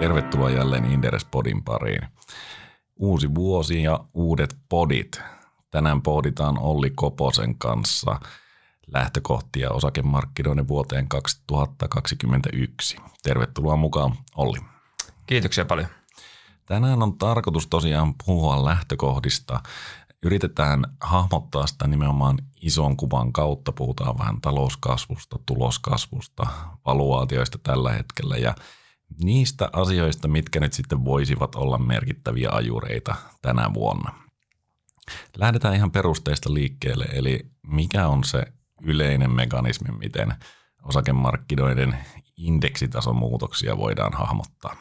Tervetuloa 0.00 0.50
jälleen 0.50 0.84
Inderes 0.84 1.24
Podin 1.24 1.64
pariin. 1.64 2.02
Uusi 2.96 3.34
vuosi 3.34 3.82
ja 3.82 4.04
uudet 4.14 4.56
podit. 4.68 5.22
Tänään 5.70 6.02
pohditaan 6.02 6.58
Olli 6.58 6.90
Koposen 6.90 7.58
kanssa 7.58 8.20
lähtökohtia 8.86 9.70
osakemarkkinoiden 9.70 10.68
vuoteen 10.68 11.08
2021. 11.08 12.96
Tervetuloa 13.22 13.76
mukaan, 13.76 14.16
Olli. 14.34 14.58
Kiitoksia 15.26 15.64
paljon. 15.64 15.88
Tänään 16.66 17.02
on 17.02 17.18
tarkoitus 17.18 17.66
tosiaan 17.66 18.14
puhua 18.26 18.64
lähtökohdista. 18.64 19.60
Yritetään 20.22 20.84
hahmottaa 21.00 21.66
sitä 21.66 21.86
nimenomaan 21.86 22.38
ison 22.60 22.96
kuvan 22.96 23.32
kautta. 23.32 23.72
Puhutaan 23.72 24.18
vähän 24.18 24.40
talouskasvusta, 24.40 25.38
tuloskasvusta, 25.46 26.46
valuaatioista 26.86 27.58
tällä 27.58 27.92
hetkellä 27.92 28.36
ja 28.36 28.54
niistä 29.24 29.68
asioista, 29.72 30.28
mitkä 30.28 30.60
nyt 30.60 30.72
sitten 30.72 31.04
voisivat 31.04 31.54
olla 31.54 31.78
merkittäviä 31.78 32.50
ajureita 32.52 33.14
tänä 33.42 33.74
vuonna. 33.74 34.14
Lähdetään 35.36 35.74
ihan 35.74 35.90
perusteista 35.90 36.54
liikkeelle, 36.54 37.06
eli 37.12 37.50
mikä 37.66 38.08
on 38.08 38.24
se 38.24 38.46
yleinen 38.82 39.30
mekanismi, 39.30 39.98
miten 39.98 40.34
osakemarkkinoiden 40.82 41.98
indeksitason 42.36 43.16
muutoksia 43.16 43.76
voidaan 43.76 44.12
hahmottaa? 44.12 44.76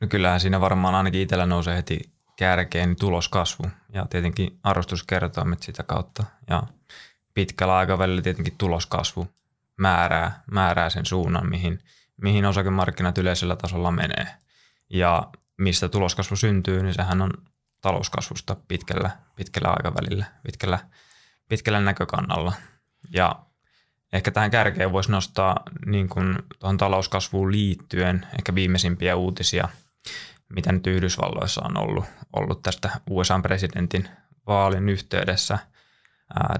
No 0.00 0.08
kyllähän 0.08 0.40
siinä 0.40 0.60
varmaan 0.60 0.94
ainakin 0.94 1.20
itsellä 1.20 1.46
nousee 1.46 1.76
heti 1.76 2.12
kärkeen 2.36 2.88
niin 2.88 2.96
tuloskasvu 2.96 3.64
ja 3.92 4.06
tietenkin 4.10 4.58
arvostuskertoimet 4.62 5.62
sitä 5.62 5.82
kautta. 5.82 6.24
Ja 6.50 6.62
pitkällä 7.34 7.76
aikavälillä 7.76 8.22
tietenkin 8.22 8.54
tuloskasvu 8.58 9.28
määrää, 9.76 10.42
määrää 10.50 10.90
sen 10.90 11.06
suunnan, 11.06 11.48
mihin, 11.48 11.78
mihin 12.22 12.44
osakemarkkinat 12.44 13.18
yleisellä 13.18 13.56
tasolla 13.56 13.90
menee. 13.90 14.26
Ja 14.90 15.30
mistä 15.58 15.88
tuloskasvu 15.88 16.36
syntyy, 16.36 16.82
niin 16.82 16.94
sehän 16.94 17.22
on 17.22 17.30
talouskasvusta 17.80 18.56
pitkällä, 18.68 19.10
pitkällä 19.36 19.68
aikavälillä, 19.68 20.24
pitkällä, 20.42 20.78
pitkällä 21.48 21.80
näkökannalla. 21.80 22.52
Ja 23.10 23.36
ehkä 24.12 24.30
tähän 24.30 24.50
kärkeen 24.50 24.92
voisi 24.92 25.10
nostaa 25.10 25.56
niin 25.86 26.08
kuin 26.08 26.38
tuohon 26.58 26.76
talouskasvuun 26.76 27.52
liittyen 27.52 28.26
ehkä 28.38 28.54
viimeisimpiä 28.54 29.16
uutisia– 29.16 29.68
mitä 30.50 30.72
nyt 30.72 30.86
Yhdysvalloissa 30.86 31.62
on 31.64 31.76
ollut, 31.76 32.04
ollut 32.32 32.62
tästä 32.62 32.90
USA-presidentin 33.10 34.08
vaalin 34.46 34.88
yhteydessä. 34.88 35.58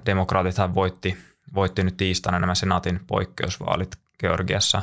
Demokraatithan 0.06 0.74
voitti, 0.74 1.17
voitti 1.55 1.84
nyt 1.84 1.97
tiistaina 1.97 2.39
nämä 2.39 2.55
senaatin 2.55 3.00
poikkeusvaalit 3.06 3.97
Georgiassa, 4.19 4.83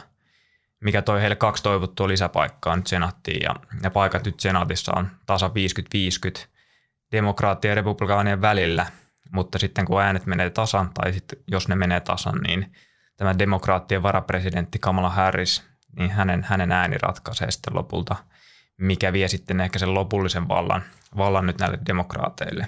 mikä 0.79 1.01
toi 1.01 1.21
heille 1.21 1.35
kaksi 1.35 1.63
toivottua 1.63 2.07
lisäpaikkaa 2.07 2.75
nyt 2.75 2.87
senaattiin. 2.87 3.41
Ja 3.41 3.55
ne 3.83 3.89
paikat 3.89 4.25
nyt 4.25 4.39
senaatissa 4.39 4.93
on 4.95 5.07
tasa 5.25 5.51
50-50 6.43 6.47
demokraattien 7.11 7.69
ja 7.69 7.75
republikaanien 7.75 8.41
välillä, 8.41 8.85
mutta 9.31 9.59
sitten 9.59 9.85
kun 9.85 10.01
äänet 10.01 10.25
menee 10.25 10.49
tasan, 10.49 10.93
tai 10.93 11.13
sitten 11.13 11.39
jos 11.47 11.67
ne 11.67 11.75
menee 11.75 11.99
tasan, 11.99 12.37
niin 12.37 12.73
tämä 13.17 13.39
demokraattien 13.39 14.03
varapresidentti 14.03 14.79
Kamala 14.79 15.09
Harris, 15.09 15.63
niin 15.97 16.11
hänen, 16.11 16.43
hänen 16.43 16.71
ääni 16.71 16.97
ratkaisee 16.97 17.51
sitten 17.51 17.75
lopulta– 17.75 18.15
mikä 18.77 19.13
vie 19.13 19.27
sitten 19.27 19.61
ehkä 19.61 19.79
sen 19.79 19.93
lopullisen 19.93 20.47
vallan, 20.47 20.83
vallan 21.17 21.45
nyt 21.45 21.59
näille 21.59 21.79
demokraateille. 21.85 22.67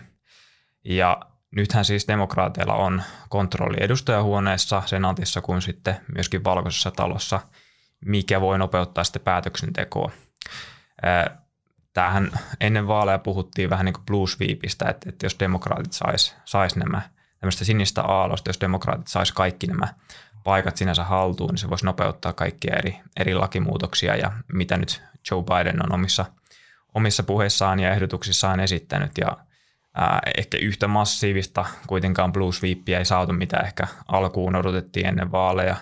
Ja 0.86 1.20
nythän 1.56 1.86
siis 1.86 2.08
demokraateilla 2.08 2.74
on 2.74 3.04
kontrolli 3.30 3.78
edustajahuoneessa, 3.80 4.84
senaatissa 4.86 5.42
kuin 5.42 5.62
sitten 5.62 5.98
myöskin 6.16 6.44
valkoisessa 6.44 6.92
talossa, 6.92 7.40
mikä 8.06 8.42
voi 8.42 8.58
nopeuttaa 8.58 9.04
sitten 9.04 9.22
päätöksentekoa. 9.22 10.12
Tähän 11.94 12.32
ennen 12.60 12.88
vaaleja 12.88 13.20
puhuttiin 13.20 13.70
vähän 13.70 13.86
niin 13.86 13.94
kuin 13.94 14.06
blue 14.06 14.28
sweepistä, 14.28 14.90
että, 14.90 15.10
että 15.10 15.26
jos 15.26 15.36
demokraatit 15.40 15.94
sais, 15.94 16.36
sais 16.46 16.76
nämä 16.76 17.02
tämmöistä 17.40 17.66
sinistä 17.66 18.02
aalosta, 18.02 18.50
jos 18.50 18.62
demokraatit 18.62 19.08
sais 19.08 19.32
kaikki 19.32 19.68
nämä 19.68 19.88
paikat 20.44 20.78
sinänsä 20.78 21.04
haltuun, 21.04 21.50
niin 21.50 21.58
se 21.58 21.70
voisi 21.70 21.86
nopeuttaa 21.86 22.34
kaikkia 22.34 22.76
eri, 22.76 23.00
eri 23.18 23.36
lakimuutoksia 23.36 24.16
ja 24.16 24.32
mitä 24.54 24.78
nyt 24.78 25.02
Joe 25.32 25.44
Biden 25.44 25.86
on 25.86 25.94
omissa, 25.94 26.26
omissa 26.96 27.24
puheissaan 27.24 27.80
ja 27.80 27.92
ehdotuksissaan 27.92 28.60
esittänyt 28.60 29.12
ja 29.18 29.38
ää, 29.96 30.20
ehkä 30.38 30.58
yhtä 30.58 30.88
massiivista 30.88 31.66
kuitenkaan 31.88 32.34
Blue 32.34 32.54
Sweepia 32.54 33.00
ei 33.00 33.06
saatu, 33.06 33.34
mitä 33.34 33.58
ehkä 33.58 33.88
alkuun 34.08 34.56
odotettiin 34.56 35.06
ennen 35.06 35.32
vaaleja. 35.32 35.76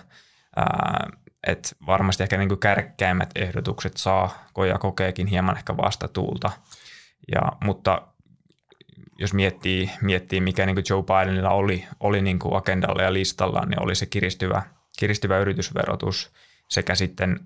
Ää, 0.56 1.10
et 1.48 1.76
varmasti 1.86 2.22
ehkä 2.22 2.36
niin 2.36 2.58
kärkkäimmät 2.58 3.30
ehdotukset 3.34 3.96
saa 3.96 4.46
koja 4.52 4.78
kokeekin 4.78 5.26
hieman 5.26 5.56
ehkä 5.56 5.76
vastatuulta. 5.76 6.50
Ja, 7.34 7.42
mutta 7.64 8.02
jos 9.18 9.34
miettii, 9.34 9.90
miettii 10.02 10.40
mikä 10.40 10.66
niin 10.66 10.76
Joe 10.90 11.02
Bidenilla 11.02 11.50
oli, 11.50 11.84
oli 12.00 12.22
niin 12.22 12.38
agendalla 12.54 13.02
ja 13.02 13.12
listalla, 13.12 13.66
niin 13.66 13.82
oli 13.82 13.94
se 13.94 14.06
kiristyvä, 14.06 14.62
kiristyvä 14.98 15.38
yritysverotus 15.38 16.32
sekä 16.68 16.94
sitten 16.94 17.40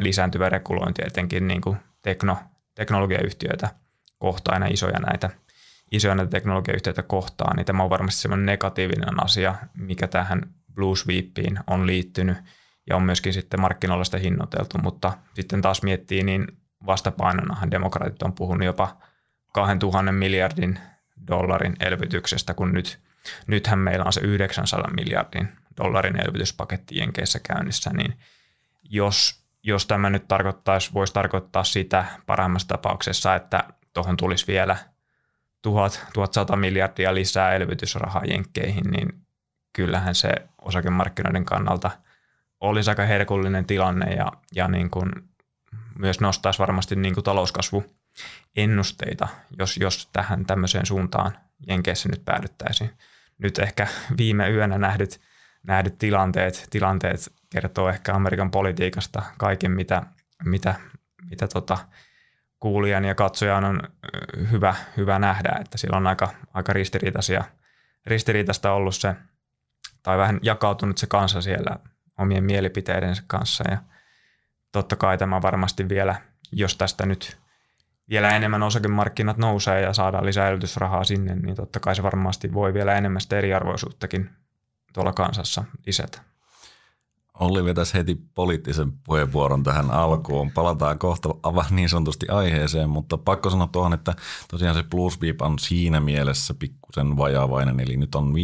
lisääntyvä 0.00 0.48
regulointi 0.48 1.02
etenkin 1.06 1.48
niin 1.48 1.60
tekno, 2.02 2.38
teknologiayhtiöitä 2.74 3.68
kohtaan, 4.18 4.54
aina 4.54 4.66
isoja 4.66 4.98
näitä, 4.98 5.30
isoja 5.92 6.14
näitä 6.14 6.30
teknologiayhtiöitä 6.30 7.02
kohtaan, 7.02 7.56
niin 7.56 7.66
tämä 7.66 7.82
on 7.82 7.90
varmasti 7.90 8.20
sellainen 8.20 8.46
negatiivinen 8.46 9.24
asia, 9.24 9.54
mikä 9.74 10.06
tähän 10.08 10.42
Blue 10.74 10.96
Sweepiin 10.96 11.58
on 11.66 11.86
liittynyt 11.86 12.36
ja 12.88 12.96
on 12.96 13.02
myöskin 13.02 13.32
sitten 13.32 13.60
markkinoilla 13.60 14.04
sitä 14.04 14.18
hinnoiteltu, 14.18 14.78
mutta 14.78 15.12
sitten 15.34 15.62
taas 15.62 15.82
miettii, 15.82 16.22
niin 16.22 16.46
vastapainonahan 16.86 17.70
demokraatit 17.70 18.22
on 18.22 18.32
puhunut 18.32 18.64
jopa 18.64 18.96
2000 19.52 20.12
miljardin 20.12 20.78
dollarin 21.28 21.76
elvytyksestä, 21.80 22.54
kun 22.54 22.72
nyt, 22.72 22.98
nythän 23.46 23.78
meillä 23.78 24.04
on 24.04 24.12
se 24.12 24.20
900 24.20 24.90
miljardin 24.90 25.48
dollarin 25.76 26.20
elvytyspaketti 26.20 26.98
Jenkeissä 26.98 27.38
käynnissä, 27.38 27.90
niin 27.90 28.14
jos 28.82 29.48
jos 29.62 29.86
tämä 29.86 30.10
nyt 30.10 30.28
tarkoittaisi, 30.28 30.90
voisi 30.94 31.12
tarkoittaa 31.12 31.64
sitä 31.64 32.04
parhaimmassa 32.26 32.68
tapauksessa, 32.68 33.34
että 33.34 33.64
tuohon 33.94 34.16
tulisi 34.16 34.46
vielä 34.46 34.76
1000, 35.62 36.06
1100 36.12 36.56
miljardia 36.56 37.14
lisää 37.14 37.52
elvytysrahaa 37.52 38.24
jenkkeihin, 38.24 38.84
niin 38.90 39.08
kyllähän 39.72 40.14
se 40.14 40.32
osakemarkkinoiden 40.62 41.44
kannalta 41.44 41.90
olisi 42.60 42.90
aika 42.90 43.02
herkullinen 43.02 43.66
tilanne 43.66 44.14
ja, 44.14 44.32
ja 44.54 44.68
niin 44.68 44.90
kuin 44.90 45.10
myös 45.98 46.20
nostaisi 46.20 46.58
varmasti 46.58 46.96
niin 46.96 47.14
kuin 47.14 47.24
talouskasvuennusteita, 47.24 49.28
jos, 49.58 49.76
jos 49.76 50.08
tähän 50.12 50.46
tämmöiseen 50.46 50.86
suuntaan 50.86 51.32
Jenkeissä 51.68 52.08
nyt 52.08 52.24
päädyttäisiin. 52.24 52.90
Nyt 53.38 53.58
ehkä 53.58 53.86
viime 54.18 54.50
yönä 54.50 54.78
nähdyt, 54.78 55.20
nähdyt 55.62 55.98
tilanteet, 55.98 56.66
tilanteet 56.70 57.32
kertoo 57.50 57.88
ehkä 57.88 58.14
Amerikan 58.14 58.50
politiikasta 58.50 59.22
kaiken, 59.38 59.70
mitä, 59.70 60.02
mitä, 60.44 60.74
mitä 61.30 61.48
tota, 61.48 61.78
kuulijan 62.60 63.04
ja 63.04 63.14
katsojan 63.14 63.64
on 63.64 63.82
hyvä, 64.50 64.74
hyvä 64.96 65.18
nähdä, 65.18 65.58
että 65.60 65.78
sillä 65.78 65.96
on 65.96 66.06
aika, 66.06 66.28
aika 66.54 66.72
ristiriitaisia, 66.72 67.44
ristiriitaista 68.06 68.72
ollut 68.72 68.94
se, 68.94 69.14
tai 70.02 70.18
vähän 70.18 70.38
jakautunut 70.42 70.98
se 70.98 71.06
kansa 71.06 71.42
siellä 71.42 71.76
omien 72.18 72.44
mielipiteidensä 72.44 73.22
kanssa 73.26 73.70
ja 73.70 73.78
totta 74.72 74.96
kai 74.96 75.18
tämä 75.18 75.42
varmasti 75.42 75.88
vielä, 75.88 76.14
jos 76.52 76.76
tästä 76.76 77.06
nyt 77.06 77.38
vielä 78.10 78.36
enemmän 78.36 78.62
osakemarkkinat 78.62 79.36
nousee 79.36 79.80
ja 79.80 79.92
saadaan 79.92 80.26
lisää 80.26 80.48
elvytysrahaa 80.48 81.04
sinne, 81.04 81.34
niin 81.34 81.56
totta 81.56 81.80
kai 81.80 81.96
se 81.96 82.02
varmasti 82.02 82.52
voi 82.52 82.74
vielä 82.74 82.94
enemmän 82.94 83.20
sitä 83.20 83.38
eriarvoisuuttakin 83.38 84.30
tuolla 84.92 85.12
kansassa 85.12 85.64
lisätä. 85.86 86.20
Olli 87.40 87.64
vetäisi 87.64 87.94
heti 87.94 88.20
poliittisen 88.34 88.92
puheenvuoron 88.92 89.62
tähän 89.62 89.90
alkuun. 89.90 90.50
Palataan 90.50 90.98
kohta 90.98 91.28
niin 91.70 91.88
sanotusti 91.88 92.28
aiheeseen, 92.28 92.90
mutta 92.90 93.18
pakko 93.18 93.50
sanoa 93.50 93.66
tuohon, 93.66 93.92
että 93.92 94.14
tosiaan 94.50 94.74
se 94.74 94.82
Plus 94.82 95.18
Beep 95.18 95.42
on 95.42 95.58
siinä 95.58 96.00
mielessä 96.00 96.54
pikkusen 96.54 97.16
vajaavainen, 97.16 97.80
eli 97.80 97.96
nyt 97.96 98.14
on 98.14 98.34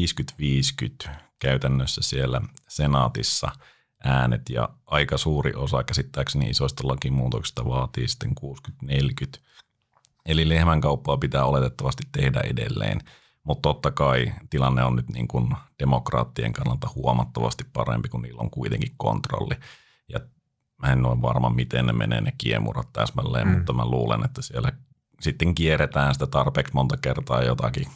50-50 1.07 1.11
käytännössä 1.39 2.01
siellä 2.05 2.41
senaatissa 2.77 3.51
äänet 4.05 4.43
ja 4.51 4.69
aika 4.87 5.19
suuri 5.19 5.55
osa 5.55 5.85
käsittääkseni 5.85 6.51
isoista 6.51 6.89
lakimuutoksista 6.89 7.65
vaatii 7.65 8.09
sitten 8.09 8.33
60-40. 8.85 9.41
Eli 10.27 10.49
lehmänkauppaa 10.49 11.17
pitää 11.17 11.45
oletettavasti 11.45 12.03
tehdä 12.13 12.41
edelleen– 12.41 13.01
mutta 13.45 13.63
totta 13.63 13.91
kai 13.91 14.33
tilanne 14.51 14.85
on 14.85 14.97
nyt 14.97 15.09
niin 15.09 15.29
kuin 15.29 15.49
demokraattien 15.79 16.53
kannalta 16.53 16.89
huomattavasti 16.95 17.65
parempi, 17.73 18.09
kun 18.09 18.23
niillä 18.23 18.41
on 18.41 18.51
kuitenkin 18.51 18.95
kontrolli. 18.97 19.55
Ja 20.09 20.21
mä 20.83 20.93
en 20.93 21.07
ole 21.07 21.23
varma, 21.23 21.51
miten 21.51 21.87
ne 21.87 21.93
menee 21.93 22.21
ne 22.21 22.33
kiemurat 22.39 22.93
täsmälleen, 22.93 23.49
mm. 23.49 23.55
mutta 23.55 23.73
mä 23.73 23.87
luulen, 23.87 24.25
että 24.25 24.43
siellä 24.43 24.73
sitten 25.21 25.55
kierretään 25.55 26.15
sitä 26.15 26.27
tarpeeksi 26.27 26.75
monta 26.75 26.97
kertaa 26.97 27.43
jotakin 27.43 27.87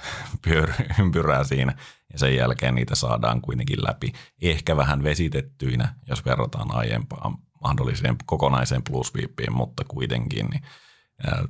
ympyrää 1.00 1.44
siinä, 1.44 1.74
ja 2.12 2.18
sen 2.18 2.36
jälkeen 2.36 2.74
niitä 2.74 2.94
saadaan 2.94 3.40
kuitenkin 3.40 3.84
läpi. 3.84 4.12
Ehkä 4.42 4.76
vähän 4.76 5.02
vesitettyinä, 5.02 5.94
jos 6.08 6.24
verrataan 6.24 6.74
aiempaan 6.74 7.38
mahdolliseen 7.62 8.16
kokonaiseen 8.26 8.82
plusviippiin, 8.82 9.52
mutta 9.52 9.84
kuitenkin 9.88 10.46
niin 10.46 10.62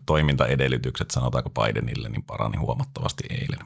toimintaedellytykset, 0.06 1.10
sanotaanko 1.10 1.50
Bidenille, 1.50 2.08
niin 2.08 2.22
parani 2.22 2.56
huomattavasti 2.56 3.24
eilen. 3.30 3.58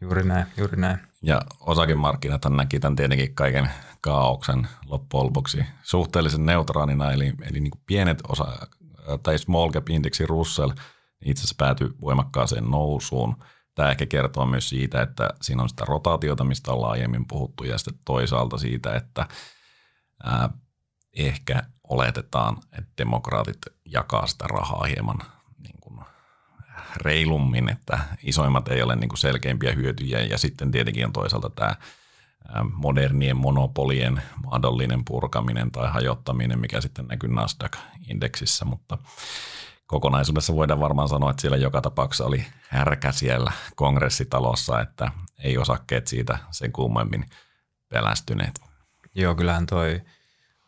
Juuri 0.00 0.24
näin, 0.24 0.46
juuri 0.56 0.76
näin. 0.76 0.98
Ja 1.22 1.42
osakemarkkinat 1.60 2.42
näki 2.48 2.80
tämän 2.80 2.96
tietenkin 2.96 3.34
kaiken 3.34 3.70
kaauksen 4.00 4.68
loppujen 4.86 5.26
lopuksi 5.26 5.64
suhteellisen 5.82 6.46
neutraalina, 6.46 7.12
eli, 7.12 7.32
eli 7.42 7.60
niin 7.60 7.80
pienet 7.86 8.18
osa, 8.28 8.66
tai 9.22 9.38
small 9.38 9.70
cap 9.70 9.90
indeksi 9.90 10.26
Russell 10.26 10.70
itse 11.24 11.40
asiassa 11.40 11.54
päätyi 11.58 11.90
voimakkaaseen 12.00 12.70
nousuun. 12.70 13.36
Tämä 13.78 13.90
ehkä 13.90 14.06
kertoo 14.06 14.46
myös 14.46 14.68
siitä, 14.68 15.02
että 15.02 15.30
siinä 15.42 15.62
on 15.62 15.68
sitä 15.68 15.84
rotaatiota, 15.84 16.44
mistä 16.44 16.72
on 16.72 16.90
aiemmin 16.90 17.24
puhuttu, 17.28 17.64
ja 17.64 17.78
sitten 17.78 17.98
toisaalta 18.04 18.58
siitä, 18.58 18.96
että 18.96 19.26
ää, 20.24 20.50
ehkä 21.16 21.62
oletetaan, 21.88 22.56
että 22.78 22.92
demokraatit 22.98 23.58
jakaa 23.84 24.26
sitä 24.26 24.44
rahaa 24.46 24.84
hieman 24.84 25.18
niin 25.58 25.80
kuin 25.80 26.00
reilummin, 26.96 27.70
että 27.70 27.98
isoimmat 28.22 28.68
ei 28.68 28.82
ole 28.82 28.96
niin 28.96 29.08
kuin 29.08 29.18
selkeimpiä 29.18 29.72
hyötyjiä. 29.72 30.20
Ja 30.20 30.38
sitten 30.38 30.70
tietenkin 30.70 31.06
on 31.06 31.12
toisaalta 31.12 31.50
tämä 31.50 31.74
modernien 32.72 33.36
monopolien 33.36 34.22
mahdollinen 34.44 35.04
purkaminen 35.04 35.70
tai 35.70 35.90
hajottaminen, 35.90 36.58
mikä 36.58 36.80
sitten 36.80 37.06
näkyy 37.06 37.30
Nasdaq-indeksissä, 37.30 38.64
mutta 38.64 38.98
kokonaisuudessa 39.88 40.54
voidaan 40.54 40.80
varmaan 40.80 41.08
sanoa, 41.08 41.30
että 41.30 41.40
siellä 41.40 41.56
joka 41.56 41.80
tapauksessa 41.80 42.24
oli 42.24 42.46
härkä 42.68 43.12
siellä 43.12 43.52
kongressitalossa, 43.76 44.80
että 44.80 45.10
ei 45.44 45.58
osakkeet 45.58 46.06
siitä 46.06 46.38
sen 46.50 46.72
kummemmin 46.72 47.24
pelästyneet. 47.88 48.60
Joo, 49.14 49.34
kyllähän 49.34 49.66
toi 49.66 50.02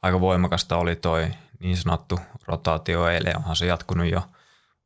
aika 0.03 0.21
voimakasta 0.21 0.77
oli 0.77 0.97
toi 0.97 1.31
niin 1.61 1.77
sanottu 1.77 2.21
rotaatio 2.47 3.09
eilen. 3.09 3.37
Onhan 3.37 3.57
se 3.57 3.67
jatkunut 3.67 4.11
jo 4.11 4.23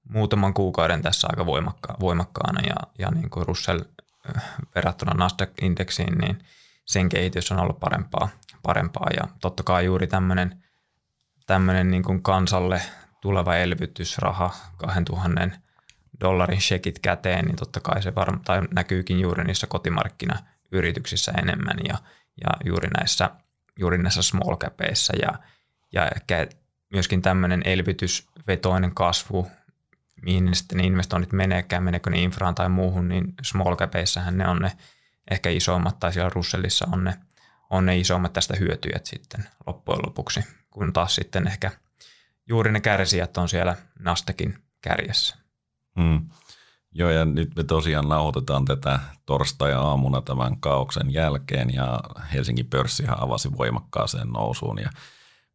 muutaman 0.08 0.54
kuukauden 0.54 1.02
tässä 1.02 1.28
aika 1.30 1.46
voimakka- 1.46 1.96
voimakkaana 2.00 2.60
ja, 2.60 2.76
ja 2.98 3.10
niin 3.10 3.30
kuin 3.30 3.46
Russell 3.46 3.80
äh, 4.36 4.42
verrattuna 4.74 5.12
Nasdaq-indeksiin, 5.12 6.18
niin 6.18 6.38
sen 6.84 7.08
kehitys 7.08 7.52
on 7.52 7.58
ollut 7.58 7.80
parempaa, 7.80 8.28
parempaa 8.62 9.08
ja 9.16 9.28
totta 9.40 9.62
kai 9.62 9.84
juuri 9.84 10.06
tämmöinen 10.06 10.64
tämmöinen 11.46 11.90
niin 11.90 12.02
kuin 12.02 12.22
kansalle 12.22 12.82
tuleva 13.24 13.56
elvytysraha, 13.56 14.54
2000 14.76 15.50
dollarin 16.20 16.60
shekit 16.60 16.98
käteen, 16.98 17.44
niin 17.44 17.56
totta 17.56 17.80
kai 17.80 18.02
se 18.02 18.10
varm- 18.10 18.40
tai 18.44 18.62
näkyykin 18.74 19.20
juuri 19.20 19.44
niissä 19.44 19.66
kotimarkkinayrityksissä 19.66 21.32
enemmän 21.32 21.76
ja, 21.88 21.98
ja 22.40 22.50
juuri 22.64 22.88
näissä 22.88 23.30
juuri 23.78 23.98
näissä 23.98 24.22
small 24.22 24.56
capeissa 24.56 25.12
ja, 25.22 25.32
ja 25.92 26.08
ehkä 26.16 26.46
myöskin 26.92 27.22
tämmöinen 27.22 27.62
elvytysvetoinen 27.64 28.94
kasvu, 28.94 29.48
mihin 30.22 30.44
ne 30.44 30.54
sitten 30.54 30.80
investoinnit 30.80 31.32
meneekään, 31.32 31.82
meneekö 31.82 32.10
ne 32.10 32.18
infraan 32.18 32.54
tai 32.54 32.68
muuhun, 32.68 33.08
niin 33.08 33.34
small 33.42 33.76
capeissähän 33.76 34.38
ne 34.38 34.48
on 34.48 34.58
ne 34.58 34.72
ehkä 35.30 35.50
isommat, 35.50 36.00
tai 36.00 36.12
siellä 36.12 36.30
Russellissa 36.34 36.86
on 36.92 37.04
ne, 37.04 37.14
on 37.70 37.86
ne 37.86 37.98
isommat 37.98 38.32
tästä 38.32 38.56
hyötyjät 38.56 39.06
sitten 39.06 39.48
loppujen 39.66 40.00
lopuksi, 40.06 40.40
kun 40.70 40.92
taas 40.92 41.14
sitten 41.14 41.46
ehkä 41.46 41.70
juuri 42.48 42.72
ne 42.72 42.80
kärsijät 42.80 43.36
on 43.36 43.48
siellä 43.48 43.76
Nastekin 43.98 44.58
kärjessä. 44.80 45.36
Hmm. 46.00 46.28
Joo, 46.92 47.10
ja 47.10 47.24
nyt 47.24 47.56
me 47.56 47.64
tosiaan 47.64 48.08
nauhoitetaan 48.08 48.64
tätä 48.64 49.00
torstai-aamuna 49.26 50.22
tämän 50.22 50.60
kaauksen 50.60 51.12
jälkeen, 51.12 51.74
ja 51.74 52.00
Helsingin 52.32 52.66
pörssihän 52.66 53.22
avasi 53.22 53.56
voimakkaaseen 53.58 54.28
nousuun, 54.28 54.78
ja 54.78 54.90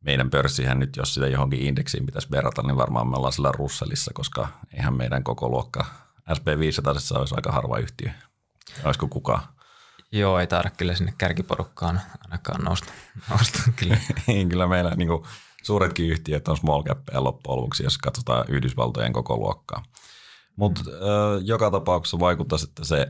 meidän 0.01 0.29
pörssihän 0.29 0.79
nyt, 0.79 0.95
jos 0.95 1.13
sitä 1.13 1.27
johonkin 1.27 1.61
indeksiin 1.61 2.05
pitäisi 2.05 2.31
verrata, 2.31 2.61
niin 2.61 2.77
varmaan 2.77 3.07
me 3.07 3.17
ollaan 3.17 3.33
sillä 3.33 3.51
Russellissa, 3.51 4.11
koska 4.13 4.47
eihän 4.73 4.97
meidän 4.97 5.23
koko 5.23 5.49
luokka 5.49 5.85
SP500 6.29 7.19
olisi 7.19 7.35
aika 7.35 7.51
harva 7.51 7.77
yhtiö. 7.77 8.09
Olisiko 8.83 9.07
kukaan? 9.07 9.41
Joo, 10.11 10.39
ei 10.39 10.47
taida 10.47 10.69
kyllä 10.69 10.95
sinne 10.95 11.13
kärkiporukkaan 11.17 12.01
ainakaan 12.23 12.63
nousta. 12.63 12.93
nousta 13.29 13.59
kyllä. 13.75 13.97
kyllä 14.49 14.67
meillä 14.67 14.95
niin 14.95 15.07
kuin, 15.07 15.23
suuretkin 15.63 16.09
yhtiöt 16.09 16.47
on 16.47 16.57
small 16.57 16.83
cap 16.83 16.99
loppujen 17.13 17.57
lopuksi, 17.57 17.83
jos 17.83 17.97
katsotaan 17.97 18.45
Yhdysvaltojen 18.47 19.13
koko 19.13 19.37
luokkaa. 19.37 19.83
Mutta 20.55 20.81
äh, 20.81 21.41
joka 21.43 21.71
tapauksessa 21.71 22.19
vaikuttaa, 22.19 22.59
että 22.63 22.85
se 22.85 23.07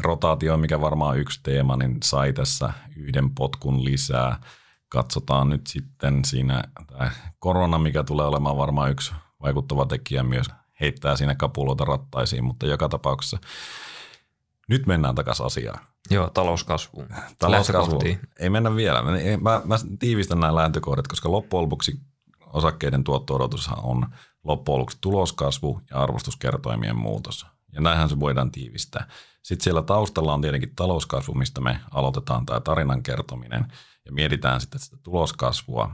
rotaatio, 0.00 0.56
mikä 0.56 0.80
varmaan 0.80 1.18
yksi 1.18 1.40
teema, 1.42 1.76
niin 1.76 1.96
sai 2.04 2.32
tässä 2.32 2.72
yhden 2.96 3.30
potkun 3.30 3.84
lisää. 3.84 4.40
Katsotaan 4.88 5.48
nyt 5.48 5.66
sitten 5.66 6.24
siinä, 6.24 6.62
tämä 6.86 7.10
korona, 7.38 7.78
mikä 7.78 8.04
tulee 8.04 8.26
olemaan 8.26 8.56
varmaan 8.56 8.90
yksi 8.90 9.12
vaikuttava 9.42 9.86
tekijä 9.86 10.22
myös, 10.22 10.46
heittää 10.80 11.16
siinä 11.16 11.34
kapuloita 11.34 11.84
rattaisiin, 11.84 12.44
mutta 12.44 12.66
joka 12.66 12.88
tapauksessa 12.88 13.38
nyt 14.72 14.86
mennään 14.86 15.14
takaisin 15.14 15.46
asiaan. 15.46 15.84
Joo, 16.10 16.30
talouskasvuun. 16.30 17.08
Talouskasvu. 17.38 18.00
Ei 18.38 18.50
mennä 18.50 18.76
vielä. 18.76 19.02
Mä, 19.40 19.62
mä 19.64 19.76
tiivistän 19.98 20.40
nämä 20.40 20.54
lähtökohdat, 20.54 21.08
koska 21.08 21.32
loppujen 21.32 21.62
lopuksi 21.62 22.00
osakkeiden 22.46 23.04
tuotto-odotushan 23.04 23.78
on 23.82 24.06
loppujen 24.44 24.78
lopuksi 24.78 24.98
tuloskasvu 25.00 25.80
ja 25.90 26.02
arvostuskertoimien 26.02 26.96
muutos. 26.96 27.46
Ja 27.72 27.80
näinhän 27.80 28.08
se 28.08 28.20
voidaan 28.20 28.50
tiivistää. 28.50 29.08
Sitten 29.42 29.64
siellä 29.64 29.82
taustalla 29.82 30.34
on 30.34 30.40
tietenkin 30.40 30.74
talouskasvu, 30.76 31.34
mistä 31.34 31.60
me 31.60 31.80
aloitetaan 31.90 32.46
tämä 32.46 32.60
tarinan 32.60 33.02
kertominen 33.02 33.72
ja 34.04 34.12
mietitään 34.12 34.60
sitten 34.60 34.80
sitä 34.80 34.96
tuloskasvua 35.02 35.92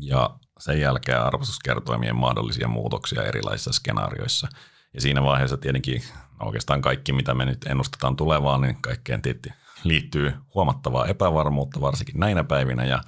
ja 0.00 0.30
sen 0.58 0.80
jälkeen 0.80 1.22
arvostuskertoimien 1.22 2.16
mahdollisia 2.16 2.68
muutoksia 2.68 3.22
erilaisissa 3.22 3.72
skenaarioissa. 3.72 4.48
Ja 4.94 5.00
siinä 5.00 5.22
vaiheessa 5.22 5.56
tietenkin 5.56 6.02
oikeastaan 6.42 6.82
kaikki, 6.82 7.12
mitä 7.12 7.34
me 7.34 7.44
nyt 7.44 7.64
ennustetaan 7.64 8.16
tulevaan, 8.16 8.60
niin 8.60 8.82
kaikkeen 8.82 9.22
tietysti 9.22 9.52
liittyy 9.84 10.34
huomattavaa 10.54 11.06
epävarmuutta, 11.06 11.80
varsinkin 11.80 12.20
näinä 12.20 12.44
päivinä, 12.44 12.84
ja 12.84 13.00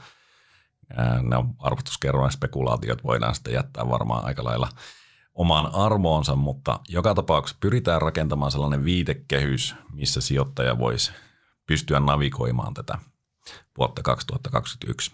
ne 1.22 1.36
arvostuskerroin 1.58 2.32
spekulaatiot 2.32 3.04
voidaan 3.04 3.34
sitten 3.34 3.54
jättää 3.54 3.88
varmaan 3.88 4.24
aika 4.24 4.44
lailla 4.44 4.68
omaan 5.34 5.74
armoonsa, 5.74 6.36
mutta 6.36 6.80
joka 6.88 7.14
tapauksessa 7.14 7.58
pyritään 7.60 8.02
rakentamaan 8.02 8.52
sellainen 8.52 8.84
viitekehys, 8.84 9.74
missä 9.92 10.20
sijoittaja 10.20 10.78
voisi 10.78 11.12
pystyä 11.66 12.00
navigoimaan 12.00 12.74
tätä 12.74 12.98
vuotta 13.78 14.02
2021. 14.02 15.12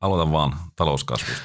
Aloitan 0.00 0.32
vaan 0.32 0.56
talouskasvusta. 0.76 1.42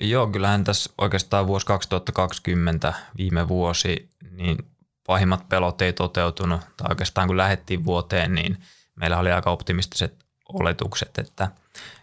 Joo, 0.00 0.26
kyllähän 0.26 0.64
tässä 0.64 0.90
oikeastaan 0.98 1.46
vuosi 1.46 1.66
2020 1.66 2.94
viime 3.16 3.48
vuosi, 3.48 4.10
niin 4.36 4.58
pahimmat 5.06 5.48
pelot 5.48 5.82
ei 5.82 5.92
toteutunut, 5.92 6.60
tai 6.76 6.86
oikeastaan 6.90 7.26
kun 7.26 7.36
lähdettiin 7.36 7.84
vuoteen, 7.84 8.34
niin 8.34 8.58
meillä 8.96 9.18
oli 9.18 9.32
aika 9.32 9.50
optimistiset 9.50 10.24
oletukset, 10.48 11.18
että, 11.18 11.50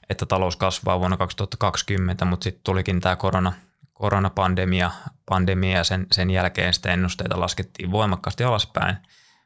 että 0.09 0.25
talous 0.25 0.55
kasvaa 0.55 0.99
vuonna 0.99 1.17
2020, 1.17 2.25
mutta 2.25 2.43
sitten 2.43 2.63
tulikin 2.63 3.01
tämä 3.01 3.15
korona, 3.15 3.53
koronapandemia 3.93 4.91
pandemia 5.25 5.77
ja 5.77 5.83
sen, 5.83 6.07
sen 6.11 6.29
jälkeen 6.29 6.73
sitten 6.73 6.91
ennusteita 6.91 7.39
laskettiin 7.39 7.91
voimakkaasti 7.91 8.43
alaspäin, 8.43 8.97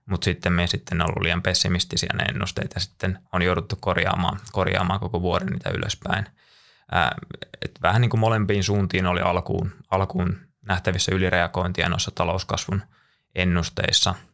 mutta 0.06 0.26
sitten 0.26 0.54
me 0.54 0.68
sitten 0.68 1.02
ollut 1.02 1.24
liian 1.24 1.42
pessimistisiä 1.42 2.10
ne 2.14 2.24
ennusteet 2.24 2.72
ja 2.76 2.82
sitten 2.82 3.20
on 3.34 3.42
jouduttu 3.42 3.76
korjaamaan, 3.80 4.40
korjaamaan 4.52 5.00
koko 5.00 5.22
vuoden 5.22 5.48
niitä 5.48 5.70
ylöspäin. 5.70 6.26
Ää, 6.92 7.16
et 7.62 7.80
vähän 7.82 8.02
niin 8.02 8.10
kuin 8.10 8.20
molempiin 8.20 8.64
suuntiin 8.64 9.06
oli 9.06 9.22
alkuun, 9.22 9.72
alkuun 9.92 10.38
nähtävissä 10.66 11.16
ylireagointia 11.16 11.90
noissa 11.90 12.12
talouskasvun 12.12 12.82
ennusteissa– 13.36 14.16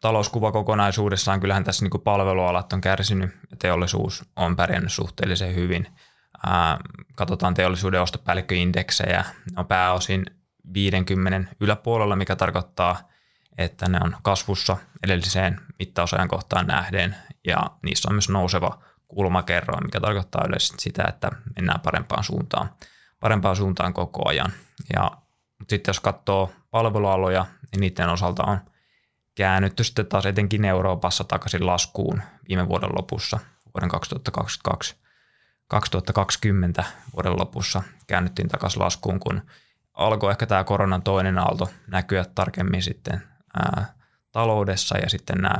talouskuva 0.00 0.52
kokonaisuudessaan, 0.52 1.40
kyllähän 1.40 1.64
tässä 1.64 1.84
niin 1.84 2.02
palvelualat 2.04 2.72
on 2.72 2.80
kärsinyt 2.80 3.30
ja 3.50 3.56
teollisuus 3.56 4.24
on 4.36 4.56
pärjännyt 4.56 4.92
suhteellisen 4.92 5.54
hyvin. 5.54 5.86
katsotaan 7.14 7.54
teollisuuden 7.54 8.02
ostopäällikköindeksejä, 8.02 9.24
ne 9.50 9.54
on 9.56 9.66
pääosin 9.66 10.26
50 10.74 11.54
yläpuolella, 11.60 12.16
mikä 12.16 12.36
tarkoittaa, 12.36 13.08
että 13.58 13.88
ne 13.88 13.98
on 14.04 14.16
kasvussa 14.22 14.76
edelliseen 15.02 15.60
mittausajan 15.78 16.28
kohtaan 16.28 16.66
nähden 16.66 17.16
ja 17.46 17.56
niissä 17.82 18.08
on 18.08 18.14
myös 18.14 18.28
nouseva 18.28 18.82
kulmakerroin, 19.08 19.84
mikä 19.84 20.00
tarkoittaa 20.00 20.44
yleisesti 20.48 20.82
sitä, 20.82 21.04
että 21.08 21.30
mennään 21.56 21.80
parempaan 21.80 22.24
suuntaan, 22.24 22.70
parempaan 23.20 23.56
suuntaan 23.56 23.94
koko 23.94 24.28
ajan. 24.28 24.52
Ja, 24.96 25.10
sitten 25.68 25.90
jos 25.90 26.00
katsoo 26.00 26.52
palvelualoja, 26.70 27.46
niin 27.72 27.80
niiden 27.80 28.08
osalta 28.08 28.44
on– 28.44 28.58
käännytty 29.34 29.84
sitten 29.84 30.06
taas 30.06 30.26
etenkin 30.26 30.64
Euroopassa 30.64 31.24
takaisin 31.24 31.66
laskuun 31.66 32.22
viime 32.48 32.68
vuoden 32.68 32.90
lopussa, 32.98 33.38
vuoden 33.74 33.88
2022 33.88 34.96
2020 35.68 36.84
vuoden 37.14 37.38
lopussa 37.38 37.82
käännyttiin 38.06 38.48
takaisin 38.48 38.82
laskuun, 38.82 39.20
kun 39.20 39.42
alkoi 39.94 40.30
ehkä 40.30 40.46
tämä 40.46 40.64
koronan 40.64 41.02
toinen 41.02 41.38
aalto 41.38 41.70
näkyä 41.86 42.24
tarkemmin 42.34 42.82
sitten 42.82 43.22
ää, 43.54 43.94
taloudessa 44.32 44.98
ja 44.98 45.10
sitten 45.10 45.38
nämä 45.38 45.56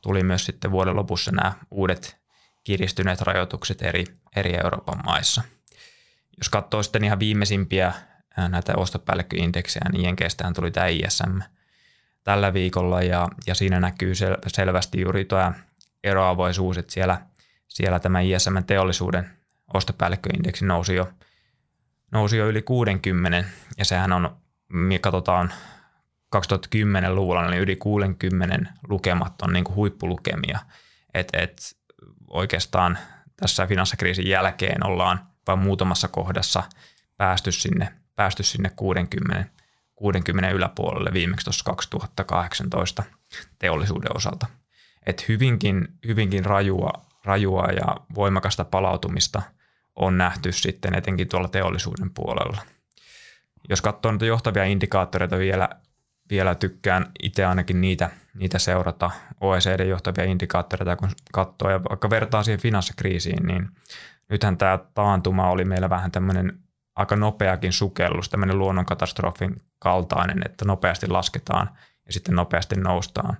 tuli 0.00 0.22
myös 0.22 0.44
sitten 0.44 0.70
vuoden 0.70 0.96
lopussa 0.96 1.30
nämä 1.30 1.52
uudet 1.70 2.16
kiristyneet 2.64 3.20
rajoitukset 3.20 3.82
eri, 3.82 4.04
eri 4.36 4.54
Euroopan 4.64 5.00
maissa. 5.04 5.42
Jos 6.38 6.48
katsoo 6.48 6.82
sitten 6.82 7.04
ihan 7.04 7.18
viimeisimpiä 7.18 7.92
näitä 8.48 8.72
ostopäällikköindeksejä, 8.76 9.84
niin 9.92 10.04
Jenkeistähän 10.04 10.54
tuli 10.54 10.70
tämä 10.70 10.86
ISM 10.86 11.38
tällä 12.24 12.52
viikolla 12.52 13.02
ja, 13.02 13.28
ja 13.46 13.54
siinä 13.54 13.80
näkyy 13.80 14.14
sel, 14.14 14.36
selvästi 14.46 15.00
juuri 15.00 15.24
tuo 15.24 15.52
eroavoisuus, 16.04 16.78
että 16.78 16.92
siellä, 16.92 17.20
siellä 17.68 17.98
tämä 17.98 18.20
ISM 18.20 18.56
teollisuuden 18.66 19.30
ostopäällikköindeksi 19.74 20.64
nousi 20.64 20.94
jo, 20.94 21.08
nousi 22.12 22.36
jo 22.36 22.48
yli 22.48 22.62
60 22.62 23.44
ja 23.78 23.84
sehän 23.84 24.12
on, 24.12 24.36
me 24.68 24.98
katsotaan 24.98 25.52
2010-luvulla, 26.36 27.50
niin 27.50 27.62
yli 27.62 27.76
60 27.76 28.72
lukemat 28.88 29.42
on 29.42 29.52
niin 29.52 29.64
kuin 29.64 29.76
huippulukemia. 29.76 30.58
Et, 31.14 31.28
et 31.32 31.76
oikeastaan 32.30 32.98
tässä 33.36 33.66
finanssikriisin 33.66 34.28
jälkeen 34.28 34.86
ollaan 34.86 35.26
vain 35.46 35.58
muutamassa 35.58 36.08
kohdassa 36.08 36.62
päästy 37.16 37.52
sinne, 37.52 37.92
päästy 38.16 38.42
sinne 38.42 38.70
60, 38.76 39.44
60 39.94 40.50
yläpuolelle 40.50 41.12
viimeksi 41.12 41.44
tuossa 41.44 41.64
2018 41.64 43.02
teollisuuden 43.58 44.16
osalta. 44.16 44.46
Et 45.06 45.28
hyvinkin, 45.28 45.88
hyvinkin 46.06 46.44
rajua, 46.44 46.92
rajua 47.24 47.64
ja 47.64 47.96
voimakasta 48.14 48.64
palautumista 48.64 49.42
on 49.96 50.18
nähty 50.18 50.52
sitten 50.52 50.94
etenkin 50.94 51.28
tuolla 51.28 51.48
teollisuuden 51.48 52.10
puolella. 52.10 52.62
Jos 53.68 53.82
katsoo 53.82 54.12
näitä 54.12 54.26
johtavia 54.26 54.64
indikaattoreita 54.64 55.38
vielä, 55.38 55.68
vielä 56.30 56.54
tykkään 56.54 57.12
itse 57.22 57.44
ainakin 57.44 57.80
niitä, 57.80 58.10
niitä 58.34 58.58
seurata, 58.58 59.10
OECD-johtavia 59.40 60.24
indikaattoreita, 60.24 60.96
kun 60.96 61.10
katsoo 61.32 61.70
ja 61.70 61.84
vaikka 61.90 62.10
vertaa 62.10 62.42
siihen 62.42 62.60
finanssikriisiin, 62.60 63.46
niin 63.46 63.68
nythän 64.28 64.58
tämä 64.58 64.78
taantuma 64.94 65.50
oli 65.50 65.64
meillä 65.64 65.90
vähän 65.90 66.10
tämmöinen 66.10 66.58
aika 66.96 67.16
nopeakin 67.16 67.72
sukellus, 67.72 68.28
tämmöinen 68.28 68.58
luonnonkatastrofin 68.58 69.62
kaltainen, 69.78 70.42
että 70.44 70.64
nopeasti 70.64 71.08
lasketaan 71.08 71.70
ja 72.06 72.12
sitten 72.12 72.34
nopeasti 72.34 72.76
noustaan. 72.76 73.36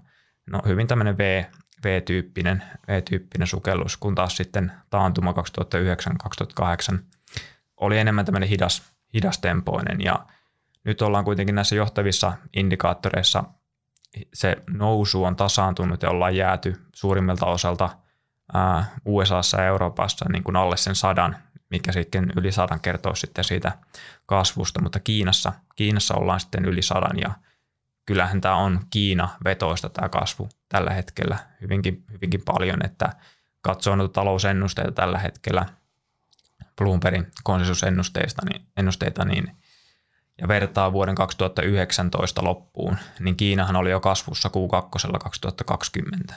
No 0.51 0.63
hyvin 0.67 0.87
tämmöinen 0.87 1.19
V, 1.19 1.45
V-tyyppinen, 1.85 2.63
V-tyyppinen 2.89 3.47
sukellus, 3.47 3.97
kun 3.97 4.15
taas 4.15 4.37
sitten 4.37 4.73
taantuma 4.91 5.35
2009-2008 6.93 6.99
oli 7.77 7.99
enemmän 7.99 8.25
tämmöinen 8.25 8.49
hidas, 8.49 8.83
hidastempoinen 9.15 10.01
ja 10.01 10.27
nyt 10.85 11.03
ollaan 11.03 11.25
kuitenkin 11.25 11.55
näissä 11.55 11.75
johtavissa 11.75 12.33
indikaattoreissa 12.53 13.45
se 14.35 14.57
nousu 14.71 15.25
on 15.25 15.37
tasaantunut 15.37 16.03
ja 16.03 16.11
ollaan 16.11 16.37
jääty 16.37 16.81
suurimmilta 16.95 17.47
osalta 17.47 17.91
USAssa 19.05 19.61
ja 19.61 19.67
Euroopassa 19.67 20.25
niin 20.29 20.45
kuin 20.45 20.57
alle 20.57 20.77
sen 20.77 20.95
sadan, 20.95 21.37
mikä 21.73 21.93
sitten 21.93 22.33
yli 22.37 22.53
sadan 22.53 22.81
kertoo 22.81 23.15
sitten 23.15 23.45
siitä 23.45 23.73
kasvusta, 24.27 24.83
mutta 24.83 25.01
Kiinassa, 25.01 25.53
Kiinassa 25.77 26.15
ollaan 26.15 26.41
sitten 26.41 26.65
yli 26.65 26.83
sadan 26.83 27.19
ja 27.19 27.31
kyllähän 28.07 28.41
tämä 28.41 28.57
on 28.57 28.81
Kiina 28.91 29.29
vetoista 29.45 29.89
tämä 29.89 30.09
kasvu 30.09 30.49
tällä 30.69 30.91
hetkellä 30.91 31.39
hyvinkin, 31.61 32.05
hyvinkin 32.13 32.43
paljon, 32.45 32.85
että 32.85 33.13
katsoo 33.61 33.97
noita 33.97 34.13
talousennusteita 34.13 34.93
tällä 34.93 35.19
hetkellä, 35.19 35.67
Bloombergin 36.77 37.27
konsensusennusteista, 37.43 38.43
niin, 38.51 38.67
ennusteita, 38.77 39.25
niin 39.25 39.57
ja 40.41 40.49
vertaa 40.49 40.93
vuoden 40.93 41.15
2019 41.15 42.45
loppuun, 42.45 42.97
niin 43.21 43.37
Kiinahan 43.37 43.77
oli 43.77 43.91
jo 43.91 44.01
kasvussa 44.01 44.49
Q2 44.49 45.19
2020 45.19 46.35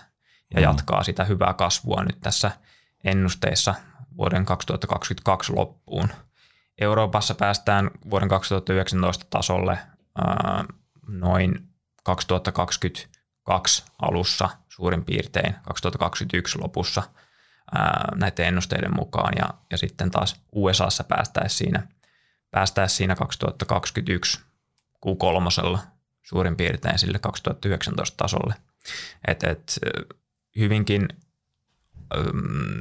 ja 0.54 0.60
mm. 0.60 0.64
jatkaa 0.64 1.04
sitä 1.04 1.24
hyvää 1.24 1.54
kasvua 1.54 2.04
nyt 2.04 2.22
tässä 2.22 2.52
ennusteissa 3.04 3.76
vuoden 4.18 4.46
2022 4.46 5.54
loppuun. 5.54 6.10
Euroopassa 6.82 7.36
päästään 7.36 7.92
vuoden 8.10 8.30
2019 8.30 9.26
tasolle 9.30 9.78
noin 11.08 11.70
2022 12.04 13.84
alussa 14.02 14.50
suurin 14.70 15.06
piirtein, 15.06 15.56
2021 15.64 16.60
lopussa 16.60 17.04
näiden 18.16 18.48
ennusteiden 18.48 18.96
mukaan 18.96 19.34
ja, 19.38 19.50
ja 19.72 19.78
sitten 19.78 20.12
taas 20.12 20.42
USAssa 20.52 21.04
päästäisiin 21.04 21.58
siinä– 21.58 21.88
päästäisiin 22.56 22.98
siinä 22.98 23.16
2021 23.16 24.40
Q3 25.06 25.80
suurin 26.24 26.56
piirtein 26.56 27.00
sille 27.00 27.20
2019 27.20 28.18
tasolle. 28.18 28.54
Et, 29.28 29.44
et, 29.44 29.80
hyvinkin 30.58 31.08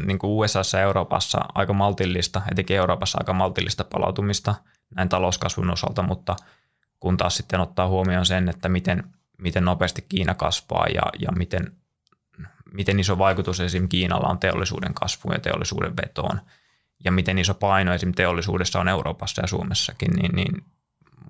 niin 0.06 0.18
kuin 0.18 0.30
USAssa 0.30 0.78
ja 0.78 0.84
Euroopassa 0.84 1.44
aika 1.54 1.72
maltillista, 1.72 2.42
etenkin 2.52 2.76
Euroopassa 2.76 3.18
aika 3.20 3.32
maltillista 3.32 3.84
palautumista 3.84 4.54
näin 4.94 5.08
talouskasvun 5.08 5.70
osalta, 5.70 6.02
mutta 6.02 6.36
kun 7.00 7.16
taas 7.16 7.36
sitten 7.36 7.60
ottaa 7.60 7.88
huomioon 7.88 8.26
sen, 8.26 8.48
että 8.48 8.68
miten, 8.68 9.04
miten 9.38 9.64
nopeasti 9.64 10.04
Kiina 10.08 10.34
kasvaa 10.34 10.86
ja, 10.94 11.02
ja 11.18 11.32
miten, 11.32 11.72
miten 12.74 13.00
iso 13.00 13.18
vaikutus 13.18 13.60
esim. 13.60 13.88
Kiinalla 13.88 14.28
on 14.28 14.38
teollisuuden 14.38 14.94
kasvuun 14.94 15.34
ja 15.34 15.40
teollisuuden 15.40 15.96
vetoon– 15.96 16.40
ja 17.04 17.12
miten 17.12 17.38
iso 17.38 17.54
paino 17.54 17.92
esim. 17.92 18.12
teollisuudessa 18.12 18.80
on 18.80 18.88
Euroopassa 18.88 19.42
ja 19.42 19.48
Suomessakin, 19.48 20.10
niin, 20.10 20.34
niin 20.34 20.64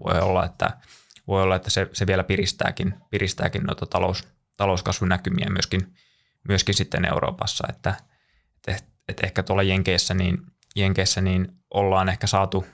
voi 0.04 0.20
olla, 0.20 0.44
että, 0.44 0.76
voi 1.26 1.42
olla, 1.42 1.56
että 1.56 1.70
se, 1.70 1.88
se 1.92 2.06
vielä 2.06 2.24
piristääkin, 2.24 2.94
piristääkin 3.10 3.62
noita 3.62 3.86
talous, 3.86 4.28
talouskasvun 4.56 5.08
näkymiä 5.08 5.50
myöskin, 5.50 5.94
myöskin 6.48 6.74
sitten 6.74 7.04
Euroopassa, 7.04 7.64
että, 7.68 7.94
että, 8.68 8.82
että 9.08 9.26
ehkä 9.26 9.42
tuolla 9.42 9.62
Jenkeissä 9.62 10.14
niin, 10.14 10.38
Jenkeissä 10.76 11.20
niin 11.20 11.48
ollaan 11.70 12.08
ehkä 12.08 12.26
saatu, 12.26 12.66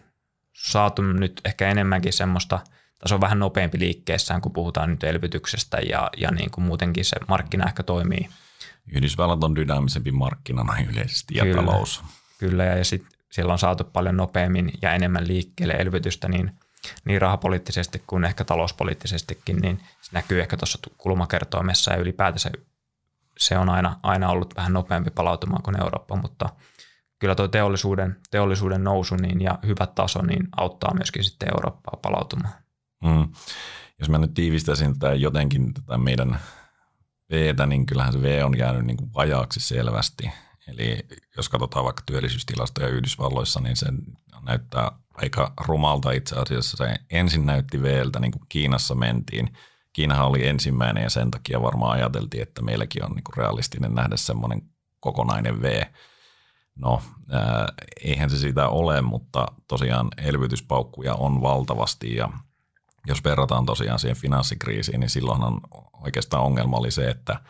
saatu 0.53 1.03
nyt 1.03 1.41
ehkä 1.45 1.69
enemmänkin 1.69 2.13
semmoista, 2.13 2.61
tässä 2.99 3.15
on 3.15 3.21
vähän 3.21 3.39
nopeampi 3.39 3.79
liikkeessään, 3.79 4.41
kun 4.41 4.53
puhutaan 4.53 4.91
nyt 4.91 5.05
elvytyksestä 5.05 5.79
ja, 5.79 6.11
ja 6.17 6.31
niin 6.31 6.51
kuin 6.51 6.65
muutenkin 6.65 7.05
se 7.05 7.17
markkina 7.29 7.69
ehkä 7.69 7.83
toimii. 7.83 8.29
Yhdysvallat 8.93 9.45
on 9.45 9.57
dynaamisempi 9.57 10.13
markkinana 10.13 10.77
yleisesti 10.91 11.35
ja 11.37 11.45
Kyllä. 11.45 11.63
talous. 11.63 12.03
Kyllä, 12.39 12.65
ja 12.65 12.85
sitten 12.85 13.11
siellä 13.33 13.53
on 13.53 13.59
saatu 13.59 13.85
paljon 13.85 14.17
nopeammin 14.17 14.71
ja 14.83 14.95
enemmän 14.95 15.29
liikkeelle 15.29 15.75
elvytystä 15.75 16.29
niin, 16.29 16.51
niin 17.05 17.23
rahapoliittisesti 17.23 18.03
kuin 18.07 18.25
ehkä 18.25 18.45
talouspoliittisestikin, 18.45 19.57
niin 19.57 19.81
se 20.01 20.11
näkyy 20.13 20.41
ehkä 20.41 20.57
tuossa 20.57 20.79
kulmakertoimessa 20.99 21.93
ja 21.93 21.99
ylipäätänsä 21.99 22.51
se 23.41 23.59
on 23.59 23.69
aina, 23.69 23.97
aina 24.03 24.29
ollut 24.29 24.57
vähän 24.57 24.73
nopeampi 24.73 25.11
palautumaan 25.11 25.63
kuin 25.63 25.81
Eurooppa, 25.83 26.17
mutta 26.17 26.49
kyllä 27.19 27.35
tuo 27.35 27.49
teollisuuden, 27.49 28.17
teollisuuden 28.31 28.85
nousu 28.85 29.17
niin 29.17 29.41
ja 29.41 29.59
hyvä 29.67 29.87
taso 29.87 30.23
niin 30.23 30.49
auttaa 30.57 30.95
myöskin 30.95 31.25
sitten 31.25 31.49
Eurooppaa 31.55 31.99
palautumaan. 32.03 32.55
Mm. 33.05 33.29
Jos 33.99 34.09
mä 34.09 34.19
nyt 34.19 34.35
tiivistäisin 34.35 34.99
tätä 34.99 35.15
jotenkin 35.15 35.75
tätä 35.75 35.99
meidän 35.99 36.39
V, 37.31 37.55
niin 37.67 37.87
kyllähän 37.87 38.13
se 38.13 38.23
V 38.23 38.43
on 38.45 38.59
jäänyt 38.59 38.87
niin 38.87 38.97
kuin 38.97 39.15
vajaaksi 39.15 39.61
selvästi– 39.61 40.31
Eli 40.71 41.07
jos 41.37 41.49
katsotaan 41.49 41.85
vaikka 41.85 42.03
työllisyystilastoja 42.07 42.89
Yhdysvalloissa, 42.89 43.61
niin 43.61 43.77
se 43.77 43.87
näyttää 44.43 44.93
aika 45.15 45.53
rumalta 45.67 46.11
itse 46.11 46.37
asiassa. 46.37 46.77
Se 46.77 46.97
ensin 47.11 47.47
näytti 47.47 47.83
Vltä, 47.83 48.21
niin 48.21 48.33
kuin 48.33 48.43
Kiinassa 48.49 48.95
mentiin. 48.95 49.53
Kiinahan 50.01 50.27
oli 50.27 50.47
ensimmäinen 50.47 51.03
ja 51.03 51.11
sen 51.11 51.31
takia 51.31 51.63
varmaan 51.63 51.93
ajateltiin, 51.93 52.43
että 52.43 52.63
meilläkin 52.63 53.05
on 53.05 53.11
niin 53.11 53.25
kuin 53.25 53.37
realistinen 53.37 53.95
nähdä 53.95 54.17
semmoinen 54.17 54.63
kokonainen 55.01 55.63
V. 55.63 55.83
No, 56.75 57.03
ää, 57.31 57.69
eihän 58.05 58.31
se 58.31 58.39
sitä 58.39 58.69
ole, 58.69 59.03
mutta 59.03 59.47
tosiaan 59.69 60.09
elvytyspaukkuja 60.19 61.15
on 61.15 61.43
valtavasti 61.43 62.17
ja 62.17 62.29
jos 63.07 63.25
verrataan 63.25 63.67
tosiaan 63.67 63.99
siihen 63.99 64.17
finanssikriisiin, 64.17 65.01
niin 65.01 65.11
silloinhan 65.11 65.61
oikeastaan 66.05 66.43
ongelma 66.43 66.77
oli 66.77 66.91
se, 66.91 67.11
että– 67.11 67.37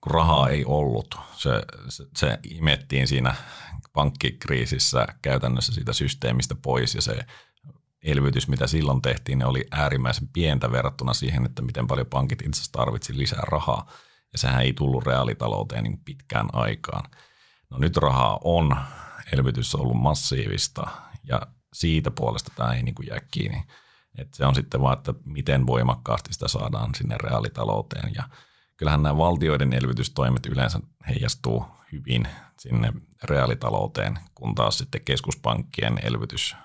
kun 0.00 0.14
rahaa 0.14 0.48
ei 0.48 0.64
ollut. 0.64 1.14
Se, 1.36 1.50
se, 1.88 2.04
se 2.16 2.38
imettiin 2.50 3.08
siinä 3.08 3.34
pankkikriisissä 3.92 5.06
käytännössä 5.22 5.72
siitä 5.72 5.92
systeemistä 5.92 6.54
pois 6.62 6.94
ja 6.94 7.02
se 7.02 7.26
elvytys, 8.02 8.48
mitä 8.48 8.66
silloin 8.66 9.02
tehtiin, 9.02 9.38
ne 9.38 9.46
oli 9.46 9.66
äärimmäisen 9.70 10.28
pientä 10.28 10.72
verrattuna 10.72 11.14
siihen, 11.14 11.46
että 11.46 11.62
miten 11.62 11.86
paljon 11.86 12.06
pankit 12.06 12.42
itse 12.42 12.60
asiassa 12.60 12.72
tarvitsi 12.72 13.18
lisää 13.18 13.42
rahaa. 13.42 13.90
Ja 14.32 14.38
sehän 14.38 14.62
ei 14.62 14.72
tullut 14.72 15.06
reaalitalouteen 15.06 15.84
niin 15.84 16.00
pitkään 16.04 16.48
aikaan. 16.52 17.10
No 17.70 17.78
nyt 17.78 17.96
rahaa 17.96 18.38
on, 18.44 18.76
elvytys 19.32 19.74
on 19.74 19.80
ollut 19.80 20.02
massiivista 20.02 20.86
ja 21.24 21.40
siitä 21.72 22.10
puolesta 22.10 22.52
tämä 22.56 22.72
ei 22.72 22.82
niin 22.82 22.94
kuin 22.94 23.06
jää 23.06 23.20
kiinni. 23.30 23.62
Et 24.18 24.34
se 24.34 24.46
on 24.46 24.54
sitten 24.54 24.82
vaan, 24.82 24.98
että 24.98 25.14
miten 25.24 25.66
voimakkaasti 25.66 26.32
sitä 26.32 26.48
saadaan 26.48 26.94
sinne 26.94 27.16
reaalitalouteen 27.18 28.14
ja– 28.14 28.22
kyllähän 28.78 29.02
nämä 29.02 29.16
valtioiden 29.16 29.72
elvytystoimet 29.72 30.46
yleensä 30.46 30.80
heijastuu 31.08 31.64
hyvin 31.92 32.28
sinne 32.58 32.92
reaalitalouteen, 33.24 34.18
kun 34.34 34.54
taas 34.54 34.78
sitten 34.78 35.04
keskuspankkien 35.04 35.98
elvytys, 36.02 36.56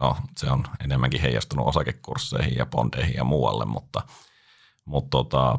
no 0.00 0.16
se 0.36 0.50
on 0.50 0.64
enemmänkin 0.84 1.20
heijastunut 1.20 1.66
osakekursseihin 1.66 2.56
ja 2.56 2.66
bondeihin 2.66 3.14
ja 3.14 3.24
muualle, 3.24 3.64
mutta, 3.64 4.02
mutta 4.84 5.10
tota, 5.10 5.58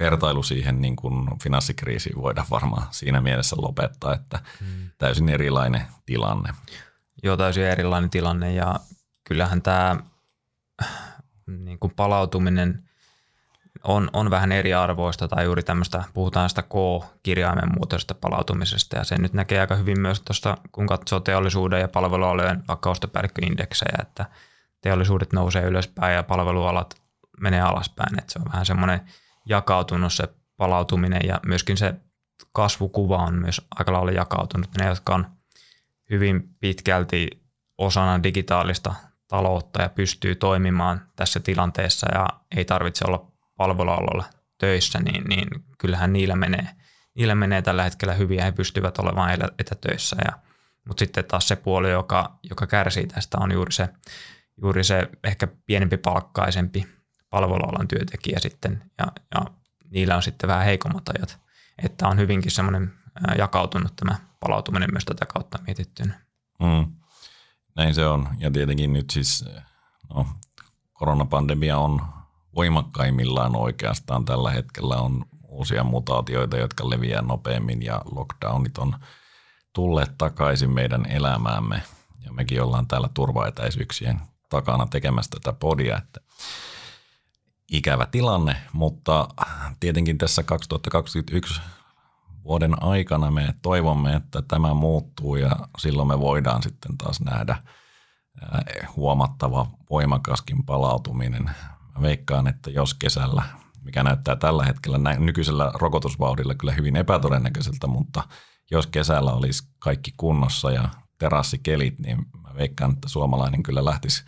vertailu 0.00 0.42
siihen 0.42 0.80
niin 0.80 0.96
kuin 0.96 1.26
finanssikriisiin 1.42 2.22
voidaan 2.22 2.46
varmaan 2.50 2.86
siinä 2.90 3.20
mielessä 3.20 3.56
lopettaa, 3.58 4.14
että 4.14 4.40
hmm. 4.60 4.90
täysin 4.98 5.28
erilainen 5.28 5.82
tilanne. 6.06 6.54
Joo, 7.22 7.36
täysin 7.36 7.64
erilainen 7.64 8.10
tilanne 8.10 8.52
ja 8.52 8.80
kyllähän 9.24 9.62
tämä 9.62 9.96
niin 11.46 11.78
kuin 11.78 11.94
palautuminen 11.96 12.88
on, 13.84 14.10
on 14.12 14.30
vähän 14.30 14.52
eriarvoista 14.52 15.28
tai 15.28 15.44
juuri 15.44 15.62
tämmöistä, 15.62 16.04
puhutaan 16.14 16.48
sitä 16.48 16.62
K-kirjaimen 16.62 17.72
muotoisesta 17.76 18.14
palautumisesta 18.14 18.96
ja 18.96 19.04
se 19.04 19.18
nyt 19.18 19.32
näkee 19.32 19.60
aika 19.60 19.74
hyvin 19.74 20.00
myös 20.00 20.20
tuosta, 20.20 20.58
kun 20.72 20.86
katsoo 20.86 21.20
teollisuuden 21.20 21.80
ja 21.80 21.88
palvelualojen 21.88 22.62
vaikka 22.68 22.90
ostopäällikköindeksejä, 22.90 23.98
että 24.02 24.26
teollisuudet 24.80 25.32
nousee 25.32 25.62
ylöspäin 25.62 26.14
ja 26.14 26.22
palvelualat 26.22 27.02
menee 27.40 27.60
alaspäin, 27.60 28.18
että 28.18 28.32
se 28.32 28.38
on 28.38 28.52
vähän 28.52 28.66
semmoinen 28.66 29.00
jakautunut 29.46 30.12
se 30.12 30.28
palautuminen 30.56 31.20
ja 31.26 31.40
myöskin 31.46 31.76
se 31.76 31.94
kasvukuva 32.52 33.16
on 33.16 33.34
myös 33.34 33.60
aika 33.76 33.92
lailla 33.92 34.10
jakautunut. 34.10 34.70
Ne, 34.78 34.86
jotka 34.86 35.14
on 35.14 35.26
hyvin 36.10 36.48
pitkälti 36.60 37.30
osana 37.78 38.22
digitaalista 38.22 38.94
taloutta 39.28 39.82
ja 39.82 39.88
pystyy 39.88 40.34
toimimaan 40.34 41.00
tässä 41.16 41.40
tilanteessa 41.40 42.06
ja 42.14 42.28
ei 42.56 42.64
tarvitse 42.64 43.04
olla 43.08 43.33
palvelualoilla 43.56 44.24
töissä, 44.58 44.98
niin, 44.98 45.24
niin 45.24 45.48
kyllähän 45.78 46.12
niillä 46.12 46.36
menee, 46.36 46.68
niillä 47.14 47.34
menee 47.34 47.62
tällä 47.62 47.84
hetkellä 47.84 48.14
hyvin 48.14 48.38
ja 48.38 48.44
he 48.44 48.52
pystyvät 48.52 48.98
olemaan 48.98 49.30
etätöissä. 49.58 50.16
Ja, 50.24 50.32
mutta 50.88 51.00
sitten 51.00 51.24
taas 51.24 51.48
se 51.48 51.56
puoli, 51.56 51.90
joka, 51.90 52.38
joka 52.42 52.66
kärsii 52.66 53.06
tästä, 53.06 53.38
on 53.40 53.52
juuri 53.52 53.72
se, 53.72 53.88
juuri 54.62 54.84
se 54.84 55.08
ehkä 55.24 55.48
pienempi 55.66 55.96
palkkaisempi 55.96 56.86
palvelualan 57.30 57.88
työntekijä 57.88 58.38
sitten 58.40 58.90
ja, 58.98 59.06
ja 59.34 59.40
niillä 59.90 60.16
on 60.16 60.22
sitten 60.22 60.48
vähän 60.48 60.64
heikommat 60.64 61.08
ajat. 61.08 61.38
Että 61.82 62.08
on 62.08 62.18
hyvinkin 62.18 62.50
semmoinen 62.50 62.92
jakautunut 63.38 63.96
tämä 63.96 64.16
palautuminen 64.40 64.88
myös 64.92 65.04
tätä 65.04 65.26
kautta 65.26 65.58
mietittynä. 65.66 66.20
Mm. 66.60 66.92
Näin 67.76 67.94
se 67.94 68.06
on. 68.06 68.28
Ja 68.38 68.50
tietenkin 68.50 68.92
nyt 68.92 69.10
siis 69.10 69.44
no, 70.14 70.26
koronapandemia 70.92 71.78
on 71.78 72.00
voimakkaimmillaan 72.56 73.56
oikeastaan 73.56 74.24
tällä 74.24 74.50
hetkellä 74.50 74.96
on 74.96 75.24
uusia 75.48 75.84
mutaatioita, 75.84 76.56
jotka 76.56 76.90
leviää 76.90 77.22
nopeammin 77.22 77.82
ja 77.82 78.00
lockdownit 78.14 78.78
on 78.78 78.96
tulleet 79.72 80.10
takaisin 80.18 80.70
meidän 80.70 81.06
elämäämme. 81.06 81.82
Ja 82.24 82.32
mekin 82.32 82.62
ollaan 82.62 82.86
täällä 82.86 83.08
turvaetäisyyksien 83.14 84.20
takana 84.50 84.86
tekemässä 84.86 85.30
tätä 85.30 85.58
podia, 85.60 85.98
että 85.98 86.20
ikävä 87.72 88.06
tilanne, 88.06 88.56
mutta 88.72 89.28
tietenkin 89.80 90.18
tässä 90.18 90.42
2021 90.42 91.60
vuoden 92.44 92.82
aikana 92.82 93.30
me 93.30 93.54
toivomme, 93.62 94.14
että 94.16 94.42
tämä 94.42 94.74
muuttuu 94.74 95.36
ja 95.36 95.56
silloin 95.78 96.08
me 96.08 96.18
voidaan 96.18 96.62
sitten 96.62 96.98
taas 96.98 97.20
nähdä 97.20 97.56
huomattava 98.96 99.66
voimakaskin 99.90 100.64
palautuminen. 100.64 101.50
Mä 101.94 102.02
veikkaan, 102.02 102.46
että 102.46 102.70
jos 102.70 102.94
kesällä, 102.94 103.42
mikä 103.84 104.02
näyttää 104.02 104.36
tällä 104.36 104.64
hetkellä 104.64 104.98
nykyisellä 105.18 105.72
rokotusvauhdilla 105.74 106.54
kyllä 106.54 106.72
hyvin 106.72 106.96
epätodennäköiseltä, 106.96 107.86
mutta 107.86 108.22
jos 108.70 108.86
kesällä 108.86 109.32
olisi 109.32 109.68
kaikki 109.78 110.14
kunnossa 110.16 110.70
ja 110.70 110.88
terassikelit, 111.18 111.98
niin 111.98 112.16
mä 112.42 112.54
veikkaan, 112.54 112.92
että 112.92 113.08
suomalainen 113.08 113.62
kyllä 113.62 113.84
lähtisi 113.84 114.24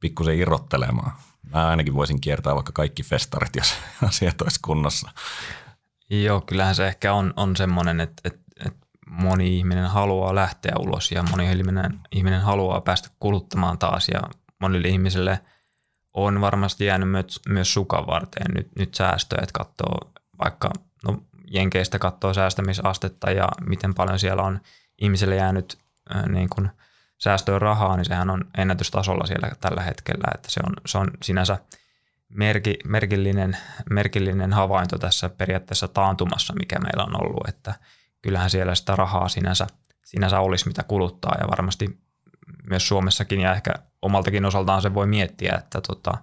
pikkusen 0.00 0.38
irrottelemaan. 0.38 1.12
Mä 1.42 1.68
ainakin 1.68 1.94
voisin 1.94 2.20
kiertää 2.20 2.54
vaikka 2.54 2.72
kaikki 2.72 3.02
festarit, 3.02 3.56
jos 3.56 3.74
asiat 4.08 4.42
olisi 4.42 4.60
kunnossa. 4.64 5.10
Joo, 6.10 6.40
kyllähän 6.40 6.74
se 6.74 6.88
ehkä 6.88 7.12
on, 7.14 7.34
on 7.36 7.56
semmoinen, 7.56 8.00
että, 8.00 8.22
että, 8.24 8.40
että 8.66 8.86
moni 9.08 9.58
ihminen 9.58 9.86
haluaa 9.86 10.34
lähteä 10.34 10.72
ulos 10.78 11.12
ja 11.12 11.22
moni 11.22 11.52
ihminen, 11.52 12.00
ihminen 12.12 12.40
haluaa 12.40 12.80
päästä 12.80 13.08
kuluttamaan 13.20 13.78
taas 13.78 14.08
ja 14.08 14.20
monille 14.60 14.88
ihmisille 14.88 15.40
on 16.14 16.40
varmasti 16.40 16.84
jäänyt 16.84 17.10
myös, 17.10 17.40
myös 17.48 17.74
sukan 17.74 18.06
varteen. 18.06 18.54
Nyt, 18.54 18.68
nyt 18.78 18.94
säästöjä, 18.94 19.42
että 19.42 19.58
katsoo 19.58 20.12
vaikka 20.44 20.70
no, 21.04 21.22
Jenkeistä 21.50 21.98
katsoo 21.98 22.34
säästämisastetta 22.34 23.30
ja 23.30 23.48
miten 23.66 23.94
paljon 23.94 24.18
siellä 24.18 24.42
on 24.42 24.60
ihmisille 24.98 25.36
jäänyt 25.36 25.78
äh, 26.16 26.26
niin 26.26 26.48
kuin– 26.48 26.70
säästöön 27.24 27.62
rahaa, 27.62 27.96
niin 27.96 28.04
sehän 28.04 28.30
on 28.30 28.44
ennätystasolla 28.58 29.26
siellä 29.26 29.50
tällä 29.60 29.82
hetkellä, 29.82 30.24
että 30.34 30.50
se 30.50 30.60
on, 30.66 30.72
se 30.86 30.98
on 30.98 31.10
sinänsä 31.22 31.58
merki, 32.28 32.78
merkillinen, 32.84 33.56
merkillinen 33.90 34.52
havainto 34.52 34.98
tässä 34.98 35.28
periaatteessa 35.28 35.88
taantumassa, 35.88 36.54
mikä 36.58 36.78
meillä 36.78 37.04
on 37.04 37.22
ollut, 37.22 37.48
että 37.48 37.74
kyllähän 38.22 38.50
siellä 38.50 38.74
sitä 38.74 38.96
rahaa 38.96 39.28
sinänsä, 39.28 39.66
sinänsä 40.04 40.40
olisi 40.40 40.68
mitä 40.68 40.82
kuluttaa. 40.82 41.36
Ja 41.40 41.48
varmasti 41.50 41.98
myös 42.70 42.88
Suomessakin 42.88 43.40
ja 43.40 43.54
ehkä 43.54 43.72
omaltakin 44.02 44.44
osaltaan 44.44 44.82
se 44.82 44.94
voi 44.94 45.06
miettiä, 45.06 45.54
että 45.58 45.80
tota, 45.80 46.18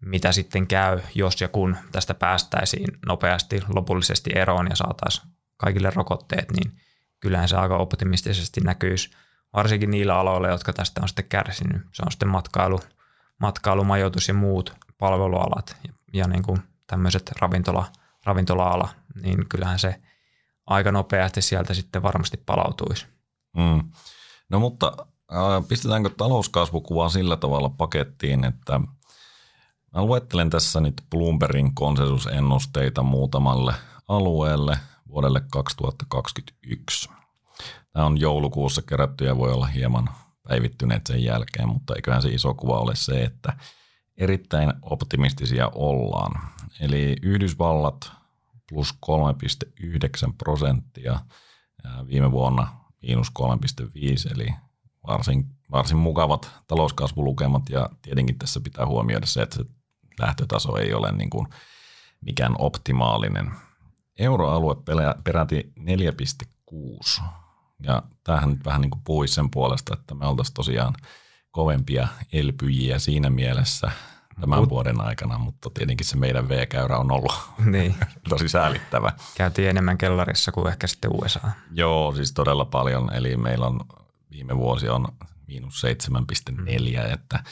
mitä 0.00 0.32
sitten 0.32 0.66
käy, 0.66 1.00
jos 1.14 1.40
ja 1.40 1.48
kun 1.48 1.76
tästä 1.92 2.14
päästäisiin 2.14 2.98
nopeasti 3.06 3.62
lopullisesti 3.74 4.30
eroon 4.34 4.66
ja 4.70 4.76
saataisiin 4.76 5.28
kaikille 5.56 5.90
rokotteet, 5.94 6.50
niin 6.50 6.72
kyllähän 7.20 7.48
se 7.48 7.56
aika 7.56 7.76
optimistisesti 7.76 8.60
näkyisi 8.60 9.10
varsinkin 9.52 9.90
niillä 9.90 10.18
aloilla, 10.18 10.48
jotka 10.48 10.72
tästä 10.72 11.00
on 11.02 11.08
sitten 11.08 11.28
kärsinyt. 11.28 11.82
Se 11.92 12.02
on 12.06 12.12
sitten 12.12 12.28
matkailu, 12.28 12.80
matkailu 13.40 13.84
majoitus 13.84 14.28
ja 14.28 14.34
muut 14.34 14.74
palvelualat 14.98 15.76
ja, 15.84 15.92
ja 16.12 16.28
niin 16.28 16.42
kuin 16.42 16.62
tämmöiset 16.86 17.32
ravintola, 17.40 17.86
ravintola-ala, 18.24 18.88
niin 19.22 19.48
kyllähän 19.48 19.78
se 19.78 20.00
aika 20.66 20.92
nopeasti 20.92 21.42
sieltä 21.42 21.74
sitten 21.74 22.02
varmasti 22.02 22.36
palautuisi. 22.36 23.06
Mm. 23.56 23.90
No 24.48 24.60
mutta 24.60 25.06
pistetäänkö 25.68 26.10
talouskasvukuvaa 26.16 27.08
sillä 27.08 27.36
tavalla 27.36 27.68
pakettiin, 27.68 28.44
että 28.44 28.80
mä 29.94 30.02
luettelen 30.02 30.50
tässä 30.50 30.80
nyt 30.80 31.02
Bloombergin 31.10 31.74
konsensusennusteita 31.74 33.02
muutamalle 33.02 33.74
alueelle 34.08 34.78
vuodelle 35.08 35.42
2021. 35.50 37.08
Nämä 37.94 38.06
on 38.06 38.20
joulukuussa 38.20 38.82
kerätty 38.82 39.24
ja 39.24 39.36
voi 39.36 39.52
olla 39.52 39.66
hieman 39.66 40.10
päivittyneet 40.48 41.06
sen 41.06 41.24
jälkeen, 41.24 41.68
mutta 41.68 41.94
eiköhän 41.94 42.22
se 42.22 42.28
iso 42.28 42.54
kuva 42.54 42.78
ole 42.78 42.96
se, 42.96 43.24
että 43.24 43.56
erittäin 44.16 44.72
optimistisia 44.82 45.70
ollaan. 45.74 46.48
Eli 46.80 47.16
Yhdysvallat 47.22 48.12
plus 48.68 48.94
3,9 49.06 50.32
prosenttia, 50.38 51.20
viime 52.06 52.32
vuonna 52.32 52.68
miinus 53.02 53.28
3,5, 53.38 54.34
eli 54.34 54.54
varsin, 55.06 55.46
varsin 55.70 55.96
mukavat 55.96 56.50
talouskasvulukemat 56.68 57.62
ja 57.68 57.88
tietenkin 58.02 58.38
tässä 58.38 58.60
pitää 58.60 58.86
huomioida 58.86 59.26
se, 59.26 59.42
että 59.42 59.56
se 59.56 59.64
lähtötaso 60.20 60.76
ei 60.76 60.94
ole 60.94 61.12
niin 61.12 61.30
kuin 61.30 61.46
mikään 62.20 62.54
optimaalinen. 62.58 63.50
Euroalue 64.18 64.76
peräti 65.24 65.72
4,6 65.78 67.22
ja 67.82 68.02
tämähän 68.24 68.50
nyt 68.50 68.64
vähän 68.64 68.80
niin 68.80 68.90
kuin 68.90 69.02
puhuisi 69.04 69.34
sen 69.34 69.50
puolesta, 69.50 69.94
että 69.94 70.14
me 70.14 70.26
oltaisiin 70.26 70.54
tosiaan 70.54 70.94
kovempia 71.50 72.08
elpyjiä 72.32 72.98
siinä 72.98 73.30
mielessä 73.30 73.90
tämän 74.40 74.58
Mut, 74.58 74.68
vuoden 74.68 75.00
aikana, 75.00 75.38
mutta 75.38 75.70
tietenkin 75.70 76.06
se 76.06 76.16
meidän 76.16 76.48
V-käyrä 76.48 76.98
on 76.98 77.12
ollut 77.12 77.32
niin. 77.72 77.94
tosi 78.28 78.48
säälittävä. 78.48 79.12
Käytiin 79.34 79.70
enemmän 79.70 79.98
kellarissa 79.98 80.52
kuin 80.52 80.68
ehkä 80.68 80.86
sitten 80.86 81.10
USA. 81.14 81.40
Joo, 81.72 82.14
siis 82.14 82.32
todella 82.32 82.64
paljon. 82.64 83.14
Eli 83.14 83.36
meillä 83.36 83.66
on 83.66 83.80
viime 84.36 84.56
vuosi 84.56 84.88
on 84.88 85.08
miinus 85.46 85.82
7,4, 86.10 86.50
mm. 86.52 87.12
että, 87.12 87.44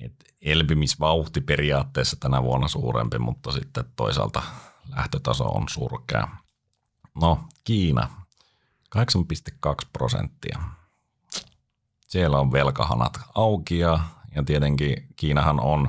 että 0.00 0.24
elpymisvauhti 0.42 1.40
periaatteessa 1.40 2.16
tänä 2.20 2.42
vuonna 2.42 2.68
suurempi, 2.68 3.18
mutta 3.18 3.52
sitten 3.52 3.84
toisaalta 3.96 4.42
lähtötaso 4.88 5.44
on 5.44 5.68
surkea. 5.68 6.28
No, 7.14 7.44
Kiina 7.64 8.08
8,2 8.96 9.74
prosenttia. 9.92 10.58
Siellä 12.08 12.40
on 12.40 12.52
velkahanat 12.52 13.20
auki 13.34 13.78
ja, 13.78 14.00
ja 14.34 14.42
tietenkin 14.42 14.96
Kiinahan 15.16 15.60
on 15.60 15.88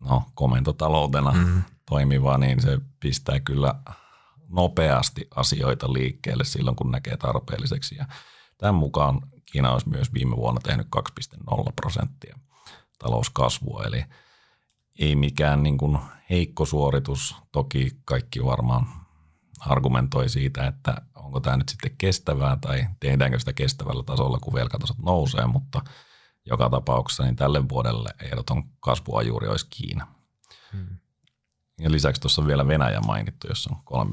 no, 0.00 0.22
komentotaloutena 0.34 1.32
mm. 1.32 1.62
toimiva, 1.88 2.38
niin 2.38 2.62
se 2.62 2.78
pistää 3.00 3.40
kyllä 3.40 3.74
nopeasti 4.48 5.28
asioita 5.36 5.92
liikkeelle 5.92 6.44
silloin, 6.44 6.76
kun 6.76 6.90
näkee 6.90 7.16
tarpeelliseksi. 7.16 7.96
Ja 7.96 8.06
tämän 8.58 8.74
mukaan 8.74 9.20
Kiina 9.52 9.72
olisi 9.72 9.88
myös 9.88 10.12
viime 10.12 10.36
vuonna 10.36 10.60
tehnyt 10.60 10.86
2,0 10.96 11.72
prosenttia 11.76 12.38
talouskasvua, 12.98 13.84
eli 13.84 14.04
ei 14.98 15.16
mikään 15.16 15.62
niin 15.62 15.78
kuin 15.78 15.98
heikko 16.30 16.66
suoritus. 16.66 17.36
Toki 17.52 17.90
kaikki 18.04 18.44
varmaan 18.44 18.86
argumentoi 19.60 20.28
siitä, 20.28 20.66
että 20.66 21.02
onko 21.14 21.40
tämä 21.40 21.56
nyt 21.56 21.68
sitten 21.68 21.94
kestävää 21.98 22.58
tai 22.60 22.86
tehdäänkö 23.00 23.38
sitä 23.38 23.52
kestävällä 23.52 24.02
tasolla, 24.02 24.38
kun 24.38 24.54
velkatasot 24.54 24.98
nousee, 24.98 25.46
mutta 25.46 25.82
joka 26.46 26.70
tapauksessa 26.70 27.22
niin 27.24 27.36
tälle 27.36 27.68
vuodelle 27.68 28.10
ehdoton 28.22 28.62
kasvua 28.80 29.22
juuri 29.22 29.48
olisi 29.48 29.66
Kiina. 29.70 30.06
Hmm. 30.72 30.98
Ja 31.80 31.90
lisäksi 31.90 32.20
tuossa 32.20 32.42
on 32.42 32.48
vielä 32.48 32.68
Venäjä 32.68 33.00
mainittu, 33.00 33.48
jossa 33.48 33.70
on 33.90 34.06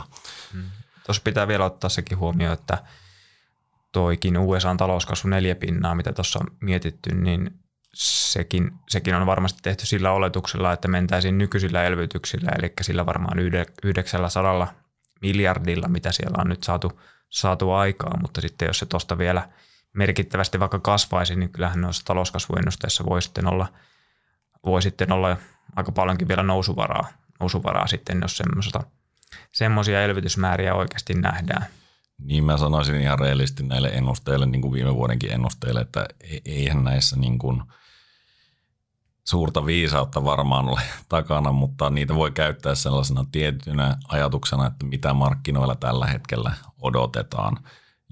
3,0. 0.00 0.04
Mm. 0.52 0.70
Tuossa 1.06 1.22
pitää 1.24 1.48
vielä 1.48 1.64
ottaa 1.64 1.90
sekin 1.90 2.18
huomioon, 2.18 2.54
että 2.54 2.84
toikin 3.98 4.38
USA 4.38 4.74
talouskasvu 4.74 5.28
neljä 5.28 5.54
pinnaa, 5.54 5.94
mitä 5.94 6.12
tuossa 6.12 6.38
on 6.38 6.56
mietitty, 6.60 7.14
niin 7.14 7.50
sekin, 7.94 8.72
sekin 8.88 9.14
on 9.14 9.26
varmasti 9.26 9.58
tehty 9.62 9.86
sillä 9.86 10.12
oletuksella, 10.12 10.72
että 10.72 10.88
mentäisiin 10.88 11.38
nykyisillä 11.38 11.84
elvytyksillä, 11.84 12.50
eli 12.58 12.72
sillä 12.82 13.06
varmaan 13.06 13.38
900 13.82 14.74
miljardilla, 15.22 15.88
mitä 15.88 16.12
siellä 16.12 16.36
on 16.40 16.48
nyt 16.48 16.62
saatu, 16.62 17.00
saatu 17.30 17.70
aikaa, 17.70 18.16
mutta 18.20 18.40
sitten 18.40 18.66
jos 18.66 18.78
se 18.78 18.86
tuosta 18.86 19.18
vielä 19.18 19.48
merkittävästi 19.92 20.60
vaikka 20.60 20.78
kasvaisi, 20.78 21.36
niin 21.36 21.52
kyllähän 21.52 21.80
noissa 21.80 22.04
talouskasvuennusteissa 22.04 23.04
voi 23.06 23.22
sitten 23.22 23.46
olla, 23.46 23.66
voi 24.66 24.82
sitten 24.82 25.12
olla 25.12 25.36
aika 25.76 25.92
paljonkin 25.92 26.28
vielä 26.28 26.42
nousuvaraa, 26.42 27.08
nousuvaraa 27.40 27.86
sitten, 27.86 28.18
jos 28.22 28.42
semmoisia 29.52 30.02
elvytysmääriä 30.02 30.74
oikeasti 30.74 31.14
nähdään. 31.14 31.66
Niin 32.18 32.44
mä 32.44 32.56
sanoisin 32.56 33.00
ihan 33.00 33.18
reellisesti 33.18 33.62
näille 33.62 33.88
ennusteille, 33.88 34.46
niin 34.46 34.62
kuin 34.62 34.72
viime 34.72 34.94
vuodenkin 34.94 35.32
ennusteille, 35.32 35.80
että 35.80 36.06
e- 36.20 36.38
eihän 36.44 36.84
näissä 36.84 37.16
niin 37.16 37.38
kuin 37.38 37.62
suurta 39.24 39.66
viisautta 39.66 40.24
varmaan 40.24 40.68
ole 40.68 40.80
takana, 41.08 41.52
mutta 41.52 41.90
niitä 41.90 42.14
voi 42.14 42.30
käyttää 42.30 42.74
sellaisena 42.74 43.24
tietynä 43.32 43.96
ajatuksena, 44.08 44.66
että 44.66 44.86
mitä 44.86 45.14
markkinoilla 45.14 45.74
tällä 45.74 46.06
hetkellä 46.06 46.52
odotetaan. 46.78 47.56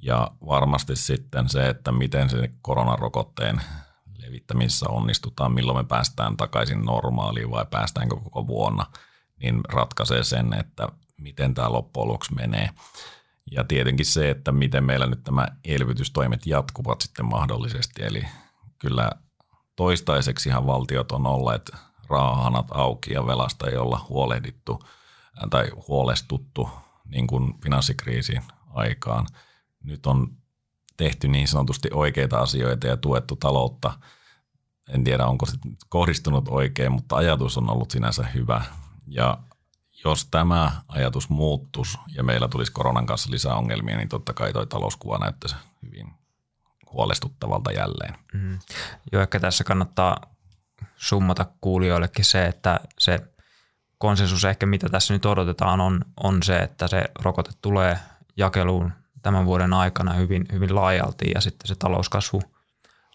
Ja 0.02 0.30
varmasti 0.46 0.96
sitten 0.96 1.48
se, 1.48 1.68
että 1.68 1.92
miten 1.92 2.30
se 2.30 2.50
koronarokotteen 2.62 3.60
levittämisessä 4.18 4.86
onnistutaan, 4.88 5.52
milloin 5.52 5.78
me 5.78 5.84
päästään 5.84 6.36
takaisin 6.36 6.84
normaaliin 6.84 7.50
vai 7.50 7.66
päästäänkö 7.70 8.16
koko 8.16 8.46
vuonna, 8.46 8.86
niin 9.42 9.60
ratkaisee 9.68 10.24
sen, 10.24 10.54
että 10.54 10.88
miten 11.20 11.54
tämä 11.54 11.72
loppujen 11.72 12.08
lopuksi 12.08 12.34
menee. 12.34 12.70
Ja 13.50 13.64
tietenkin 13.64 14.06
se, 14.06 14.30
että 14.30 14.52
miten 14.52 14.84
meillä 14.84 15.06
nyt 15.06 15.24
tämä 15.24 15.46
elvytystoimet 15.64 16.46
jatkuvat 16.46 17.00
sitten 17.00 17.24
mahdollisesti. 17.24 18.02
Eli 18.04 18.26
kyllä 18.78 19.10
toistaiseksi 19.76 20.48
ihan 20.48 20.66
valtiot 20.66 21.12
on 21.12 21.26
olleet 21.26 21.70
rahahanat 22.08 22.66
auki 22.70 23.12
ja 23.12 23.26
velasta 23.26 23.66
ei 23.66 23.76
olla 23.76 24.06
huolehdittu 24.08 24.82
tai 25.50 25.70
huolestuttu 25.88 26.68
niin 27.04 27.26
kuin 27.26 27.60
finanssikriisin 27.62 28.42
aikaan. 28.74 29.26
Nyt 29.84 30.06
on 30.06 30.36
tehty 30.96 31.28
niin 31.28 31.48
sanotusti 31.48 31.88
oikeita 31.92 32.38
asioita 32.38 32.86
ja 32.86 32.96
tuettu 32.96 33.36
taloutta. 33.36 33.98
En 34.88 35.04
tiedä, 35.04 35.26
onko 35.26 35.46
se 35.46 35.56
kohdistunut 35.88 36.48
oikein, 36.48 36.92
mutta 36.92 37.16
ajatus 37.16 37.58
on 37.58 37.70
ollut 37.70 37.90
sinänsä 37.90 38.26
hyvä. 38.34 38.64
Ja 39.06 39.38
jos 40.04 40.26
tämä 40.26 40.72
ajatus 40.88 41.28
muuttuisi 41.28 41.98
ja 42.14 42.22
meillä 42.24 42.48
tulisi 42.48 42.72
koronan 42.72 43.06
kanssa 43.06 43.30
lisää 43.30 43.54
ongelmia, 43.54 43.96
niin 43.96 44.08
totta 44.08 44.32
kai 44.32 44.52
toi 44.52 44.66
talouskuva 44.66 45.18
näyttäisi 45.18 45.56
hyvin 45.82 46.12
huolestuttavalta 46.92 47.72
jälleen. 47.72 48.14
Mm. 48.32 48.58
Joo, 49.12 49.22
ehkä 49.22 49.40
tässä 49.40 49.64
kannattaa 49.64 50.16
summata 50.96 51.46
kuulijoillekin 51.60 52.24
se, 52.24 52.46
että 52.46 52.80
se 52.98 53.18
konsensus 53.98 54.44
ehkä 54.44 54.66
mitä 54.66 54.88
tässä 54.88 55.14
nyt 55.14 55.26
odotetaan 55.26 55.80
on, 55.80 56.04
on 56.22 56.42
se, 56.42 56.58
että 56.58 56.88
se 56.88 57.04
rokote 57.22 57.50
tulee 57.62 57.98
jakeluun 58.36 58.92
tämän 59.22 59.46
vuoden 59.46 59.72
aikana 59.72 60.12
hyvin, 60.12 60.46
hyvin 60.52 60.74
laajalti 60.74 61.30
ja 61.34 61.40
sitten 61.40 61.68
se 61.68 61.74
talouskasvu 61.74 62.42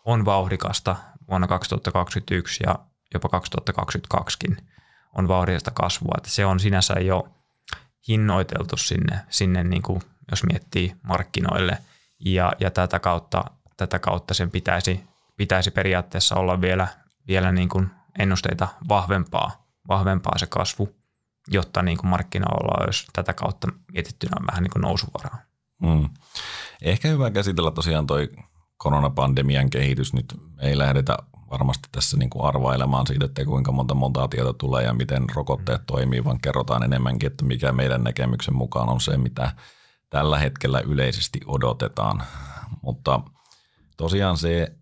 on 0.05 0.25
vauhdikasta 0.25 0.95
vuonna 1.29 1.47
2021 1.47 2.63
ja 2.65 2.75
jopa 3.13 3.29
2022kin 3.39 4.70
on 5.17 5.27
vauhdista 5.27 5.71
kasvua. 5.71 6.13
Että 6.17 6.29
se 6.29 6.45
on 6.45 6.59
sinänsä 6.59 6.93
jo 6.93 7.27
hinnoiteltu 8.07 8.77
sinne, 8.77 9.19
sinne 9.29 9.63
niin 9.63 9.81
kuin, 9.81 10.01
jos 10.31 10.43
miettii 10.43 10.95
markkinoille 11.03 11.77
ja, 12.19 12.53
ja 12.59 12.71
tätä, 12.71 12.99
kautta, 12.99 13.43
tätä 13.77 13.99
kautta 13.99 14.33
sen 14.33 14.51
pitäisi, 14.51 15.03
pitäisi 15.37 15.71
periaatteessa 15.71 16.35
olla 16.35 16.61
vielä, 16.61 16.87
vielä 17.27 17.51
niin 17.51 17.69
kuin 17.69 17.89
ennusteita 18.19 18.67
vahvempaa, 18.89 19.65
vahvempaa 19.87 20.37
se 20.37 20.47
kasvu, 20.47 20.95
jotta 21.47 21.81
niin 21.81 21.97
kuin 21.97 22.09
markkinoilla 22.09 22.83
olisi 22.83 23.05
tätä 23.13 23.33
kautta 23.33 23.67
mietittynä 23.93 24.37
vähän 24.51 24.63
niin 24.63 24.71
kuin 24.71 24.81
nousuvaraa. 24.81 25.37
Mm. 25.81 26.09
Ehkä 26.81 27.07
hyvä 27.07 27.31
käsitellä 27.31 27.71
tosiaan 27.71 28.07
toi 28.07 28.29
koronapandemian 28.77 29.69
kehitys. 29.69 30.13
Nyt 30.13 30.35
ei 30.59 30.77
lähdetä 30.77 31.17
varmasti 31.51 31.89
tässä 31.91 32.17
niin 32.17 32.29
kuin 32.29 32.45
arvailemaan 32.45 33.07
siitä, 33.07 33.25
että 33.25 33.45
kuinka 33.45 33.71
monta 33.71 33.93
mutaatiota 33.93 34.53
tulee 34.53 34.83
ja 34.83 34.93
miten 34.93 35.25
rokotteet 35.35 35.81
toimii, 35.87 36.23
vaan 36.23 36.41
kerrotaan 36.41 36.83
enemmänkin, 36.83 37.27
että 37.27 37.45
mikä 37.45 37.71
meidän 37.71 38.03
näkemyksen 38.03 38.55
mukaan 38.55 38.89
on 38.89 39.01
se, 39.01 39.17
mitä 39.17 39.51
tällä 40.09 40.39
hetkellä 40.39 40.79
yleisesti 40.79 41.39
odotetaan. 41.45 42.23
Mutta 42.81 43.19
tosiaan 43.97 44.37
se 44.37 44.75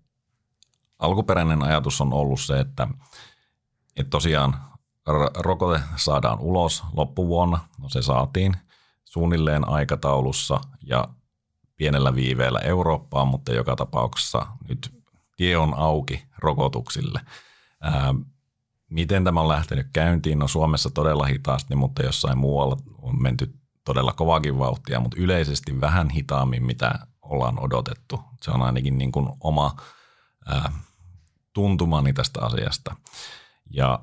alkuperäinen 0.99 1.63
ajatus 1.63 2.01
on 2.01 2.13
ollut 2.13 2.41
se, 2.41 2.59
että, 2.59 2.87
että 3.95 4.09
tosiaan 4.09 4.55
rokote 5.37 5.81
saadaan 5.95 6.39
ulos 6.39 6.83
loppuvuonna, 6.93 7.59
no 7.77 7.89
se 7.89 8.01
saatiin 8.01 8.55
suunnilleen 9.05 9.69
aikataulussa 9.69 10.61
ja 10.83 11.07
pienellä 11.75 12.15
viiveellä 12.15 12.59
Eurooppaan, 12.59 13.27
mutta 13.27 13.53
joka 13.53 13.75
tapauksessa 13.75 14.45
nyt 14.67 14.98
tie 15.39 15.57
on 15.57 15.73
auki 15.73 16.23
rokotuksille. 16.37 17.21
Ää, 17.81 18.15
miten 18.89 19.23
tämä 19.23 19.41
on 19.41 19.47
lähtenyt 19.47 19.87
käyntiin? 19.93 20.39
No 20.39 20.47
Suomessa 20.47 20.89
todella 20.89 21.25
hitaasti, 21.25 21.75
mutta 21.75 22.03
jossain 22.03 22.37
muualla 22.37 22.77
on 23.01 23.21
menty 23.21 23.53
todella 23.85 24.13
kovakin 24.13 24.59
vauhtia, 24.59 24.99
mutta 24.99 25.17
yleisesti 25.19 25.81
vähän 25.81 26.09
hitaammin, 26.09 26.63
mitä 26.63 26.99
ollaan 27.21 27.59
odotettu. 27.59 28.19
Se 28.41 28.51
on 28.51 28.61
ainakin 28.61 28.97
niin 28.97 29.11
kuin 29.11 29.29
oma 29.39 29.75
ää, 30.45 30.71
tuntumani 31.53 32.13
tästä 32.13 32.41
asiasta. 32.41 32.95
Ja 33.69 33.99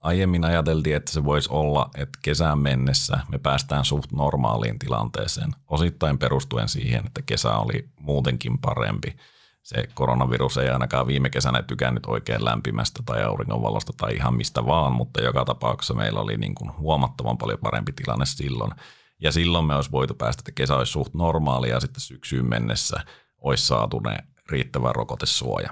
aiemmin 0.00 0.44
ajateltiin, 0.44 0.96
että 0.96 1.12
se 1.12 1.24
voisi 1.24 1.48
olla, 1.52 1.90
että 1.94 2.18
kesään 2.22 2.58
mennessä 2.58 3.20
me 3.28 3.38
päästään 3.38 3.84
suht 3.84 4.12
normaaliin 4.12 4.78
tilanteeseen, 4.78 5.52
osittain 5.66 6.18
perustuen 6.18 6.68
siihen, 6.68 7.06
että 7.06 7.22
kesä 7.22 7.56
oli 7.56 7.88
muutenkin 8.00 8.58
parempi– 8.58 9.16
se 9.66 9.88
koronavirus 9.94 10.56
ei 10.58 10.70
ainakaan 10.70 11.06
viime 11.06 11.30
kesänä 11.30 11.62
tykännyt 11.62 12.06
oikein 12.06 12.44
lämpimästä 12.44 13.02
tai 13.06 13.24
auringonvalosta 13.24 13.92
tai 13.96 14.14
ihan 14.14 14.34
mistä 14.34 14.66
vaan, 14.66 14.92
mutta 14.92 15.20
joka 15.20 15.44
tapauksessa 15.44 15.94
meillä 15.94 16.20
oli 16.20 16.36
niin 16.36 16.54
kuin 16.54 16.76
huomattavan 16.78 17.38
paljon 17.38 17.58
parempi 17.58 17.92
tilanne 17.92 18.26
silloin. 18.26 18.72
Ja 19.20 19.32
silloin 19.32 19.64
me 19.64 19.74
olisi 19.74 19.90
voitu 19.90 20.14
päästä, 20.14 20.40
että 20.40 20.52
kesä 20.52 20.76
olisi 20.76 20.92
suht 20.92 21.14
normaalia 21.14 21.74
ja 21.74 21.80
sitten 21.80 22.00
syksyyn 22.00 22.48
mennessä 22.48 23.00
olisi 23.38 23.66
saatu 23.66 24.00
ne 24.00 24.16
riittävä 24.50 24.92
rokotesuoja. 24.92 25.70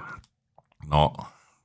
No 0.87 1.13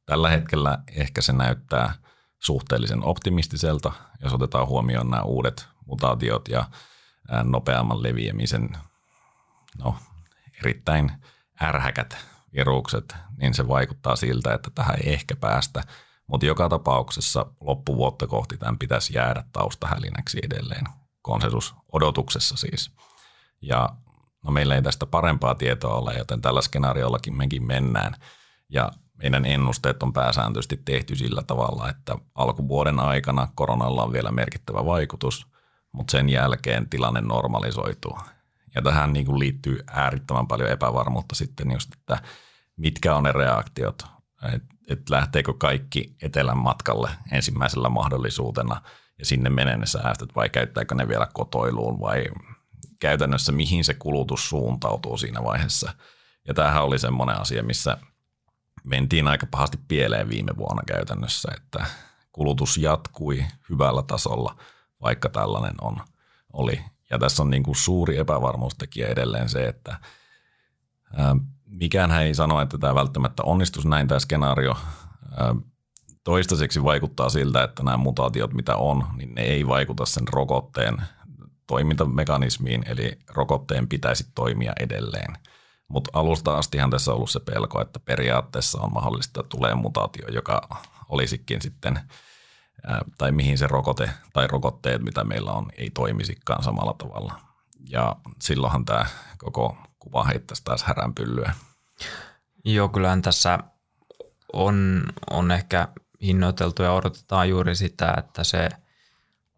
tällä 0.06 0.28
hetkellä 0.28 0.78
ehkä 0.96 1.22
se 1.22 1.32
näyttää 1.32 1.94
suhteellisen 2.38 3.04
optimistiselta, 3.04 3.92
jos 4.22 4.32
otetaan 4.32 4.66
huomioon 4.66 5.10
nämä 5.10 5.22
uudet 5.22 5.68
mutaatiot 5.86 6.48
ja 6.48 6.64
nopeamman 7.44 8.02
leviämisen 8.02 8.68
no, 9.78 9.96
erittäin 10.64 11.12
ärhäkät 11.62 12.16
virukset, 12.52 13.16
niin 13.36 13.54
se 13.54 13.68
vaikuttaa 13.68 14.16
siltä, 14.16 14.54
että 14.54 14.70
tähän 14.74 14.96
ei 15.04 15.12
ehkä 15.12 15.36
päästä. 15.36 15.82
Mutta 16.26 16.46
joka 16.46 16.68
tapauksessa 16.68 17.46
loppuvuotta 17.60 18.26
kohti 18.26 18.56
tämän 18.56 18.78
pitäisi 18.78 19.16
jäädä 19.16 19.44
taustahälinäksi 19.52 20.38
edelleen, 20.42 20.84
konsensus 21.22 21.74
odotuksessa 21.92 22.56
siis. 22.56 22.90
Ja 23.62 23.88
no 24.44 24.52
meillä 24.52 24.74
ei 24.74 24.82
tästä 24.82 25.06
parempaa 25.06 25.54
tietoa 25.54 25.94
ole, 25.94 26.14
joten 26.14 26.40
tällä 26.40 26.62
skenaariollakin 26.62 27.36
mekin 27.36 27.66
mennään. 27.66 28.14
Ja 28.68 28.90
meidän 29.22 29.44
ennusteet 29.44 30.02
on 30.02 30.12
pääsääntöisesti 30.12 30.76
tehty 30.84 31.16
sillä 31.16 31.42
tavalla, 31.42 31.88
että 31.88 32.16
alkuvuoden 32.34 33.00
aikana 33.00 33.48
koronalla 33.54 34.04
on 34.04 34.12
vielä 34.12 34.30
merkittävä 34.30 34.86
vaikutus, 34.86 35.46
mutta 35.92 36.10
sen 36.10 36.28
jälkeen 36.28 36.88
tilanne 36.88 37.20
normalisoituu. 37.20 38.18
Ja 38.74 38.82
tähän 38.82 39.12
niin 39.12 39.26
kuin 39.26 39.38
liittyy 39.38 39.80
äärittömän 39.86 40.46
paljon 40.46 40.70
epävarmuutta 40.70 41.34
sitten 41.34 41.72
just, 41.72 41.92
että 41.92 42.22
mitkä 42.76 43.14
on 43.14 43.22
ne 43.22 43.32
reaktiot, 43.32 44.02
että 44.52 44.74
et 44.88 45.10
lähteekö 45.10 45.54
kaikki 45.54 46.16
etelän 46.22 46.58
matkalle 46.58 47.10
ensimmäisellä 47.32 47.88
mahdollisuutena 47.88 48.82
ja 49.18 49.26
sinne 49.26 49.50
menee 49.50 49.76
ne 49.76 49.86
säästöt 49.86 50.36
vai 50.36 50.48
käyttääkö 50.48 50.94
ne 50.94 51.08
vielä 51.08 51.28
kotoiluun 51.32 52.00
vai 52.00 52.24
käytännössä 53.00 53.52
mihin 53.52 53.84
se 53.84 53.94
kulutus 53.94 54.48
suuntautuu 54.48 55.16
siinä 55.16 55.44
vaiheessa. 55.44 55.94
Ja 56.48 56.54
tämähän 56.54 56.84
oli 56.84 56.98
semmoinen 56.98 57.40
asia, 57.40 57.62
missä 57.62 57.96
mentiin 58.84 59.28
aika 59.28 59.46
pahasti 59.50 59.78
pieleen 59.88 60.28
viime 60.28 60.56
vuonna 60.56 60.82
käytännössä, 60.86 61.52
että 61.56 61.86
kulutus 62.32 62.76
jatkui 62.76 63.44
hyvällä 63.70 64.02
tasolla, 64.02 64.56
vaikka 65.02 65.28
tällainen 65.28 65.74
on, 65.80 65.96
oli 66.52 66.84
ja 67.10 67.18
tässä 67.18 67.42
on 67.42 67.50
niin 67.50 67.62
kuin 67.62 67.76
suuri 67.76 68.18
epävarmuustekijä 68.18 69.08
edelleen 69.08 69.48
se, 69.48 69.66
että 69.66 70.00
mikään 71.66 72.10
ei 72.10 72.34
sano, 72.34 72.60
että 72.60 72.78
tämä 72.78 72.94
välttämättä 72.94 73.42
onnistuisi 73.42 73.88
näin 73.88 74.08
tämä 74.08 74.18
skenaario. 74.18 74.76
toistaiseksi 76.24 76.84
vaikuttaa 76.84 77.28
siltä, 77.28 77.64
että 77.64 77.82
nämä 77.82 77.96
mutaatiot, 77.96 78.52
mitä 78.52 78.76
on, 78.76 79.06
niin 79.16 79.34
ne 79.34 79.42
ei 79.42 79.66
vaikuta 79.66 80.06
sen 80.06 80.28
rokotteen 80.28 80.96
toimintamekanismiin, 81.66 82.82
eli 82.86 83.18
rokotteen 83.28 83.88
pitäisi 83.88 84.24
toimia 84.34 84.72
edelleen. 84.80 85.38
Mutta 85.88 86.10
alusta 86.12 86.58
astihan 86.58 86.90
tässä 86.90 87.10
on 87.10 87.16
ollut 87.16 87.30
se 87.30 87.40
pelko, 87.40 87.80
että 87.80 88.00
periaatteessa 88.00 88.80
on 88.80 88.92
mahdollista, 88.92 89.40
että 89.40 89.48
tulee 89.48 89.74
mutaatio, 89.74 90.28
joka 90.28 90.68
olisikin 91.08 91.62
sitten, 91.62 92.00
tai 93.18 93.32
mihin 93.32 93.58
se 93.58 93.66
rokote 93.66 94.10
tai 94.32 94.46
rokotteet, 94.46 95.02
mitä 95.02 95.24
meillä 95.24 95.52
on, 95.52 95.70
ei 95.78 95.90
toimisikaan 95.90 96.62
samalla 96.62 96.94
tavalla. 96.98 97.40
Ja 97.90 98.16
silloinhan 98.42 98.84
tämä 98.84 99.06
koko 99.38 99.76
kuva 99.98 100.24
heittäisi 100.24 100.64
taas 100.64 100.82
häränpyllyä. 100.82 101.52
Joo, 102.64 102.88
kyllähän 102.88 103.22
tässä 103.22 103.58
on, 104.52 105.02
on 105.30 105.50
ehkä 105.50 105.88
hinnoiteltu 106.22 106.82
ja 106.82 106.92
odotetaan 106.92 107.48
juuri 107.48 107.74
sitä, 107.74 108.14
että 108.18 108.44
se 108.44 108.68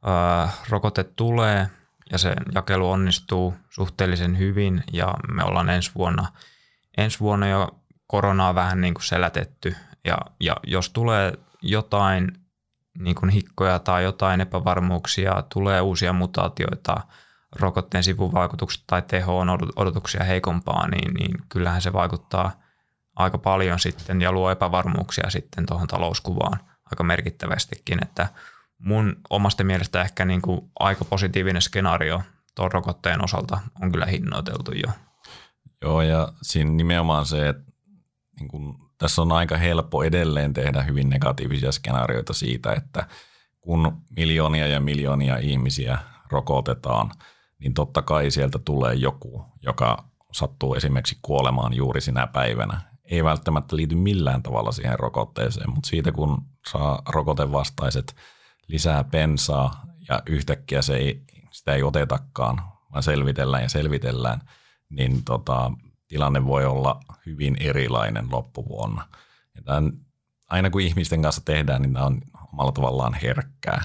ää, 0.02 0.48
rokote 0.68 1.04
tulee 1.04 1.68
ja 2.12 2.18
se 2.18 2.34
jakelu 2.54 2.90
onnistuu 2.90 3.54
suhteellisen 3.70 4.38
hyvin 4.38 4.84
ja 4.92 5.14
me 5.34 5.44
ollaan 5.44 5.68
ensi 5.68 5.90
vuonna, 5.94 6.32
ensi 6.96 7.20
vuonna 7.20 7.48
jo 7.48 7.68
koronaa 8.06 8.54
vähän 8.54 8.80
niin 8.80 8.94
kuin 8.94 9.04
selätetty 9.04 9.76
ja, 10.04 10.18
ja 10.40 10.56
jos 10.66 10.90
tulee 10.90 11.32
jotain 11.62 12.41
niin 12.98 13.14
kuin 13.14 13.28
hikkoja 13.28 13.78
tai 13.78 14.04
jotain 14.04 14.40
epävarmuuksia, 14.40 15.42
tulee 15.52 15.80
uusia 15.80 16.12
mutaatioita, 16.12 16.96
rokotteen 17.56 18.04
sivuvaikutukset 18.04 18.84
tai 18.86 19.02
teho 19.02 19.38
on 19.38 19.48
odotuksia 19.76 20.24
heikompaa, 20.24 20.88
niin, 20.88 21.14
niin 21.14 21.30
kyllähän 21.48 21.82
se 21.82 21.92
vaikuttaa 21.92 22.52
aika 23.16 23.38
paljon 23.38 23.78
sitten 23.78 24.22
ja 24.22 24.32
luo 24.32 24.50
epävarmuuksia 24.50 25.30
sitten 25.30 25.66
tuohon 25.66 25.88
talouskuvaan 25.88 26.58
aika 26.84 27.04
merkittävästikin, 27.04 28.02
että 28.02 28.28
mun 28.78 29.16
omasta 29.30 29.64
mielestä 29.64 30.02
ehkä 30.02 30.24
niin 30.24 30.42
kuin 30.42 30.70
aika 30.80 31.04
positiivinen 31.04 31.62
skenaario 31.62 32.22
tuon 32.54 32.72
rokotteen 32.72 33.24
osalta 33.24 33.60
on 33.82 33.92
kyllä 33.92 34.06
hinnoiteltu 34.06 34.72
jo. 34.72 34.92
Joo, 35.82 36.02
ja 36.02 36.32
siinä 36.42 36.70
nimenomaan 36.70 37.26
se, 37.26 37.48
että 37.48 37.72
niin 38.40 38.48
kuin, 38.48 38.76
tässä 39.02 39.22
on 39.22 39.32
aika 39.32 39.56
helppo 39.56 40.02
edelleen 40.02 40.52
tehdä 40.52 40.82
hyvin 40.82 41.08
negatiivisia 41.08 41.72
skenaarioita 41.72 42.32
siitä, 42.32 42.72
että 42.72 43.06
kun 43.60 44.02
miljoonia 44.16 44.66
ja 44.66 44.80
miljoonia 44.80 45.36
ihmisiä 45.36 45.98
rokotetaan, 46.30 47.10
niin 47.58 47.74
totta 47.74 48.02
kai 48.02 48.30
sieltä 48.30 48.58
tulee 48.64 48.94
joku, 48.94 49.44
joka 49.62 50.04
sattuu 50.32 50.74
esimerkiksi 50.74 51.18
kuolemaan 51.22 51.74
juuri 51.74 52.00
sinä 52.00 52.26
päivänä. 52.26 52.80
Ei 53.04 53.24
välttämättä 53.24 53.76
liity 53.76 53.94
millään 53.94 54.42
tavalla 54.42 54.72
siihen 54.72 54.98
rokotteeseen, 54.98 55.70
mutta 55.70 55.88
siitä 55.88 56.12
kun 56.12 56.42
saa 56.70 57.02
rokotevastaiset 57.08 58.16
lisää 58.68 59.04
pensaa 59.04 59.84
ja 60.08 60.22
yhtäkkiä 60.26 60.82
se 60.82 60.96
ei, 60.96 61.22
sitä 61.50 61.74
ei 61.74 61.82
otetakaan, 61.82 62.62
vaan 62.92 63.02
selvitellään 63.02 63.62
ja 63.62 63.68
selvitellään, 63.68 64.40
niin 64.90 65.24
tota, 65.24 65.72
tilanne 66.12 66.46
voi 66.46 66.64
olla 66.64 67.00
hyvin 67.26 67.56
erilainen 67.60 68.28
loppuvuonna. 68.32 69.08
Ja 69.54 69.62
tämän, 69.62 69.92
aina 70.50 70.70
kun 70.70 70.80
ihmisten 70.80 71.22
kanssa 71.22 71.42
tehdään, 71.44 71.82
niin 71.82 71.92
tämä 71.92 72.06
on 72.06 72.22
omalla 72.52 72.72
tavallaan 72.72 73.14
herkkää. 73.14 73.84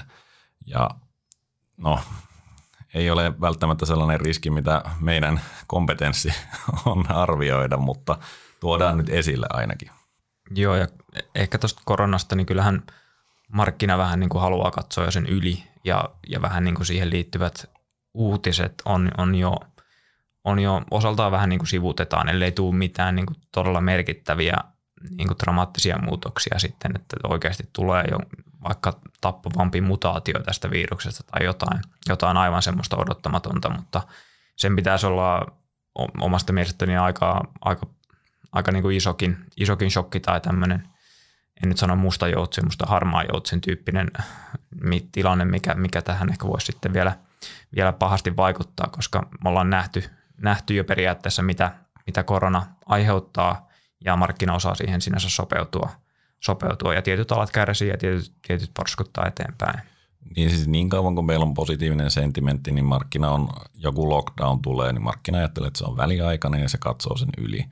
Ja 0.66 0.90
no, 1.76 2.00
ei 2.94 3.10
ole 3.10 3.40
välttämättä 3.40 3.86
sellainen 3.86 4.20
riski, 4.20 4.50
mitä 4.50 4.82
meidän 5.00 5.40
kompetenssi 5.66 6.34
on 6.84 7.10
arvioida, 7.10 7.76
mutta 7.76 8.18
tuodaan 8.60 8.96
nyt 8.96 9.08
esille 9.08 9.46
ainakin. 9.50 9.90
Joo, 10.50 10.76
ja 10.76 10.86
ehkä 11.34 11.58
tuosta 11.58 11.82
koronasta, 11.84 12.36
niin 12.36 12.46
kyllähän 12.46 12.82
markkina 13.52 13.98
vähän 13.98 14.20
niin 14.20 14.30
kuin 14.30 14.42
haluaa 14.42 14.70
katsoa 14.70 15.04
jo 15.04 15.10
sen 15.10 15.26
yli, 15.26 15.64
ja, 15.84 16.10
ja 16.28 16.42
vähän 16.42 16.64
niin 16.64 16.74
kuin 16.74 16.86
siihen 16.86 17.10
liittyvät 17.10 17.70
uutiset 18.14 18.82
on, 18.84 19.10
on 19.18 19.34
jo– 19.34 19.56
on 20.48 20.58
jo 20.58 20.82
osaltaan 20.90 21.32
vähän 21.32 21.48
niin 21.48 21.58
kuin 21.58 21.68
sivutetaan, 21.68 22.28
ellei 22.28 22.52
tule 22.52 22.74
mitään 22.74 23.14
niin 23.14 23.26
kuin 23.26 23.36
todella 23.52 23.80
merkittäviä 23.80 24.56
niin 25.10 25.28
kuin 25.28 25.38
dramaattisia 25.38 25.98
muutoksia 25.98 26.58
sitten, 26.58 26.92
että 26.94 27.16
oikeasti 27.28 27.68
tulee 27.72 28.04
jo 28.10 28.18
vaikka 28.68 29.00
tappavampi 29.20 29.80
mutaatio 29.80 30.42
tästä 30.42 30.70
viruksesta 30.70 31.24
tai 31.32 31.44
jotain, 31.44 31.80
jotain 32.08 32.36
aivan 32.36 32.62
semmoista 32.62 32.96
odottamatonta, 32.96 33.70
mutta 33.70 34.02
sen 34.56 34.76
pitäisi 34.76 35.06
olla 35.06 35.46
omasta 36.20 36.52
mielestäni 36.52 36.96
aika, 36.96 37.40
aika, 37.60 37.86
aika 38.52 38.72
niin 38.72 38.82
kuin 38.82 38.96
isokin, 38.96 39.36
isokin 39.56 39.90
shokki 39.90 40.20
tai 40.20 40.40
tämmöinen, 40.40 40.88
en 41.62 41.68
nyt 41.68 41.78
sano 41.78 41.96
musta 41.96 42.28
joutsen, 42.28 42.64
musta 42.64 42.86
harmaa 42.86 43.22
joutsen 43.32 43.60
tyyppinen 43.60 44.10
tilanne, 45.12 45.44
mikä, 45.44 45.74
mikä 45.74 46.02
tähän 46.02 46.30
ehkä 46.30 46.48
voisi 46.48 46.66
sitten 46.66 46.92
vielä, 46.92 47.16
vielä 47.76 47.92
pahasti 47.92 48.36
vaikuttaa, 48.36 48.86
koska 48.86 49.28
me 49.44 49.48
ollaan 49.50 49.70
nähty 49.70 50.04
nähty 50.38 50.74
jo 50.74 50.84
periaatteessa, 50.84 51.42
mitä, 51.42 51.74
mitä 52.06 52.22
korona 52.22 52.66
aiheuttaa 52.86 53.68
ja 54.04 54.16
markkina 54.16 54.54
osaa 54.54 54.74
siihen 54.74 55.00
sinänsä 55.00 55.30
sopeutua, 55.30 55.90
sopeutua 56.40 56.94
ja 56.94 57.02
tietyt 57.02 57.32
alat 57.32 57.50
kärsii 57.50 57.88
ja 57.88 57.98
tietyt, 57.98 58.32
tietyt 58.46 58.70
porskuttaa 58.74 59.26
eteenpäin. 59.26 59.80
Niin 60.36 60.50
siis 60.50 60.68
niin 60.68 60.88
kauan 60.88 61.14
kuin 61.14 61.26
meillä 61.26 61.44
on 61.44 61.54
positiivinen 61.54 62.10
sentimentti, 62.10 62.72
niin 62.72 62.84
markkina 62.84 63.30
on, 63.30 63.48
joku 63.74 64.08
lockdown 64.08 64.62
tulee, 64.62 64.92
niin 64.92 65.02
markkina 65.02 65.38
ajattelee, 65.38 65.66
että 65.66 65.78
se 65.78 65.84
on 65.84 65.96
väliaikainen 65.96 66.62
ja 66.62 66.68
se 66.68 66.78
katsoo 66.78 67.16
sen 67.16 67.28
yli. 67.38 67.64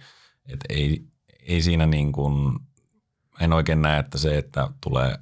Et 0.49 0.61
ei, 0.69 1.07
ei 1.49 1.63
siinä 1.63 1.87
niin 1.87 2.13
kuin, 2.13 2.59
en 3.41 3.53
oikein 3.53 3.83
näe, 3.83 4.01
että 4.01 4.19
se, 4.19 4.39
että 4.39 4.69
tulee 4.81 5.19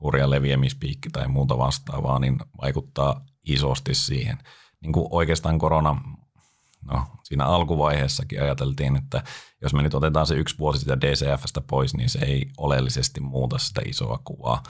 hurja 0.00 0.30
leviämispiikki 0.30 1.10
tai 1.10 1.28
muuta 1.28 1.58
vastaavaa, 1.58 2.18
niin 2.18 2.38
vaikuttaa 2.62 3.24
isosti 3.46 3.94
siihen. 3.94 4.38
Niin 4.80 4.92
kuin 4.92 5.06
oikeastaan 5.10 5.58
korona 5.58 6.02
no, 6.92 7.06
siinä 7.24 7.44
alkuvaiheessakin 7.44 8.42
ajateltiin, 8.42 8.96
että 8.96 9.22
jos 9.62 9.74
me 9.74 9.82
nyt 9.82 9.94
otetaan 9.94 10.26
se 10.26 10.34
yksi 10.34 10.58
vuosi 10.58 10.80
sitä 10.80 11.00
DCFstä 11.00 11.60
pois, 11.60 11.94
niin 11.94 12.10
se 12.10 12.18
ei 12.18 12.50
oleellisesti 12.56 13.20
muuta 13.20 13.58
sitä 13.58 13.80
isoa 13.84 14.20
kuvaa. 14.24 14.62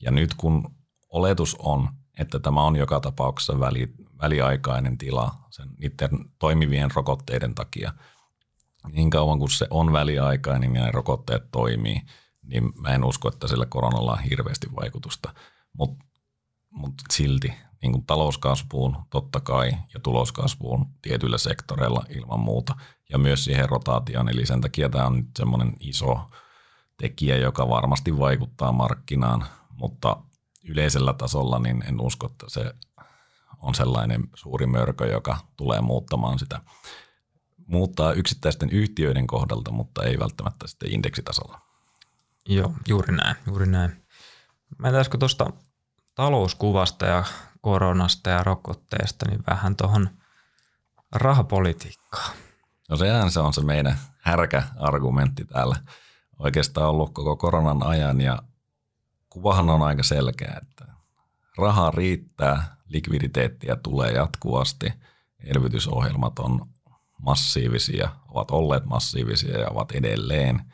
Ja 0.00 0.10
nyt 0.10 0.34
kun 0.34 0.74
oletus 1.08 1.56
on, 1.58 1.88
että 2.18 2.38
tämä 2.38 2.62
on 2.62 2.76
joka 2.76 3.00
tapauksessa 3.00 3.60
väli, 3.60 3.94
väliaikainen 4.22 4.98
tila 4.98 5.34
sen 5.50 5.68
niiden 5.78 6.10
toimivien 6.38 6.90
rokotteiden 6.94 7.54
takia, 7.54 7.92
niin 8.92 9.10
kauan 9.10 9.38
kuin 9.38 9.50
se 9.50 9.66
on 9.70 9.92
väliaikainen 9.92 10.76
ja 10.76 10.84
ne 10.84 10.90
rokotteet 10.90 11.42
toimii, 11.52 12.02
niin 12.42 12.72
mä 12.76 12.88
en 12.88 13.04
usko, 13.04 13.28
että 13.28 13.48
sillä 13.48 13.66
koronalla 13.66 14.12
on 14.12 14.22
hirveästi 14.22 14.66
vaikutusta. 14.80 15.34
Mutta 15.72 16.04
mut 16.70 16.94
silti 17.10 17.52
niin 17.82 17.92
kuin 17.92 18.06
talouskasvuun 18.06 18.96
totta 19.10 19.40
kai 19.40 19.70
ja 19.94 20.00
tuloskasvuun 20.00 20.86
tietyillä 21.02 21.38
sektoreilla 21.38 22.04
ilman 22.08 22.40
muuta 22.40 22.76
ja 23.10 23.18
myös 23.18 23.44
siihen 23.44 23.68
rotaatioon. 23.68 24.28
Eli 24.28 24.46
sen 24.46 24.60
takia 24.60 24.88
tämä 24.88 25.06
on 25.06 25.16
nyt 25.16 25.30
semmoinen 25.36 25.72
iso 25.80 26.30
tekijä, 26.96 27.36
joka 27.36 27.68
varmasti 27.68 28.18
vaikuttaa 28.18 28.72
markkinaan, 28.72 29.46
mutta 29.70 30.16
yleisellä 30.64 31.12
tasolla 31.12 31.58
niin 31.58 31.84
en 31.88 32.00
usko, 32.00 32.26
että 32.26 32.46
se 32.48 32.74
on 33.58 33.74
sellainen 33.74 34.28
suuri 34.34 34.66
mörkö, 34.66 35.06
joka 35.06 35.38
tulee 35.56 35.80
muuttamaan 35.80 36.38
sitä. 36.38 36.60
Muuttaa 37.66 38.12
yksittäisten 38.12 38.70
yhtiöiden 38.70 39.26
kohdalta, 39.26 39.70
mutta 39.70 40.04
ei 40.04 40.18
välttämättä 40.18 40.66
sitten 40.66 40.92
indeksitasolla. 40.92 41.60
Joo, 42.48 42.72
juuri 42.88 43.16
näin, 43.16 43.36
juuri 43.46 43.66
näin. 43.66 44.04
Mä 44.78 44.88
tuosta 45.18 45.52
talouskuvasta 46.14 47.06
ja 47.06 47.24
koronasta 47.60 48.30
ja 48.30 48.42
rokotteesta, 48.42 49.28
niin 49.28 49.40
vähän 49.50 49.76
tuohon 49.76 50.10
rahapolitiikkaan. 51.14 52.36
No 52.88 52.96
sehän 52.96 53.30
se 53.30 53.40
on 53.40 53.52
se 53.52 53.64
meidän 53.64 53.98
härkä-argumentti 54.20 55.44
täällä 55.44 55.76
oikeastaan 56.38 56.88
ollut 56.88 57.14
koko 57.14 57.36
koronan 57.36 57.82
ajan 57.82 58.20
ja 58.20 58.42
kuvahan 59.30 59.70
on 59.70 59.82
aika 59.82 60.02
selkeä, 60.02 60.60
että 60.62 60.84
rahaa 61.58 61.90
riittää, 61.90 62.76
likviditeettiä 62.88 63.76
tulee 63.76 64.12
jatkuvasti, 64.12 64.92
elvytysohjelmat 65.44 66.38
on 66.38 66.66
massiivisia, 67.18 68.10
ovat 68.28 68.50
olleet 68.50 68.84
massiivisia 68.84 69.58
ja 69.58 69.68
ovat 69.68 69.92
edelleen 69.92 70.72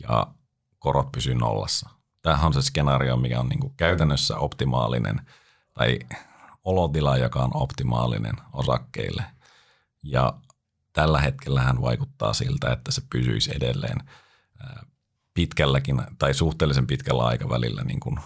ja 0.00 0.26
korot 0.78 1.12
pysyy 1.12 1.34
nollassa. 1.34 1.90
Tämähän 2.22 2.46
on 2.46 2.54
se 2.54 2.62
skenaario, 2.62 3.16
mikä 3.16 3.40
on 3.40 3.48
niin 3.48 3.74
käytännössä 3.76 4.36
optimaalinen– 4.36 5.20
tai 5.78 5.98
olotila, 6.64 7.16
joka 7.16 7.42
on 7.42 7.50
optimaalinen 7.54 8.34
osakkeille. 8.52 9.24
Ja 10.02 10.32
tällä 10.92 11.20
hetkellä 11.20 11.60
hän 11.60 11.82
vaikuttaa 11.82 12.32
siltä, 12.32 12.72
että 12.72 12.92
se 12.92 13.02
pysyisi 13.10 13.50
edelleen 13.56 13.98
pitkälläkin 15.34 16.02
tai 16.18 16.34
suhteellisen 16.34 16.86
pitkällä 16.86 17.24
aikavälillä 17.24 17.84
niin 17.84 18.00
kuin, 18.00 18.18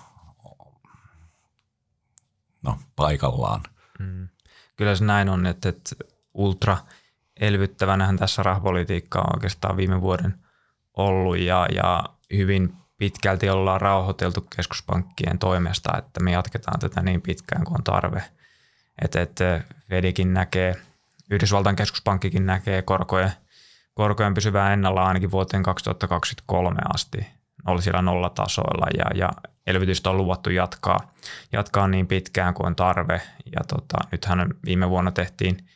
no, 2.63 2.79
paikallaan. 2.97 3.61
Mm. 3.99 4.29
Kyllä 4.77 4.97
se 4.97 5.05
näin 5.05 5.29
on, 5.29 5.47
että, 5.47 5.69
että 5.69 5.95
ultra 6.35 6.79
elvyttävänähän 7.41 8.17
tässä 8.17 8.43
rahapolitiikka 8.43 9.21
on 9.21 9.35
oikeastaan 9.35 9.77
viime 9.77 10.01
vuoden 10.01 10.45
ollut 10.95 11.39
ja, 11.39 11.67
ja 11.75 12.05
hyvin 12.37 12.82
pitkälti 13.03 13.51
ollaan 13.51 13.81
rauhoiteltu 13.81 14.47
keskuspankkien 14.57 15.39
toimesta, 15.39 15.99
että 15.99 16.21
me 16.21 16.33
jatketaan 16.33 16.81
tätä 16.81 17.03
niin 17.03 17.23
pitkään 17.23 17.65
kuin 17.65 17.75
on 17.75 17.85
tarve. 17.85 18.25
Että 19.03 19.21
et 19.21 19.39
Fedikin 19.89 20.35
näkee, 20.35 20.75
Yhdysvaltain 21.31 21.77
keskuspankkikin 21.77 22.47
näkee 22.47 22.83
korkojen, 22.83 23.33
korkojen 23.95 24.35
pysyvää 24.35 24.73
ennallaan 24.73 25.09
ainakin 25.09 25.31
vuoteen 25.31 25.63
2023 25.63 26.81
asti. 26.95 27.27
Oli 27.67 27.83
siellä 27.83 28.03
nollatasoilla 28.03 28.87
ja, 28.99 29.05
ja 29.15 29.29
elvytystä 29.67 30.11
on 30.11 30.17
luvattu 30.17 30.51
jatkaa, 30.51 31.13
jatkaa 31.53 31.89
niin 31.89 32.07
pitkään 32.07 32.55
kuin 32.55 32.67
on 32.67 32.77
tarve. 32.77 33.21
Ja 33.53 33.61
tota, 33.69 33.99
nythän 34.13 34.55
viime 34.65 34.91
vuonna 34.91 35.11
tehtiin– 35.11 35.57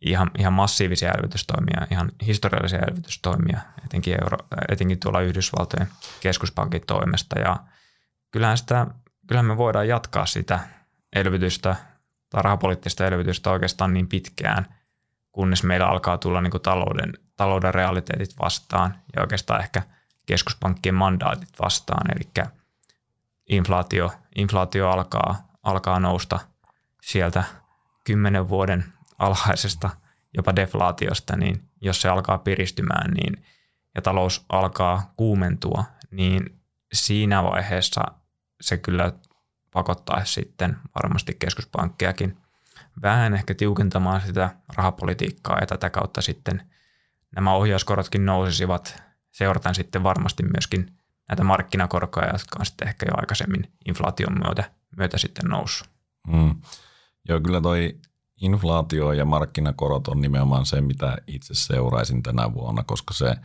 ihan, 0.00 0.30
ihan 0.38 0.52
massiivisia 0.52 1.12
elvytystoimia, 1.18 1.86
ihan 1.90 2.12
historiallisia 2.26 2.78
elvytystoimia, 2.88 3.60
etenkin, 3.84 4.16
Euro, 4.22 4.38
etenkin 4.68 5.00
tuolla 5.00 5.20
Yhdysvaltojen 5.20 5.88
keskuspankin 6.20 6.82
toimesta. 6.86 7.38
Ja 7.38 7.56
kyllähän, 8.30 8.58
sitä, 8.58 8.86
kyllähän 9.26 9.46
me 9.46 9.56
voidaan 9.56 9.88
jatkaa 9.88 10.26
sitä 10.26 10.60
elvytystä 11.16 11.76
tai 12.30 12.42
rahapoliittista 12.42 13.06
elvytystä 13.06 13.50
oikeastaan 13.50 13.94
niin 13.94 14.08
pitkään, 14.08 14.66
kunnes 15.32 15.62
meillä 15.62 15.86
alkaa 15.86 16.18
tulla 16.18 16.40
niin 16.40 16.62
talouden, 16.62 17.12
talouden 17.36 17.74
realiteetit 17.74 18.34
vastaan 18.40 18.94
ja 19.16 19.22
oikeastaan 19.22 19.60
ehkä 19.60 19.82
keskuspankkien 20.26 20.94
mandaatit 20.94 21.48
vastaan. 21.62 22.16
Eli 22.16 22.46
inflaatio, 23.48 24.12
inflaatio 24.36 24.90
alkaa, 24.90 25.48
alkaa 25.62 26.00
nousta 26.00 26.38
sieltä 27.02 27.44
kymmenen 28.04 28.48
vuoden 28.48 28.84
alhaisesta 29.18 29.90
jopa 30.36 30.56
deflaatiosta, 30.56 31.36
niin 31.36 31.62
jos 31.80 32.02
se 32.02 32.08
alkaa 32.08 32.38
piristymään 32.38 33.10
niin, 33.10 33.44
ja 33.94 34.02
talous 34.02 34.44
alkaa 34.48 35.12
kuumentua, 35.16 35.84
niin 36.10 36.60
siinä 36.92 37.42
vaiheessa 37.42 38.02
se 38.60 38.76
kyllä 38.76 39.12
pakottaa 39.72 40.24
sitten 40.24 40.76
varmasti 40.94 41.36
keskuspankkejakin 41.38 42.36
vähän 43.02 43.34
ehkä 43.34 43.54
tiukentamaan 43.54 44.20
sitä 44.20 44.50
rahapolitiikkaa 44.76 45.58
ja 45.60 45.66
tätä 45.66 45.90
kautta 45.90 46.22
sitten 46.22 46.62
nämä 47.36 47.52
ohjauskorotkin 47.52 48.26
nousisivat. 48.26 49.02
Seurataan 49.30 49.74
sitten 49.74 50.02
varmasti 50.02 50.42
myöskin 50.42 50.92
näitä 51.28 51.44
markkinakorkoja, 51.44 52.32
jotka 52.32 52.58
on 52.58 52.66
sitten 52.66 52.88
ehkä 52.88 53.06
jo 53.08 53.12
aikaisemmin 53.16 53.72
inflaation 53.88 54.38
myötä, 54.44 54.70
myötä 54.96 55.18
sitten 55.18 55.50
noussut. 55.50 55.88
Mm. 56.28 56.54
Joo, 57.28 57.40
kyllä 57.40 57.60
toi 57.60 58.00
inflaatio 58.40 59.12
ja 59.12 59.24
markkinakorot 59.24 60.08
on 60.08 60.20
nimenomaan 60.20 60.66
se, 60.66 60.80
mitä 60.80 61.16
itse 61.26 61.54
seuraisin 61.54 62.22
tänä 62.22 62.54
vuonna, 62.54 62.82
koska 62.82 63.14
se 63.14 63.36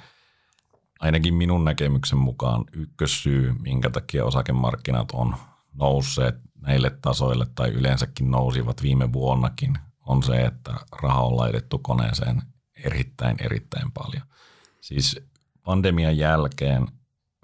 ainakin 0.99 1.34
minun 1.34 1.65
näkemyksen 1.65 2.19
mukaan 2.19 2.65
ykkössyy, 2.71 3.54
minkä 3.60 3.89
takia 3.89 4.25
osakemarkkinat 4.25 5.12
on 5.12 5.36
nousseet 5.73 6.36
näille 6.62 6.97
tasoille 7.01 7.47
tai 7.56 7.69
yleensäkin 7.69 8.32
nousivat 8.32 8.84
viime 8.84 9.13
vuonnakin, 9.13 9.77
on 10.06 10.23
se, 10.23 10.45
että 10.45 10.73
raha 11.01 11.21
on 11.21 11.38
laitettu 11.38 11.80
koneeseen 11.80 12.41
erittäin, 12.86 13.38
erittäin 13.39 13.91
paljon. 13.91 14.23
Siis 14.82 15.19
pandemian 15.63 16.17
jälkeen 16.17 16.88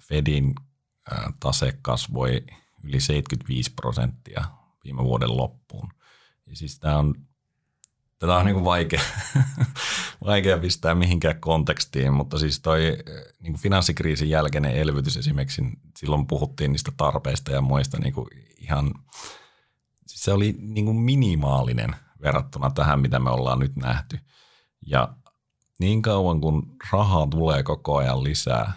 Fedin 0.01 0.55
tase 1.39 1.77
kasvoi 1.81 2.43
yli 2.83 2.99
75 2.99 3.73
prosenttia 3.73 4.45
viime 4.83 5.03
vuoden 5.03 5.37
loppuun. 5.37 5.89
Ja 6.45 6.55
siis 6.55 6.79
tämä 6.79 6.97
on 6.97 7.15
Tätä 8.19 8.35
on 8.35 8.45
niin 8.45 8.63
vaikea, 8.63 9.01
vaikea 10.25 10.57
pistää 10.57 10.95
mihinkään 10.95 11.39
kontekstiin, 11.39 12.13
mutta 12.13 12.39
siis 12.39 12.59
toi 12.59 12.79
niin 13.39 13.53
kuin 13.53 13.61
finanssikriisin 13.61 14.29
jälkeinen 14.29 14.71
elvytys 14.71 15.17
esimerkiksi, 15.17 15.61
silloin 15.97 16.27
puhuttiin 16.27 16.71
niistä 16.71 16.91
tarpeista 16.97 17.51
ja 17.51 17.61
muista 17.61 17.97
niin 17.99 18.13
kuin 18.13 18.27
ihan, 18.57 18.93
siis 20.07 20.23
se 20.23 20.33
oli 20.33 20.55
niin 20.59 20.85
kuin 20.85 20.97
minimaalinen 20.97 21.95
verrattuna 22.21 22.69
tähän, 22.69 22.99
mitä 22.99 23.19
me 23.19 23.29
ollaan 23.29 23.59
nyt 23.59 23.75
nähty. 23.75 24.19
Ja 24.85 25.13
niin 25.79 26.01
kauan 26.01 26.41
kun 26.41 26.75
rahaa 26.91 27.27
tulee 27.27 27.63
koko 27.63 27.97
ajan 27.97 28.23
lisää, 28.23 28.73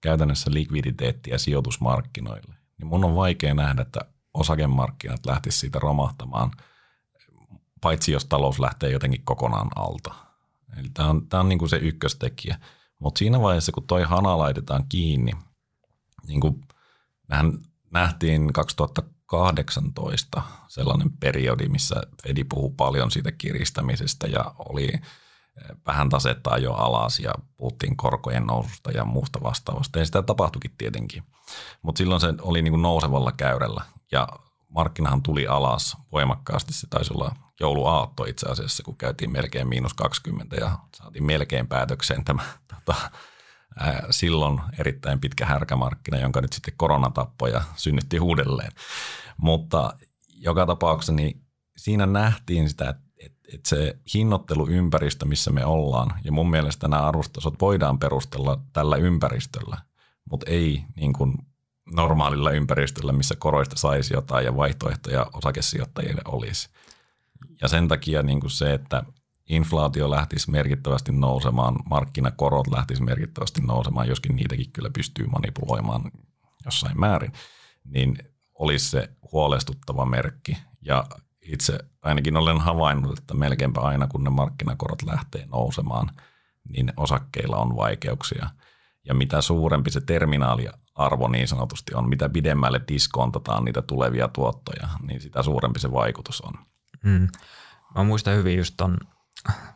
käytännössä 0.00 0.50
likviditeettiä 0.52 1.38
sijoitusmarkkinoille, 1.38 2.54
niin 2.78 2.86
mun 2.86 3.04
on 3.04 3.16
vaikea 3.16 3.54
nähdä, 3.54 3.82
että 3.82 4.00
osakemarkkinat 4.34 5.26
lähtisivät 5.26 5.60
siitä 5.60 5.78
romahtamaan– 5.78 6.50
paitsi 7.80 8.12
jos 8.12 8.24
talous 8.24 8.60
lähtee 8.60 8.90
jotenkin 8.90 9.24
kokonaan 9.24 9.68
alta. 9.76 10.14
Eli 10.76 10.88
tämä 10.94 11.10
on, 11.10 11.28
tämä 11.28 11.40
on 11.40 11.48
niin 11.48 11.58
kuin 11.58 11.68
se 11.68 11.76
ykköstekijä. 11.76 12.58
Mutta 12.98 13.18
siinä 13.18 13.40
vaiheessa, 13.40 13.72
kun 13.72 13.86
toi 13.86 14.02
hana 14.02 14.38
laitetaan 14.38 14.84
kiinni, 14.88 15.32
niin 16.26 16.40
kuin 16.40 16.64
mehän 17.28 17.58
nähtiin 17.90 18.52
2018 18.52 20.42
sellainen 20.68 21.10
periodi, 21.20 21.68
missä 21.68 22.02
Fedi 22.22 22.44
puhuu 22.44 22.70
paljon 22.70 23.10
siitä 23.10 23.32
kiristämisestä 23.32 24.26
ja 24.26 24.54
oli 24.58 24.84
eh, 24.94 25.00
vähän 25.86 26.08
tasettaa 26.08 26.58
jo 26.58 26.72
alas 26.72 27.20
ja 27.20 27.34
puhuttiin 27.56 27.96
korkojen 27.96 28.46
noususta 28.46 28.90
ja 28.90 29.04
muusta 29.04 29.42
vastaavasta. 29.42 29.98
Ja 29.98 30.06
sitä 30.06 30.22
tapahtuikin 30.22 30.74
tietenkin. 30.78 31.22
Mutta 31.82 31.98
silloin 31.98 32.20
se 32.20 32.34
oli 32.40 32.62
niin 32.62 32.72
kuin 32.72 32.82
nousevalla 32.82 33.32
käyrällä 33.32 33.84
ja 34.12 34.28
markkinahan 34.68 35.22
tuli 35.22 35.46
alas 35.46 35.96
voimakkaasti. 36.12 36.72
Se 36.72 36.86
taisi 36.90 37.14
olla 37.14 37.34
jouluaatto 37.60 38.24
itse 38.24 38.46
asiassa, 38.48 38.82
kun 38.82 38.96
käytiin 38.96 39.32
melkein 39.32 39.68
miinus 39.68 39.94
20 39.94 40.56
ja 40.56 40.78
saatiin 40.96 41.24
melkein 41.24 41.68
päätökseen 41.68 42.24
tämä 42.24 42.42
tota, 42.68 43.10
ää, 43.78 44.06
silloin 44.10 44.60
erittäin 44.78 45.20
pitkä 45.20 45.46
härkämarkkina, 45.46 46.18
jonka 46.18 46.40
nyt 46.40 46.52
sitten 46.52 46.74
korona 46.76 47.10
tappoi 47.10 47.50
ja 47.52 47.62
synnytti 47.76 48.20
uudelleen. 48.20 48.72
Mutta 49.36 49.92
joka 50.34 50.66
tapauksessa 50.66 51.12
niin 51.12 51.42
siinä 51.76 52.06
nähtiin 52.06 52.68
sitä, 52.68 52.88
että 52.88 53.08
että 53.54 53.68
se 53.68 53.98
hinnoitteluympäristö, 54.14 55.24
missä 55.24 55.50
me 55.50 55.64
ollaan, 55.64 56.20
ja 56.24 56.32
mun 56.32 56.50
mielestä 56.50 56.88
nämä 56.88 57.02
arvostasot 57.02 57.54
voidaan 57.60 57.98
perustella 57.98 58.60
tällä 58.72 58.96
ympäristöllä, 58.96 59.76
mutta 60.30 60.50
ei 60.50 60.84
niin 60.96 61.12
kuin 61.12 61.34
normaalilla 61.92 62.50
ympäristöllä, 62.50 63.12
missä 63.12 63.36
koroista 63.38 63.76
saisi 63.76 64.14
jotain 64.14 64.44
ja 64.44 64.56
vaihtoehtoja 64.56 65.26
osakesijoittajille 65.32 66.22
olisi. 66.24 66.68
Ja 67.60 67.68
sen 67.68 67.88
takia 67.88 68.22
niin 68.22 68.40
kuin 68.40 68.50
se, 68.50 68.72
että 68.72 69.02
inflaatio 69.48 70.10
lähtisi 70.10 70.50
merkittävästi 70.50 71.12
nousemaan, 71.12 71.76
markkinakorot 71.90 72.66
lähtisi 72.66 73.02
merkittävästi 73.02 73.60
nousemaan, 73.60 74.08
joskin 74.08 74.36
niitäkin 74.36 74.72
kyllä 74.72 74.90
pystyy 74.90 75.26
manipuloimaan 75.26 76.10
jossain 76.64 77.00
määrin, 77.00 77.32
niin 77.84 78.18
olisi 78.54 78.90
se 78.90 79.10
huolestuttava 79.32 80.04
merkki. 80.04 80.56
Ja 80.80 81.04
itse 81.42 81.78
ainakin 82.02 82.36
olen 82.36 82.60
havainnut, 82.60 83.18
että 83.18 83.34
melkeinpä 83.34 83.80
aina 83.80 84.06
kun 84.06 84.24
ne 84.24 84.30
markkinakorot 84.30 85.02
lähtee 85.02 85.46
nousemaan, 85.46 86.10
niin 86.68 86.92
osakkeilla 86.96 87.56
on 87.56 87.76
vaikeuksia. 87.76 88.50
Ja 89.04 89.14
mitä 89.14 89.40
suurempi 89.40 89.90
se 89.90 90.00
terminaaliarvo 90.00 91.28
niin 91.28 91.48
sanotusti 91.48 91.94
on, 91.94 92.08
mitä 92.08 92.28
pidemmälle 92.28 92.80
diskontataan 92.88 93.64
niitä 93.64 93.82
tulevia 93.82 94.28
tuottoja, 94.28 94.88
niin 95.02 95.20
sitä 95.20 95.42
suurempi 95.42 95.80
se 95.80 95.92
vaikutus 95.92 96.40
on. 96.40 96.54
Mm. 97.04 97.28
Mä 97.94 98.04
muistan 98.04 98.36
hyvin 98.36 98.56
just 98.56 98.74
ton 98.76 98.98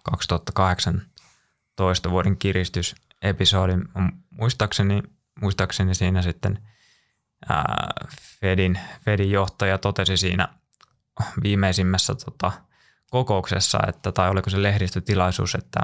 2018 0.03 2.11
vuoden 2.11 2.37
kiristysepisodin. 2.37 3.85
Muistaakseni, 4.31 5.03
muistaakseni 5.41 5.95
siinä 5.95 6.23
sitten 6.23 6.59
ää, 7.49 7.93
Fedin, 8.41 8.79
Fedin 9.05 9.31
johtaja 9.31 9.79
totesi 9.79 10.17
siinä 10.17 10.49
viimeisimmässä 11.43 12.15
tota, 12.15 12.53
kokouksessa, 13.11 13.79
että, 13.89 14.13
tai 14.13 14.31
oliko 14.31 14.51
se 14.51 14.63
lehdistötilaisuus, 14.63 15.55
että 15.55 15.81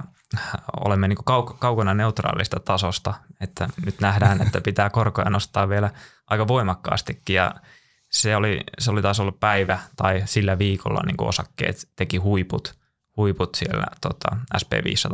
olemme 0.84 1.08
niin 1.08 1.18
kau- 1.18 1.56
kaukana 1.58 1.94
neutraalista 1.94 2.60
tasosta, 2.60 3.14
että 3.40 3.68
nyt 3.84 4.00
nähdään, 4.00 4.42
että 4.42 4.60
pitää 4.60 4.90
korkoja 4.90 5.30
nostaa 5.30 5.68
vielä 5.68 5.90
aika 6.26 6.48
voimakkaastikin 6.48 7.36
ja 7.36 7.54
se 8.10 8.36
oli, 8.36 8.60
se 8.78 8.90
oli 8.90 9.02
taas 9.02 9.20
ollut 9.20 9.40
päivä 9.40 9.78
tai 9.96 10.22
sillä 10.24 10.58
viikolla 10.58 11.02
niin 11.06 11.16
kuin 11.16 11.28
osakkeet 11.28 11.88
teki 11.96 12.16
huiput, 12.16 12.74
huiput 13.16 13.54
siellä 13.54 13.86
tota, 14.00 14.36
SP500, 14.56 15.10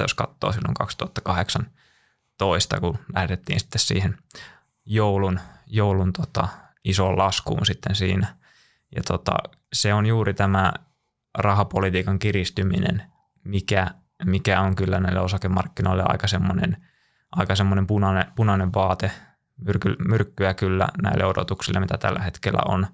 jos 0.00 0.14
katsoo 0.14 0.52
silloin 0.52 0.74
2018, 0.74 2.80
kun 2.80 2.98
lähdettiin 3.14 3.60
sitten 3.60 3.80
siihen 3.80 4.18
joulun, 4.84 5.40
joulun 5.66 6.12
tota, 6.12 6.48
isoon 6.84 7.18
laskuun 7.18 7.66
sitten 7.66 7.94
siinä. 7.94 8.36
Ja 8.96 9.02
tota, 9.02 9.36
se 9.72 9.94
on 9.94 10.06
juuri 10.06 10.34
tämä 10.34 10.72
rahapolitiikan 11.38 12.18
kiristyminen, 12.18 13.02
mikä, 13.44 13.86
mikä 14.24 14.60
on 14.60 14.76
kyllä 14.76 15.00
näille 15.00 15.20
osakemarkkinoille 15.20 16.02
aika 16.06 16.28
semmoinen, 16.28 16.76
aika 17.32 17.54
semmoinen 17.54 17.86
punainen, 17.86 18.24
punainen 18.36 18.74
vaate– 18.74 19.10
myrky, 19.66 19.96
myrkkyä 20.08 20.54
kyllä 20.54 20.88
näille 21.02 21.24
odotuksille, 21.24 21.80
mitä 21.80 21.98
tällä 21.98 22.20
hetkellä 22.20 22.60
on. 22.66 22.86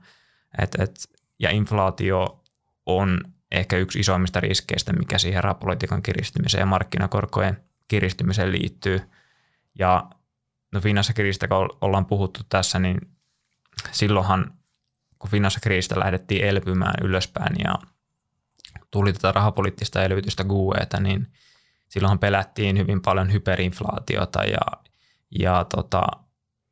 Et, 0.62 0.74
et, 0.78 0.94
ja 1.38 1.50
inflaatio 1.50 2.44
on 2.86 3.20
ehkä 3.52 3.76
yksi 3.76 4.00
isoimmista 4.00 4.40
riskeistä, 4.40 4.92
mikä 4.92 5.18
siihen 5.18 5.44
rahapolitiikan 5.44 6.02
kiristymiseen 6.02 6.62
ja 6.62 6.66
markkinakorkojen 6.66 7.64
kiristymiseen 7.88 8.52
liittyy. 8.52 9.00
Ja 9.78 10.10
no 10.72 10.80
finanssikriisistä 10.80 11.48
kun 11.48 11.78
ollaan 11.80 12.06
puhuttu 12.06 12.40
tässä, 12.48 12.78
niin 12.78 13.00
silloinhan 13.92 14.52
kun 15.18 15.30
finanssikriisistä 15.30 16.00
lähdettiin 16.00 16.44
elpymään 16.44 16.94
ylöspäin 17.02 17.56
ja 17.64 17.74
tuli 18.90 19.12
tätä 19.12 19.32
rahapoliittista 19.32 20.02
elvytystä 20.02 20.44
GUEta, 20.44 21.00
niin 21.00 21.26
silloinhan 21.88 22.18
pelättiin 22.18 22.78
hyvin 22.78 23.02
paljon 23.02 23.32
hyperinflaatiota 23.32 24.44
ja, 24.44 24.60
ja 25.38 25.66
tota, 25.74 26.02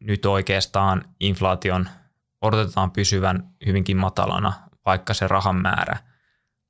nyt 0.00 0.26
oikeastaan 0.26 1.04
inflaation 1.20 1.88
odotetaan 2.40 2.90
pysyvän 2.90 3.50
hyvinkin 3.66 3.96
matalana, 3.96 4.52
vaikka 4.86 5.14
se 5.14 5.28
rahan 5.28 5.56
määrä 5.56 5.96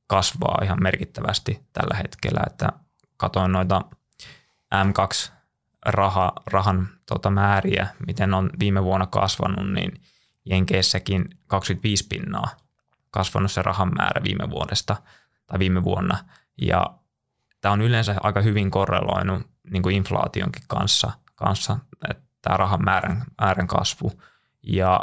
kasvaa 0.07 0.61
ihan 0.62 0.83
merkittävästi 0.83 1.66
tällä 1.72 1.97
hetkellä, 1.97 2.41
että 2.47 2.68
katoin 3.16 3.53
noita 3.53 3.83
M2 4.74 5.33
raha, 5.87 6.33
rahan 6.47 6.89
tota 7.07 7.31
määriä, 7.31 7.89
miten 8.07 8.35
on 8.35 8.51
viime 8.59 8.85
vuonna 8.85 9.07
kasvanut, 9.07 9.72
niin 9.72 9.93
Jenkeissäkin 10.45 11.24
25 11.47 12.07
pinnaa 12.09 12.49
kasvanut 13.11 13.53
se 13.53 13.62
rahan 13.62 13.95
määrä 13.97 14.22
viime 14.22 14.51
vuodesta 14.51 14.97
tai 15.47 15.59
viime 15.59 15.85
vuonna. 15.85 16.24
Ja 16.61 16.99
tämä 17.61 17.72
on 17.72 17.83
yleensä 17.83 18.14
aika 18.22 18.41
hyvin 18.41 18.70
korreloinut 18.70 19.43
niin 19.70 19.83
kuin 19.83 19.97
inflaationkin 19.97 20.62
kanssa, 20.68 21.12
kanssa 21.35 21.79
että 22.11 22.26
tämä 22.47 22.57
rahan 22.57 22.84
määrän, 22.84 23.24
määrän 23.40 23.66
kasvu. 23.66 24.12
Ja 24.62 25.01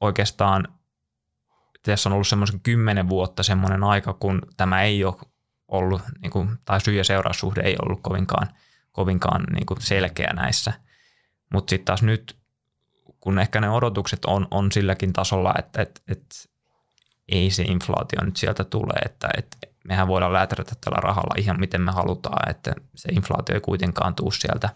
oikeastaan 0.00 0.68
tässä 1.82 2.08
on 2.08 2.12
ollut 2.12 2.28
semmoisen 2.28 2.60
kymmenen 2.60 3.08
vuotta 3.08 3.42
semmoinen 3.42 3.84
aika, 3.84 4.12
kun 4.12 4.42
tämä 4.56 4.82
ei 4.82 5.04
ole 5.04 5.14
ollut, 5.68 6.02
niin 6.22 6.30
kuin, 6.30 6.58
tai 6.64 6.80
syy- 6.80 6.96
ja 6.96 7.04
seuraussuhde 7.04 7.60
ei 7.60 7.76
ollut 7.82 8.00
kovinkaan, 8.02 8.48
kovinkaan 8.92 9.44
niin 9.52 9.66
kuin 9.66 9.80
selkeä 9.80 10.32
näissä. 10.32 10.72
Mutta 11.52 11.70
sitten 11.70 11.84
taas 11.84 12.02
nyt, 12.02 12.36
kun 13.20 13.38
ehkä 13.38 13.60
ne 13.60 13.70
odotukset 13.70 14.24
on, 14.24 14.48
on 14.50 14.72
silläkin 14.72 15.12
tasolla, 15.12 15.54
että 15.58 15.82
et, 15.82 16.02
et, 16.08 16.50
ei 17.28 17.50
se 17.50 17.62
inflaatio 17.62 18.24
nyt 18.24 18.36
sieltä 18.36 18.64
tule, 18.64 18.92
että 19.04 19.28
et, 19.38 19.56
mehän 19.84 20.08
voidaan 20.08 20.32
läätärätä 20.32 20.72
tällä 20.80 20.98
rahalla 21.00 21.34
ihan 21.38 21.60
miten 21.60 21.80
me 21.80 21.92
halutaan, 21.92 22.50
että 22.50 22.72
se 22.94 23.08
inflaatio 23.12 23.54
ei 23.54 23.60
kuitenkaan 23.60 24.14
tuu 24.14 24.30
sieltä 24.30 24.68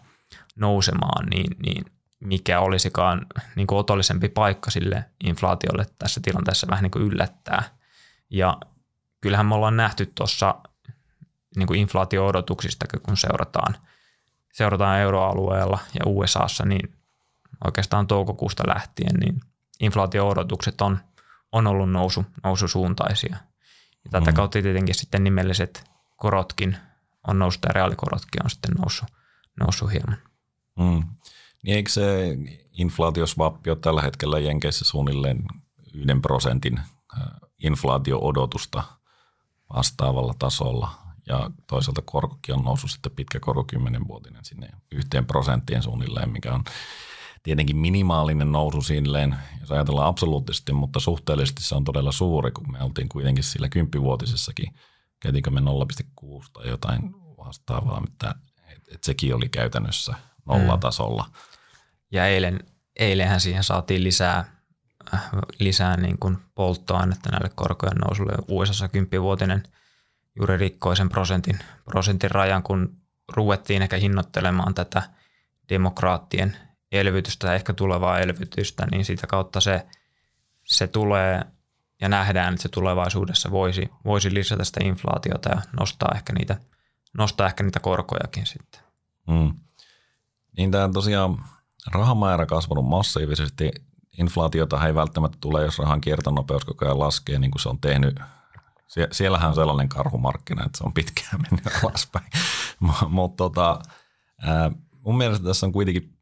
nousemaan, 0.55 1.25
niin, 1.25 1.55
niin 1.65 1.85
mikä 2.19 2.59
olisikaan 2.59 3.25
niin 3.55 3.67
kuin 3.67 3.79
otollisempi 3.79 4.29
paikka 4.29 4.71
sille 4.71 5.05
inflaatiolle 5.23 5.85
tässä 5.99 6.19
tilanteessa 6.23 6.67
vähän 6.69 6.83
niin 6.83 6.91
kuin 6.91 7.05
yllättää. 7.05 7.63
Ja 8.29 8.57
kyllähän 9.21 9.45
me 9.45 9.55
ollaan 9.55 9.77
nähty 9.77 10.11
tuossa 10.15 10.55
niin 11.55 11.75
inflaatio-odotuksista, 11.75 12.85
kun 13.03 13.17
seurataan, 13.17 13.75
seurataan 14.53 14.99
euroalueella 14.99 15.79
ja 15.93 16.01
USAssa, 16.05 16.65
niin 16.65 16.93
oikeastaan 17.65 18.07
toukokuusta 18.07 18.63
lähtien, 18.67 19.15
niin 19.15 19.41
inflaatio-odotukset 19.79 20.81
on, 20.81 20.99
on 21.51 21.67
ollut 21.67 21.91
nousu, 21.91 22.25
noususuuntaisia. 22.43 23.37
Ja 24.03 24.11
tätä 24.11 24.31
mm. 24.31 24.35
kautta 24.35 24.61
tietenkin 24.61 24.95
sitten 24.95 25.23
nimelliset 25.23 25.83
korotkin 26.17 26.77
on 27.27 27.39
noussut 27.39 27.63
ja 27.63 27.73
reaalikorotkin 27.73 28.43
on 28.43 28.49
sitten 28.49 28.71
noussut, 28.71 29.09
noussut 29.59 29.91
hieman. 29.91 30.17
Mm. 30.79 31.03
Niin 31.63 31.75
eikö 31.75 31.89
se 31.89 32.37
inflaatiosvappi 32.71 33.69
ole 33.69 33.77
tällä 33.81 34.01
hetkellä 34.01 34.39
Jenkeissä 34.39 34.85
suunnilleen 34.85 35.43
yhden 35.93 36.21
prosentin 36.21 36.79
inflaatio-odotusta 37.63 38.83
vastaavalla 39.75 40.33
tasolla? 40.39 40.91
Ja 41.27 41.51
toisaalta 41.67 42.01
korkokin 42.01 42.55
on 42.55 42.63
noussut 42.63 42.91
sitten 42.91 43.11
pitkä 43.11 43.39
korko 43.39 43.63
kymmenenvuotinen 43.63 44.45
sinne 44.45 44.69
yhteen 44.91 45.25
prosenttiin 45.25 45.83
suunnilleen, 45.83 46.31
mikä 46.31 46.53
on 46.53 46.63
tietenkin 47.43 47.77
minimaalinen 47.77 48.51
nousu 48.51 48.81
silleen, 48.81 49.35
jos 49.59 49.71
ajatellaan 49.71 50.07
absoluuttisesti, 50.07 50.73
mutta 50.73 50.99
suhteellisesti 50.99 51.63
se 51.63 51.75
on 51.75 51.83
todella 51.83 52.11
suuri, 52.11 52.51
kun 52.51 52.71
me 52.71 52.83
oltiin 52.83 53.09
kuitenkin 53.09 53.43
sillä 53.43 53.69
kymppivuotisessakin, 53.69 54.73
käytiinkö 55.19 55.51
me 55.51 55.59
0,6 55.59 55.65
tai 56.53 56.67
jotain 56.67 57.01
vastaavaa, 57.37 58.01
että, 58.07 58.35
että 58.93 59.05
sekin 59.05 59.35
oli 59.35 59.49
käytännössä 59.49 60.13
nollatasolla. 60.45 61.23
Mm. 61.23 61.33
Ja 62.11 62.27
eilen, 62.27 62.59
eilenhän 62.95 63.39
siihen 63.39 63.63
saatiin 63.63 64.03
lisää, 64.03 64.45
äh, 65.13 65.29
lisää 65.59 65.97
niin 65.97 66.19
kuin 66.19 66.37
polttoainetta 66.55 67.29
näille 67.29 67.49
korkojen 67.55 67.97
nousulle. 67.97 68.33
USA 68.47 68.87
kymppivuotinen 68.87 69.63
juuri 70.35 70.57
rikkoi 70.57 70.97
sen 70.97 71.09
prosentin, 71.09 71.59
prosentin 71.85 72.31
rajan, 72.31 72.63
kun 72.63 72.97
ruvettiin 73.31 73.81
ehkä 73.81 73.97
hinnoittelemaan 73.97 74.73
tätä 74.73 75.01
demokraattien 75.69 76.57
elvytystä 76.91 77.47
tai 77.47 77.55
ehkä 77.55 77.73
tulevaa 77.73 78.19
elvytystä, 78.19 78.87
niin 78.91 79.05
sitä 79.05 79.27
kautta 79.27 79.61
se, 79.61 79.85
se 80.65 80.87
tulee 80.87 81.41
ja 82.01 82.09
nähdään, 82.09 82.53
että 82.53 82.63
se 82.63 82.69
tulevaisuudessa 82.69 83.51
voisi, 83.51 83.89
voisi 84.05 84.33
lisätä 84.33 84.63
sitä 84.63 84.79
inflaatiota 84.83 85.49
ja 85.49 85.61
nostaa 85.79 86.11
ehkä 86.15 86.33
niitä, 86.33 86.57
nostaa 87.17 87.47
ehkä 87.47 87.63
niitä 87.63 87.79
korkojakin 87.79 88.45
sitten. 88.45 88.81
Mm. 89.27 89.53
Niin 90.57 90.71
tämä 90.71 90.89
tosiaan 90.93 91.45
rahamäärä 91.91 92.45
kasvanut 92.45 92.85
massiivisesti. 92.85 93.71
Inflaatiota 94.17 94.87
ei 94.87 94.95
välttämättä 94.95 95.37
tule, 95.41 95.63
jos 95.65 95.79
rahan 95.79 96.01
kiertonopeus 96.01 96.65
koko 96.65 96.85
ajan 96.85 96.99
laskee, 96.99 97.39
niin 97.39 97.51
kuin 97.51 97.61
se 97.61 97.69
on 97.69 97.79
tehnyt. 97.79 98.19
Sie- 98.87 99.07
siellähän 99.11 99.49
on 99.49 99.55
sellainen 99.55 99.89
karhumarkkina, 99.89 100.65
että 100.65 100.77
se 100.77 100.83
on 100.83 100.93
pitkään 100.93 101.41
mennyt 101.51 101.83
alaspäin. 101.83 102.25
Mutta 103.09 103.37
tota, 103.37 103.79
mun 105.05 105.17
mielestä 105.17 105.45
tässä 105.45 105.65
on 105.65 105.71
kuitenkin 105.71 106.17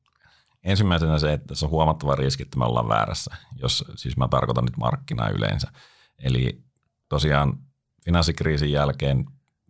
ensimmäisenä 0.63 1.19
se, 1.19 1.33
että 1.33 1.55
se 1.55 1.65
on 1.65 1.71
huomattava 1.71 2.15
riski, 2.15 2.43
että 2.43 2.59
me 2.59 2.65
ollaan 2.65 2.89
väärässä, 2.89 3.35
jos 3.55 3.85
siis 3.95 4.17
mä 4.17 4.27
tarkoitan 4.27 4.65
nyt 4.65 4.77
markkinaa 4.77 5.29
yleensä. 5.29 5.71
Eli 6.19 6.63
tosiaan 7.09 7.59
finanssikriisin 8.05 8.71
jälkeen 8.71 9.25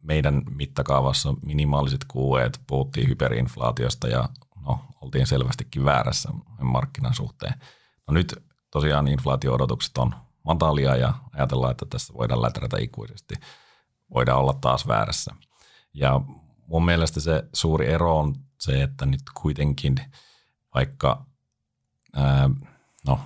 meidän 0.07 0.41
mittakaavassa 0.49 1.33
minimaaliset 1.45 2.05
kuueet, 2.07 2.61
puhuttiin 2.67 3.09
hyperinflaatiosta 3.09 4.07
ja 4.07 4.29
no, 4.65 4.79
oltiin 5.01 5.27
selvästikin 5.27 5.85
väärässä 5.85 6.29
markkinan 6.61 7.13
suhteen. 7.13 7.53
No 8.07 8.13
nyt 8.13 8.35
tosiaan 8.71 9.07
inflaatio-odotukset 9.07 9.97
on 9.97 10.15
matalia 10.43 10.95
ja 10.95 11.13
ajatellaan, 11.33 11.71
että 11.71 11.85
tässä 11.89 12.13
voidaan 12.13 12.41
läträtä 12.41 12.77
ikuisesti. 12.79 13.35
Voidaan 14.13 14.39
olla 14.39 14.53
taas 14.53 14.87
väärässä. 14.87 15.35
Ja 15.93 16.21
mun 16.67 16.85
mielestä 16.85 17.19
se 17.19 17.43
suuri 17.53 17.87
ero 17.87 18.19
on 18.19 18.35
se, 18.59 18.83
että 18.83 19.05
nyt 19.05 19.21
kuitenkin 19.41 19.95
vaikka 20.73 21.25
ää, 22.15 22.49
no, 23.07 23.19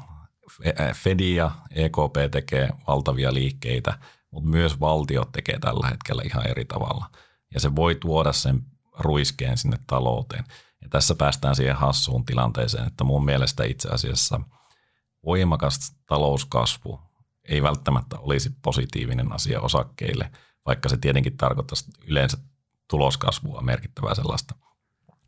Fedi 0.95 1.35
ja 1.35 1.51
EKP 1.71 2.31
tekee 2.31 2.69
valtavia 2.87 3.33
liikkeitä, 3.33 3.99
mutta 4.31 4.49
myös 4.49 4.79
valtiot 4.79 5.31
tekee 5.31 5.59
tällä 5.59 5.87
hetkellä 5.87 6.21
ihan 6.25 6.47
eri 6.47 6.65
tavalla. 6.65 7.09
Ja 7.53 7.59
se 7.59 7.75
voi 7.75 7.95
tuoda 7.95 8.33
sen 8.33 8.61
ruiskeen 8.99 9.57
sinne 9.57 9.77
talouteen. 9.87 10.43
Ja 10.81 10.89
tässä 10.89 11.15
päästään 11.15 11.55
siihen 11.55 11.75
hassuun 11.75 12.25
tilanteeseen, 12.25 12.87
että 12.87 13.03
mun 13.03 13.25
mielestä 13.25 13.63
itse 13.63 13.89
asiassa 13.89 14.39
voimakas 15.25 15.95
talouskasvu 16.05 16.99
ei 17.43 17.63
välttämättä 17.63 18.19
olisi 18.19 18.49
positiivinen 18.61 19.33
asia 19.33 19.61
osakkeille, 19.61 20.31
vaikka 20.65 20.89
se 20.89 20.97
tietenkin 20.97 21.37
tarkoittaisi 21.37 21.91
yleensä 22.07 22.37
tuloskasvua 22.87 23.61
merkittävää 23.61 24.15
sellaista. 24.15 24.55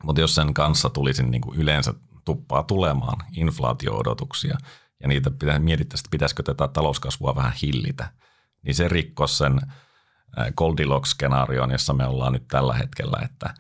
Mutta 0.04 0.22
jos 0.22 0.36
sen 0.36 0.54
kanssa 0.54 0.90
tulisi 0.90 1.24
niin 1.24 1.42
kuin 1.42 1.60
yleensä 1.60 1.94
tuppaa 2.26 2.64
tulemaan 2.64 3.26
inflaatio-odotuksia 3.32 4.58
ja 5.00 5.08
niitä 5.08 5.32
pitää, 5.32 5.60
mietittäisiin, 5.60 6.06
että 6.06 6.12
pitäisikö 6.12 6.44
tätä 6.44 6.68
talouskasvua 6.68 7.36
vähän 7.36 7.54
hillitä, 7.62 8.12
niin 8.64 8.76
se 8.76 8.88
rikkoo 8.88 9.28
sen 9.28 9.62
Goldilocks-skenaarion, 10.56 11.72
jossa 11.72 11.94
me 11.94 12.06
ollaan 12.06 12.34
nyt 12.34 12.48
tällä 12.48 12.74
hetkellä, 12.74 13.18
että 13.26 13.54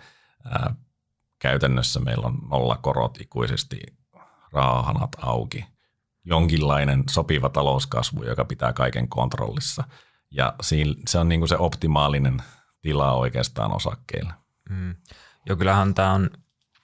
käytännössä 1.39 1.99
meillä 1.99 2.28
on 2.28 2.38
nolla 2.49 2.78
korot 2.82 3.22
ikuisesti, 3.22 3.80
rahahanat 4.51 5.16
auki, 5.22 5.66
jonkinlainen 6.26 7.04
sopiva 7.10 7.49
talouskasvu, 7.49 8.24
joka 8.24 8.45
pitää 8.45 8.74
kaiken 8.74 9.08
kontrollissa. 9.08 9.84
Ja 10.32 10.56
se 11.08 11.20
on 11.20 11.30
niin 11.30 11.41
kuin 11.41 11.49
se 11.49 11.58
optimaalinen 11.58 12.38
tila 12.82 13.14
oikeastaan 13.14 13.76
osakkeille. 13.76 14.34
Mm. 14.70 14.95
Joo, 15.45 15.58
kyllähän 15.58 15.93
tämä 15.93 16.14
on 16.14 16.30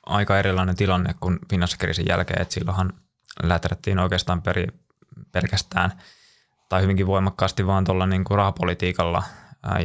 aika 0.06 0.40
erilainen 0.40 0.76
tilanne 0.76 1.16
kuin 1.20 1.40
finanssikriisin 1.50 2.06
jälkeen, 2.10 2.42
että 2.42 2.54
silloinhan 2.54 2.94
läträttiin 3.44 4.00
oikeastaan 4.00 4.42
peri, 4.42 4.68
pelkästään 5.32 5.92
tai 6.70 6.82
hyvinkin 6.82 7.08
voimakkaasti 7.08 7.68
vaan 7.68 7.84
tuolla 7.84 8.06
niin 8.06 8.24
kuin 8.24 8.38
rahapolitiikalla 8.38 9.24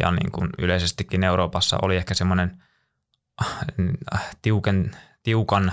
ja 0.01 0.11
niin 0.11 0.33
kuin 0.33 0.51
yleisestikin 0.59 1.25
Euroopassa 1.25 1.79
oli 1.83 1.97
ehkä 1.97 2.15
semmoinen 2.15 2.63
äh, 4.15 4.37
tiuken, 4.43 4.97
tiukan 5.23 5.73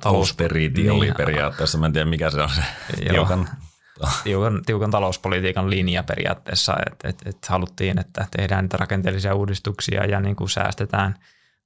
talousperiiti 0.00 0.82
niin, 0.82 0.92
oli 0.92 1.12
periaatteessa, 1.16 1.78
mä 1.78 1.86
en 1.86 1.92
tiedä 1.92 2.10
mikä 2.10 2.30
se 2.30 2.42
on 2.42 2.50
se 2.50 2.62
tiukan, 3.08 3.48
tiukan, 4.24 4.62
tiukan 4.66 4.90
talouspolitiikan 4.90 5.70
linja 5.70 6.02
periaatteessa, 6.02 6.76
että 6.86 7.08
et, 7.08 7.18
et 7.26 7.46
haluttiin, 7.48 7.98
että 7.98 8.26
tehdään 8.36 8.64
niitä 8.64 8.76
rakenteellisia 8.76 9.34
uudistuksia 9.34 10.04
ja 10.04 10.20
niin 10.20 10.36
kuin 10.36 10.50
säästetään, 10.50 11.14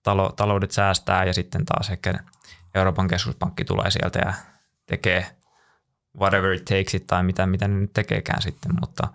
talo, 0.03 0.32
taloudet 0.37 0.70
säästää 0.70 1.24
ja 1.24 1.34
sitten 1.34 1.64
taas 1.64 1.91
ehkä 1.91 2.14
Euroopan 2.74 3.09
keskuspankki 3.09 3.64
tulee 3.64 3.91
sieltä 3.91 4.18
ja 4.18 4.34
tekee 4.87 5.26
whatever 6.21 6.53
it 6.53 6.64
takes 6.64 6.95
it 6.95 7.07
tai 7.07 7.23
mitä, 7.23 7.47
mitä 7.47 7.69
ne 7.69 7.81
nyt 7.81 7.93
tekeekään 7.93 8.43
sitten, 8.43 8.73
mutta 8.81 9.09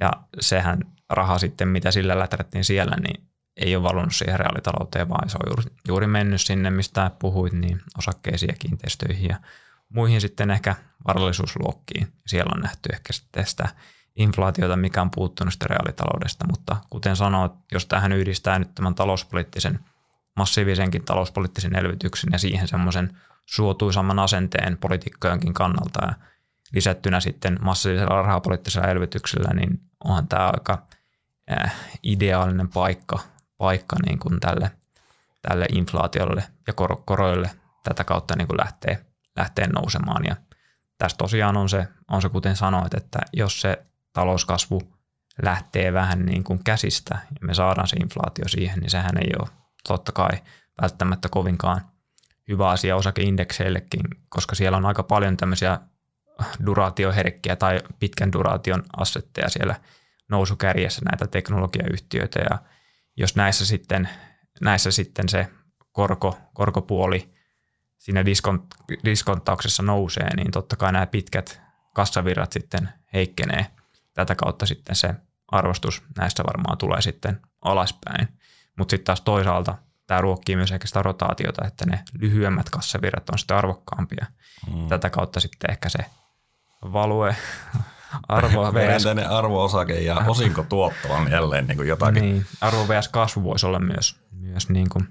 ja 0.00 0.10
sehän 0.40 0.80
raha 1.10 1.38
sitten, 1.38 1.68
mitä 1.68 1.90
sillä 1.90 2.18
läträttiin 2.18 2.64
siellä, 2.64 2.96
niin 2.96 3.24
ei 3.56 3.76
ole 3.76 3.82
valunut 3.82 4.14
siihen 4.14 4.38
reaalitalouteen, 4.38 5.08
vaan 5.08 5.30
se 5.30 5.36
on 5.36 5.50
juuri, 5.50 5.76
juuri 5.88 6.06
mennyt 6.06 6.40
sinne, 6.40 6.70
mistä 6.70 7.10
puhuit, 7.18 7.52
niin 7.52 7.80
osakkeisiin 7.98 8.48
ja 8.48 8.56
kiinteistöihin 8.58 9.28
ja 9.28 9.36
muihin 9.88 10.20
sitten 10.20 10.50
ehkä 10.50 10.74
varallisuusluokkiin. 11.06 12.12
Siellä 12.26 12.52
on 12.54 12.62
nähty 12.62 12.88
ehkä 12.92 13.12
sitten 13.12 13.46
sitä 13.46 13.68
inflaatiota, 14.16 14.76
mikä 14.76 15.02
on 15.02 15.10
puuttunut 15.10 15.52
sitten 15.52 15.70
reaalitaloudesta, 15.70 16.46
mutta 16.46 16.76
kuten 16.90 17.16
sanoit, 17.16 17.52
jos 17.72 17.86
tähän 17.86 18.12
yhdistää 18.12 18.58
nyt 18.58 18.74
tämän 18.74 18.94
talouspoliittisen, 18.94 19.80
massiivisenkin 20.36 21.04
talouspoliittisen 21.04 21.76
elvytyksen 21.76 22.32
ja 22.32 22.38
siihen 22.38 22.68
semmoisen 22.68 23.18
suotuisamman 23.46 24.18
asenteen 24.18 24.78
poliitikkojenkin 24.78 25.54
kannalta 25.54 26.06
ja 26.06 26.14
lisättynä 26.74 27.20
sitten 27.20 27.58
massiivisella 27.60 28.22
rahapoliittisella 28.22 28.88
elvytyksellä, 28.88 29.54
niin 29.54 29.80
onhan 30.04 30.28
tämä 30.28 30.46
aika 30.46 30.86
äh, 31.52 31.74
ideaalinen 32.02 32.68
paikka, 32.68 33.18
paikka 33.58 33.96
niin 34.06 34.18
kuin 34.18 34.40
tälle, 34.40 34.70
tälle 35.48 35.66
inflaatiolle 35.72 36.44
ja 36.66 36.72
kor- 36.72 37.02
koroille 37.04 37.50
tätä 37.84 38.04
kautta 38.04 38.36
niin 38.36 38.48
kuin 38.48 38.58
lähtee, 38.58 39.06
lähtee 39.36 39.66
nousemaan. 39.66 40.24
Ja 40.24 40.36
tässä 40.98 41.16
tosiaan 41.16 41.56
on 41.56 41.68
se, 41.68 41.88
on 42.10 42.22
se, 42.22 42.28
kuten 42.28 42.56
sanoit, 42.56 42.94
että 42.94 43.18
jos 43.32 43.60
se 43.60 43.86
talouskasvu 44.12 44.82
lähtee 45.42 45.92
vähän 45.92 46.26
niin 46.26 46.44
kuin 46.44 46.64
käsistä 46.64 47.14
ja 47.14 47.46
me 47.46 47.54
saadaan 47.54 47.88
se 47.88 47.96
inflaatio 47.96 48.48
siihen, 48.48 48.78
niin 48.78 48.90
sehän 48.90 49.18
ei 49.18 49.30
ole 49.40 49.48
totta 49.88 50.12
kai 50.12 50.42
välttämättä 50.82 51.28
kovinkaan 51.28 51.80
hyvä 52.48 52.68
asia 52.68 52.96
osakeindekseillekin, 52.96 54.02
koska 54.28 54.54
siellä 54.54 54.76
on 54.76 54.86
aika 54.86 55.02
paljon 55.02 55.36
tämmöisiä 55.36 55.80
duraatioherkkiä 56.66 57.56
tai 57.56 57.80
pitkän 57.98 58.32
duraation 58.32 58.82
assetteja 58.96 59.48
siellä 59.48 59.74
nousukärjessä 60.28 61.02
näitä 61.10 61.26
teknologiayhtiöitä 61.26 62.40
ja 62.50 62.58
jos 63.16 63.36
näissä 63.36 63.66
sitten, 63.66 64.08
näissä 64.60 64.90
sitten 64.90 65.28
se 65.28 65.48
korko, 65.92 66.38
korkopuoli 66.54 67.34
siinä 67.98 68.24
diskont, 68.24 68.74
diskonttauksessa 69.04 69.82
nousee, 69.82 70.36
niin 70.36 70.50
totta 70.50 70.76
kai 70.76 70.92
nämä 70.92 71.06
pitkät 71.06 71.60
kassavirrat 71.94 72.52
sitten 72.52 72.88
heikkenee. 73.12 73.66
Tätä 74.14 74.34
kautta 74.34 74.66
sitten 74.66 74.96
se 74.96 75.14
arvostus 75.48 76.02
näistä 76.18 76.44
varmaan 76.44 76.78
tulee 76.78 77.02
sitten 77.02 77.40
alaspäin. 77.60 78.28
Mutta 78.78 78.90
sitten 78.90 79.04
taas 79.04 79.20
toisaalta 79.20 79.78
tämä 80.06 80.20
ruokkii 80.20 80.56
myös 80.56 80.72
ehkä 80.72 80.86
sitä 80.86 81.02
rotaatiota, 81.02 81.66
että 81.66 81.86
ne 81.86 82.04
lyhyemmät 82.20 82.70
kassavirrat 82.70 83.30
on 83.30 83.38
sitten 83.38 83.56
arvokkaampia. 83.56 84.26
Mm. 84.74 84.88
Tätä 84.88 85.10
kautta 85.10 85.40
sitten 85.40 85.70
ehkä 85.70 85.88
se 85.88 85.98
value 86.82 87.36
arvo 88.28 88.72
vs. 88.74 89.04
arvo-osake 89.30 90.00
ja 90.00 90.16
osinkotuotto 90.26 91.08
on 91.08 91.30
jälleen 91.30 91.66
niin 91.66 91.76
kuin 91.76 91.88
jotakin. 91.88 92.22
Niin, 92.22 92.46
arvo 92.60 92.88
vs. 92.88 93.08
kasvu 93.08 93.42
voisi 93.42 93.66
olla 93.66 93.78
myös, 93.78 94.16
myös 94.32 94.68
niin 94.68 94.88
kuin 94.88 95.08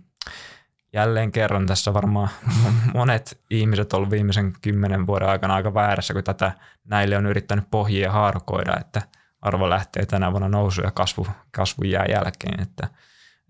jälleen 0.94 1.32
kerran 1.32 1.66
tässä 1.66 1.94
varmaan 1.94 2.30
monet 2.94 3.40
ihmiset 3.50 3.94
ovat 3.94 4.12
viimeisen 4.12 4.54
kymmenen 4.62 5.08
vuoden 5.08 5.30
aikana 5.30 5.56
aika 5.56 5.74
väärässä, 5.74 6.14
kun 6.14 6.24
tätä 6.24 6.52
näille 6.84 7.18
on 7.18 7.26
yrittänyt 7.26 7.66
pohjia 7.72 8.12
haarukoida, 8.12 8.74
että 8.80 9.02
arvo 9.42 9.70
lähtee 9.70 10.06
tänä 10.06 10.32
vuonna 10.32 10.50
nousu 10.50 10.82
ja 10.82 10.92
kasvu, 10.92 11.28
kasvu 11.52 11.84
jää 11.84 12.06
jälkeen. 12.10 12.62
Että, 12.62 12.88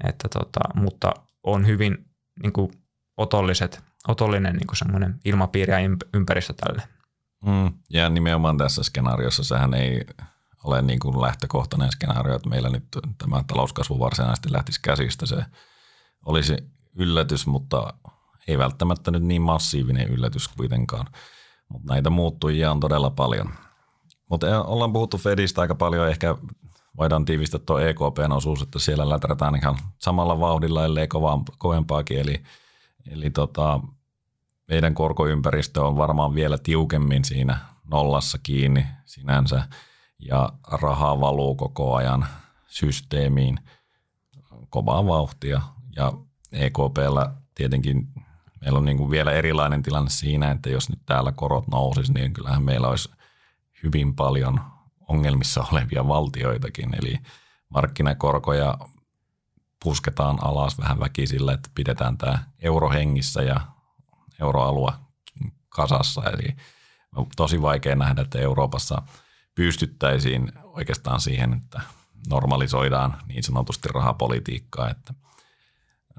että 0.04 0.30
tota, 0.30 0.60
mutta 0.76 1.14
on 1.44 1.68
hyvin 1.68 2.06
niin 2.44 2.54
kuin 2.54 2.72
otolliset, 3.18 3.84
otollinen 4.08 4.56
niin 4.56 4.68
kuin 4.68 4.78
semmoinen 4.78 5.20
ilmapiiri 5.26 5.74
ja 5.74 5.80
ympäristö 6.14 6.54
tälle 6.54 6.82
Mm, 7.46 7.74
ja 7.89 8.10
nimenomaan 8.10 8.58
tässä 8.58 8.84
skenaariossa 8.84 9.44
sehän 9.44 9.74
ei 9.74 10.06
ole 10.64 10.82
niin 10.82 11.00
kuin 11.00 11.22
lähtökohtainen 11.22 11.92
skenaario, 11.92 12.36
että 12.36 12.50
meillä 12.50 12.70
nyt 12.70 12.84
tämä 13.18 13.44
talouskasvu 13.48 14.00
varsinaisesti 14.00 14.52
lähtisi 14.52 14.80
käsistä. 14.82 15.26
Se 15.26 15.46
olisi 16.26 16.58
yllätys, 16.96 17.48
mutta 17.48 17.94
ei 18.48 18.58
välttämättä 18.58 19.12
nyt 19.12 19.24
niin 19.24 19.42
massiivinen 19.42 20.08
yllätys 20.08 20.48
kuitenkaan. 20.48 21.08
Mutta 21.70 21.94
näitä 21.94 22.10
muuttujia 22.10 22.72
on 22.72 22.80
todella 22.80 23.10
paljon. 23.10 23.50
Mutta 24.30 24.64
ollaan 24.64 24.94
puhuttu 24.94 25.18
Fedistä 25.18 25.62
aika 25.62 25.76
paljon, 25.76 26.10
ehkä 26.10 26.36
voidaan 26.98 27.26
tiivistää 27.26 27.60
tuo 27.66 27.80
EKPn 27.80 28.32
osuus, 28.32 28.62
että 28.62 28.80
siellä 28.80 29.10
läträtään 29.10 29.56
ihan 29.56 29.78
samalla 29.98 30.39
vauhdilla, 30.39 30.86
ellei 30.86 31.08
kovempaakin. 31.58 32.20
Eli, 32.20 32.44
eli 33.12 33.30
tota, 33.30 33.80
meidän 34.68 34.93
korkoympäristö 34.93 35.86
on 35.86 35.97
varmaan 35.97 36.36
vielä 36.36 36.57
tiukemmin 36.57 37.26
siinä 37.26 37.57
nollassa 37.91 38.38
kiinni 38.43 38.86
sinänsä. 39.05 39.64
Ja 40.20 40.49
rahaa 40.72 41.20
valuu 41.20 41.55
koko 41.55 41.95
ajan 41.95 42.26
systeemiin. 42.68 43.59
Kovaa 44.70 45.05
vauhtia. 45.05 45.62
Ja 45.95 46.14
EKPllä 46.51 47.34
tietenkin 47.55 48.07
meillä 48.62 48.78
on 48.78 48.86
niin 48.86 48.97
kuin 48.97 49.12
vielä 49.12 49.32
erilainen 49.32 49.84
tilanne 49.84 50.09
siinä, 50.09 50.51
että 50.51 50.70
jos 50.70 50.89
nyt 50.89 50.99
täällä 51.05 51.32
korot 51.32 51.68
nousis, 51.68 52.12
niin 52.12 52.34
kyllähän 52.34 52.64
meillä 52.64 52.88
olisi 52.88 53.09
hyvin 53.84 54.16
paljon 54.16 54.59
ongelmissa 55.07 55.66
olevia 55.72 56.07
valtioitakin, 56.07 56.95
eli 57.01 57.18
markkinakorkoja 57.70 58.78
pusketaan 59.84 60.43
alas 60.43 60.78
vähän 60.78 60.99
väkisillä, 60.99 61.53
että 61.53 61.70
pidetään 61.76 62.18
tämä 62.18 62.39
euro 62.59 62.89
hengissä 62.89 63.41
ja 63.41 63.62
euroalue 64.42 64.92
kasassa. 65.70 66.22
Eli 66.30 66.56
on 67.16 67.28
tosi 67.36 67.62
vaikea 67.62 67.96
nähdä, 67.96 68.22
että 68.22 68.39
Euroopassa 68.39 69.02
pystyttäisiin 69.56 70.52
oikeastaan 70.64 71.22
siihen, 71.22 71.54
että 71.54 71.82
normalisoidaan 72.30 73.18
niin 73.28 73.44
sanotusti 73.44 73.88
rahapolitiikkaa. 73.88 74.89
Että 74.89 75.14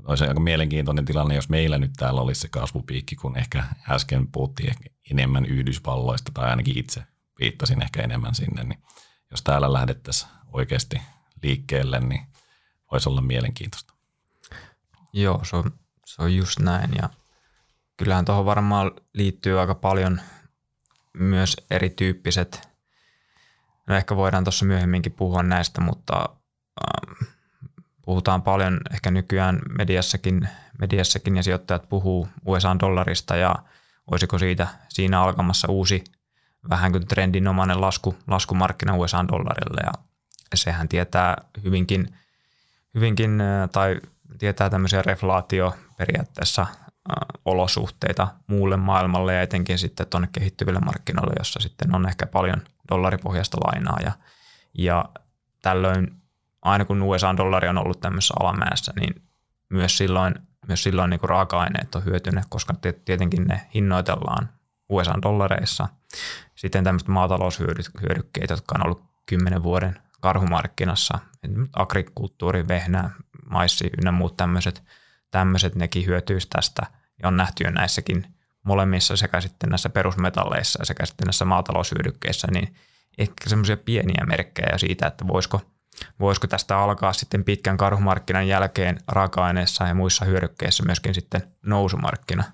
olisi 0.04 0.24
aika 0.24 0.40
mielenkiintoinen 0.40 1.04
tilanne, 1.04 1.34
jos 1.34 1.48
meillä 1.48 1.78
nyt 1.78 1.92
täällä 1.96 2.20
olisi 2.20 2.40
se 2.40 2.48
kasvupiikki, 2.48 3.16
kun 3.16 3.38
ehkä 3.38 3.64
äsken 3.90 4.28
puhuttiin 4.28 4.74
enemmän 5.10 5.46
Yhdysvalloista, 5.46 6.32
tai 6.34 6.50
ainakin 6.50 6.78
itse 6.78 7.02
viittasin 7.40 7.82
ehkä 7.82 8.02
enemmän 8.02 8.34
sinne, 8.34 8.64
niin 8.64 8.82
jos 9.30 9.42
täällä 9.42 9.72
lähdettäisiin 9.72 10.30
oikeasti 10.52 11.02
liikkeelle, 11.42 12.00
niin 12.00 12.26
voisi 12.92 13.08
olla 13.08 13.20
mielenkiintoista. 13.20 13.94
Joo, 15.12 15.44
se 15.44 15.56
on, 15.56 15.72
se 16.06 16.22
on 16.22 16.36
just 16.36 16.58
näin. 16.58 16.90
Ja 17.02 17.10
kyllähän 17.96 18.24
tuohon 18.24 18.44
varmaan 18.44 18.90
liittyy 19.12 19.60
aika 19.60 19.74
paljon 19.74 20.20
myös 21.12 21.56
erityyppiset, 21.70 22.68
no 23.86 23.96
ehkä 23.96 24.16
voidaan 24.16 24.44
tuossa 24.44 24.64
myöhemminkin 24.64 25.12
puhua 25.12 25.42
näistä, 25.42 25.80
mutta 25.80 26.28
äh, 26.82 27.28
puhutaan 28.02 28.42
paljon 28.42 28.80
ehkä 28.92 29.10
nykyään 29.10 29.60
mediassakin, 29.78 30.48
mediassakin 30.78 31.36
ja 31.36 31.42
sijoittajat 31.42 31.88
puhuu 31.88 32.28
USA-dollarista 32.46 33.36
ja 33.36 33.54
olisiko 34.10 34.38
siitä 34.38 34.66
siinä 34.88 35.22
alkamassa 35.22 35.68
uusi 35.70 36.04
vähän 36.70 36.92
kuin 36.92 37.06
trendinomainen 37.06 37.80
lasku, 37.80 38.16
laskumarkkina 38.26 38.96
USA-dollarille 38.96 39.80
ja 39.86 39.92
sehän 40.54 40.88
tietää 40.88 41.36
hyvinkin, 41.64 42.14
hyvinkin 42.94 43.42
tai 43.72 44.00
tietää 44.38 44.70
tämmöisiä 44.70 45.02
reflaatio 45.02 45.74
periaatteessa 45.96 46.66
olosuhteita 47.44 48.28
muulle 48.46 48.76
maailmalle 48.76 49.34
ja 49.34 49.42
etenkin 49.42 49.78
sitten 49.78 50.06
tuonne 50.06 50.28
kehittyville 50.32 50.80
markkinoille, 50.80 51.34
jossa 51.38 51.60
sitten 51.60 51.94
on 51.94 52.08
ehkä 52.08 52.26
paljon 52.26 52.62
dollaripohjaista 52.90 53.58
lainaa 53.64 53.98
ja, 54.04 54.12
ja 54.74 55.04
tällöin 55.62 56.22
aina 56.62 56.84
kun 56.84 57.02
USA-dollari 57.02 57.68
on 57.68 57.78
ollut 57.78 58.00
tämmöisessä 58.00 58.34
alamäessä, 58.40 58.92
niin 59.00 59.22
myös 59.68 59.96
silloin, 59.98 60.34
myös 60.68 60.82
silloin 60.82 61.10
niin 61.10 61.20
kuin 61.20 61.30
raaka-aineet 61.30 61.94
on 61.94 62.04
hyötyneet, 62.04 62.46
koska 62.48 62.74
tietenkin 63.04 63.44
ne 63.44 63.60
hinnoitellaan 63.74 64.48
USA-dollareissa. 64.88 65.88
Sitten 66.54 66.84
tämmöiset 66.84 67.08
maataloushyödykkeet, 67.08 68.50
jotka 68.50 68.74
on 68.74 68.84
ollut 68.84 69.04
kymmenen 69.26 69.62
vuoden 69.62 69.98
karhumarkkinassa, 70.20 71.18
agrikulttuuri, 71.72 72.68
vehnä, 72.68 73.10
maissi 73.50 73.90
ynnä 73.98 74.12
muut 74.12 74.36
tämmöiset– 74.36 74.82
tämmöiset 75.32 75.74
nekin 75.74 76.06
hyötyisi 76.06 76.48
tästä 76.50 76.82
ja 77.22 77.28
on 77.28 77.36
nähty 77.36 77.64
jo 77.64 77.70
näissäkin 77.70 78.26
molemmissa 78.62 79.16
sekä 79.16 79.40
sitten 79.40 79.70
näissä 79.70 79.90
perusmetalleissa 79.90 80.84
sekä 80.84 81.06
sitten 81.06 81.26
näissä 81.26 81.44
maataloushyödykkeissä, 81.44 82.48
niin 82.50 82.74
ehkä 83.18 83.50
semmoisia 83.50 83.76
pieniä 83.76 84.24
merkkejä 84.26 84.78
siitä, 84.78 85.06
että 85.06 85.26
voisiko, 85.26 85.60
voisiko 86.20 86.46
tästä 86.46 86.78
alkaa 86.78 87.12
sitten 87.12 87.44
pitkän 87.44 87.76
karhumarkkinan 87.76 88.48
jälkeen 88.48 88.98
raaka-aineissa 89.08 89.86
ja 89.86 89.94
muissa 89.94 90.24
hyödykkeissä 90.24 90.82
myöskin 90.82 91.14
sitten 91.14 91.42
nousumarkkina. 91.66 92.44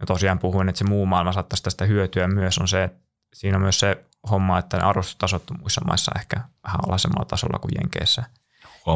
Ja 0.00 0.06
tosiaan 0.06 0.38
puhuin, 0.38 0.68
että 0.68 0.78
se 0.78 0.84
muu 0.84 1.06
maailma 1.06 1.32
saattaisi 1.32 1.62
tästä 1.62 1.84
hyötyä 1.84 2.28
myös 2.28 2.58
on 2.58 2.68
se, 2.68 2.84
että 2.84 3.00
siinä 3.34 3.56
on 3.56 3.62
myös 3.62 3.80
se 3.80 4.04
homma, 4.30 4.58
että 4.58 4.76
ne 4.76 4.82
arvostustasot 4.82 5.42
muissa 5.58 5.80
maissa 5.84 6.12
ehkä 6.16 6.40
vähän 6.64 6.80
alhaisemmalla 6.84 7.24
tasolla 7.24 7.58
kuin 7.58 7.72
Jenkeissä. 7.80 8.24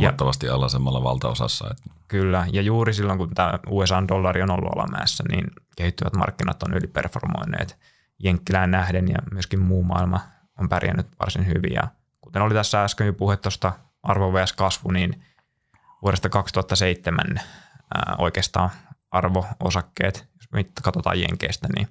Huomattavasti 0.00 0.46
ja, 0.46 0.54
alhaisemmalla 0.54 1.02
valtaosassa. 1.02 1.70
Että. 1.70 1.82
Kyllä, 2.08 2.46
ja 2.52 2.62
juuri 2.62 2.94
silloin 2.94 3.18
kun 3.18 3.34
tämä 3.34 3.58
USA-dollari 3.66 4.42
on 4.42 4.50
ollut 4.50 4.72
alamäessä, 4.76 5.24
niin 5.28 5.44
kehittyvät 5.76 6.16
markkinat 6.16 6.62
on 6.62 6.74
yliperformoineet 6.74 7.78
Jenkkilään 8.18 8.70
nähden 8.70 9.08
ja 9.08 9.18
myöskin 9.32 9.60
muu 9.60 9.82
maailma 9.82 10.20
on 10.58 10.68
pärjännyt 10.68 11.06
varsin 11.20 11.46
hyvin. 11.46 11.72
Ja 11.72 11.82
kuten 12.20 12.42
oli 12.42 12.54
tässä 12.54 12.84
äsken 12.84 13.06
jo 13.06 13.12
puhe 13.12 13.36
tuosta 13.36 13.72
arvo 14.02 14.32
vs. 14.32 14.52
kasvu, 14.52 14.90
niin 14.90 15.24
vuodesta 16.02 16.28
2007 16.28 17.40
ää, 17.94 18.16
oikeastaan 18.18 18.70
arvoosakkeet, 19.10 20.28
jos 20.34 20.52
me 20.52 20.64
katsotaan 20.82 21.20
Jenkeistä, 21.20 21.68
niin 21.76 21.88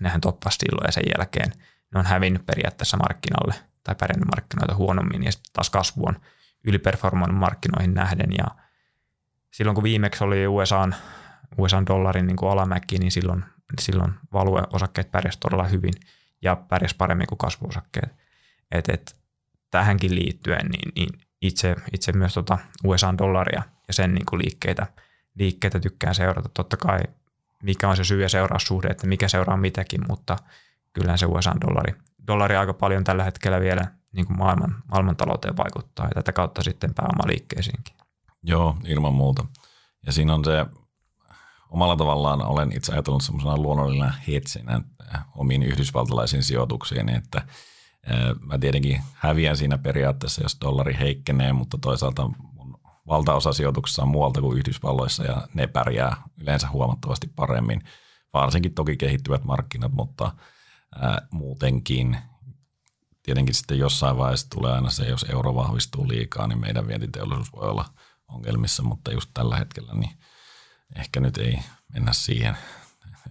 nehän 0.00 0.20
toppasi 0.20 0.58
silloin 0.60 0.88
ja 0.88 0.92
sen 0.92 1.04
jälkeen 1.18 1.52
ne 1.94 2.00
on 2.00 2.06
hävinnyt 2.06 2.46
periaatteessa 2.46 2.96
markkinalle 2.96 3.54
tai 3.84 3.94
pärjännyt 3.94 4.28
markkinoita 4.28 4.74
huonommin 4.74 5.24
ja 5.24 5.32
sitten 5.32 5.52
taas 5.52 5.70
kasvu 5.70 6.06
on 6.06 6.16
yliperformoinut 6.64 7.36
markkinoihin 7.36 7.94
nähden 7.94 8.32
ja 8.38 8.46
silloin 9.50 9.74
kun 9.74 9.84
viimeksi 9.84 10.24
oli 10.24 10.46
USAn, 10.46 10.94
USAn 11.58 11.86
dollarin 11.86 12.26
niin 12.26 12.36
kuin 12.36 12.52
alamäki, 12.52 12.98
niin 12.98 13.12
silloin, 13.12 13.44
silloin 13.80 14.14
value-osakkeet 14.32 15.10
pärjäsivät 15.10 15.40
todella 15.40 15.64
hyvin 15.64 15.94
ja 16.42 16.56
pärjäsivät 16.56 16.98
paremmin 16.98 17.26
kuin 17.26 17.38
kasvuosakkeet. 17.38 18.14
Et, 18.70 18.88
et, 18.88 19.16
tähänkin 19.70 20.14
liittyen 20.14 20.66
niin, 20.66 20.92
niin 20.96 21.20
itse, 21.42 21.76
itse 21.94 22.12
myös 22.12 22.34
tota 22.34 22.58
USAn 22.84 23.18
dollaria 23.18 23.62
ja 23.88 23.94
sen 23.94 24.14
niin 24.14 24.26
kuin 24.26 24.42
liikkeitä, 24.42 24.86
liikkeitä 25.34 25.80
tykkään 25.80 26.14
seurata. 26.14 26.48
Totta 26.54 26.76
kai 26.76 27.00
mikä 27.62 27.88
on 27.88 27.96
se 27.96 28.04
syy 28.04 28.22
ja 28.22 28.28
seuraussuhde, 28.28 28.88
että 28.88 29.06
mikä 29.06 29.28
seuraa 29.28 29.56
mitäkin, 29.56 30.00
mutta 30.08 30.36
kyllähän 30.92 31.18
se 31.18 31.26
USAn 31.26 31.60
dollari, 31.60 31.94
dollari 32.26 32.56
aika 32.56 32.74
paljon 32.74 33.04
tällä 33.04 33.24
hetkellä 33.24 33.60
vielä 33.60 33.84
niin 34.12 34.26
kuin 34.26 34.38
maailman, 34.38 34.82
maailmantalouteen 34.90 35.56
vaikuttaa 35.56 36.06
ja 36.06 36.14
tätä 36.14 36.32
kautta 36.32 36.62
sitten 36.62 36.94
pääomaliikkeisiinkin. 36.94 37.96
Joo, 38.42 38.76
ilman 38.86 39.14
muuta. 39.14 39.46
Ja 40.06 40.12
siinä 40.12 40.34
on 40.34 40.44
se, 40.44 40.66
omalla 41.70 41.96
tavallaan 41.96 42.42
olen 42.42 42.76
itse 42.76 42.92
ajatellut 42.92 43.22
semmoisena 43.22 43.56
luonnollisena 43.56 44.12
hetsinä 44.28 44.80
omiin 45.36 45.62
yhdysvaltalaisiin 45.62 46.42
sijoituksiin, 46.42 47.08
että 47.08 47.42
Mä 48.40 48.58
tietenkin 48.58 49.02
häviän 49.14 49.56
siinä 49.56 49.78
periaatteessa, 49.78 50.42
jos 50.42 50.56
dollari 50.60 50.96
heikkenee, 51.00 51.52
mutta 51.52 51.78
toisaalta 51.78 52.30
mun 52.52 52.80
valtaosa 53.06 53.52
sijoituksissa 53.52 54.02
on 54.02 54.08
muualta 54.08 54.40
kuin 54.40 54.58
Yhdysvalloissa 54.58 55.24
ja 55.24 55.48
ne 55.54 55.66
pärjää 55.66 56.16
yleensä 56.40 56.68
huomattavasti 56.68 57.26
paremmin. 57.36 57.82
Varsinkin 58.32 58.74
toki 58.74 58.96
kehittyvät 58.96 59.44
markkinat, 59.44 59.92
mutta 59.92 60.32
ää, 61.00 61.26
muutenkin 61.30 62.16
tietenkin 63.30 63.54
sitten 63.54 63.78
jossain 63.78 64.16
vaiheessa 64.16 64.50
tulee 64.50 64.72
aina 64.72 64.90
se, 64.90 65.08
jos 65.08 65.26
euro 65.28 65.54
vahvistuu 65.54 66.08
liikaa, 66.08 66.46
niin 66.46 66.60
meidän 66.60 66.86
vientiteollisuus 66.86 67.52
voi 67.52 67.68
olla 67.68 67.84
ongelmissa, 68.28 68.82
mutta 68.82 69.12
just 69.12 69.30
tällä 69.34 69.56
hetkellä 69.56 69.92
niin 69.94 70.10
ehkä 70.96 71.20
nyt 71.20 71.36
ei 71.36 71.58
mennä 71.92 72.12
siihen. 72.12 72.56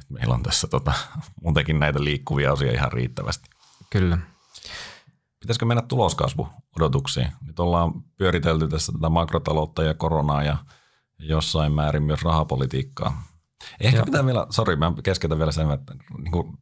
Meillä 0.10 0.34
on 0.34 0.44
tässä 0.44 0.68
tota, 0.68 0.94
muutenkin 1.42 1.80
näitä 1.80 2.04
liikkuvia 2.04 2.54
osia 2.54 2.72
ihan 2.72 2.92
riittävästi. 2.92 3.50
Kyllä. 3.90 4.18
Pitäisikö 5.40 5.66
mennä 5.66 5.82
tuloskasvuodotuksiin? 5.82 7.32
Nyt 7.42 7.60
ollaan 7.60 7.94
pyöritelty 8.18 8.68
tässä 8.68 8.92
tätä 8.92 9.10
makrotaloutta 9.10 9.84
ja 9.84 9.94
koronaa 9.94 10.44
ja 10.44 10.58
jossain 11.18 11.72
määrin 11.72 12.04
myös 12.04 12.24
rahapolitiikkaa. 12.24 13.24
Ehkä 13.80 13.98
Joo. 13.98 14.06
pitää 14.06 14.26
vielä, 14.26 14.48
sori 14.50 14.76
mä 14.76 14.94
keskeytän 15.04 15.38
vielä 15.38 15.52
sen, 15.52 15.72
että 15.72 15.96
niin 16.18 16.32
kuin, 16.32 16.58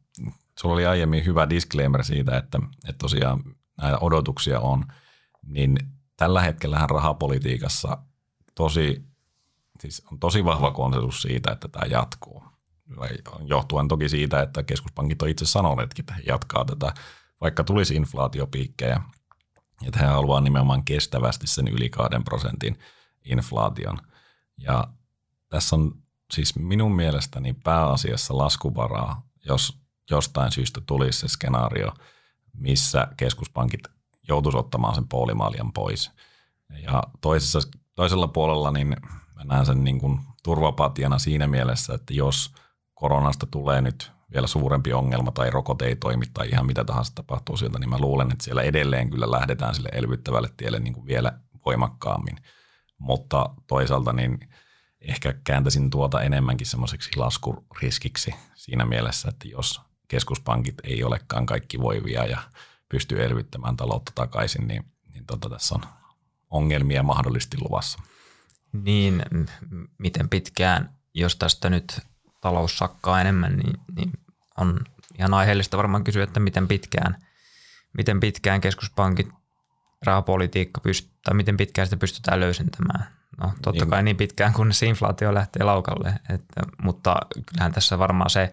sulla 0.60 0.74
oli 0.74 0.86
aiemmin 0.86 1.24
hyvä 1.24 1.50
disclaimer 1.50 2.04
siitä, 2.04 2.36
että, 2.36 2.58
että 2.88 2.98
tosiaan 2.98 3.42
näitä 3.82 3.98
odotuksia 3.98 4.60
on, 4.60 4.84
niin 5.46 5.78
tällä 6.16 6.40
hetkellähän 6.40 6.90
rahapolitiikassa 6.90 7.98
tosi, 8.54 9.04
siis 9.80 10.02
on 10.12 10.18
tosi 10.18 10.44
vahva 10.44 10.70
konsensus 10.70 11.22
siitä, 11.22 11.52
että 11.52 11.68
tämä 11.68 11.86
jatkuu. 11.86 12.42
Johtuen 13.44 13.88
toki 13.88 14.08
siitä, 14.08 14.42
että 14.42 14.62
keskuspankit 14.62 15.22
on 15.22 15.28
itse 15.28 15.46
sanoneetkin, 15.46 16.02
että 16.02 16.14
he 16.14 16.22
jatkaa 16.26 16.64
tätä 16.64 16.94
vaikka 17.40 17.64
tulisi 17.64 17.94
inflaatiopiikkejä, 17.94 19.00
että 19.86 20.00
he 20.00 20.06
haluaa 20.06 20.40
nimenomaan 20.40 20.84
kestävästi 20.84 21.46
sen 21.46 21.68
yli 21.68 21.90
kahden 21.90 22.24
prosentin 22.24 22.78
inflaation. 23.24 23.98
Ja 24.58 24.84
tässä 25.48 25.76
on 25.76 25.94
siis 26.32 26.56
minun 26.56 26.96
mielestäni 26.96 27.52
pääasiassa 27.52 28.38
laskuvaraa, 28.38 29.22
jos 29.44 29.87
jostain 30.10 30.52
syystä 30.52 30.80
tulisi 30.86 31.18
se 31.18 31.28
skenaario, 31.28 31.92
missä 32.52 33.08
keskuspankit 33.16 33.80
joutuisi 34.28 34.58
ottamaan 34.58 34.94
sen 34.94 35.08
poolimaljan 35.08 35.72
pois. 35.72 36.10
Ja 36.82 37.02
toisessa, 37.20 37.60
toisella 37.94 38.28
puolella 38.28 38.70
niin 38.70 38.96
mä 39.34 39.44
näen 39.44 39.66
sen 39.66 39.84
niin 39.84 40.00
kuin 40.00 40.20
turvapatiana 40.42 41.18
siinä 41.18 41.46
mielessä, 41.46 41.94
että 41.94 42.14
jos 42.14 42.52
koronasta 42.94 43.46
tulee 43.50 43.80
nyt 43.80 44.12
vielä 44.32 44.46
suurempi 44.46 44.92
ongelma 44.92 45.30
tai 45.30 45.50
rokote 45.50 45.86
ei 45.86 45.96
toimi 45.96 46.26
tai 46.34 46.48
ihan 46.48 46.66
mitä 46.66 46.84
tahansa 46.84 47.14
tapahtuu 47.14 47.56
sieltä, 47.56 47.78
niin 47.78 47.90
mä 47.90 47.98
luulen, 47.98 48.32
että 48.32 48.44
siellä 48.44 48.62
edelleen 48.62 49.10
kyllä 49.10 49.30
lähdetään 49.30 49.74
sille 49.74 49.88
elvyttävälle 49.92 50.48
tielle 50.56 50.80
niin 50.80 50.94
kuin 50.94 51.06
vielä 51.06 51.32
voimakkaammin. 51.66 52.36
Mutta 52.98 53.50
toisaalta 53.66 54.12
niin 54.12 54.38
ehkä 55.00 55.34
kääntäisin 55.44 55.90
tuota 55.90 56.22
enemmänkin 56.22 56.66
semmoiseksi 56.66 57.10
laskuriskiksi 57.16 58.34
siinä 58.54 58.84
mielessä, 58.84 59.28
että 59.28 59.48
jos 59.48 59.80
keskuspankit 60.08 60.74
ei 60.84 61.04
olekaan 61.04 61.46
kaikki 61.46 61.78
voivia 61.80 62.26
ja 62.26 62.38
pystyy 62.88 63.24
elvyttämään 63.24 63.76
taloutta 63.76 64.12
takaisin, 64.14 64.68
niin, 64.68 64.84
niin 65.12 65.26
tota, 65.26 65.50
tässä 65.50 65.74
on 65.74 65.80
ongelmia 66.50 67.02
mahdollisesti 67.02 67.56
luvassa. 67.60 67.98
Niin, 68.72 69.22
miten 69.98 70.28
pitkään, 70.28 70.94
jos 71.14 71.36
tästä 71.36 71.70
nyt 71.70 72.00
talous 72.40 72.78
sakkaa 72.78 73.20
enemmän, 73.20 73.56
niin, 73.56 73.80
niin 73.96 74.12
on 74.56 74.80
ihan 75.18 75.34
aiheellista 75.34 75.76
varmaan 75.76 76.04
kysyä, 76.04 76.24
että 76.24 76.40
miten 76.40 76.68
pitkään, 76.68 77.16
miten 77.96 78.20
pitkään 78.20 78.60
keskuspankit 78.60 79.28
rahapolitiikka 80.06 80.80
pystyy, 80.80 81.18
tai 81.24 81.34
miten 81.34 81.56
pitkään 81.56 81.86
sitä 81.86 81.96
pystytään 81.96 82.40
löysentämään. 82.40 83.06
No 83.40 83.52
totta 83.62 83.84
niin. 83.84 83.90
kai 83.90 84.02
niin 84.02 84.16
pitkään, 84.16 84.52
kunnes 84.52 84.82
inflaatio 84.82 85.34
lähtee 85.34 85.64
laukalle, 85.64 86.14
että, 86.28 86.62
mutta 86.82 87.16
kyllähän 87.46 87.72
tässä 87.72 87.98
varmaan 87.98 88.30
se 88.30 88.52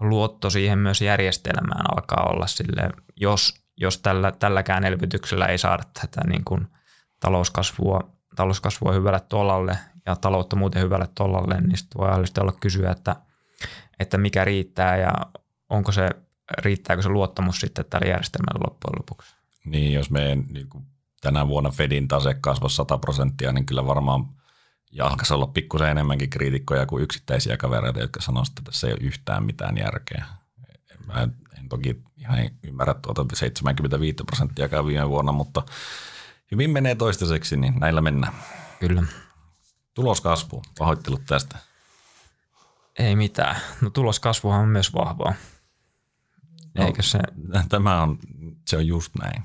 luotto 0.00 0.50
siihen 0.50 0.78
myös 0.78 1.00
järjestelmään 1.00 1.84
alkaa 1.96 2.30
olla 2.30 2.46
sille, 2.46 2.90
jos, 3.16 3.54
jos 3.76 3.98
tällä, 3.98 4.32
tälläkään 4.32 4.84
elvytyksellä 4.84 5.46
ei 5.46 5.58
saada 5.58 5.82
tätä 6.00 6.20
niin 6.28 6.44
kuin 6.44 6.66
talouskasvua, 7.20 8.00
talouskasvua 8.36 8.92
hyvälle 8.92 9.20
tolalle 9.20 9.78
ja 10.06 10.16
taloutta 10.16 10.56
muuten 10.56 10.82
hyvälle 10.82 11.08
tollalle, 11.14 11.60
niin 11.60 11.78
sitten 11.78 12.00
voi 12.00 12.08
olla 12.40 12.52
kysyä, 12.60 12.90
että, 12.90 13.16
että 13.98 14.18
mikä 14.18 14.44
riittää 14.44 14.96
ja 14.96 15.12
onko 15.68 15.92
se, 15.92 16.10
riittääkö 16.58 17.02
se 17.02 17.08
luottamus 17.08 17.60
sitten 17.60 17.84
tällä 17.90 18.08
järjestelmällä 18.08 18.66
loppujen 18.66 18.98
lopuksi. 18.98 19.36
Niin, 19.64 19.92
jos 19.92 20.10
me 20.10 20.36
niin 20.52 20.68
kuin 20.68 20.84
tänä 21.20 21.48
vuonna 21.48 21.70
Fedin 21.70 22.08
tase 22.08 22.34
kasvoi 22.34 22.70
100 22.70 22.98
prosenttia, 22.98 23.52
niin 23.52 23.66
kyllä 23.66 23.86
varmaan 23.86 24.24
ja 24.94 25.06
alkaisi 25.06 25.34
olla 25.34 25.46
pikkusen 25.46 25.88
enemmänkin 25.88 26.30
kriitikkoja 26.30 26.86
kuin 26.86 27.04
yksittäisiä 27.04 27.56
kavereita, 27.56 28.00
jotka 28.00 28.20
sanoisivat, 28.20 28.58
että 28.58 28.70
tässä 28.70 28.86
ei 28.86 28.92
ole 28.92 29.00
yhtään 29.02 29.44
mitään 29.44 29.78
järkeä. 29.78 30.24
Mä 31.06 31.22
en, 31.22 31.36
en 31.58 31.68
toki 31.68 32.02
ihan 32.16 32.38
ymmärrä 32.62 32.94
tuota 32.94 33.24
75 33.34 34.16
prosenttia 34.26 34.86
viime 34.86 35.08
vuonna, 35.08 35.32
mutta 35.32 35.62
hyvin 36.50 36.70
menee 36.70 36.94
toistaiseksi, 36.94 37.56
niin 37.56 37.74
näillä 37.80 38.00
mennään. 38.00 38.32
Kyllä. 38.80 39.02
Tuloskasvu, 39.94 40.62
pahoittelut 40.78 41.22
tästä. 41.26 41.58
Ei 42.98 43.16
mitään. 43.16 43.56
No 43.80 43.90
tuloskasvuhan 43.90 44.60
on 44.60 44.68
myös 44.68 44.94
vahvaa. 44.94 45.34
No, 46.78 46.86
Eikö 46.86 47.02
se? 47.02 47.18
Tämä 47.68 48.02
on, 48.02 48.18
se 48.68 48.76
on 48.76 48.86
just 48.86 49.12
näin. 49.22 49.42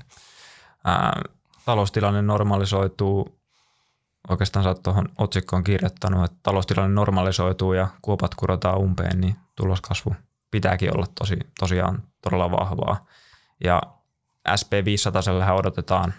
Ää, 0.84 1.22
taloustilanne 1.64 2.22
normalisoituu. 2.22 3.39
Oikeastaan 4.28 4.62
sä 4.62 4.68
oot 4.68 4.82
tuohon 4.82 5.08
otsikkoon 5.18 5.64
kirjoittanut, 5.64 6.24
että 6.24 6.38
taloustilanne 6.42 6.94
normalisoituu 6.94 7.72
ja 7.72 7.88
kuopat 8.02 8.34
kurotaan 8.34 8.78
umpeen, 8.78 9.20
niin 9.20 9.36
tuloskasvu 9.56 10.14
pitääkin 10.50 10.96
olla 10.96 11.06
tosi, 11.18 11.36
tosiaan 11.60 12.02
todella 12.22 12.50
vahvaa. 12.50 13.06
Ja 13.64 13.82
SP500 14.48 15.52
odotetaan 15.52 16.14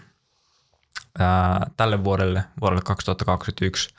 ää, 1.18 1.66
tälle 1.76 2.04
vuodelle, 2.04 2.44
vuodelle 2.60 2.82
2021– 2.82 3.94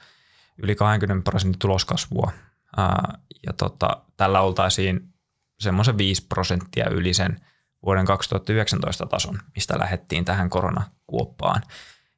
yli 0.58 0.76
20 0.76 1.32
prosentin 1.32 1.60
tuloskasvua 1.60 2.32
ää, 2.78 3.18
ja 3.46 3.54
tota, 3.54 3.98
tällä 4.18 4.42
oltaisiin 4.42 5.14
semmoisen 5.60 5.98
5 5.98 6.26
prosenttia 6.28 6.90
yli 6.90 7.14
sen 7.14 7.40
vuoden 7.86 8.06
2019 8.06 9.06
tason, 9.06 9.40
mistä 9.56 9.80
lähdettiin 9.80 10.26
tähän 10.26 10.50
koronakuoppaan. 10.50 11.62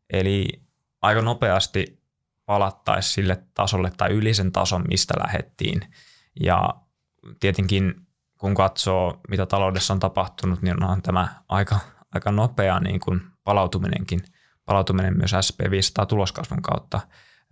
Eli 0.09 0.61
aika 1.05 1.21
nopeasti 1.21 1.99
palattaisiin 2.45 3.13
sille 3.13 3.43
tasolle 3.53 3.91
tai 3.97 4.11
yli 4.11 4.33
sen 4.33 4.51
tason, 4.51 4.83
mistä 4.89 5.13
lähdettiin. 5.23 5.81
Ja 6.39 6.75
tietenkin 7.39 7.93
kun 8.39 8.55
katsoo, 8.55 9.21
mitä 9.29 9.45
taloudessa 9.45 9.93
on 9.93 9.99
tapahtunut, 9.99 10.61
niin 10.61 10.83
onhan 10.83 11.01
tämä 11.01 11.27
aika, 11.49 11.79
aika 12.13 12.31
nopea 12.31 12.79
niin 12.79 12.99
kuin 12.99 13.21
palautuminenkin, 13.43 14.19
palautuminen 14.65 15.17
myös 15.17 15.33
SP500 15.33 16.05
tuloskasvun 16.05 16.61
kautta. 16.61 16.99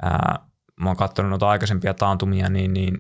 Ää, 0.02 0.40
mä 0.80 0.90
oon 0.90 0.98
katsonut 0.98 1.30
noita 1.30 1.50
aikaisempia 1.50 1.94
taantumia, 1.94 2.50
niin, 2.50 2.74
niin 2.74 2.98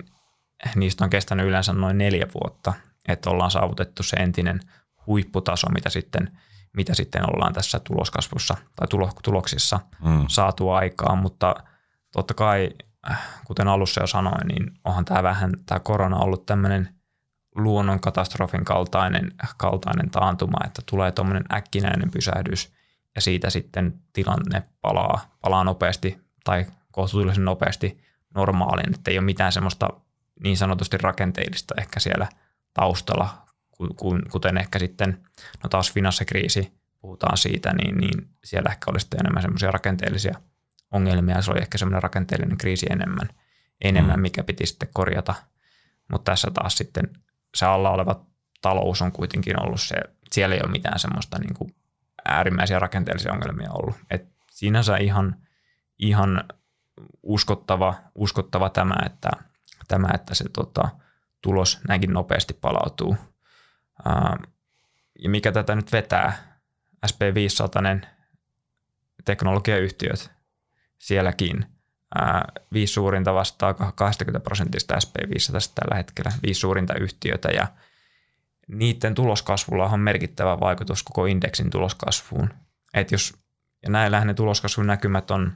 niistä 0.75 1.03
on 1.03 1.09
kestänyt 1.09 1.45
yleensä 1.45 1.73
noin 1.73 1.97
neljä 1.97 2.27
vuotta, 2.33 2.73
että 3.07 3.29
ollaan 3.29 3.51
saavutettu 3.51 4.03
se 4.03 4.15
entinen 4.15 4.59
huipputaso, 5.07 5.69
mitä 5.69 5.89
sitten, 5.89 6.37
mitä 6.73 6.93
sitten 6.93 7.35
ollaan 7.35 7.53
tässä 7.53 7.79
tuloskasvussa 7.79 8.57
tai 8.75 8.87
tuloksissa 9.23 9.79
mm. 10.05 10.25
saatu 10.27 10.69
aikaan, 10.69 11.17
mutta 11.17 11.55
totta 12.11 12.33
kai, 12.33 12.69
kuten 13.45 13.67
alussa 13.67 14.01
jo 14.01 14.07
sanoin, 14.07 14.47
niin 14.47 14.71
onhan 14.83 15.05
tämä 15.05 15.23
vähän, 15.23 15.51
tämä 15.65 15.79
korona 15.79 16.17
ollut 16.17 16.45
tämmöinen 16.45 16.89
luonnonkatastrofin 17.55 18.65
kaltainen, 18.65 19.31
kaltainen 19.57 20.09
taantuma, 20.09 20.65
että 20.65 20.81
tulee 20.85 21.11
tuommoinen 21.11 21.45
äkkinäinen 21.53 22.11
pysähdys 22.11 22.73
ja 23.15 23.21
siitä 23.21 23.49
sitten 23.49 23.99
tilanne 24.13 24.63
palaa, 24.81 25.35
palaa 25.41 25.63
nopeasti 25.63 26.21
tai 26.43 26.65
kohtuullisen 26.91 27.45
nopeasti 27.45 28.03
normaaliin, 28.35 28.95
että 28.95 29.11
ei 29.11 29.17
ole 29.17 29.25
mitään 29.25 29.51
semmoista 29.51 29.89
niin 30.43 30.57
sanotusti 30.57 30.97
rakenteellista 30.97 31.75
ehkä 31.77 31.99
siellä 31.99 32.27
taustalla, 32.73 33.42
kuten 34.31 34.57
ehkä 34.57 34.79
sitten, 34.79 35.17
no 35.63 35.69
taas 35.69 35.93
finanssikriisi, 35.93 36.73
puhutaan 37.01 37.37
siitä, 37.37 37.73
niin, 37.73 37.97
niin 37.97 38.29
siellä 38.43 38.69
ehkä 38.69 38.91
olisi 38.91 39.07
enemmän 39.19 39.41
semmoisia 39.41 39.71
rakenteellisia 39.71 40.39
ongelmia, 40.91 41.41
se 41.41 41.51
oli 41.51 41.59
ehkä 41.59 41.77
semmoinen 41.77 42.03
rakenteellinen 42.03 42.57
kriisi 42.57 42.85
enemmän, 42.89 43.29
enemmän 43.81 44.15
mm. 44.15 44.21
mikä 44.21 44.43
piti 44.43 44.65
sitten 44.65 44.89
korjata, 44.93 45.35
mutta 46.11 46.31
tässä 46.31 46.51
taas 46.51 46.77
sitten 46.77 47.09
se 47.55 47.65
alla 47.65 47.89
oleva 47.89 48.25
talous 48.61 49.01
on 49.01 49.11
kuitenkin 49.11 49.63
ollut 49.63 49.81
se, 49.81 49.95
siellä 50.31 50.55
ei 50.55 50.61
ole 50.63 50.71
mitään 50.71 50.99
semmoista 50.99 51.39
niin 51.39 51.53
kuin 51.53 51.75
äärimmäisiä 52.25 52.79
rakenteellisia 52.79 53.33
ongelmia 53.33 53.71
ollut. 53.71 53.95
Et 54.09 54.27
sinänsä 54.51 54.97
ihan, 54.97 55.35
ihan 55.99 56.43
uskottava, 57.23 57.95
uskottava 58.15 58.69
tämä, 58.69 58.95
että, 59.05 59.29
tämä, 59.87 60.09
että 60.13 60.35
se 60.35 60.45
tota, 60.49 60.89
tulos 61.41 61.79
näinkin 61.87 62.13
nopeasti 62.13 62.53
palautuu. 62.53 63.17
Ää, 64.05 64.37
ja 65.19 65.29
mikä 65.29 65.51
tätä 65.51 65.75
nyt 65.75 65.91
vetää, 65.91 66.59
SP500 67.07 68.07
teknologiayhtiöt 69.25 70.31
sielläkin, 70.99 71.65
ää, 72.15 72.51
viisi 72.73 72.93
suurinta 72.93 73.33
vastaa 73.33 73.73
20 73.95 74.39
prosentista 74.39 74.95
SP500 74.95 75.71
tällä 75.75 75.95
hetkellä, 75.95 76.31
viisi 76.43 76.59
suurinta 76.59 76.93
yhtiötä 76.95 77.49
ja 77.49 77.67
niiden 78.67 79.15
tuloskasvulla 79.15 79.85
on 79.85 79.99
merkittävä 79.99 80.59
vaikutus 80.59 81.03
koko 81.03 81.25
indeksin 81.25 81.69
tuloskasvuun. 81.69 82.49
Et 82.93 83.11
jos, 83.11 83.33
ja 83.83 83.89
näillähän 83.89 84.27
ne 84.27 84.33
tuloskasvun 84.33 84.87
näkymät 84.87 85.31
on 85.31 85.53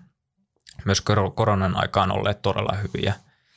myös 0.85 1.01
koronan 1.35 1.75
aikaan 1.75 2.11
olleet 2.11 2.41
todella 2.41 2.77
hyviä. 2.77 3.13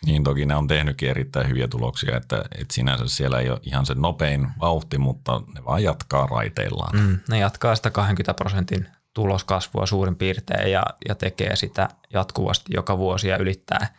Niin 0.07 0.25
toki 0.25 0.47
ne 0.47 0.57
on 0.57 0.67
tehnytkin 0.67 1.11
erittäin 1.11 1.49
hyviä 1.49 1.69
tuloksia, 1.69 2.17
että, 2.17 2.45
että 2.59 2.75
sinänsä 2.75 3.05
siellä 3.07 3.41
ei 3.41 3.51
ole 3.51 3.61
ihan 3.63 3.87
se 3.87 3.95
nopein 3.95 4.49
vauhti, 4.61 4.99
mutta 4.99 5.43
ne 5.55 5.65
vaan 5.65 5.83
jatkaa 5.83 6.27
raiteillaan. 6.27 6.99
Mm, 6.99 7.19
ne 7.29 7.39
jatkaa 7.39 7.77
sitä 7.77 7.91
20 7.91 8.35
prosentin 8.35 8.87
tuloskasvua 9.15 9.87
suurin 9.87 10.17
piirtein 10.17 10.73
ja, 10.73 10.83
ja 11.09 11.15
tekee 11.15 11.57
sitä 11.57 11.89
jatkuvasti 12.13 12.73
joka 12.75 12.99
vuosi 12.99 13.29
ja 13.29 13.37
ylittää, 13.37 13.95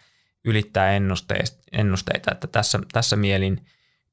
ylittää 0.45 0.91
ennusteita. 1.72 2.32
Että 2.32 2.47
tässä, 2.47 2.80
tässä 2.91 3.16
mielin 3.16 3.66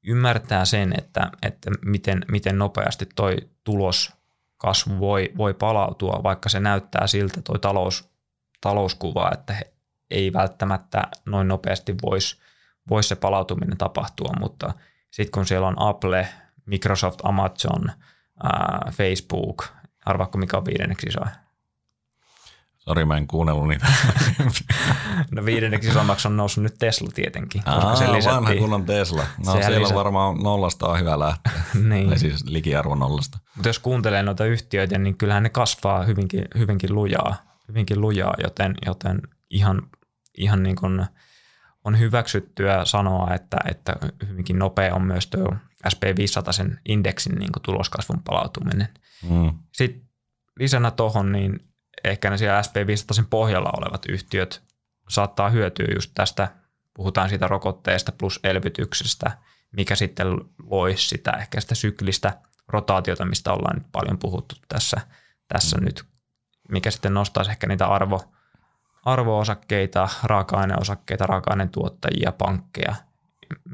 ymmärtää 0.03 0.65
sen, 0.65 0.93
että, 0.97 1.31
että 1.41 1.71
miten, 1.85 2.25
miten 2.31 2.57
nopeasti 2.57 3.07
toi 3.15 3.37
tuloskasvu 3.63 4.99
voi, 4.99 5.31
voi 5.37 5.53
palautua, 5.53 6.23
vaikka 6.23 6.49
se 6.49 6.59
näyttää 6.59 7.07
siltä 7.07 7.41
toi 7.41 7.59
talous, 7.59 8.09
talouskuva, 8.61 9.31
että 9.33 9.53
he 9.53 9.73
ei 10.11 10.33
välttämättä 10.33 11.07
noin 11.25 11.47
nopeasti 11.47 11.95
voisi 12.01 12.37
vois 12.89 13.09
se 13.09 13.15
palautuminen 13.15 13.77
tapahtua, 13.77 14.33
mutta 14.39 14.73
sitten 15.11 15.31
kun 15.31 15.45
siellä 15.45 15.67
on 15.67 15.75
Apple, 15.79 16.27
Microsoft, 16.65 17.19
Amazon, 17.23 17.91
ää, 18.43 18.91
Facebook, 18.91 19.65
arvaako 20.05 20.37
mikä 20.37 20.57
on 20.57 20.65
viidenneksi 20.65 21.07
iso? 21.07 21.19
Sori, 22.77 23.05
mä 23.05 23.17
en 23.17 23.27
kuunnellut 23.27 23.67
niitä. 23.67 23.87
no 25.31 25.45
viidenneksi 25.45 25.89
isommaksi 25.89 26.27
on 26.27 26.37
noussut 26.37 26.63
nyt 26.63 26.75
Tesla 26.79 27.09
tietenkin. 27.13 27.61
Aa, 27.65 27.95
se 27.95 28.05
vanha 28.05 28.55
kunnon 28.55 28.85
Tesla. 28.85 29.23
No 29.45 29.53
se 29.53 29.63
siellä 29.63 29.79
lisä... 29.79 29.95
varmaan 29.95 30.37
nollasta 30.43 30.87
on 30.87 30.99
hyvä 30.99 31.19
lähteä. 31.19 31.51
niin. 31.89 32.09
Tai 32.09 32.19
siis 32.19 32.43
likiarvo 32.45 32.95
nollasta. 32.95 33.37
Mutta 33.55 33.69
jos 33.69 33.79
kuuntelee 33.79 34.23
noita 34.23 34.45
yhtiöitä, 34.45 34.97
niin 34.97 35.17
kyllähän 35.17 35.43
ne 35.43 35.49
kasvaa 35.49 36.03
hyvinkin, 36.03 36.45
hyvinkin 36.57 36.95
lujaa 36.95 37.49
hyvinkin 37.69 38.01
lujaa, 38.01 38.33
joten, 38.43 38.75
joten 38.85 39.21
ihan, 39.49 39.81
ihan 40.37 40.63
niin 40.63 40.75
kuin 40.75 41.05
on 41.83 41.99
hyväksyttyä 41.99 42.85
sanoa, 42.85 43.33
että, 43.33 43.57
että 43.65 43.95
hyvinkin 44.27 44.59
nopea 44.59 44.95
on 44.95 45.01
myös 45.01 45.27
tuo 45.27 45.55
SP500 45.87 46.51
sen 46.51 46.79
indeksin 46.85 47.35
niin 47.35 47.51
kuin 47.51 47.63
tuloskasvun 47.63 48.23
palautuminen. 48.23 48.87
Mm. 49.29 49.53
Sitten 49.71 50.09
lisänä 50.59 50.91
tuohon, 50.91 51.31
niin 51.31 51.59
ehkä 52.03 52.29
ne 52.29 52.37
siellä 52.37 52.61
SP500 52.61 53.25
pohjalla 53.29 53.71
olevat 53.77 54.05
yhtiöt 54.09 54.63
saattaa 55.09 55.49
hyötyä 55.49 55.87
just 55.95 56.11
tästä, 56.13 56.47
puhutaan 56.93 57.29
siitä 57.29 57.47
rokotteesta 57.47 58.11
plus 58.11 58.39
elvytyksestä, 58.43 59.37
mikä 59.71 59.95
sitten 59.95 60.27
loisi 60.63 61.07
sitä 61.07 61.31
ehkä 61.31 61.61
sitä 61.61 61.75
syklistä 61.75 62.41
rotaatiota, 62.67 63.25
mistä 63.25 63.53
ollaan 63.53 63.77
nyt 63.77 63.91
paljon 63.91 64.17
puhuttu 64.17 64.55
tässä, 64.67 65.01
tässä 65.47 65.77
mm. 65.77 65.85
nyt 65.85 66.03
mikä 66.71 66.91
sitten 66.91 67.13
nostaisi 67.13 67.51
ehkä 67.51 67.67
niitä 67.67 67.87
arvo, 67.87 68.33
arvoosakkeita, 69.11 70.09
raaka-aineosakkeita, 70.23 71.25
raaka-aineen 71.25 71.69
tuottajia, 71.69 72.31
pankkeja 72.31 72.95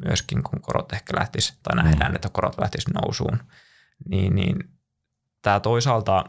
myöskin, 0.06 0.44
kun 0.44 0.62
korot 0.62 0.94
ehkä 0.94 1.18
lähtisi, 1.20 1.54
tai 1.64 1.76
nähdään, 1.76 2.12
mm. 2.12 2.16
että 2.16 2.30
korot 2.30 2.60
lähtisi 2.62 2.92
nousuun. 2.92 3.40
Niin, 4.10 4.36
niin 4.36 4.70
tämä 5.42 5.60
toisaalta, 5.60 6.26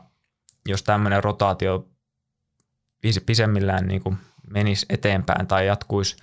jos 0.69 0.83
tämmöinen 0.83 1.25
rotaatio 1.25 1.89
pisemmillään 3.27 3.89
niin 3.89 4.03
kuin 4.03 4.19
menisi 4.51 4.87
eteenpäin 4.89 5.47
tai 5.47 5.67
jatkuisi 5.67 6.17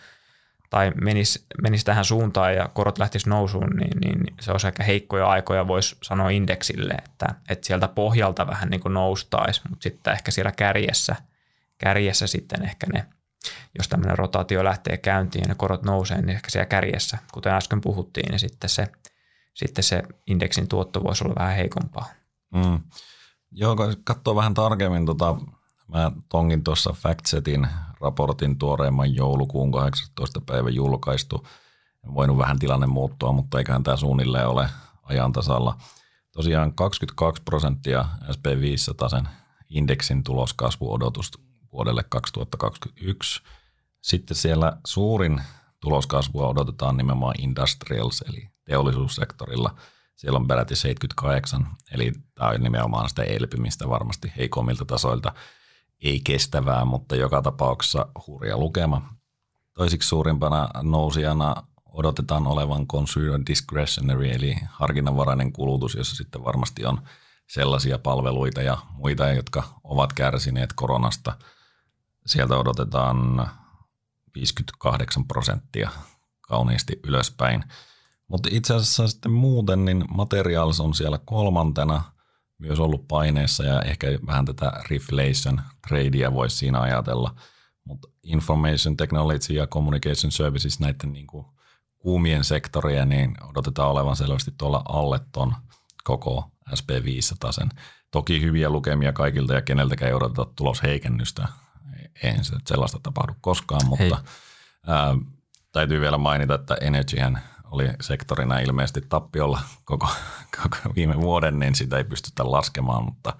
tai 0.69 0.91
menisi, 1.01 1.45
menisi 1.61 1.85
tähän 1.85 2.05
suuntaan 2.05 2.55
ja 2.55 2.69
korot 2.73 2.97
lähtisi 2.97 3.29
nousuun, 3.29 3.69
niin, 3.69 3.97
niin 4.01 4.35
se 4.41 4.51
on 4.51 4.59
aika 4.65 4.83
heikkoja 4.83 5.27
aikoja, 5.27 5.67
voisi 5.67 5.97
sanoa 6.03 6.29
indeksille, 6.29 6.93
että, 6.93 7.25
että 7.49 7.67
sieltä 7.67 7.87
pohjalta 7.87 8.47
vähän 8.47 8.69
niin 8.69 8.81
kuin 8.81 8.93
noustaisi, 8.93 9.61
mutta 9.69 9.83
sitten 9.83 10.13
ehkä 10.13 10.31
siellä 10.31 10.51
kärjessä, 10.51 11.15
kärjessä 11.77 12.27
sitten 12.27 12.63
ehkä 12.63 12.87
ne, 12.93 13.05
jos 13.77 13.87
tämmöinen 13.87 14.17
rotaatio 14.17 14.63
lähtee 14.63 14.97
käyntiin 14.97 15.41
ja 15.41 15.47
ne 15.47 15.55
korot 15.55 15.83
nousee, 15.83 16.21
niin 16.21 16.35
ehkä 16.35 16.49
siellä 16.49 16.65
kärjessä, 16.65 17.17
kuten 17.33 17.53
äsken 17.53 17.81
puhuttiin, 17.81 18.29
niin 18.29 18.39
sitten 18.39 18.69
se, 18.69 18.87
sitten 19.53 19.83
se 19.83 20.03
indeksin 20.27 20.67
tuotto 20.67 21.03
voisi 21.03 21.23
olla 21.23 21.35
vähän 21.39 21.55
heikompaa. 21.55 22.05
Mm. 22.55 22.79
Joo, 23.51 23.75
katsoo 24.03 24.35
vähän 24.35 24.53
tarkemmin 24.53 25.05
tota 25.05 25.35
Mä 25.87 26.11
tongin 26.29 26.63
tuossa 26.63 26.93
FactSetin 26.93 27.67
raportin 28.01 28.57
tuoreimman 28.57 29.15
joulukuun 29.15 29.71
18. 29.71 30.41
päivä 30.41 30.69
julkaistu. 30.69 31.47
En 32.05 32.13
voinut 32.13 32.37
vähän 32.37 32.59
tilanne 32.59 32.87
muuttua, 32.87 33.31
mutta 33.31 33.57
eiköhän 33.57 33.83
tämä 33.83 33.97
suunnilleen 33.97 34.47
ole 34.47 34.69
ajan 35.03 35.31
tasalla. 35.31 35.77
Tosiaan 36.31 36.73
22 36.73 37.41
prosenttia 37.41 38.05
SP500 38.23 39.09
sen 39.09 39.29
indeksin 39.69 40.23
tuloskasvuodotus 40.23 41.31
vuodelle 41.73 42.03
2021. 42.09 43.41
Sitten 44.01 44.37
siellä 44.37 44.77
suurin 44.87 45.41
tuloskasvua 45.79 46.47
odotetaan 46.47 46.97
nimenomaan 46.97 47.35
industrials, 47.39 48.23
eli 48.29 48.49
teollisuussektorilla. 48.65 49.75
Siellä 50.15 50.37
on 50.37 50.47
peräti 50.47 50.75
78, 50.75 51.67
eli 51.91 52.11
tämä 52.35 52.49
on 52.49 52.61
nimenomaan 52.61 53.09
sitä 53.09 53.23
elpymistä 53.23 53.89
varmasti 53.89 54.33
heikommilta 54.37 54.85
tasoilta 54.85 55.33
ei 56.03 56.21
kestävää, 56.23 56.85
mutta 56.85 57.15
joka 57.15 57.41
tapauksessa 57.41 58.05
hurja 58.27 58.57
lukema. 58.57 59.13
Toisiksi 59.73 60.09
suurimpana 60.09 60.69
nousijana 60.81 61.55
odotetaan 61.85 62.47
olevan 62.47 62.87
consumer 62.87 63.39
discretionary, 63.47 64.29
eli 64.31 64.55
harkinnanvarainen 64.69 65.53
kulutus, 65.53 65.95
jossa 65.95 66.15
sitten 66.15 66.43
varmasti 66.43 66.85
on 66.85 67.01
sellaisia 67.49 67.99
palveluita 67.99 68.61
ja 68.61 68.77
muita, 68.91 69.29
jotka 69.29 69.63
ovat 69.83 70.13
kärsineet 70.13 70.73
koronasta. 70.73 71.37
Sieltä 72.25 72.57
odotetaan 72.57 73.49
58 74.35 75.25
prosenttia 75.27 75.89
kauniisti 76.41 76.99
ylöspäin. 77.03 77.63
Mutta 78.27 78.49
itse 78.51 78.73
asiassa 78.73 79.07
sitten 79.07 79.31
muuten, 79.31 79.85
niin 79.85 80.05
materials 80.09 80.79
on 80.79 80.93
siellä 80.93 81.19
kolmantena– 81.25 82.03
myös 82.63 82.79
ollut 82.79 83.07
paineessa 83.07 83.63
ja 83.63 83.81
ehkä 83.81 84.07
vähän 84.27 84.45
tätä 84.45 84.71
reflation 84.89 85.61
tradea 85.87 86.33
voisi 86.33 86.57
siinä 86.57 86.81
ajatella. 86.81 87.35
Mutta 87.85 88.07
information 88.23 88.97
technology 88.97 89.53
ja 89.53 89.67
communication 89.67 90.31
services 90.31 90.79
näiden 90.79 91.13
niin 91.13 91.27
kuin 91.27 91.45
kuumien 91.97 92.43
sektoria, 92.43 93.05
niin 93.05 93.35
odotetaan 93.49 93.89
olevan 93.89 94.15
selvästi 94.15 94.51
tuolla 94.57 94.81
alle 94.89 95.19
ton 95.31 95.53
koko 96.03 96.51
SP500 96.69 97.51
sen. 97.51 97.69
Toki 98.11 98.41
hyviä 98.41 98.69
lukemia 98.69 99.13
kaikilta 99.13 99.53
ja 99.53 99.61
keneltäkään 99.61 100.09
ei 100.09 100.15
odoteta 100.15 100.45
tulosheikennystä. 100.55 101.47
Eihän 102.23 102.45
se 102.45 102.55
sellaista 102.67 102.99
tapahdu 103.03 103.33
koskaan, 103.41 103.87
mutta 103.87 104.23
ää, 104.87 105.15
täytyy 105.71 106.01
vielä 106.01 106.17
mainita, 106.17 106.55
että 106.55 106.77
Energyhän 106.81 107.41
oli 107.63 107.89
sektorina 108.01 108.59
ilmeisesti 108.59 109.01
tappiolla 109.09 109.59
koko, 109.85 110.07
koko 110.63 110.77
viime 110.95 111.21
vuoden, 111.21 111.59
niin 111.59 111.75
sitä 111.75 111.97
ei 111.97 112.03
pystytä 112.03 112.51
laskemaan, 112.51 113.05
mutta 113.05 113.33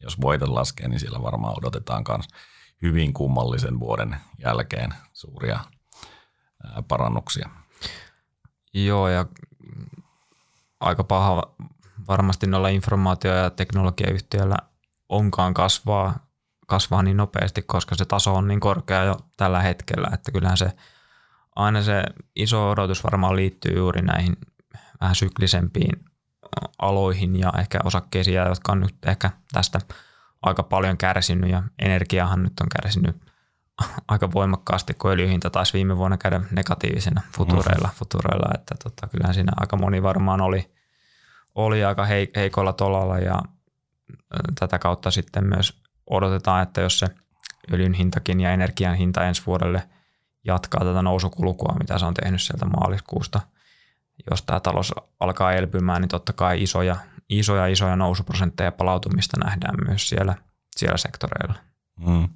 jos 0.00 0.20
voite 0.20 0.46
laskee, 0.46 0.88
niin 0.88 1.00
siellä 1.00 1.22
varmaan 1.22 1.54
odotetaan 1.58 2.04
myös 2.08 2.28
hyvin 2.82 3.12
kummallisen 3.12 3.80
vuoden 3.80 4.16
jälkeen 4.38 4.94
suuria 5.12 5.60
parannuksia. 6.88 7.50
Joo, 8.74 9.08
ja 9.08 9.26
aika 10.80 11.04
paha 11.04 11.42
varmasti 12.08 12.46
noilla 12.46 12.68
informaatio- 12.68 13.34
ja 13.34 13.50
teknologiayhtiöillä 13.50 14.56
onkaan 15.08 15.54
kasvaa, 15.54 16.27
kasvaa 16.68 17.02
niin 17.02 17.16
nopeasti, 17.16 17.62
koska 17.62 17.94
se 17.94 18.04
taso 18.04 18.34
on 18.34 18.48
niin 18.48 18.60
korkea 18.60 19.04
jo 19.04 19.16
tällä 19.36 19.62
hetkellä, 19.62 20.10
että 20.14 20.32
kyllähän 20.32 20.56
se 20.56 20.72
aina 21.56 21.82
se 21.82 22.02
iso 22.36 22.70
odotus 22.70 23.04
varmaan 23.04 23.36
liittyy 23.36 23.76
juuri 23.76 24.02
näihin 24.02 24.36
vähän 25.00 25.14
syklisempiin 25.14 26.04
aloihin 26.78 27.38
ja 27.38 27.52
ehkä 27.58 27.78
osakkeisiin, 27.84 28.36
jotka 28.36 28.72
on 28.72 28.80
nyt 28.80 28.94
ehkä 29.06 29.30
tästä 29.52 29.80
aika 30.42 30.62
paljon 30.62 30.96
kärsinyt 30.96 31.50
ja 31.50 31.62
energiahan 31.78 32.42
nyt 32.42 32.60
on 32.60 32.66
kärsinyt 32.82 33.16
aika 34.08 34.32
voimakkaasti, 34.32 34.94
kun 34.94 35.10
öljyhinta 35.10 35.50
taisi 35.50 35.72
viime 35.72 35.96
vuonna 35.96 36.16
käydä 36.16 36.40
negatiivisena 36.50 37.22
futureilla, 37.36 37.88
futureilla 37.94 38.50
että 38.54 38.74
tota, 38.84 39.06
kyllähän 39.06 39.34
siinä 39.34 39.52
aika 39.56 39.76
moni 39.76 40.02
varmaan 40.02 40.40
oli, 40.40 40.70
oli 41.54 41.84
aika 41.84 42.06
heikolla 42.36 42.72
tolalla 42.72 43.18
ja 43.18 43.42
tätä 44.60 44.78
kautta 44.78 45.10
sitten 45.10 45.46
myös 45.46 45.82
odotetaan, 46.10 46.62
että 46.62 46.80
jos 46.80 46.98
se 46.98 47.06
öljyn 47.72 47.94
hintakin 47.94 48.40
ja 48.40 48.52
energian 48.52 48.94
hinta 48.94 49.26
ensi 49.26 49.42
vuodelle 49.46 49.88
jatkaa 50.44 50.84
tätä 50.84 51.02
nousukulkua, 51.02 51.76
mitä 51.78 51.98
se 51.98 52.06
on 52.06 52.14
tehnyt 52.14 52.42
sieltä 52.42 52.66
maaliskuusta, 52.66 53.40
jos 54.30 54.42
tämä 54.42 54.60
talous 54.60 54.92
alkaa 55.20 55.52
elpymään, 55.52 56.00
niin 56.00 56.08
totta 56.08 56.32
kai 56.32 56.62
isoja, 56.62 56.96
isoja, 57.28 57.66
isoja 57.66 57.96
nousuprosentteja 57.96 58.72
palautumista 58.72 59.36
nähdään 59.44 59.74
myös 59.86 60.08
siellä, 60.08 60.34
siellä 60.76 60.96
sektoreilla. 60.96 61.54
Mm. 62.06 62.28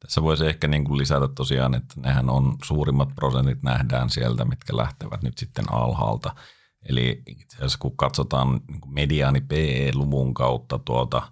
Tässä 0.00 0.22
voisi 0.22 0.46
ehkä 0.46 0.68
niin 0.68 0.84
kuin 0.84 0.98
lisätä 0.98 1.28
tosiaan, 1.28 1.74
että 1.74 1.94
nehän 1.96 2.30
on 2.30 2.56
suurimmat 2.64 3.08
prosentit 3.14 3.62
nähdään 3.62 4.10
sieltä, 4.10 4.44
mitkä 4.44 4.76
lähtevät 4.76 5.22
nyt 5.22 5.38
sitten 5.38 5.72
alhaalta. 5.72 6.34
Eli 6.88 7.22
itse 7.26 7.56
asiassa 7.56 7.78
kun 7.78 7.96
katsotaan 7.96 8.48
niin 8.48 8.80
mediaani 8.86 9.40
PE-luvun 9.40 10.34
kautta 10.34 10.78
tuota, 10.78 11.22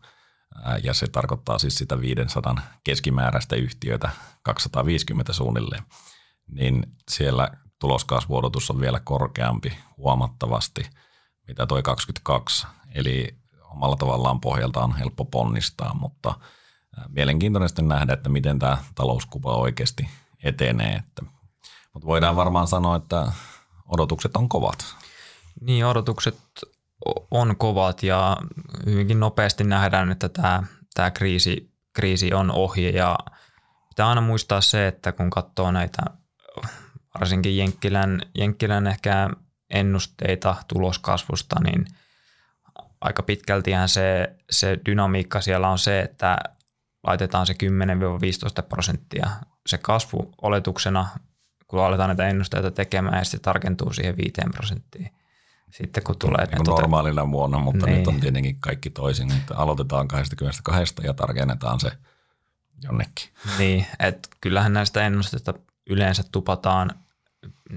ja 0.83 0.95
se 0.95 1.07
tarkoittaa 1.07 1.59
siis 1.59 1.79
sitä 1.79 2.01
500 2.01 2.57
keskimääräistä 2.85 3.57
yhtiötä, 3.57 4.11
250 4.43 5.33
suunnilleen, 5.33 5.83
niin 6.51 6.87
siellä 7.11 7.49
tuloskasvuodotus 7.79 8.71
on 8.71 8.81
vielä 8.81 9.01
korkeampi 9.01 9.79
huomattavasti, 9.97 10.91
mitä 11.49 11.67
toi 11.67 11.83
22. 11.83 12.67
Eli 12.95 13.37
omalla 13.63 13.97
tavallaan 13.97 14.41
pohjalta 14.41 14.81
on 14.81 14.97
helppo 14.97 15.25
ponnistaa, 15.25 15.95
mutta– 15.95 16.35
mielenkiintoinen 17.09 17.69
sitten 17.69 17.89
nähdä, 17.89 18.13
että 18.13 18.29
miten 18.29 18.59
tämä 18.59 18.79
talouskuva 18.95 19.57
oikeasti 19.57 20.09
etenee. 20.45 20.95
Että, 20.95 21.23
mutta 21.93 22.07
voidaan 22.07 22.37
varmaan 22.37 22.69
sanoa, 22.69 22.97
että 22.97 23.33
odotukset 23.89 24.37
on 24.37 24.49
kovat. 24.49 24.79
Niin, 25.61 25.87
odotukset 25.87 26.39
on 27.31 27.57
kovat 27.57 28.03
ja 28.03 28.37
hyvinkin 28.87 29.21
nopeasti 29.21 29.65
nähdään, 29.65 30.11
että 30.11 30.29
tämä, 30.29 30.63
tämä 30.95 31.11
kriisi, 31.11 31.73
kriisi 31.93 32.35
on 32.35 32.51
ohi 32.51 32.95
ja 32.95 33.19
pitää 33.89 34.09
aina 34.09 34.21
muistaa 34.21 34.61
se, 34.61 34.87
että 34.87 35.13
kun 35.13 35.31
katsoo 35.31 35.73
näitä 35.73 36.03
varsinkin 37.21 37.57
Jenkkilän, 37.57 38.23
Jenkkilän 38.35 38.87
ehkä 38.87 39.31
ennusteita 39.71 40.57
tuloskasvusta, 40.69 41.57
niin 41.65 41.87
aika 43.01 43.23
pitkältihän 43.23 43.89
se, 43.89 44.37
se 44.51 44.79
dynamiikka 44.87 45.41
siellä 45.41 45.69
on 45.69 45.79
se, 45.79 46.01
että 46.01 46.39
laitetaan 47.07 47.47
se 47.47 47.55
10-15 48.63 48.63
prosenttia 48.69 49.31
se 49.67 49.79
kasvu 49.79 50.33
oletuksena, 50.43 51.09
kun 51.67 51.85
aletaan 51.85 52.09
näitä 52.09 52.29
ennusteita 52.29 52.71
tekemään 52.71 53.19
ja 53.19 53.25
sitten 53.25 53.41
tarkentuu 53.41 53.93
siihen 53.93 54.17
5 54.17 54.33
prosenttiin. 54.55 55.11
Sitten 55.71 56.03
kun 56.03 56.19
tulee... 56.19 56.47
Niin 56.47 56.65
tota, 56.65 56.71
normaalina 56.71 57.31
vuonna, 57.31 57.59
mutta 57.59 57.87
niin. 57.87 57.99
nyt 57.99 58.09
on 58.09 58.21
tietenkin 58.21 58.61
kaikki 58.61 58.91
toisin. 58.91 59.33
Että 59.33 59.57
aloitetaan 59.57 60.09
22 60.09 60.95
ja 61.03 61.15
tarkennetaan 61.15 61.81
se 61.81 61.93
jonnekin. 62.83 63.29
Niin, 63.59 63.87
että 63.99 64.29
kyllähän 64.41 64.73
näistä 64.73 65.07
ennusteista 65.07 65.55
yleensä 65.91 66.23
tupataan 66.33 66.91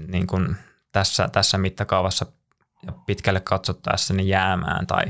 niin 0.08 0.26
kuin 0.26 0.56
tässä, 0.92 1.28
tässä 1.32 1.58
mittakaavassa 1.58 2.26
ja 2.86 2.92
pitkälle 3.06 3.40
katsottaessa 3.40 4.14
niin 4.14 4.28
jäämään 4.28 4.86
tai 4.86 5.04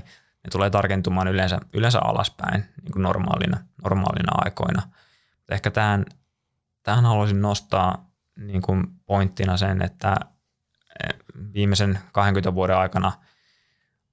ne 0.45 0.51
tulee 0.53 0.71
tarkentumaan 0.71 1.29
yleensä, 1.29 1.61
yleensä 1.73 1.99
alaspäin 2.05 2.65
niin 2.83 2.93
kuin 2.93 3.03
normaalina, 3.03 3.59
normaalina 3.83 4.33
aikoina. 4.35 4.83
Ehkä 5.51 5.71
tähän, 5.71 6.07
tähän 6.83 7.05
haluaisin 7.05 7.43
nostaa 7.43 8.11
niin 8.37 8.63
kuin 8.63 8.87
pointtina 9.07 9.57
sen, 9.57 9.83
että 9.83 10.17
viimeisen 11.55 11.99
20 12.13 12.55
vuoden 12.55 12.77
aikana 12.77 13.13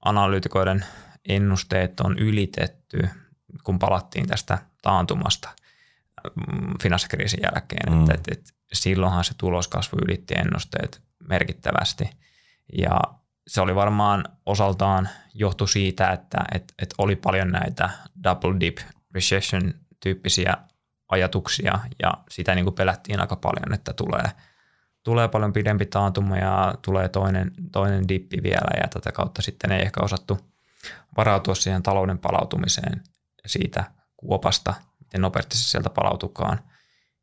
analyytikoiden 0.04 0.84
ennusteet 1.28 2.00
on 2.00 2.18
ylitetty, 2.18 3.08
kun 3.64 3.78
palattiin 3.78 4.26
tästä 4.26 4.58
taantumasta 4.82 5.48
mm, 6.24 6.74
finanssikriisin 6.82 7.40
jälkeen. 7.42 7.92
Mm. 7.92 8.02
Et, 8.02 8.10
et, 8.10 8.28
et 8.30 8.54
silloinhan 8.72 9.24
se 9.24 9.34
tuloskasvu 9.38 9.98
ylitti 10.04 10.34
ennusteet 10.34 11.02
merkittävästi. 11.28 12.10
Ja 12.78 13.00
se 13.48 13.60
oli 13.60 13.74
varmaan 13.74 14.24
osaltaan 14.46 15.08
johtu 15.34 15.66
siitä, 15.66 16.10
että 16.10 16.38
et, 16.54 16.74
et 16.78 16.94
oli 16.98 17.16
paljon 17.16 17.50
näitä 17.50 17.90
double 18.24 18.60
dip 18.60 18.78
recession 19.14 19.74
tyyppisiä 20.00 20.56
ajatuksia 21.08 21.78
ja 22.02 22.14
sitä 22.30 22.54
niin 22.54 22.64
kuin 22.64 22.74
pelättiin 22.74 23.20
aika 23.20 23.36
paljon, 23.36 23.74
että 23.74 23.92
tulee, 23.92 24.30
tulee 25.04 25.28
paljon 25.28 25.52
pidempi 25.52 25.86
taantuma 25.86 26.36
ja 26.36 26.74
tulee 26.82 27.08
toinen, 27.08 27.52
toinen 27.72 28.08
dippi 28.08 28.42
vielä 28.42 28.80
ja 28.82 28.88
tätä 28.88 29.12
kautta 29.12 29.42
sitten 29.42 29.72
ei 29.72 29.82
ehkä 29.82 30.00
osattu 30.04 30.38
varautua 31.16 31.54
siihen 31.54 31.82
talouden 31.82 32.18
palautumiseen 32.18 33.02
siitä 33.46 33.84
kuopasta, 34.16 34.74
miten 35.00 35.20
nopeasti 35.20 35.56
se 35.56 35.68
sieltä 35.68 35.90
palautukaan. 35.90 36.60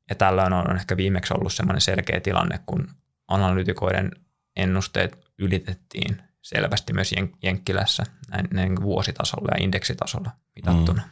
Ja 0.09 0.15
tällöin 0.15 0.53
on 0.53 0.75
ehkä 0.75 0.97
viimeksi 0.97 1.34
ollut 1.34 1.53
sellainen 1.53 1.82
selkeä 1.82 2.19
tilanne, 2.19 2.59
kun 2.65 2.88
analytikoiden 3.28 4.11
ennusteet 4.55 5.19
ylitettiin 5.38 6.21
selvästi 6.41 6.93
myös 6.93 7.11
Jen- 7.11 7.38
Jenkkilässä 7.43 8.03
näin, 8.30 8.47
näin 8.53 8.82
vuositasolla 8.82 9.49
ja 9.51 9.63
indeksitasolla 9.63 10.32
mitattuna. 10.55 11.01
Mm. 11.01 11.09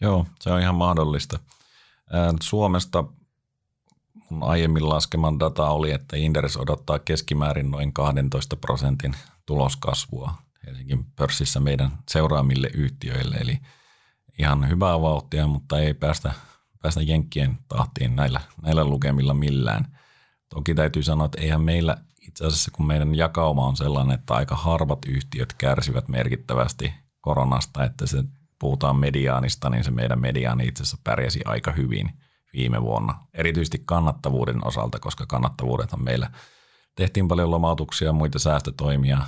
Joo, 0.00 0.26
se 0.40 0.50
on 0.50 0.60
ihan 0.60 0.74
mahdollista. 0.74 1.38
Suomesta 2.42 3.04
mun 4.30 4.42
aiemmin 4.42 4.88
laskeman 4.88 5.40
data 5.40 5.70
oli, 5.70 5.92
että 5.92 6.16
Inderes 6.16 6.56
odottaa 6.56 6.98
keskimäärin 6.98 7.70
noin 7.70 7.92
12 7.92 8.56
prosentin 8.56 9.16
tuloskasvua 9.46 10.34
Helsingin 10.66 11.04
pörssissä 11.16 11.60
meidän 11.60 11.90
seuraamille 12.08 12.70
yhtiöille. 12.74 13.36
Eli 13.36 13.58
ihan 14.38 14.68
hyvää 14.68 15.00
vauhtia, 15.00 15.46
mutta 15.46 15.78
ei 15.78 15.94
päästä, 15.94 16.32
päästä 16.82 17.02
jenkkien 17.02 17.58
tahtiin 17.68 18.16
näillä, 18.16 18.40
näillä 18.62 18.84
lukemilla 18.84 19.34
millään. 19.34 19.98
Toki 20.48 20.74
täytyy 20.74 21.02
sanoa, 21.02 21.24
että 21.24 21.40
eihän 21.40 21.60
meillä 21.60 21.96
itse 22.20 22.46
asiassa 22.46 22.70
kun 22.70 22.86
meidän 22.86 23.14
jakauma 23.14 23.66
on 23.66 23.76
sellainen, 23.76 24.14
että 24.14 24.34
aika 24.34 24.56
harvat 24.56 24.98
yhtiöt 25.08 25.52
kärsivät 25.52 26.08
merkittävästi 26.08 26.94
koronasta, 27.20 27.84
että 27.84 28.06
se 28.06 28.24
puhutaan 28.58 28.96
mediaanista, 28.96 29.70
niin 29.70 29.84
se 29.84 29.90
meidän 29.90 30.20
mediaani 30.20 30.66
itse 30.66 30.82
asiassa 30.82 30.98
pärjäsi 31.04 31.40
aika 31.44 31.72
hyvin 31.72 32.10
viime 32.52 32.82
vuonna. 32.82 33.26
Erityisesti 33.34 33.82
kannattavuuden 33.84 34.66
osalta, 34.66 34.98
koska 34.98 35.26
kannattavuudethan 35.26 36.04
meillä 36.04 36.30
tehtiin 36.96 37.28
paljon 37.28 37.50
lomautuksia 37.50 38.08
ja 38.08 38.12
muita 38.12 38.38
säästötoimia. 38.38 39.18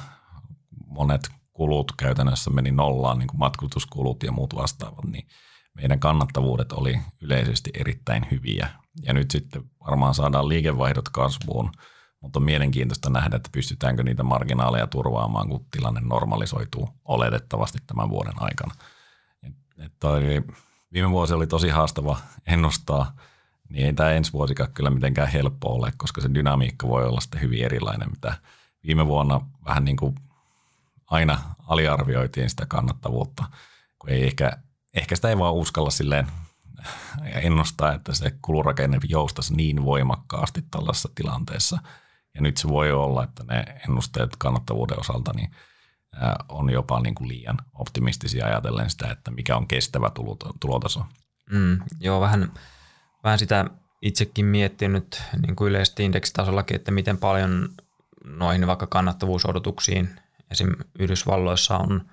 Monet 0.86 1.30
kulut 1.52 1.92
käytännössä 1.98 2.50
meni 2.50 2.70
nollaan, 2.70 3.18
niin 3.18 3.28
kuin 3.28 3.38
matkustuskulut 3.38 4.22
ja 4.22 4.32
muut 4.32 4.54
vastaavat, 4.54 5.04
niin 5.04 5.26
meidän 5.74 6.00
kannattavuudet 6.00 6.72
oli 6.72 7.00
yleisesti 7.22 7.70
erittäin 7.74 8.26
hyviä. 8.30 8.68
Ja 9.02 9.12
nyt 9.12 9.30
sitten 9.30 9.62
varmaan 9.86 10.14
saadaan 10.14 10.48
liikevaihdot 10.48 11.08
kasvuun– 11.08 11.72
mutta 12.22 12.38
on 12.38 12.44
mielenkiintoista 12.44 13.10
nähdä, 13.10 13.36
että 13.36 13.48
pystytäänkö 13.52 14.02
niitä 14.02 14.22
marginaaleja 14.22 14.86
turvaamaan, 14.86 15.48
kun 15.48 15.66
tilanne 15.70 16.00
normalisoituu 16.00 16.88
oletettavasti 17.04 17.78
tämän 17.86 18.10
vuoden 18.10 18.34
aikana. 18.36 18.74
Et, 19.42 19.54
et 19.84 19.92
toi, 20.00 20.22
viime 20.92 21.10
vuosi 21.10 21.34
oli 21.34 21.46
tosi 21.46 21.68
haastava 21.68 22.18
ennustaa, 22.46 23.16
niin 23.68 23.86
ei 23.86 23.92
tämä 23.92 24.10
ensi 24.10 24.32
vuosikaan 24.32 24.72
kyllä 24.72 24.90
mitenkään 24.90 25.28
helppo 25.28 25.74
ole, 25.74 25.92
koska 25.96 26.20
se 26.20 26.34
dynamiikka 26.34 26.88
voi 26.88 27.04
olla 27.06 27.20
sitten 27.20 27.40
hyvin 27.40 27.64
erilainen, 27.64 28.10
mitä 28.10 28.34
viime 28.86 29.06
vuonna 29.06 29.40
vähän 29.64 29.84
niin 29.84 29.96
kuin 29.96 30.14
aina 31.06 31.38
aliarvioitiin 31.66 32.50
sitä 32.50 32.66
kannattavuutta, 32.66 33.44
kun 33.98 34.10
ei 34.10 34.26
ehkä, 34.26 34.52
ehkä 34.94 35.16
sitä 35.16 35.28
ei 35.28 35.38
vaan 35.38 35.54
uskalla 35.54 35.90
silleen 35.90 36.26
ennustaa, 37.24 37.92
että 37.92 38.14
se 38.14 38.34
kulurakenne 38.42 38.98
joustaisi 39.08 39.54
niin 39.54 39.84
voimakkaasti 39.84 40.64
tällaisessa 40.70 41.08
tilanteessa. 41.14 41.78
Ja 42.34 42.40
nyt 42.40 42.56
se 42.56 42.68
voi 42.68 42.92
olla, 42.92 43.24
että 43.24 43.44
ne 43.44 43.64
ennusteet 43.88 44.36
kannattavuuden 44.36 45.00
osalta 45.00 45.32
niin 45.32 45.50
on 46.48 46.70
jopa 46.70 47.00
niin 47.00 47.14
kuin 47.14 47.28
liian 47.28 47.56
optimistisia 47.74 48.46
ajatellen 48.46 48.90
sitä, 48.90 49.10
että 49.10 49.30
mikä 49.30 49.56
on 49.56 49.66
kestävä 49.66 50.10
tulotaso. 50.60 51.04
Mm, 51.50 51.78
joo, 52.00 52.20
vähän, 52.20 52.52
vähän 53.24 53.38
sitä 53.38 53.64
itsekin 54.02 54.46
miettinyt 54.46 55.22
niin 55.42 55.56
kuin 55.56 55.70
yleisesti 55.70 56.04
indeksitasollakin, 56.04 56.74
että 56.74 56.90
miten 56.90 57.18
paljon 57.18 57.68
noihin 58.24 58.66
vaikka 58.66 58.86
kannattavuusodotuksiin 58.86 60.20
esim. 60.50 60.68
Yhdysvalloissa 60.98 61.78
on, 61.78 62.10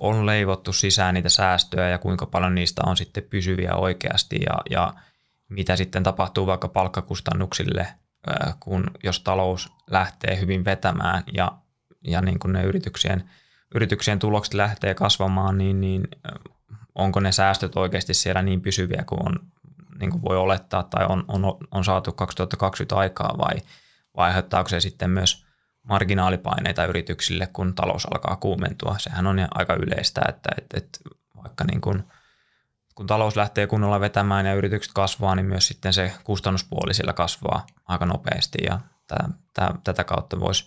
on 0.00 0.26
leivottu 0.26 0.72
sisään 0.72 1.14
niitä 1.14 1.28
säästöjä 1.28 1.88
ja 1.88 1.98
kuinka 1.98 2.26
paljon 2.26 2.54
niistä 2.54 2.82
on 2.86 2.96
sitten 2.96 3.22
pysyviä 3.22 3.74
oikeasti 3.74 4.40
ja, 4.40 4.58
ja 4.70 4.94
mitä 5.48 5.76
sitten 5.76 6.02
tapahtuu 6.02 6.46
vaikka 6.46 6.68
palkkakustannuksille, 6.68 7.86
kun 8.60 8.90
jos 9.04 9.20
talous 9.20 9.72
lähtee 9.90 10.40
hyvin 10.40 10.64
vetämään 10.64 11.22
ja, 11.32 11.52
ja 12.06 12.20
niin 12.20 12.38
kuin 12.38 12.52
ne 12.52 12.62
yrityksien, 12.62 13.30
yrityksien 13.74 14.18
tulokset 14.18 14.54
lähtee 14.54 14.94
kasvamaan, 14.94 15.58
niin, 15.58 15.80
niin 15.80 16.08
onko 16.94 17.20
ne 17.20 17.32
säästöt 17.32 17.76
oikeasti 17.76 18.14
siellä 18.14 18.42
niin 18.42 18.60
pysyviä 18.60 19.04
kuin 19.06 19.26
on 19.26 19.38
niin 20.00 20.10
kuin 20.10 20.22
voi 20.22 20.36
olettaa 20.36 20.82
tai 20.82 21.06
on, 21.08 21.24
on, 21.28 21.42
on 21.70 21.84
saatu 21.84 22.12
2020 22.12 22.96
aikaa 22.96 23.34
vai, 23.38 23.54
vai 24.16 24.26
aiheuttaako 24.26 24.68
se 24.68 24.80
sitten 24.80 25.10
myös 25.10 25.46
marginaalipaineita 25.82 26.84
yrityksille, 26.84 27.48
kun 27.52 27.74
talous 27.74 28.06
alkaa 28.06 28.36
kuumentua. 28.36 28.96
Sehän 28.98 29.26
on 29.26 29.36
aika 29.54 29.74
yleistä, 29.74 30.22
että, 30.28 30.48
että, 30.58 30.78
että 30.78 30.98
vaikka 31.42 31.64
niin 31.64 31.80
kuin, 31.80 32.02
kun 32.94 33.06
talous 33.06 33.36
lähtee 33.36 33.66
kunnolla 33.66 34.00
vetämään 34.00 34.46
ja 34.46 34.54
yritykset 34.54 34.92
kasvaa, 34.92 35.34
niin 35.34 35.46
myös 35.46 35.68
sitten 35.68 35.92
se 35.92 36.12
kustannuspuoli 36.24 36.94
siellä 36.94 37.12
kasvaa 37.12 37.66
aika 37.88 38.06
nopeasti 38.06 38.58
ja 38.64 38.80
tämä, 39.06 39.28
tämä, 39.52 39.70
tätä 39.84 40.04
kautta 40.04 40.40
voisi 40.40 40.66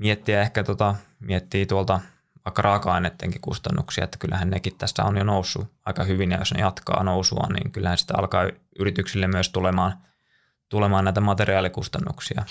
miettiä 0.00 0.42
ehkä 0.42 0.64
tota, 0.64 0.94
miettiä 1.20 1.66
tuolta– 1.66 2.00
vaikka 2.46 2.62
raaka-aineidenkin 2.62 3.40
kustannuksia, 3.40 4.04
että 4.04 4.18
kyllähän 4.18 4.50
nekin 4.50 4.78
tästä 4.78 5.04
on 5.04 5.16
jo 5.16 5.24
noussut 5.24 5.66
aika 5.84 6.04
hyvin 6.04 6.30
ja 6.30 6.38
jos 6.38 6.54
ne 6.54 6.60
jatkaa 6.60 7.04
nousua, 7.04 7.46
niin 7.52 7.72
kyllähän 7.72 7.98
sitä 7.98 8.14
alkaa 8.16 8.50
yrityksille 8.78 9.26
myös 9.26 9.48
tulemaan, 9.48 9.92
tulemaan 10.68 11.04
näitä 11.04 11.20
materiaalikustannuksia. 11.20 12.44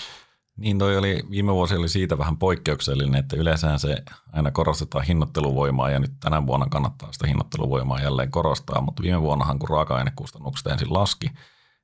Niin 0.56 0.78
toi 0.78 0.98
oli, 0.98 1.22
viime 1.30 1.52
vuosi 1.52 1.76
oli 1.76 1.88
siitä 1.88 2.18
vähän 2.18 2.36
poikkeuksellinen, 2.36 3.20
että 3.20 3.36
yleensä 3.36 3.78
se 3.78 4.02
aina 4.32 4.50
korostetaan 4.50 5.04
hinnoitteluvoimaa 5.04 5.90
ja 5.90 5.98
nyt 5.98 6.12
tänä 6.20 6.46
vuonna 6.46 6.66
kannattaa 6.70 7.12
sitä 7.12 7.26
hinnoitteluvoimaa 7.26 8.00
jälleen 8.00 8.30
korostaa, 8.30 8.80
mutta 8.80 9.02
viime 9.02 9.22
vuonnahan 9.22 9.58
kun 9.58 9.68
raaka-ainekustannukset 9.68 10.66
ensin 10.66 10.92
laski 10.92 11.30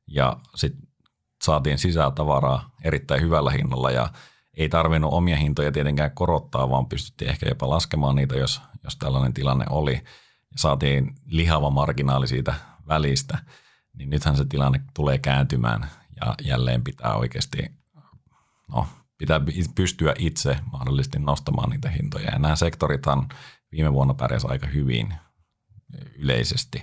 ja 0.06 0.36
sitten 0.54 0.82
saatiin 1.42 1.78
sisään 1.78 2.12
tavaraa 2.12 2.70
erittäin 2.84 3.20
hyvällä 3.22 3.50
hinnalla 3.50 3.90
ja 3.90 4.08
ei 4.56 4.68
tarvinnut 4.68 5.12
omia 5.12 5.36
hintoja 5.36 5.72
tietenkään 5.72 6.10
korottaa, 6.10 6.70
vaan 6.70 6.86
pystyttiin 6.86 7.30
ehkä 7.30 7.48
jopa 7.48 7.70
laskemaan 7.70 8.16
niitä, 8.16 8.36
jos, 8.36 8.60
jos 8.84 8.96
tällainen 8.96 9.34
tilanne 9.34 9.64
oli. 9.70 9.94
Ja 9.94 10.58
saatiin 10.58 11.14
lihava 11.26 11.70
marginaali 11.70 12.28
siitä 12.28 12.54
välistä, 12.88 13.38
niin 13.94 14.10
nythän 14.10 14.36
se 14.36 14.44
tilanne 14.44 14.80
tulee 14.94 15.18
kääntymään 15.18 15.90
ja 16.20 16.34
jälleen 16.42 16.84
pitää 16.84 17.14
oikeasti, 17.14 17.58
no, 18.68 18.86
pitää 19.18 19.40
pystyä 19.74 20.14
itse 20.18 20.58
mahdollisesti 20.72 21.18
nostamaan 21.18 21.70
niitä 21.70 21.90
hintoja. 21.90 22.30
Ja 22.30 22.38
nämä 22.38 22.56
sektorithan 22.56 23.28
viime 23.72 23.92
vuonna 23.92 24.14
pärjäsi 24.14 24.46
aika 24.50 24.66
hyvin 24.66 25.14
yleisesti. 26.16 26.82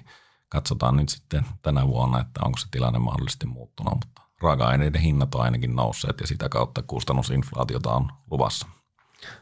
Katsotaan 0.50 0.96
nyt 0.96 1.10
sitten 1.10 1.46
tänä 1.62 1.88
vuonna, 1.88 2.20
että 2.20 2.40
onko 2.44 2.58
se 2.58 2.68
tilanne 2.72 3.00
mahdollisesti 3.00 3.46
muuttunut, 3.46 3.94
mutta 3.94 4.22
raaka-aineiden 4.42 5.02
hinnat 5.02 5.36
on 5.36 5.42
ainakin 5.42 5.76
nousseet 5.76 6.20
ja 6.22 6.28
sitä 6.28 6.50
kautta 6.50 6.84
kustannusinflaatiota 6.84 7.94
on 7.94 8.12
luvassa. 8.32 8.68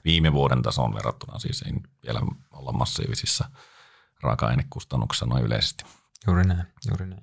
Viime 0.06 0.34
vuoden 0.34 0.62
tasoon 0.62 0.93
verrattuna 0.93 1.39
siis 1.39 1.62
ei 1.62 1.74
vielä 2.04 2.22
olla 2.52 2.72
massiivisissa 2.72 3.50
raaka-ainekustannuksissa 4.24 5.26
noin 5.26 5.43
yleisesti. 5.43 5.84
Juuri 6.28 6.43
näin, 6.43 6.64
juuri 6.89 7.06
näin. 7.06 7.22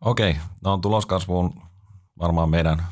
Okei, 0.00 0.36
no 0.64 0.78
tuloskasvuun 0.78 1.62
varmaan 2.18 2.50
meidän 2.50 2.86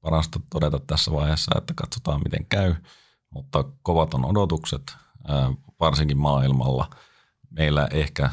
parasta 0.00 0.40
todeta 0.50 0.78
tässä 0.78 1.12
vaiheessa, 1.12 1.58
että 1.58 1.74
katsotaan 1.74 2.20
miten 2.24 2.46
käy, 2.48 2.74
mutta 3.30 3.64
kovat 3.82 4.14
on 4.14 4.24
odotukset, 4.24 4.96
varsinkin 5.80 6.18
maailmalla. 6.18 6.90
Meillä 7.50 7.88
ehkä 7.90 8.30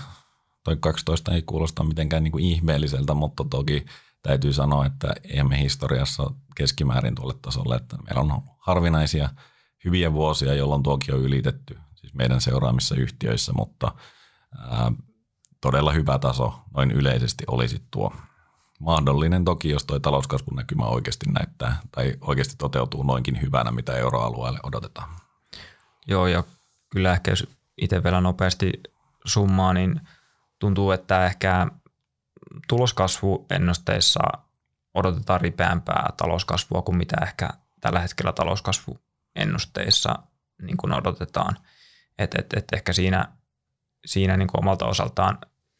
toi 0.63 0.77
12 0.77 1.31
ei 1.31 1.41
kuulosta 1.41 1.83
mitenkään 1.83 2.23
niin 2.23 2.31
kuin 2.31 2.43
ihmeelliseltä, 2.43 3.13
mutta 3.13 3.43
toki 3.49 3.85
täytyy 4.25 4.53
sanoa, 4.53 4.85
että 4.85 5.15
emme 5.23 5.59
historiassa 5.59 6.31
keskimäärin 6.55 7.15
tuolle 7.15 7.33
tasolle, 7.41 7.75
että 7.75 7.97
meillä 7.97 8.21
on 8.21 8.41
harvinaisia 8.59 9.29
hyviä 9.85 10.13
vuosia, 10.13 10.53
jolloin 10.53 10.83
tuokin 10.83 11.15
on 11.15 11.21
ylitetty 11.21 11.79
siis 11.95 12.13
meidän 12.13 12.41
seuraamissa 12.41 12.95
yhtiöissä, 12.95 13.53
mutta 13.53 13.91
ää, 14.57 14.91
todella 15.61 15.91
hyvä 15.91 16.19
taso 16.19 16.59
noin 16.75 16.91
yleisesti 16.91 17.43
olisi 17.47 17.81
tuo. 17.91 18.13
Mahdollinen 18.79 19.45
toki, 19.45 19.69
jos 19.69 19.85
tuo 19.85 19.99
talouskasvun 19.99 20.55
näkymä 20.55 20.85
oikeasti 20.85 21.25
näyttää 21.29 21.79
tai 21.91 22.13
oikeasti 22.21 22.55
toteutuu 22.57 23.03
noinkin 23.03 23.41
hyvänä, 23.41 23.71
mitä 23.71 23.93
euroalueelle 23.93 24.59
odotetaan. 24.63 25.09
Joo, 26.07 26.27
ja 26.27 26.43
kyllä 26.89 27.13
ehkä 27.13 27.31
jos 27.31 27.47
itse 27.77 28.03
vielä 28.03 28.21
nopeasti 28.21 28.71
summaa, 29.25 29.73
niin 29.73 30.01
tuntuu, 30.59 30.91
että 30.91 31.25
ehkä 31.25 31.67
tuloskasvuennusteissa 32.67 34.19
odotetaan 34.93 35.41
ripeämpää 35.41 36.09
talouskasvua 36.17 36.81
kuin 36.81 36.97
mitä 36.97 37.15
ehkä 37.21 37.49
tällä 37.81 37.99
hetkellä 37.99 38.33
talouskasvuennusteissa 38.33 40.15
niin 40.61 40.77
kuin 40.77 40.93
odotetaan. 40.93 41.57
Et, 42.17 42.35
et, 42.35 42.53
et 42.53 42.65
ehkä 42.73 42.93
siinä, 42.93 43.33
siinä 44.05 44.37
niin 44.37 44.47
kuin 44.47 44.59
omalta 44.59 44.85
osaltaan 44.85 45.37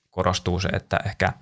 korostuu 0.10 0.60
se, 0.60 0.68
että 0.68 0.98
ehkä, 1.06 1.34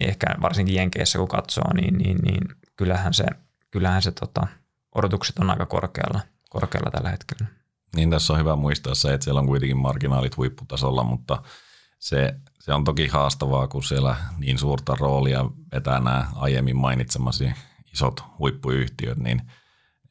ehkä 0.00 0.26
varsinkin 0.40 0.74
Jenkeissä 0.74 1.18
kun 1.18 1.28
katsoo, 1.28 1.72
niin, 1.74 1.98
niin, 1.98 2.16
niin 2.16 2.42
kyllähän 2.76 3.14
se, 3.14 3.24
kyllähän 3.70 4.02
se 4.02 4.12
tota, 4.12 4.46
odotukset 4.94 5.38
on 5.38 5.50
aika 5.50 5.66
korkealla, 5.66 6.20
korkealla 6.50 6.90
tällä 6.90 7.10
hetkellä. 7.10 7.46
Niin 7.96 8.10
tässä 8.10 8.32
on 8.32 8.38
hyvä 8.38 8.56
muistaa 8.56 8.94
se, 8.94 9.14
että 9.14 9.24
siellä 9.24 9.40
on 9.40 9.46
kuitenkin 9.46 9.76
marginaalit 9.76 10.36
huipputasolla, 10.36 11.04
mutta 11.04 11.42
se 11.98 12.34
se 12.62 12.74
on 12.74 12.84
toki 12.84 13.08
haastavaa, 13.08 13.68
kun 13.68 13.82
siellä 13.84 14.16
niin 14.38 14.58
suurta 14.58 14.96
roolia 15.00 15.44
vetää 15.72 16.00
nämä 16.00 16.26
aiemmin 16.34 16.76
mainitsemasi 16.76 17.52
isot 17.92 18.24
huippuyhtiöt, 18.38 19.18
niin 19.18 19.42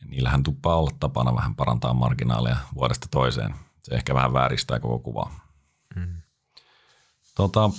niillähän 0.05 0.43
tuppaa 0.43 0.75
olla 0.75 0.91
tapana 0.99 1.35
vähän 1.35 1.55
parantaa 1.55 1.93
marginaaleja 1.93 2.57
vuodesta 2.75 3.07
toiseen. 3.11 3.55
Se 3.83 3.95
ehkä 3.95 4.13
vähän 4.13 4.33
vääristää 4.33 4.79
koko 4.79 4.99
kuvaa. 4.99 5.39
Mm. 5.95 6.21
Tota, 7.35 7.69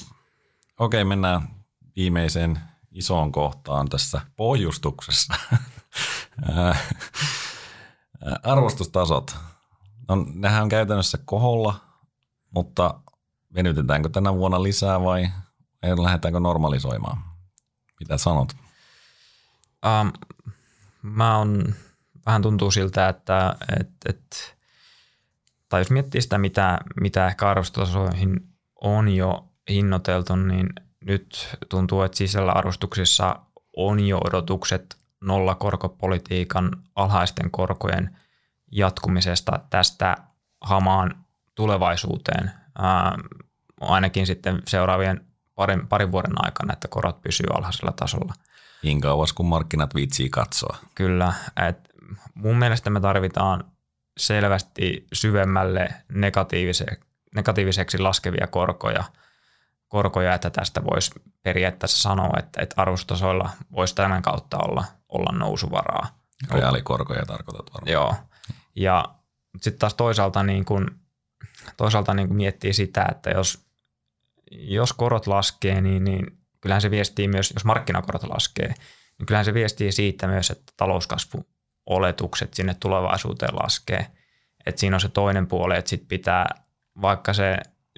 okei, 0.79 1.05
mennään 1.05 1.49
viimeiseen 1.97 2.61
isoon 2.93 3.33
kohtaan 3.33 3.89
tässä 3.89 4.21
pohjustuksessa. 4.37 5.35
Arvostustasot. 8.43 9.37
No, 10.09 10.27
nehän 10.35 10.63
on 10.63 10.69
käytännössä 10.69 11.19
koholla, 11.25 11.75
mutta 12.51 13.01
venytetäänkö 13.55 14.09
tänä 14.09 14.35
vuonna 14.35 14.63
lisää 14.63 15.01
vai 15.01 15.29
lähdetäänkö 15.83 16.41
normalisoimaan? 16.41 17.19
Mitä 18.01 18.19
sanot? 18.19 18.53
Um, 19.87 20.13
mä 21.03 21.39
on, 21.39 21.75
vähän 22.27 22.43
tuntuu 22.43 22.71
siltä, 22.71 23.09
että 23.09 23.57
et, 23.81 23.91
et, 24.09 24.57
tai 25.69 25.81
jos 25.81 25.91
miettii 25.91 26.23
sitä, 26.23 26.39
mitä, 26.39 26.79
mitä 27.01 27.27
ehkä 27.27 27.49
arvostustasoihin 27.51 28.49
on 28.81 29.09
jo 29.09 29.49
hinnoiteltu, 29.71 30.37
niin 30.37 30.69
nyt 31.05 31.59
tuntuu, 31.69 32.03
että 32.03 32.19
sisällä 32.19 32.53
arvostuksissa 32.53 33.37
on 33.77 34.01
jo 34.01 34.21
odotukset 34.25 34.97
nollakorkopolitiikan 35.21 36.71
alhaisten 36.97 37.51
korkojen 37.51 38.17
jatkumisesta 38.73 39.61
tästä 39.71 40.17
hamaan 40.61 41.25
tulevaisuuteen 41.55 42.62
ainakin 43.81 44.27
sitten 44.27 44.63
seuraavien 44.67 45.27
parin, 45.55 45.89
parin 45.89 46.13
vuoden 46.13 46.45
aikana, 46.45 46.73
että 46.73 46.89
korot 46.89 47.23
pysyy 47.23 47.47
alhaisella 47.55 47.93
tasolla. 47.93 48.35
Niin 48.83 49.01
kauas 49.01 49.33
kun 49.33 49.47
markkinat 49.47 49.95
viitsii 49.95 50.29
katsoa. 50.31 50.77
Kyllä. 50.95 51.33
Et 51.69 51.89
mun 52.35 52.59
mielestä 52.59 52.91
me 52.91 53.01
tarvitaan 53.01 53.65
selvästi 54.19 55.07
syvemmälle 55.13 55.95
negatiivise, 56.09 56.87
negatiiviseksi 57.35 57.99
laskevia 57.99 58.47
korkoja, 58.47 59.05
korkoja, 59.89 60.35
että 60.35 60.51
tästä 60.51 60.85
voisi 60.85 61.11
periaatteessa 61.43 62.03
sanoa, 62.03 62.39
että, 62.39 62.63
että 62.63 62.83
arvostasoilla 62.83 63.51
voisi 63.73 63.95
tämän 63.95 64.23
kautta 64.23 64.59
olla, 64.59 64.85
olla 65.09 65.39
nousuvaraa. 65.39 66.19
Reaalikorkoja 66.51 67.27
tarkoitat 67.27 67.75
varmaan. 67.75 67.93
Joo. 67.93 68.15
Ja 68.77 69.05
sitten 69.61 69.79
taas 69.79 69.95
toisaalta 69.95 70.43
niin 70.43 70.65
kun 70.65 71.02
toisaalta 71.77 72.15
niin 72.15 72.29
kuin 72.29 72.37
miettii 72.37 72.73
sitä, 72.73 73.07
että 73.11 73.31
jos, 73.31 73.67
jos 74.51 74.93
korot 74.93 75.27
laskee, 75.27 75.81
niin, 75.81 76.05
niin 76.05 76.39
kyllähän 76.61 76.83
se 76.83 76.91
viestii 76.91 77.29
myös, 77.29 77.53
jos 77.55 77.65
markkinakorot 77.65 78.23
laskee, 78.23 78.75
niin 79.19 79.27
kyllähän 79.27 79.45
se 79.45 79.55
viestii 79.55 79.93
siitä 79.93 80.27
myös, 80.27 80.51
että 80.51 80.73
talouskasvuoletukset 80.77 82.55
sinne 82.55 82.75
tulevaisuuteen 82.81 83.55
laskee. 83.55 84.07
Että 84.67 84.81
siinä 84.81 84.97
on 84.97 85.01
se 85.01 85.09
toinen 85.09 85.47
puoli, 85.47 85.77
että 85.77 85.89
sit 85.89 86.09
pitää, 86.09 86.47
vaikka 87.03 87.33
se 87.33 87.57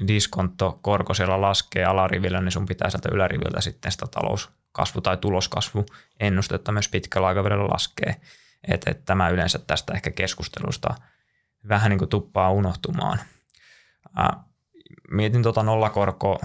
diskontto 0.08 0.78
korko 0.82 1.14
siellä 1.14 1.40
laskee 1.40 1.84
alarivillä, 1.84 2.40
niin 2.40 2.52
sun 2.52 2.66
pitää 2.66 2.90
sieltä 2.90 3.08
yläriviltä 3.12 3.60
sitten 3.60 3.92
sitä 3.92 4.06
talouskasvu- 4.06 5.00
tai 5.00 5.16
tuloskasvu 5.16 5.86
ennustetta 6.20 6.72
myös 6.72 6.88
pitkällä 6.88 7.28
aikavälillä 7.28 7.66
laskee. 7.66 8.16
Että 8.68 8.90
et 8.90 9.04
tämä 9.04 9.28
yleensä 9.28 9.58
tästä 9.58 9.92
ehkä 9.94 10.10
keskustelusta 10.10 10.94
vähän 11.68 11.90
niin 11.90 11.98
kuin 11.98 12.08
tuppaa 12.08 12.50
unohtumaan. 12.50 13.18
Ää, 14.16 14.44
mietin 15.10 15.42
tuota 15.42 15.62
nollakorkoa, 15.62 16.38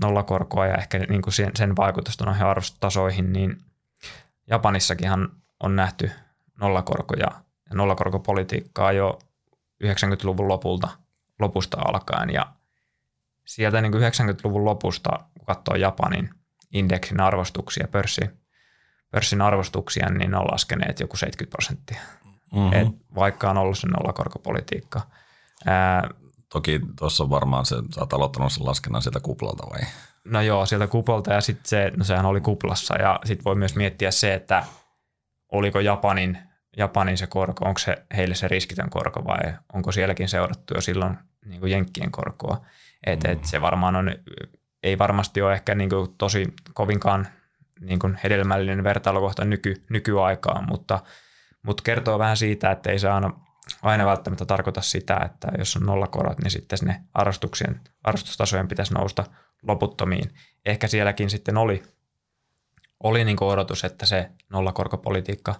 nollakorkoa 0.00 0.66
ja 0.66 0.76
ehkä 0.76 0.98
niin 0.98 1.22
kuin 1.22 1.34
sen, 1.34 1.50
sen 1.56 1.76
vaikutusta 1.76 2.24
noihin 2.24 2.46
arvostasoihin, 2.46 3.32
niin 3.32 3.56
Japanissakinhan 4.46 5.28
on 5.60 5.76
nähty 5.76 6.10
nollakorkoja 6.60 7.30
ja 7.70 7.76
nollakorkopolitiikkaa 7.76 8.92
jo 8.92 9.18
90-luvun 9.84 10.48
lopulta, 10.48 10.88
lopusta 11.38 11.78
alkaen 11.80 12.30
ja 12.30 12.46
sieltä 13.46 13.80
niin 13.80 13.92
kuin 13.92 14.02
90-luvun 14.02 14.64
lopusta, 14.64 15.10
kun 15.38 15.46
katsoo 15.46 15.74
Japanin 15.74 16.30
indeksin 16.72 17.20
arvostuksia, 17.20 17.88
pörssi, 17.90 18.30
pörssin 19.10 19.42
arvostuksia, 19.42 20.10
niin 20.10 20.30
ne 20.30 20.36
on 20.36 20.46
laskeneet 20.52 21.00
joku 21.00 21.16
70 21.16 21.50
prosenttia. 21.50 22.00
Mm-hmm. 22.54 22.72
Et 22.72 22.88
vaikka 23.14 23.50
on 23.50 23.58
ollut 23.58 23.78
se 23.78 23.86
nollakorkopolitiikka. 23.86 25.00
Ää, 25.66 26.08
Toki 26.52 26.80
tuossa 26.98 27.30
varmaan 27.30 27.66
se, 27.66 27.76
sä 27.94 28.00
oot 28.00 28.12
aloittanut 28.12 28.52
sen 28.52 28.66
laskennan 28.66 29.02
sieltä 29.02 29.20
kuplalta 29.20 29.66
vai? 29.70 29.80
No 30.24 30.40
joo, 30.40 30.66
sieltä 30.66 30.86
kupolta 30.86 31.32
ja 31.32 31.40
sitten 31.40 31.68
se, 31.68 31.92
no 31.96 32.04
sehän 32.04 32.26
oli 32.26 32.40
kuplassa 32.40 32.96
ja 32.96 33.20
sitten 33.24 33.44
voi 33.44 33.54
myös 33.54 33.76
miettiä 33.76 34.10
se, 34.10 34.34
että 34.34 34.64
oliko 35.52 35.80
Japanin, 35.80 36.38
Japanin 36.76 37.18
se 37.18 37.26
korko, 37.26 37.64
onko 37.64 37.78
se 37.78 38.06
heille 38.16 38.34
se 38.34 38.48
riskitön 38.48 38.90
korko 38.90 39.24
vai 39.24 39.54
onko 39.72 39.92
sielläkin 39.92 40.28
seurattu 40.28 40.74
jo 40.74 40.80
silloin 40.80 41.18
niin 41.44 41.60
kuin 41.60 41.72
jenkkien 41.72 42.10
korkoa. 42.10 42.66
Et, 43.06 43.22
mm. 43.24 43.30
et 43.30 43.44
se 43.44 43.60
varmaan 43.60 43.96
on, 43.96 44.14
ei 44.82 44.98
varmasti 44.98 45.42
ole 45.42 45.52
ehkä 45.52 45.74
niin 45.74 45.90
kuin 45.90 46.14
tosi 46.18 46.54
kovinkaan 46.74 47.28
niin 47.80 47.98
kuin 47.98 48.18
hedelmällinen 48.24 48.84
vertailukohta 48.84 49.44
nyky, 49.44 49.84
nykyaikaan, 49.90 50.66
mutta, 50.68 51.02
mutta 51.62 51.82
kertoo 51.82 52.18
vähän 52.18 52.36
siitä, 52.36 52.70
että 52.70 52.90
ei 52.90 52.98
se 52.98 53.08
aina, 53.08 53.30
aina 53.82 54.06
välttämättä 54.06 54.44
tarkoita 54.44 54.82
sitä, 54.82 55.20
että 55.24 55.48
jos 55.58 55.76
on 55.76 55.86
nollakorot, 55.86 56.38
niin 56.38 56.50
sitten 56.50 56.78
ne 56.82 57.04
arvostuksien, 57.14 57.80
arvostustasojen 58.04 58.68
pitäisi 58.68 58.94
nousta 58.94 59.24
loputtomiin. 59.62 60.34
Ehkä 60.66 60.88
sielläkin 60.88 61.30
sitten 61.30 61.56
oli, 61.56 61.82
oli 63.02 63.24
niin 63.24 63.42
odotus, 63.42 63.84
että 63.84 64.06
se 64.06 64.30
nollakorkopolitiikka 64.48 65.54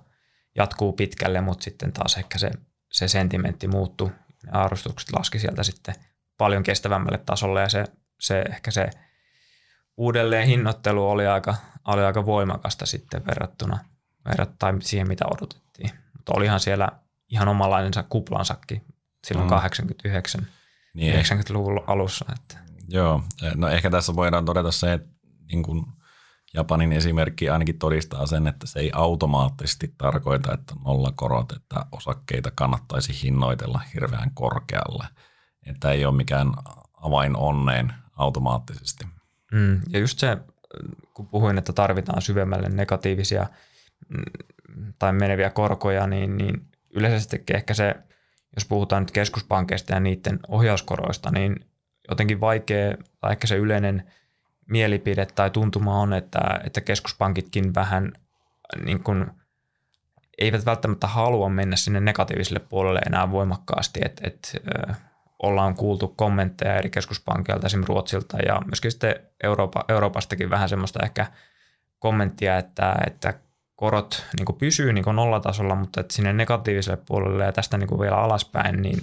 jatkuu 0.55 0.93
pitkälle, 0.93 1.41
mutta 1.41 1.65
sitten 1.65 1.93
taas 1.93 2.17
ehkä 2.17 2.39
se, 2.39 2.51
se 2.93 3.09
sentimentti 3.09 3.69
muuttui. 3.69 4.11
Ne 4.47 4.53
arvostukset 4.53 5.13
laski 5.13 5.39
sieltä 5.39 5.63
sitten 5.63 5.95
paljon 6.39 6.63
kestävämmälle 6.63 7.19
tasolle 7.19 7.61
ja 7.61 7.69
se, 7.69 7.85
se 8.21 8.45
ehkä 8.51 8.71
se 8.71 8.91
uudelleen 9.97 10.47
hinnoittelu 10.47 11.11
oli 11.11 11.27
aika, 11.27 11.55
oli 11.85 12.05
aika 12.05 12.27
voimakasta 12.27 12.87
sitten 12.87 13.27
verrattuna, 13.27 13.79
verrattain 14.25 14.83
siihen, 14.83 15.09
mitä 15.09 15.25
odotettiin. 15.27 15.91
Mutta 16.17 16.33
olihan 16.37 16.61
siellä 16.61 16.89
ihan 17.31 17.49
omanlainensa 17.49 18.03
kuplansakin 18.03 18.85
silloin 19.27 19.47
mm. 19.47 19.51
89, 19.51 20.47
niin 20.95 21.15
90-luvun 21.15 21.85
alussa. 21.87 22.25
Että. 22.33 22.59
Joo, 22.89 23.23
no 23.55 23.69
ehkä 23.69 23.91
tässä 23.91 24.17
voidaan 24.17 24.45
todeta 24.45 24.73
se, 24.73 24.93
että 24.93 25.09
niin 25.53 25.63
kuin 25.63 25.87
Japanin 26.55 26.93
esimerkki 26.93 27.51
ainakin 27.51 27.79
todistaa 27.79 28.27
sen, 28.27 28.47
että 28.47 28.67
se 28.67 28.81
ei 28.81 28.91
automaattisesti 28.95 29.95
tarkoita, 29.99 30.55
että 30.55 30.75
nollakorot, 30.85 31.53
että 31.53 31.87
osakkeita 31.93 32.51
kannattaisi 32.55 33.23
hinnoitella 33.23 33.81
hirveän 33.95 34.31
korkealle. 34.35 35.07
Että 35.67 35.91
ei 35.91 36.05
ole 36.05 36.17
mikään 36.17 36.53
avain 37.03 37.37
onneen 37.37 37.93
automaattisesti. 38.17 39.05
Mm, 39.53 39.81
ja 39.89 39.99
just 39.99 40.19
se, 40.19 40.37
kun 41.15 41.29
puhuin, 41.29 41.59
että 41.59 41.73
tarvitaan 41.73 42.23
syvemmälle 42.23 42.69
negatiivisia 42.69 43.47
mm, 44.09 44.93
tai 44.99 45.13
meneviä 45.13 45.51
korkoja, 45.51 46.07
niin, 46.07 46.37
niin 46.37 46.70
yleisesti 46.91 47.43
ehkä 47.55 47.75
se, 47.75 47.95
jos 48.57 48.65
puhutaan 48.65 49.03
nyt 49.03 49.11
keskuspankeista 49.11 49.95
ja 49.95 50.01
niiden 50.01 50.39
ohjauskoroista, 50.49 51.31
niin 51.31 51.57
jotenkin 52.09 52.41
vaikea, 52.41 52.95
tai 53.21 53.31
ehkä 53.31 53.47
se 53.47 53.57
yleinen 53.57 54.13
mielipide 54.71 55.27
tai 55.27 55.51
tuntuma 55.51 56.01
on, 56.01 56.13
että, 56.13 56.61
että 56.65 56.81
keskuspankitkin 56.81 57.75
vähän 57.75 58.13
niin 58.85 59.03
kuin, 59.03 59.27
eivät 60.39 60.67
välttämättä 60.67 61.07
halua 61.07 61.49
mennä 61.49 61.77
sinne 61.77 62.01
negatiiviselle 62.01 62.61
puolelle 62.61 63.01
enää 63.07 63.31
voimakkaasti, 63.31 64.01
että, 64.05 64.23
että 64.27 64.49
ollaan 65.43 65.75
kuultu 65.75 66.09
kommentteja 66.09 66.77
eri 66.77 66.91
keskuspankkeilta, 66.91 67.67
esimerkiksi 67.67 67.93
Ruotsilta 67.93 68.37
ja 68.39 68.63
myöskin 68.67 68.91
sitten 68.91 69.15
Euroopa, 69.43 69.85
Euroopastakin 69.89 70.51
vähän 70.51 70.69
semmoista 70.69 71.01
ehkä 71.03 71.27
kommenttia, 71.99 72.59
että, 72.59 72.95
että 73.07 73.35
korot 73.81 74.25
niin 74.39 74.59
pysyy 74.59 74.93
niin 74.93 75.05
nollatasolla, 75.13 75.75
mutta 75.75 76.01
että 76.01 76.15
sinne 76.15 76.33
negatiiviselle 76.33 76.99
puolelle 77.07 77.45
ja 77.45 77.53
tästä 77.53 77.79
niin 77.79 78.01
vielä 78.01 78.17
alaspäin, 78.17 78.83
niin 78.83 78.99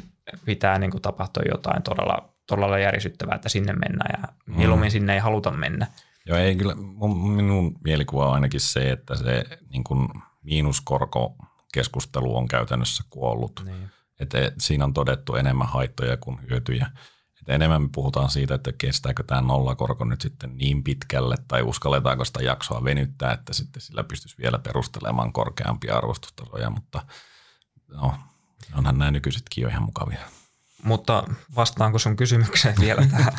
pitää 0.45 0.80
niin 0.80 1.01
tapahtua 1.01 1.43
jotain 1.51 1.84
todella, 1.84 2.30
todella 2.47 2.80
järisyttävää, 2.80 3.36
että 3.36 3.49
sinne 3.49 3.73
mennään 3.73 4.21
ja 4.21 4.28
mm. 4.45 4.55
mieluummin 4.57 4.91
sinne 4.91 5.13
ei 5.13 5.19
haluta 5.19 5.51
mennä. 5.51 5.88
Joo, 6.25 6.38
ei 6.38 6.55
kyllä, 6.55 6.75
minun 7.36 7.75
mielikuva 7.84 8.28
on 8.28 8.34
ainakin 8.34 8.59
se, 8.59 8.91
että 8.91 9.15
se 9.15 9.43
niin 9.69 9.84
kuin 9.84 10.09
miinuskorko 10.43 11.36
keskustelu 11.73 12.38
on 12.38 12.47
käytännössä 12.47 13.03
kuollut. 13.09 13.63
Niin. 13.65 13.89
Että 14.19 14.51
siinä 14.59 14.86
on 14.86 14.93
todettu 14.93 15.36
enemmän 15.36 15.67
haittoja 15.67 16.17
kuin 16.17 16.39
hyötyjä. 16.49 16.88
Enemmän 17.47 17.81
me 17.81 17.89
puhutaan 17.91 18.29
siitä, 18.29 18.55
että 18.55 18.71
kestääkö 18.77 19.23
tämä 19.23 19.41
nollakorko 19.41 20.05
nyt 20.05 20.21
sitten 20.21 20.57
niin 20.57 20.83
pitkälle 20.83 21.35
tai 21.47 21.61
uskalletaanko 21.61 22.25
sitä 22.25 22.43
jaksoa 22.43 22.83
venyttää, 22.83 23.33
että 23.33 23.53
sitten 23.53 23.81
sillä 23.81 24.03
pystyisi 24.03 24.37
vielä 24.37 24.59
perustelemaan 24.59 25.33
korkeampia 25.33 25.97
arvostustasoja, 25.97 26.69
mutta 26.69 27.01
no, 27.87 28.13
onhan 28.73 28.97
nämä 28.97 29.11
nykyisetkin 29.11 29.61
jo 29.61 29.69
ihan 29.69 29.83
mukavia. 29.83 30.19
Mutta 30.83 31.23
vastaanko 31.55 31.99
sun 31.99 32.15
kysymykseen 32.15 32.75
vielä 32.85 33.05
tähän 33.05 33.33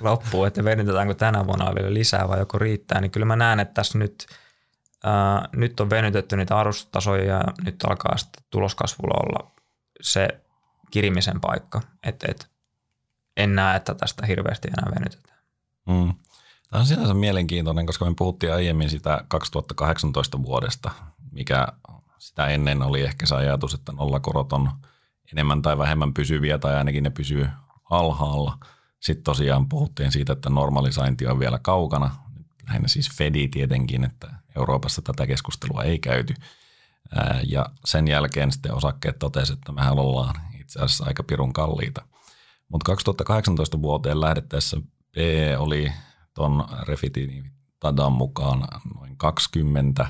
loppuun, 0.00 0.46
että 0.46 0.64
venytetäänkö 0.64 1.14
tänä 1.14 1.46
vuonna 1.46 1.74
vielä 1.74 1.94
lisää 1.94 2.28
vai 2.28 2.38
joko 2.38 2.58
riittää, 2.58 3.00
niin 3.00 3.10
kyllä 3.10 3.26
mä 3.26 3.36
näen, 3.36 3.60
että 3.60 3.74
tässä 3.74 3.98
nyt, 3.98 4.26
ää, 5.04 5.48
nyt 5.52 5.80
on 5.80 5.90
venytetty 5.90 6.36
niitä 6.36 6.58
arvostustasoja 6.58 7.24
ja 7.24 7.42
nyt 7.64 7.84
alkaa 7.84 8.16
sitten 8.16 8.44
tuloskasvulla 8.50 9.14
olla 9.14 9.54
se 10.00 10.28
kirimisen 10.90 11.40
paikka. 11.40 11.80
Että 12.02 12.26
et, 12.30 12.51
en 13.36 13.54
näe, 13.54 13.76
että 13.76 13.94
tästä 13.94 14.26
hirveästi 14.26 14.68
enää 14.68 14.94
venytetään. 14.94 15.38
Mm. 15.86 16.14
Tämä 16.70 16.80
on 16.80 16.86
sinänsä 16.86 17.14
mielenkiintoinen, 17.14 17.86
koska 17.86 18.04
me 18.04 18.14
puhuttiin 18.18 18.54
aiemmin 18.54 18.90
sitä 18.90 19.24
2018 19.28 20.42
vuodesta, 20.42 20.90
mikä 21.30 21.68
sitä 22.18 22.46
ennen 22.46 22.82
oli 22.82 23.00
ehkä 23.00 23.26
se 23.26 23.34
ajatus, 23.34 23.74
että 23.74 23.92
nollakorot 23.92 24.52
on 24.52 24.70
enemmän 25.32 25.62
tai 25.62 25.78
vähemmän 25.78 26.14
pysyviä 26.14 26.58
tai 26.58 26.74
ainakin 26.74 27.04
ne 27.04 27.10
pysyy 27.10 27.48
alhaalla. 27.90 28.58
Sitten 29.00 29.24
tosiaan 29.24 29.68
puhuttiin 29.68 30.12
siitä, 30.12 30.32
että 30.32 30.50
normalisointi 30.50 31.26
on 31.26 31.38
vielä 31.38 31.58
kaukana. 31.62 32.10
Lähinnä 32.66 32.88
siis 32.88 33.10
Fedi 33.16 33.48
tietenkin, 33.48 34.04
että 34.04 34.28
Euroopassa 34.56 35.02
tätä 35.02 35.26
keskustelua 35.26 35.82
ei 35.82 35.98
käyty. 35.98 36.34
Ja 37.46 37.66
sen 37.84 38.08
jälkeen 38.08 38.52
sitten 38.52 38.74
osakkeet 38.74 39.18
totesivat, 39.18 39.58
että 39.58 39.72
mehän 39.72 39.98
ollaan 39.98 40.34
itse 40.60 40.80
asiassa 40.80 41.04
aika 41.06 41.22
pirun 41.22 41.52
kalliita. 41.52 42.02
Mutta 42.72 42.84
2018 42.84 43.82
vuoteen 43.82 44.20
lähdettäessä 44.20 44.76
PE 45.14 45.58
oli 45.58 45.92
tuon 46.34 46.64
Refitin 46.82 47.50
Tadan 47.80 48.12
mukaan 48.12 48.68
noin 48.94 49.16
20 49.16 50.06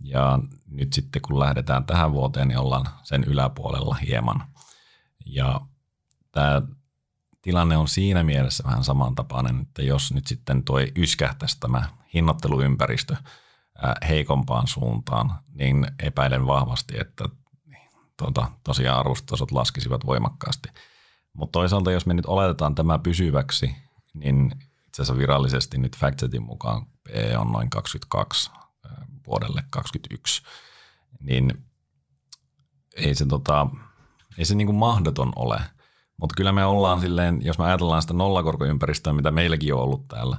ja 0.00 0.38
nyt 0.66 0.92
sitten 0.92 1.22
kun 1.22 1.38
lähdetään 1.38 1.84
tähän 1.84 2.12
vuoteen, 2.12 2.48
niin 2.48 2.58
ollaan 2.58 2.86
sen 3.02 3.24
yläpuolella 3.24 3.94
hieman. 3.94 4.44
Ja 5.26 5.60
tämä 6.32 6.62
tilanne 7.42 7.76
on 7.76 7.88
siinä 7.88 8.24
mielessä 8.24 8.64
vähän 8.66 8.84
samantapainen, 8.84 9.60
että 9.60 9.82
jos 9.82 10.12
nyt 10.12 10.26
sitten 10.26 10.64
tuo 10.64 10.78
yskähtäisi 10.96 11.60
tämä 11.60 11.88
hinnoitteluympäristö– 12.14 13.16
heikompaan 14.08 14.66
suuntaan, 14.66 15.38
niin 15.54 15.86
epäilen 15.98 16.46
vahvasti, 16.46 16.94
että 17.00 17.24
tuota, 18.16 18.50
tosiaan 18.64 18.98
arvostustasot 18.98 19.50
laskisivat 19.50 20.06
voimakkaasti. 20.06 20.68
Mutta 21.34 21.52
toisaalta, 21.52 21.92
jos 21.92 22.06
me 22.06 22.14
nyt 22.14 22.26
oletetaan 22.26 22.74
tämä 22.74 22.98
pysyväksi, 22.98 23.76
niin 24.14 24.52
itse 24.86 25.02
asiassa 25.02 25.18
virallisesti 25.18 25.78
nyt 25.78 25.96
FactSetin 25.96 26.42
mukaan 26.42 26.86
PE 27.04 27.38
on 27.38 27.52
noin 27.52 27.70
22 27.70 28.50
vuodelle 29.26 29.64
2021, 29.70 30.42
niin 31.20 31.64
ei 32.96 33.14
se, 33.14 33.26
tota, 33.26 33.66
ei 34.38 34.44
se 34.44 34.54
niin 34.54 34.66
kuin 34.66 34.76
mahdoton 34.76 35.32
ole, 35.36 35.60
Mutta 36.16 36.34
kyllä 36.36 36.52
me 36.52 36.64
ollaan 36.64 37.00
silleen, 37.00 37.40
jos 37.42 37.58
me 37.58 37.64
ajatellaan 37.64 38.02
sitä 38.02 38.14
nollakorkoympäristöä, 38.14 39.12
mitä 39.12 39.30
meilläkin 39.30 39.74
on 39.74 39.80
ollut 39.80 40.08
täällä, 40.08 40.36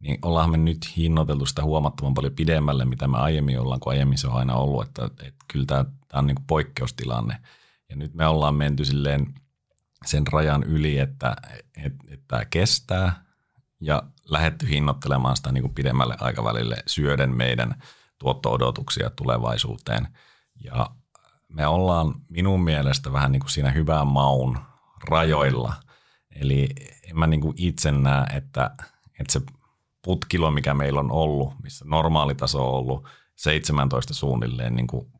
niin 0.00 0.18
ollaan 0.22 0.50
me 0.50 0.56
nyt 0.56 0.96
hinnoiteltu 0.96 1.46
sitä 1.46 1.64
huomattavan 1.64 2.14
paljon 2.14 2.32
pidemmälle, 2.32 2.84
mitä 2.84 3.08
me 3.08 3.18
aiemmin 3.18 3.60
ollaan, 3.60 3.80
kun 3.80 3.92
aiemmin 3.92 4.18
se 4.18 4.26
on 4.26 4.36
aina 4.36 4.54
ollut, 4.54 4.86
että, 4.86 5.04
että 5.04 5.44
kyllä 5.52 5.66
tämä, 5.66 5.84
tämä 5.84 6.18
on 6.18 6.26
niin 6.26 6.34
kuin 6.34 6.46
poikkeustilanne. 6.46 7.38
Ja 7.88 7.96
nyt 7.96 8.14
me 8.14 8.26
ollaan 8.26 8.54
menty 8.54 8.84
silleen 8.84 9.34
sen 10.06 10.26
rajan 10.26 10.62
yli, 10.62 10.98
että, 10.98 11.36
että, 11.76 12.04
että 12.08 12.24
tämä 12.28 12.44
kestää 12.44 13.24
ja 13.80 14.02
lähetty 14.24 14.68
hinnoittelemaan 14.68 15.36
sitä 15.36 15.52
niin 15.52 15.62
kuin 15.62 15.74
pidemmälle 15.74 16.16
aikavälille 16.20 16.76
syöden 16.86 17.36
meidän 17.36 17.82
tuotto-odotuksia 18.18 19.10
tulevaisuuteen. 19.10 20.08
Ja 20.64 20.90
me 21.48 21.66
ollaan 21.66 22.14
minun 22.28 22.60
mielestä 22.60 23.12
vähän 23.12 23.32
niin 23.32 23.40
kuin 23.40 23.50
siinä 23.50 23.70
hyvän 23.70 24.06
maun 24.06 24.58
rajoilla. 25.08 25.74
Eli 26.30 26.68
en 27.02 27.18
mä 27.18 27.26
niin 27.26 27.40
kuin 27.40 27.54
itse 27.56 27.92
näe, 27.92 28.26
että, 28.36 28.70
että 29.20 29.32
se 29.32 29.40
putkilo, 30.02 30.50
mikä 30.50 30.74
meillä 30.74 31.00
on 31.00 31.12
ollut, 31.12 31.54
missä 31.62 31.84
normaalitaso 31.88 32.68
on 32.68 32.74
ollut 32.74 33.08
17 33.36 34.14
suunnilleen 34.14 34.76
niin 34.76 34.86
kuin 34.86 35.12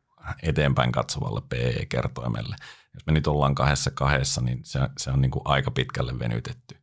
eteenpäin 0.42 0.92
katsovalle 0.92 1.42
PE-kertoimelle. 1.48 2.56
Jos 2.94 3.06
me 3.06 3.12
nyt 3.12 3.26
ollaan 3.26 3.54
kahdessa 3.54 3.90
kahdessa, 3.90 4.40
niin 4.40 4.60
se, 4.64 4.80
se 4.98 5.10
on 5.10 5.20
niin 5.20 5.30
kuin 5.30 5.42
aika 5.44 5.70
pitkälle 5.70 6.18
venytetty. 6.18 6.74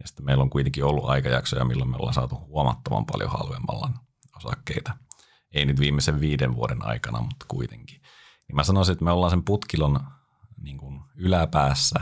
Ja 0.00 0.06
sitten 0.06 0.24
meillä 0.24 0.42
on 0.42 0.50
kuitenkin 0.50 0.84
ollut 0.84 1.04
aikajaksoja, 1.04 1.64
milloin 1.64 1.90
me 1.90 1.96
ollaan 1.96 2.14
saatu 2.14 2.36
huomattavan 2.36 3.06
paljon 3.06 3.30
halvemmalla 3.30 3.90
osakkeita. 4.36 4.96
Ei 5.54 5.66
nyt 5.66 5.80
viimeisen 5.80 6.20
viiden 6.20 6.56
vuoden 6.56 6.84
aikana, 6.84 7.20
mutta 7.20 7.46
kuitenkin. 7.48 8.00
Niin 8.48 8.56
mä 8.56 8.64
sanoisin, 8.64 8.92
että 8.92 9.04
me 9.04 9.10
ollaan 9.10 9.30
sen 9.30 9.44
putkilon 9.44 10.00
niin 10.62 10.78
kuin 10.78 11.00
yläpäässä, 11.16 12.00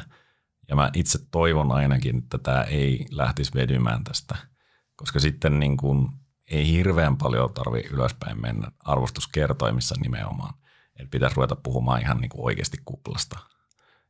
ja 0.69 0.77
mä 0.77 0.91
itse 0.95 1.19
toivon 1.31 1.73
ainakin, 1.73 2.19
että 2.19 2.39
tämä 2.39 2.63
ei 2.63 3.07
lähtisi 3.11 3.55
vedymään 3.55 4.05
tästä, 4.05 4.37
koska 4.97 5.21
sitten 5.21 5.61
niin 5.61 5.77
kuin 5.77 6.09
ei 6.51 6.73
hirveän 6.73 7.17
paljon 7.17 7.55
tarvi 7.55 7.81
ylöspäin 7.91 8.41
mennä 8.41 8.73
arvostuskertoimissa 8.85 9.95
nimenomaan. 10.03 10.55
Että 11.01 11.11
pitäisi 11.11 11.37
ruveta 11.37 11.57
puhumaan 11.57 12.01
ihan 12.01 12.21
niin 12.21 12.29
kuin 12.29 12.45
oikeasti 12.45 12.79
kuplasta. 12.85 13.39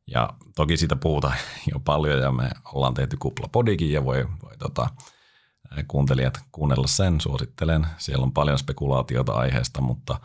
Ja 0.06 0.28
toki 0.56 0.76
siitä 0.76 0.96
puhutaan 0.96 1.36
jo 1.72 1.80
paljon 1.80 2.20
ja 2.20 2.32
me 2.32 2.50
ollaan 2.72 2.94
tehty 2.94 3.16
kuplapodikin 3.16 3.92
ja 3.92 4.04
voi, 4.04 4.28
voi 4.42 4.56
tota, 4.56 4.90
kuuntelijat 5.88 6.40
kuunnella 6.52 6.86
sen, 6.86 7.20
suosittelen. 7.20 7.86
Siellä 7.98 8.22
on 8.22 8.32
paljon 8.32 8.58
spekulaatiota 8.58 9.32
aiheesta, 9.32 9.80
mutta, 9.80 10.20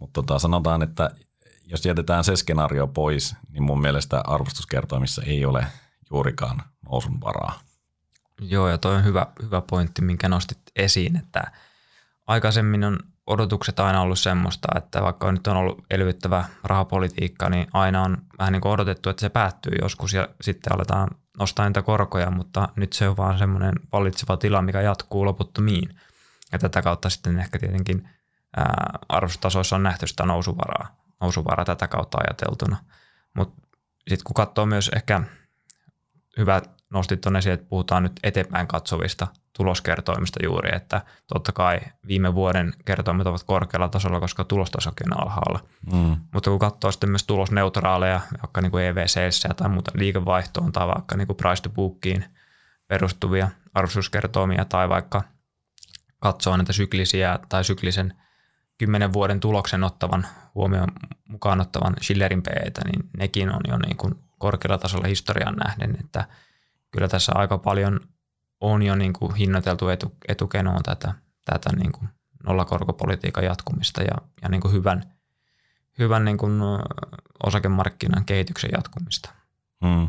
mutta 0.00 0.22
tota, 0.22 0.38
sanotaan, 0.38 0.82
että 0.82 1.10
jos 1.66 1.86
jätetään 1.86 2.24
se 2.24 2.36
skenaario 2.36 2.86
pois, 2.86 3.36
niin 3.50 3.62
mun 3.62 3.80
mielestä 3.80 4.22
arvostuskertoimissa 4.26 5.22
ei 5.22 5.44
ole 5.44 5.66
juurikaan 6.10 6.62
nousun 6.90 7.20
varaa. 7.20 7.60
Joo, 8.40 8.68
ja 8.68 8.78
toi 8.78 8.96
on 8.96 9.04
hyvä, 9.04 9.26
hyvä 9.42 9.62
pointti, 9.70 10.02
minkä 10.02 10.28
nostit 10.28 10.58
esiin, 10.76 11.16
että 11.16 11.52
aikaisemmin 12.26 12.84
on 12.84 12.98
odotukset 13.28 13.80
aina 13.80 14.00
ollut 14.00 14.18
semmoista, 14.18 14.68
että 14.76 15.02
vaikka 15.02 15.32
nyt 15.32 15.46
on 15.46 15.56
ollut 15.56 15.84
elvyttävä 15.90 16.44
rahapolitiikka, 16.64 17.48
niin 17.48 17.66
aina 17.72 18.02
on 18.02 18.18
vähän 18.38 18.52
niin 18.52 18.60
kuin 18.60 18.72
odotettu, 18.72 19.10
että 19.10 19.20
se 19.20 19.28
päättyy 19.28 19.72
joskus 19.82 20.12
ja 20.12 20.28
sitten 20.40 20.72
aletaan 20.72 21.08
nostaa 21.38 21.68
niitä 21.68 21.82
korkoja, 21.82 22.30
mutta 22.30 22.68
nyt 22.76 22.92
se 22.92 23.08
on 23.08 23.16
vaan 23.16 23.38
semmoinen 23.38 23.72
valitseva 23.92 24.36
tila, 24.36 24.62
mikä 24.62 24.80
jatkuu 24.80 25.24
loputtomiin. 25.24 26.00
Ja 26.52 26.58
tätä 26.58 26.82
kautta 26.82 27.10
sitten 27.10 27.38
ehkä 27.38 27.58
tietenkin 27.58 28.08
arvostasoissa 29.08 29.76
on 29.76 29.82
nähty 29.82 30.06
sitä 30.06 30.26
nousuvaraa, 30.26 30.96
nousuvaraa 31.20 31.64
tätä 31.64 31.88
kautta 31.88 32.18
ajateltuna. 32.18 32.76
Mutta 33.34 33.62
sitten 34.08 34.24
kun 34.24 34.34
katsoo 34.34 34.66
myös 34.66 34.90
ehkä 34.96 35.20
hyvä 36.38 36.62
nostit 36.90 37.20
tuonne 37.20 37.38
esiin, 37.38 37.52
että 37.52 37.68
puhutaan 37.68 38.02
nyt 38.02 38.12
eteenpäin 38.22 38.66
katsovista 38.66 39.26
tuloskertoimista 39.56 40.38
juuri, 40.44 40.76
että 40.76 41.02
totta 41.26 41.52
kai 41.52 41.80
viime 42.06 42.34
vuoden 42.34 42.72
kertoimet 42.84 43.26
ovat 43.26 43.42
korkealla 43.42 43.88
tasolla, 43.88 44.20
koska 44.20 44.44
tulostasokin 44.44 45.14
on 45.14 45.22
alhaalla. 45.22 45.60
Mm. 45.92 46.16
Mutta 46.34 46.50
kun 46.50 46.58
katsoo 46.58 46.90
sitten 46.92 47.10
myös 47.10 47.24
tulosneutraaleja, 47.24 48.20
vaikka 48.42 48.60
niin 48.60 48.70
kuin 48.70 48.84
EVC 48.84 49.48
tai 49.56 49.68
muuta 49.68 49.90
liikevaihtoon 49.94 50.72
tai 50.72 50.86
vaikka 50.86 51.16
niin 51.16 51.26
kuin 51.26 51.36
price 51.36 51.62
to 51.62 51.70
bookiin 51.70 52.24
perustuvia 52.88 53.48
arvostuskertoimia 53.74 54.64
tai 54.64 54.88
vaikka 54.88 55.22
katsoo 56.20 56.56
näitä 56.56 56.72
syklisiä 56.72 57.38
tai 57.48 57.64
syklisen 57.64 58.14
kymmenen 58.78 59.12
vuoden 59.12 59.40
tuloksen 59.40 59.84
ottavan 59.84 60.26
huomioon 60.54 60.88
mukaan 61.28 61.60
ottavan 61.60 61.94
Schillerin 62.02 62.42
PEtä, 62.42 62.80
niin 62.84 63.10
nekin 63.16 63.50
on 63.54 63.60
jo 63.68 63.78
niin 63.78 63.96
kuin 63.96 64.14
korkealla 64.38 64.78
tasolla 64.78 65.06
historian 65.06 65.54
nähden, 65.54 65.96
että 66.00 66.24
kyllä 66.92 67.08
tässä 67.08 67.32
aika 67.34 67.58
paljon 67.58 68.00
on 68.60 68.82
jo 68.82 68.94
niin 68.94 69.12
kuin 69.12 69.34
hinnoiteltu 69.34 69.88
etu, 69.88 70.16
etukenoon 70.28 70.82
tätä, 70.82 71.14
tätä 71.44 71.72
niin 71.76 71.92
kuin 71.92 72.08
nollakorkopolitiikan 72.44 73.44
jatkumista 73.44 74.02
ja, 74.02 74.18
ja 74.42 74.48
niin 74.48 74.60
kuin 74.60 74.72
hyvän, 74.72 75.14
hyvän 75.98 76.24
niin 76.24 76.38
kuin 76.38 76.60
osakemarkkinan 77.46 78.24
kehityksen 78.24 78.70
jatkumista. 78.72 79.30
Hmm. 79.86 80.08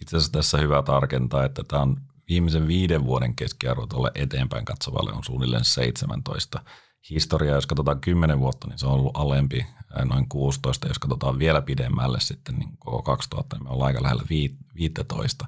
Itse 0.00 0.16
asiassa 0.16 0.32
tässä 0.32 0.58
hyvä 0.58 0.82
tarkentaa, 0.82 1.44
että 1.44 1.62
tämä 1.68 1.82
on 1.82 1.96
viimeisen 2.28 2.68
viiden 2.68 3.04
vuoden 3.04 3.36
keskiarvo 3.36 3.86
tuolle 3.86 4.10
eteenpäin 4.14 4.64
katsovalle 4.64 5.12
on 5.12 5.24
suunnilleen 5.24 5.64
17. 5.64 6.64
Historia, 7.10 7.54
jos 7.54 7.66
katsotaan 7.66 8.00
10 8.00 8.40
vuotta, 8.40 8.68
niin 8.68 8.78
se 8.78 8.86
on 8.86 8.92
ollut 8.92 9.16
alempi, 9.16 9.66
noin 10.04 10.28
16. 10.28 10.88
Jos 10.88 10.98
katsotaan 10.98 11.38
vielä 11.38 11.62
pidemmälle 11.62 12.20
sitten 12.20 12.56
niin 12.56 12.76
koko 12.78 13.02
2000, 13.02 13.56
niin 13.56 13.64
me 13.64 13.70
ollaan 13.70 13.86
aika 13.86 14.02
lähellä 14.02 14.24
15. 14.74 15.46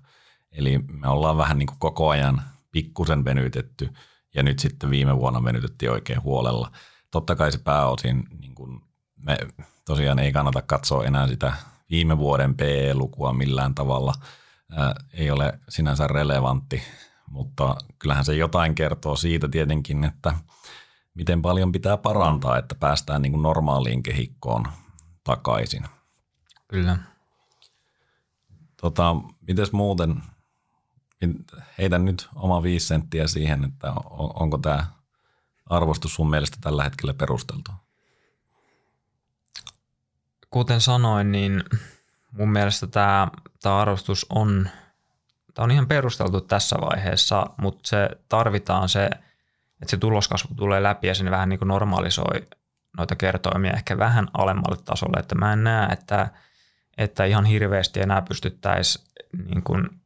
Eli 0.53 0.79
me 0.79 1.09
ollaan 1.09 1.37
vähän 1.37 1.59
niin 1.59 1.67
kuin 1.67 1.79
koko 1.79 2.09
ajan 2.09 2.43
pikkusen 2.73 3.25
venytetty 3.25 3.91
ja 4.35 4.43
nyt 4.43 4.59
sitten 4.59 4.91
viime 4.91 5.17
vuonna 5.17 5.45
venytettiin 5.45 5.93
oikein 5.93 6.23
huolella. 6.23 6.73
Totta 7.11 7.37
kai 7.37 7.53
se 7.53 7.59
pääosin, 7.59 8.29
niin 8.41 8.55
kuin 8.55 8.81
me 9.17 9.39
tosiaan 9.85 10.19
ei 10.19 10.33
kannata 10.33 10.63
katsoa 10.63 11.05
enää 11.05 11.29
sitä 11.29 11.53
viime 11.91 12.19
vuoden 12.19 12.55
PE-lukua 12.55 13.33
millään 13.33 13.75
tavalla, 13.75 14.15
ää, 14.77 14.95
ei 15.13 15.31
ole 15.31 15.59
sinänsä 15.69 16.07
relevantti, 16.07 16.83
mutta 17.31 17.77
kyllähän 17.99 18.25
se 18.25 18.35
jotain 18.35 18.75
kertoo 18.75 19.17
siitä 19.17 19.49
tietenkin, 19.49 20.05
että 20.05 20.35
miten 21.15 21.43
paljon 21.43 21.73
pitää 21.73 21.97
parantaa, 21.97 22.59
että 22.59 22.75
päästään 22.75 23.23
niin 23.23 23.33
kuin 23.33 23.43
normaaliin 23.43 24.03
kehikkoon 24.03 24.65
takaisin. 25.25 25.85
Kyllä. 26.69 26.99
Tota, 28.81 29.17
mites 29.49 29.73
muuten 29.73 30.23
heitän 31.79 32.05
nyt 32.05 32.29
oma 32.35 32.63
viisi 32.63 32.87
senttiä 32.87 33.27
siihen, 33.27 33.65
että 33.65 33.93
onko 34.11 34.59
tämä 34.59 34.87
arvostus 35.67 36.15
sun 36.15 36.31
mielestä 36.31 36.57
tällä 36.61 36.85
hetkellä 36.85 37.15
perusteltu? 37.15 37.71
Kuten 40.51 40.81
sanoin, 40.81 41.33
niin 41.33 41.65
mun 42.31 42.53
mielestä 42.53 42.87
tämä, 42.87 43.29
tämä 43.63 43.79
arvostus 43.79 44.27
on, 44.31 44.69
tämä 45.55 45.65
on 45.65 45.71
ihan 45.71 45.89
perusteltu 45.89 46.41
tässä 46.41 46.77
vaiheessa, 46.81 47.47
mutta 47.57 47.89
se 47.89 48.09
tarvitaan 48.29 48.89
se, 48.89 49.05
että 49.83 49.91
se 49.91 49.97
tuloskasvu 49.97 50.55
tulee 50.55 50.83
läpi 50.83 51.07
ja 51.07 51.15
sinne 51.15 51.31
vähän 51.31 51.49
niin 51.49 51.59
kuin 51.59 51.69
normalisoi 51.69 52.47
noita 52.97 53.17
kertoimia 53.17 53.73
ehkä 53.73 53.99
vähän 53.99 54.29
alemmalle 54.35 54.77
tasolle. 54.85 55.21
Että 55.21 55.35
mä 55.35 55.53
en 55.53 55.65
näe, 55.65 55.93
että, 55.93 56.31
että 56.99 57.25
ihan 57.25 57.45
hirveästi 57.45 58.01
enää 58.01 58.23
pystyttäisiin 58.23 59.07
niin 59.47 59.63
kuin– 59.63 59.89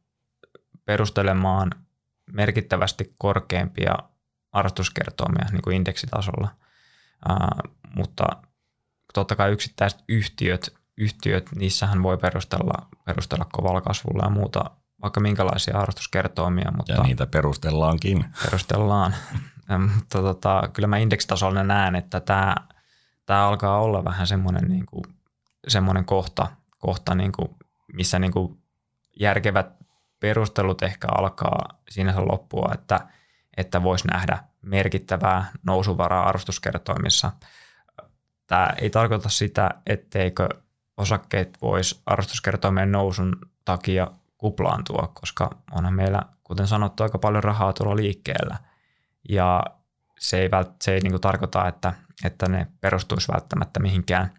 perustelemaan 0.87 1.71
merkittävästi 2.33 3.13
korkeampia 3.19 3.95
arvostuskertoimia 4.51 5.45
niin 5.51 5.61
kuin 5.61 5.75
indeksitasolla. 5.75 6.47
Uh, 7.29 7.71
mutta 7.95 8.23
totta 9.13 9.35
kai 9.35 9.51
yksittäiset 9.51 10.03
yhtiöt, 10.07 10.73
yhtiöt, 10.97 11.49
niissähän 11.55 12.03
voi 12.03 12.17
perustella, 12.17 12.87
perustella 13.05 13.45
kovalla 13.51 13.81
kasvulla 13.81 14.23
ja 14.23 14.29
muuta, 14.29 14.71
vaikka 15.01 15.19
minkälaisia 15.19 15.77
arvostuskertoimia. 15.77 16.71
Mutta 16.77 16.93
ja 16.93 17.03
niitä 17.03 17.27
perustellaankin. 17.27 18.25
Perustellaan. 18.43 19.15
mutta 19.95 20.21
tota, 20.21 20.69
kyllä 20.73 20.87
mä 20.87 20.97
indeksitasolla 20.97 21.63
näen, 21.63 21.95
että 21.95 22.19
tämä, 22.19 22.55
tämä 23.25 23.47
alkaa 23.47 23.81
olla 23.81 24.03
vähän 24.03 24.27
semmoinen, 24.27 24.63
niin 24.67 24.85
kuin, 24.85 25.03
semmoinen 25.67 26.05
kohta, 26.05 26.47
kohta 26.77 27.15
niin 27.15 27.31
kuin, 27.31 27.55
missä 27.93 28.19
niin 28.19 28.31
kuin 28.31 28.57
järkevät 29.19 29.76
perustelut 30.19 30.81
ehkä 30.81 31.07
alkaa 31.17 31.79
siinä 31.89 32.13
se 32.13 32.19
loppua, 32.19 32.71
että, 32.73 32.99
että 33.57 33.83
voisi 33.83 34.07
nähdä 34.07 34.43
merkittävää 34.61 35.51
nousuvaraa 35.63 36.27
arvostuskertoimissa. 36.27 37.31
Tämä 38.47 38.69
ei 38.81 38.89
tarkoita 38.89 39.29
sitä, 39.29 39.69
etteikö 39.85 40.49
osakkeet 40.97 41.57
voisi 41.61 42.01
arvostuskertoimien 42.05 42.91
nousun 42.91 43.35
takia 43.65 44.07
kuplaantua, 44.37 45.11
koska 45.13 45.49
onhan 45.71 45.93
meillä, 45.93 46.21
kuten 46.43 46.67
sanottu, 46.67 47.03
aika 47.03 47.17
paljon 47.17 47.43
rahaa 47.43 47.73
tuolla 47.73 47.95
liikkeellä. 47.95 48.57
Ja 49.29 49.63
se 50.19 50.39
ei, 50.39 50.51
vält, 50.51 50.71
se 50.81 50.93
ei 50.93 50.99
niin 50.99 51.11
kuin 51.11 51.21
tarkoita, 51.21 51.67
että, 51.67 51.93
että 52.23 52.49
ne 52.49 52.67
perustuisi 52.81 53.31
välttämättä 53.31 53.79
mihinkään, 53.79 54.31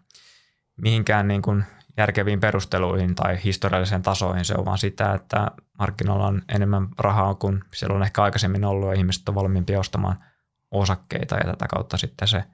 mihinkään 0.76 1.28
niin 1.28 1.42
kuin 1.42 1.64
järkeviin 1.96 2.40
perusteluihin 2.40 3.14
tai 3.14 3.38
historialliseen 3.44 4.02
tasoihin. 4.02 4.44
Se 4.44 4.54
on 4.54 4.64
vaan 4.64 4.78
sitä, 4.78 5.14
että 5.14 5.50
markkinoilla 5.78 6.26
on 6.26 6.42
enemmän 6.48 6.88
rahaa 6.98 7.34
kuin 7.34 7.64
siellä 7.74 7.96
on 7.96 8.02
ehkä 8.02 8.22
aikaisemmin 8.22 8.64
ollut 8.64 8.88
ja 8.88 8.94
ihmiset 8.94 9.28
on 9.28 9.34
valmiimpia 9.34 9.80
ostamaan 9.80 10.24
osakkeita 10.70 11.36
ja 11.36 11.44
tätä 11.44 11.66
kautta 11.66 11.96
sitten 11.96 12.28
se, 12.28 12.44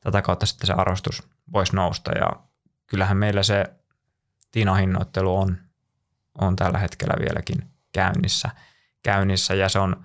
tätä 0.00 0.22
kautta 0.22 0.46
sitten 0.46 0.66
se 0.66 0.72
arvostus 0.72 1.28
voisi 1.52 1.76
nousta. 1.76 2.10
Ja 2.18 2.30
kyllähän 2.86 3.16
meillä 3.16 3.42
se 3.42 3.64
tinahinnoittelu 4.52 5.36
on, 5.36 5.58
on 6.40 6.56
tällä 6.56 6.78
hetkellä 6.78 7.14
vieläkin 7.20 7.70
käynnissä, 7.92 8.50
käynnissä 9.02 9.54
ja 9.54 9.68
se 9.68 9.78
on, 9.78 10.04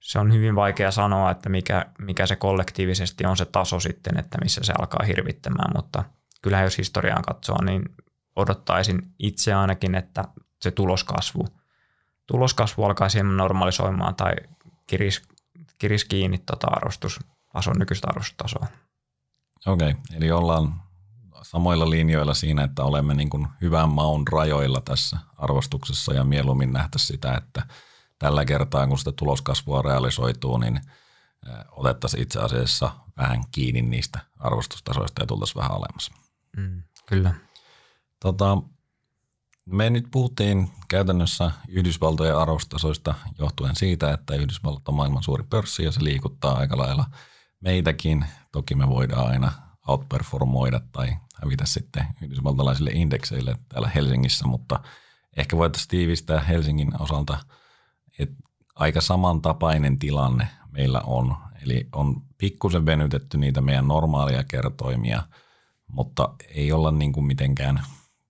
se 0.00 0.18
on 0.18 0.32
hyvin 0.32 0.54
vaikea 0.54 0.90
sanoa, 0.90 1.30
että 1.30 1.48
mikä, 1.48 1.86
mikä 1.98 2.26
se 2.26 2.36
kollektiivisesti 2.36 3.26
on 3.26 3.36
se 3.36 3.44
taso 3.44 3.80
sitten, 3.80 4.18
että 4.18 4.38
missä 4.42 4.60
se 4.64 4.72
alkaa 4.78 5.06
hirvittämään, 5.06 5.70
mutta 5.76 6.04
kyllähän 6.42 6.66
jos 6.66 6.78
historiaan 6.78 7.22
katsoo, 7.22 7.64
niin 7.64 7.82
odottaisin 8.36 9.14
itse 9.18 9.54
ainakin, 9.54 9.94
että 9.94 10.24
se 10.60 10.70
tuloskasvu, 10.70 11.46
tuloskasvu 12.28 12.84
alkaa 12.84 13.08
hieman 13.14 13.36
normalisoimaan 13.36 14.14
tai 14.14 14.32
kiris, 14.86 15.22
kiris 15.78 16.04
kiinni 16.04 16.38
tota 16.38 16.66
arvostustasoa, 16.66 17.74
nykyistä 17.78 18.08
arvostustasoa. 18.10 18.66
Okei, 19.66 19.90
okay, 19.90 20.02
eli 20.16 20.30
ollaan 20.30 20.82
samoilla 21.42 21.90
linjoilla 21.90 22.34
siinä, 22.34 22.64
että 22.64 22.84
olemme 22.84 23.14
niin 23.14 23.30
kuin 23.30 23.48
hyvän 23.60 23.88
maun 23.88 24.28
rajoilla 24.32 24.80
tässä 24.80 25.18
arvostuksessa 25.36 26.14
ja 26.14 26.24
mieluummin 26.24 26.72
nähtä 26.72 26.98
sitä, 26.98 27.34
että 27.34 27.62
tällä 28.18 28.44
kertaa 28.44 28.86
kun 28.86 28.98
sitä 28.98 29.12
tuloskasvua 29.12 29.82
realisoituu, 29.82 30.58
niin 30.58 30.80
otettaisiin 31.70 32.22
itse 32.22 32.40
asiassa 32.40 32.90
vähän 33.16 33.44
kiinni 33.52 33.82
niistä 33.82 34.18
arvostustasoista 34.38 35.22
ja 35.22 35.26
tultaisiin 35.26 35.56
vähän 35.56 35.72
alemmas. 35.72 36.10
Mm, 36.56 36.82
kyllä. 37.06 37.34
Tota, 38.20 38.58
me 39.70 39.90
nyt 39.90 40.06
puhuttiin 40.10 40.70
käytännössä 40.88 41.50
Yhdysvaltojen 41.68 42.36
arvostasoista 42.36 43.14
johtuen 43.38 43.76
siitä, 43.76 44.12
että 44.12 44.34
Yhdysvallat 44.34 44.88
on 44.88 44.94
maailman 44.94 45.22
suuri 45.22 45.44
pörssi 45.50 45.84
ja 45.84 45.92
se 45.92 46.04
liikuttaa 46.04 46.58
aika 46.58 46.76
lailla 46.78 47.04
meitäkin. 47.60 48.24
Toki 48.52 48.74
me 48.74 48.88
voidaan 48.88 49.26
aina 49.26 49.52
outperformoida 49.88 50.80
tai 50.92 51.16
hävitä 51.42 51.66
sitten 51.66 52.06
yhdysvaltalaisille 52.22 52.90
indekseille 52.90 53.56
täällä 53.68 53.88
Helsingissä, 53.88 54.46
mutta 54.46 54.80
ehkä 55.36 55.56
voitaisiin 55.56 55.88
tiivistää 55.88 56.40
Helsingin 56.40 57.02
osalta, 57.02 57.38
että 58.18 58.36
aika 58.74 59.00
samantapainen 59.00 59.98
tilanne 59.98 60.48
meillä 60.70 61.00
on. 61.00 61.36
Eli 61.62 61.88
on 61.92 62.22
pikkusen 62.38 62.86
venytetty 62.86 63.38
niitä 63.38 63.60
meidän 63.60 63.88
normaalia 63.88 64.44
kertoimia, 64.44 65.22
mutta 65.86 66.34
ei 66.48 66.72
olla 66.72 66.90
niin 66.90 67.12
kuin 67.12 67.26
mitenkään 67.26 67.82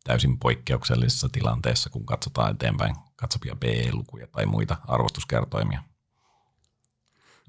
täysin 0.09 0.39
poikkeuksellisessa 0.39 1.29
tilanteessa, 1.33 1.91
kun 1.91 2.07
katsotaan 2.07 2.51
eteenpäin 2.51 2.97
katsopia 3.17 3.57
PE-lukuja 3.61 4.27
tai 4.27 4.47
muita 4.47 4.77
arvostuskertoimia. 4.87 5.83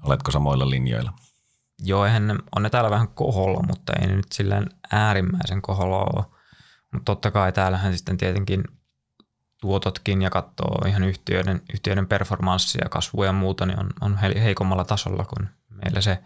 Oletko 0.02 0.30
samoilla 0.30 0.70
linjoilla? 0.70 1.12
Joo, 1.78 2.04
eihän 2.04 2.26
ne, 2.26 2.34
on 2.56 2.62
ne 2.62 2.70
täällä 2.70 2.90
vähän 2.90 3.08
koholla, 3.08 3.62
mutta 3.66 3.92
ei 3.92 4.06
ne 4.06 4.16
nyt 4.16 4.32
silleen 4.32 4.66
äärimmäisen 4.92 5.62
koholla 5.62 5.98
ole. 5.98 6.24
Mutta 6.92 7.04
totta 7.04 7.30
kai 7.30 7.52
täällähän 7.52 7.96
sitten 7.96 8.18
tietenkin 8.18 8.64
tuototkin 9.60 10.22
ja 10.22 10.30
katsoo 10.30 10.86
ihan 10.88 11.04
yhtiöiden, 11.04 11.62
yhtiöiden 11.72 12.06
performanssia, 12.06 12.88
kasvua 12.90 13.26
ja 13.26 13.32
muuta, 13.32 13.66
niin 13.66 13.80
on, 13.80 13.90
on 14.00 14.16
heikommalla 14.16 14.84
tasolla 14.84 15.24
kuin 15.24 15.48
meillä 15.68 16.00
se, 16.00 16.18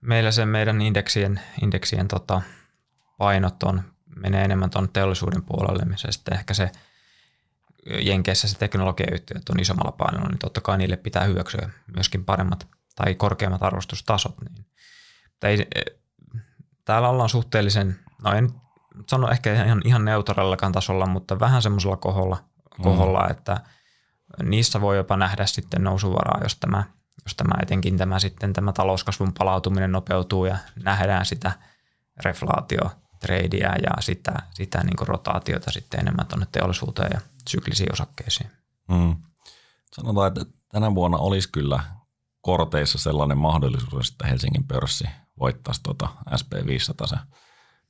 meillä 0.00 0.30
se 0.30 0.46
meidän 0.46 0.82
indeksien, 0.82 1.40
indeksien 1.62 2.08
tota, 2.08 2.42
painot 3.18 3.62
on, 3.62 3.93
menee 4.16 4.44
enemmän 4.44 4.70
tuon 4.70 4.88
teollisuuden 4.88 5.42
puolelle, 5.42 5.84
missä 5.84 6.12
sitten 6.12 6.34
ehkä 6.34 6.54
se 6.54 6.70
Jenkeissä 8.00 8.48
se 8.48 8.58
teknologiayhtiöt 8.58 9.48
on 9.48 9.60
isommalla 9.60 9.92
painolla, 9.92 10.28
niin 10.28 10.38
totta 10.38 10.60
kai 10.60 10.78
niille 10.78 10.96
pitää 10.96 11.24
hyväksyä 11.24 11.70
myöskin 11.94 12.24
paremmat 12.24 12.68
tai 12.96 13.14
korkeammat 13.14 13.62
arvostustasot. 13.62 14.34
Niin. 14.40 14.66
ei, 15.42 15.66
täällä 16.84 17.08
ollaan 17.08 17.28
suhteellisen, 17.28 17.98
no 18.24 18.32
en 18.32 18.50
sano 19.06 19.30
ehkä 19.30 19.64
ihan, 19.64 19.82
ihan 19.84 20.04
neutraalillakaan 20.04 20.72
tasolla, 20.72 21.06
mutta 21.06 21.40
vähän 21.40 21.62
semmoisella 21.62 21.96
koholla, 21.96 22.44
koholla 22.82 23.24
mm. 23.24 23.30
että 23.30 23.60
niissä 24.42 24.80
voi 24.80 24.96
jopa 24.96 25.16
nähdä 25.16 25.46
sitten 25.46 25.84
nousuvaraa, 25.84 26.40
jos 26.42 26.56
tämä, 26.56 26.84
jos 27.24 27.34
tämä 27.34 27.62
etenkin 27.62 27.98
tämä 27.98 28.18
sitten 28.18 28.52
tämä 28.52 28.72
talouskasvun 28.72 29.32
palautuminen 29.38 29.92
nopeutuu 29.92 30.44
ja 30.44 30.56
nähdään 30.84 31.26
sitä 31.26 31.52
reflaatio 32.24 32.90
tradea 33.26 33.74
ja 33.82 33.90
sitä, 34.00 34.32
sitä 34.54 34.84
niin 34.84 34.96
kuin 34.96 35.08
rotaatiota 35.08 35.70
sitten 35.70 36.00
enemmän 36.00 36.26
tuonne 36.26 36.46
teollisuuteen 36.52 37.10
ja 37.14 37.20
syklisiin 37.48 37.92
osakkeisiin. 37.92 38.50
Mm. 38.88 39.16
Sanotaan, 39.94 40.28
että 40.28 40.44
tänä 40.68 40.94
vuonna 40.94 41.18
olisi 41.18 41.48
kyllä 41.52 41.84
korteissa 42.40 42.98
sellainen 42.98 43.38
mahdollisuus, 43.38 44.10
että 44.10 44.26
Helsingin 44.26 44.64
pörssi 44.64 45.04
voittaisi 45.40 45.82
tuota 45.82 46.08
SP500, 46.30 47.18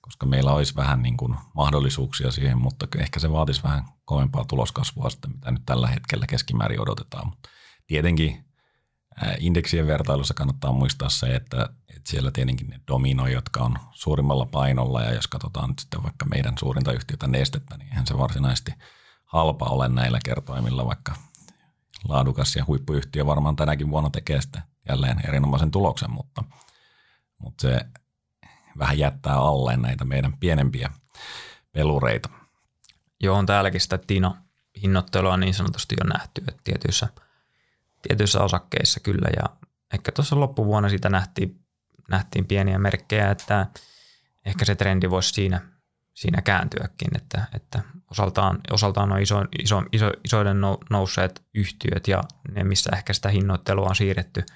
koska 0.00 0.26
meillä 0.26 0.52
olisi 0.52 0.76
vähän 0.76 1.02
niin 1.02 1.16
kuin 1.16 1.36
mahdollisuuksia 1.54 2.30
siihen, 2.30 2.58
mutta 2.58 2.86
ehkä 2.98 3.20
se 3.20 3.32
vaatisi 3.32 3.62
vähän 3.62 3.84
kovempaa 4.04 4.44
tuloskasvua 4.44 5.10
sitten, 5.10 5.30
mitä 5.30 5.50
nyt 5.50 5.62
tällä 5.66 5.88
hetkellä 5.88 6.26
keskimäärin 6.26 6.80
odotetaan. 6.80 7.26
Mutta 7.26 7.48
tietenkin 7.86 8.44
indeksien 9.38 9.86
vertailussa 9.86 10.34
kannattaa 10.34 10.72
muistaa 10.72 11.08
se, 11.08 11.26
että, 11.26 11.68
että 11.88 12.10
siellä 12.10 12.30
tietenkin 12.30 12.68
ne 12.68 12.80
dominoi, 12.88 13.32
jotka 13.32 13.60
on 13.60 13.78
suurimmalla 13.92 14.46
painolla, 14.46 15.02
ja 15.02 15.14
jos 15.14 15.26
katsotaan 15.26 15.68
nyt 15.68 15.78
sitten 15.78 16.02
vaikka 16.02 16.26
meidän 16.26 16.54
suurinta 16.58 16.92
yhtiötä 16.92 17.26
Nestettä, 17.26 17.76
niin 17.76 17.88
eihän 17.88 18.06
se 18.06 18.18
varsinaisesti 18.18 18.72
halpa 19.24 19.66
ole 19.66 19.88
näillä 19.88 20.18
kertoimilla, 20.24 20.86
vaikka 20.86 21.14
laadukas 22.08 22.56
ja 22.56 22.64
huippuyhtiö 22.66 23.26
varmaan 23.26 23.56
tänäkin 23.56 23.90
vuonna 23.90 24.10
tekee 24.10 24.40
sitten 24.40 24.62
jälleen 24.88 25.28
erinomaisen 25.28 25.70
tuloksen, 25.70 26.10
mutta, 26.10 26.44
mutta 27.38 27.62
se 27.62 27.86
vähän 28.78 28.98
jättää 28.98 29.36
alle 29.36 29.76
näitä 29.76 30.04
meidän 30.04 30.38
pienempiä 30.38 30.90
pelureita. 31.72 32.28
Joo, 33.20 33.38
on 33.38 33.46
täälläkin 33.46 33.80
sitä 33.80 33.98
Tino 33.98 34.36
hinnoittelua 34.82 35.36
niin 35.36 35.54
sanotusti 35.54 35.96
jo 36.00 36.06
nähty, 36.06 36.44
että 36.48 36.60
tietyissä, 36.64 37.08
tietyissä 38.08 38.40
osakkeissa 38.40 39.00
kyllä. 39.00 39.28
Ja 39.36 39.56
ehkä 39.94 40.12
tuossa 40.12 40.40
loppuvuonna 40.40 40.88
siitä 40.88 41.08
nähtiin, 41.08 41.60
nähtiin 42.10 42.46
pieniä 42.46 42.78
merkkejä, 42.78 43.30
että 43.30 43.66
ehkä 44.46 44.64
se 44.64 44.74
trendi 44.74 45.10
voisi 45.10 45.28
siinä– 45.28 45.60
siinä 46.14 46.42
kääntyäkin, 46.42 47.16
että, 47.16 47.46
että 47.54 47.82
osaltaan, 48.10 48.60
osaltaan 48.70 49.12
on 49.12 49.22
iso, 49.22 49.44
iso, 49.58 49.82
iso, 49.92 50.10
isoiden 50.24 50.56
nousseet 50.90 51.42
yhtiöt 51.54 52.08
ja 52.08 52.22
ne, 52.50 52.64
missä 52.64 52.90
ehkä 52.96 53.12
sitä 53.12 53.28
hinnoittelua 53.28 53.88
on 53.88 53.96
siirretty, 53.96 54.46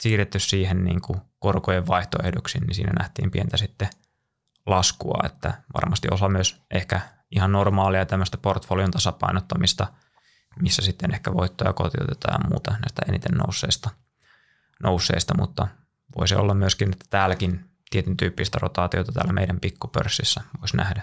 siirretty 0.00 0.38
siihen 0.38 0.84
niin 0.84 1.02
kuin 1.02 1.20
korkojen 1.38 1.86
vaihtoehdoksi, 1.86 2.58
niin 2.58 2.74
siinä 2.74 2.92
nähtiin 2.98 3.30
pientä 3.30 3.56
sitten 3.56 3.88
laskua, 4.66 5.20
että 5.24 5.62
varmasti 5.74 6.08
osa 6.10 6.28
myös 6.28 6.62
ehkä 6.70 7.00
ihan 7.30 7.52
normaalia 7.52 8.06
tämmöistä 8.06 8.36
portfolion 8.36 8.90
tasapainottamista, 8.90 9.86
missä 10.60 10.82
sitten 10.82 11.14
ehkä 11.14 11.34
voittoja 11.34 11.72
kotiutetaan 11.72 12.40
ja 12.42 12.48
muuta 12.48 12.70
näistä 12.70 13.02
eniten 13.08 13.38
nousseista, 13.38 13.90
nousseista 14.82 15.34
mutta 15.38 15.68
voisi 16.16 16.34
olla 16.34 16.54
myöskin, 16.54 16.92
että 16.92 17.06
täälläkin 17.10 17.64
tietyn 17.90 18.16
tyyppistä 18.16 18.58
rotaatiota 18.62 19.12
täällä 19.12 19.32
meidän 19.32 19.60
pikkupörssissä 19.60 20.40
voisi 20.60 20.76
nähdä. 20.76 21.02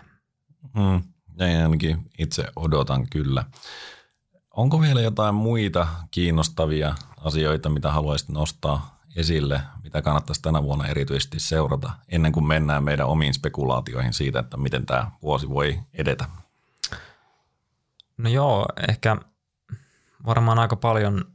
Mm, 0.76 1.04
näin 1.36 1.62
ainakin 1.62 2.12
itse 2.18 2.46
odotan 2.56 3.08
kyllä. 3.10 3.44
Onko 4.52 4.82
vielä 4.82 5.02
jotain 5.02 5.36
muita 5.36 5.88
kiinnostavia 6.12 6.96
asioita, 7.18 7.70
mitä 7.70 7.92
haluaisit 7.92 8.30
nostaa 8.30 9.00
esille, 9.16 9.62
mitä 9.84 10.02
kannattaisi 10.02 10.42
tänä 10.42 10.64
vuonna 10.64 10.88
erityisesti 10.88 11.40
seurata 11.40 11.92
ennen 12.08 12.32
kuin 12.32 12.48
mennään 12.48 12.84
meidän 12.84 13.08
omiin 13.08 13.34
spekulaatioihin 13.34 14.14
siitä, 14.14 14.40
että 14.40 14.58
miten 14.58 14.86
tämä 14.86 15.12
vuosi 15.22 15.50
voi 15.50 15.80
edetä? 15.94 16.26
No 18.18 18.30
joo, 18.30 18.66
ehkä 18.90 19.18
varmaan 20.26 20.60
aika 20.60 20.76
paljon, 20.76 21.26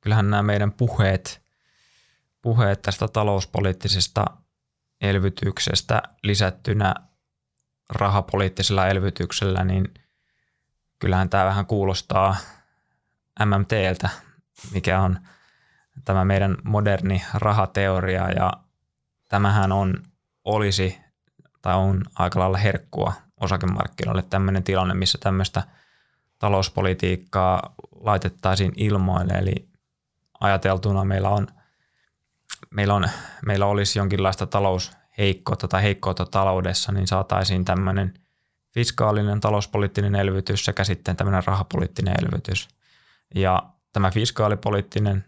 kyllähän 0.00 0.30
nämä 0.30 0.42
meidän 0.42 0.72
puheet 0.72 1.42
puheet 2.42 2.82
tästä 2.82 3.08
talouspoliittisesta 3.08 4.24
elvytyksestä 5.00 6.02
lisättynä 6.22 6.94
rahapoliittisella 7.90 8.86
elvytyksellä, 8.86 9.64
niin 9.64 9.94
kyllähän 10.98 11.28
tämä 11.28 11.44
vähän 11.44 11.66
kuulostaa 11.66 12.36
MMTltä, 13.44 14.08
mikä 14.72 15.00
on 15.00 15.18
tämä 16.04 16.24
meidän 16.24 16.56
moderni 16.64 17.22
rahateoria 17.34 18.30
ja 18.30 18.52
tämähän 19.28 19.72
on, 19.72 20.02
olisi 20.44 20.98
tai 21.62 21.74
on 21.74 22.02
aika 22.18 22.40
lailla 22.40 22.58
herkkua 22.58 23.12
osakemarkkinoille 23.40 24.22
tämmöinen 24.22 24.62
tilanne, 24.62 24.94
missä 24.94 25.18
tämmöistä 25.18 25.62
talouspolitiikkaa 26.42 27.74
laitettaisiin 28.00 28.72
ilmoille, 28.76 29.32
eli 29.32 29.68
ajateltuna 30.40 31.04
meillä 31.04 31.28
on– 31.28 31.46
meillä, 32.70 32.94
on, 32.94 33.08
meillä 33.46 33.66
olisi 33.66 33.98
jonkinlaista 33.98 34.46
talous 34.46 34.92
heikkoutta 35.18 35.68
tai 35.68 35.82
heikkoutta 35.82 36.26
taloudessa, 36.26 36.92
niin 36.92 37.06
saataisiin 37.06 37.64
tämmöinen 37.64 38.14
fiskaalinen 38.74 39.40
talouspoliittinen 39.40 40.14
elvytys 40.14 40.64
sekä 40.64 40.84
sitten 40.84 41.16
tämmöinen 41.16 41.42
rahapoliittinen 41.46 42.14
elvytys. 42.22 42.68
Ja 43.34 43.62
tämä 43.92 44.10
fiskaalipoliittinen 44.10 45.24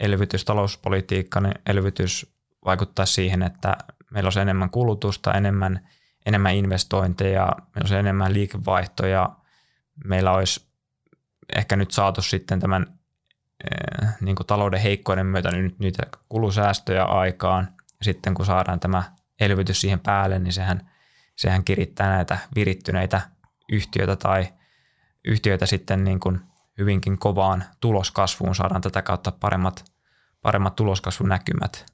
elvytys, 0.00 0.44
talouspolitiikkainen 0.44 1.54
elvytys 1.66 2.34
vaikuttaa 2.64 3.06
siihen, 3.06 3.42
että 3.42 3.76
meillä 4.10 4.30
on 4.36 4.42
enemmän 4.42 4.70
kulutusta, 4.70 5.32
enemmän, 5.34 5.88
enemmän 6.26 6.54
investointeja, 6.54 7.48
meillä 7.74 7.94
on 7.94 8.00
enemmän 8.00 8.32
liikevaihtoja, 8.32 9.30
meillä 10.04 10.32
olisi 10.32 10.66
ehkä 11.56 11.76
nyt 11.76 11.90
saatu 11.90 12.22
sitten 12.22 12.60
tämän 12.60 12.86
eh, 13.70 14.08
niin 14.20 14.36
kuin 14.36 14.46
talouden 14.46 14.80
heikkoiden 14.80 15.26
myötä 15.26 15.50
nyt 15.50 15.78
niitä 15.78 16.02
kulusäästöjä 16.28 17.04
aikaan. 17.04 17.68
Sitten 18.02 18.34
kun 18.34 18.46
saadaan 18.46 18.80
tämä 18.80 19.02
elvytys 19.40 19.80
siihen 19.80 20.00
päälle, 20.00 20.38
niin 20.38 20.52
sehän, 20.52 20.90
sehän 21.36 21.64
kirittää 21.64 22.08
näitä 22.08 22.38
virittyneitä 22.54 23.20
yhtiöitä 23.72 24.16
tai 24.16 24.48
yhtiöitä 25.24 25.66
sitten 25.66 26.04
niin 26.04 26.20
kuin 26.20 26.40
hyvinkin 26.78 27.18
kovaan 27.18 27.64
tuloskasvuun. 27.80 28.54
Saadaan 28.54 28.80
tätä 28.80 29.02
kautta 29.02 29.32
paremmat, 29.40 29.84
paremmat 30.42 30.76
tuloskasvunäkymät. 30.76 31.86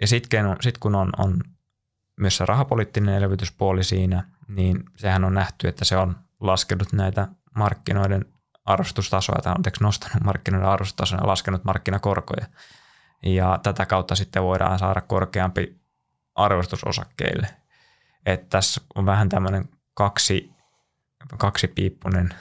Ja 0.00 0.06
sitten 0.06 0.56
sit 0.60 0.78
kun 0.78 0.94
on, 0.94 1.10
on 1.18 1.40
myös 2.20 2.36
se 2.36 2.46
rahapoliittinen 2.46 3.14
elvytyspuoli 3.14 3.84
siinä, 3.84 4.24
niin 4.48 4.84
sehän 4.96 5.24
on 5.24 5.34
nähty, 5.34 5.68
että 5.68 5.84
se 5.84 5.96
on 5.96 6.16
laskenut 6.40 6.92
näitä 6.92 7.28
markkinoiden 7.56 8.24
arvostustasoa, 8.64 9.38
tai 9.42 9.52
anteeksi 9.56 9.82
nostanut 9.82 10.24
markkinoiden 10.24 10.68
arvostustasoa 10.68 11.18
ja 11.18 11.26
laskenut 11.26 11.64
markkinakorkoja. 11.64 12.46
Ja 13.22 13.58
tätä 13.62 13.86
kautta 13.86 14.14
sitten 14.14 14.42
voidaan 14.42 14.78
saada 14.78 15.00
korkeampi 15.00 15.80
arvostus 16.34 16.84
osakkeille. 16.84 17.48
Että 18.26 18.46
tässä 18.50 18.80
on 18.94 19.06
vähän 19.06 19.28
tämmöinen 19.28 19.68
kaksi, 19.94 20.52
kaksipiippunen 21.38 22.34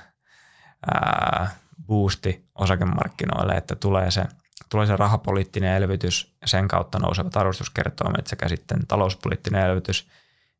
ää, 0.93 1.49
boosti 1.87 2.45
osakemarkkinoille, 2.55 3.53
että 3.53 3.75
tulee 3.75 4.11
se, 4.11 4.25
tulee 4.69 4.85
se 4.85 4.95
rahapoliittinen 4.95 5.73
elvytys, 5.73 6.35
sen 6.45 6.67
kautta 6.67 6.99
nousevat 6.99 7.37
arvostuskertoimet 7.37 8.27
sekä 8.27 8.49
sitten 8.49 8.87
talouspoliittinen 8.87 9.61
elvytys, 9.61 10.07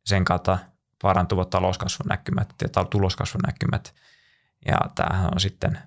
sen 0.05 0.25
kautta 0.25 0.57
parantuvat 1.01 1.49
talouskasvun 1.49 2.07
näkymät 2.09 2.53
ja 2.61 2.85
tuloskasvun 2.85 3.41
näkymät. 3.45 3.95
Ja 4.65 4.77
tämähän 4.95 5.29
on 5.33 5.39
sitten 5.39 5.79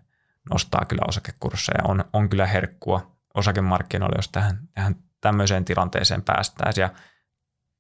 nostaa 0.50 0.84
kyllä 0.84 1.02
osakekursseja. 1.08 1.84
On, 1.84 2.04
on 2.12 2.28
kyllä 2.28 2.46
herkkua 2.46 3.16
osakemarkkinoille, 3.34 4.16
jos 4.18 4.28
tähän, 4.28 4.68
tähän 4.74 4.96
tämmöiseen 5.20 5.64
tilanteeseen 5.64 6.22
päästäisiin. 6.22 6.82
Ja 6.82 6.90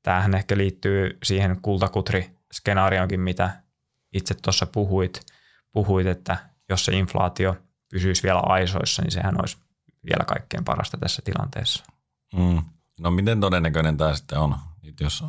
tämähän 0.02 0.34
ehkä 0.34 0.56
liittyy 0.56 1.18
siihen 1.22 1.60
kultakutri-skenaarioonkin, 1.62 3.20
mitä 3.20 3.50
itse 4.12 4.34
tuossa 4.34 4.66
puhuit, 4.66 5.20
puhuit, 5.72 6.06
että 6.06 6.36
jos 6.68 6.84
se 6.84 6.92
inflaatio 6.92 7.56
pysyisi 7.90 8.22
vielä 8.22 8.40
aisoissa, 8.40 9.02
niin 9.02 9.12
sehän 9.12 9.40
olisi 9.40 9.56
vielä 10.04 10.24
kaikkein 10.24 10.64
parasta 10.64 10.96
tässä 10.96 11.22
tilanteessa. 11.24 11.84
Mm. 12.34 12.62
No 13.00 13.10
miten 13.10 13.40
todennäköinen 13.40 13.96
tämä 13.96 14.14
sitten 14.14 14.38
on, 14.38 14.56
jos 15.00 15.24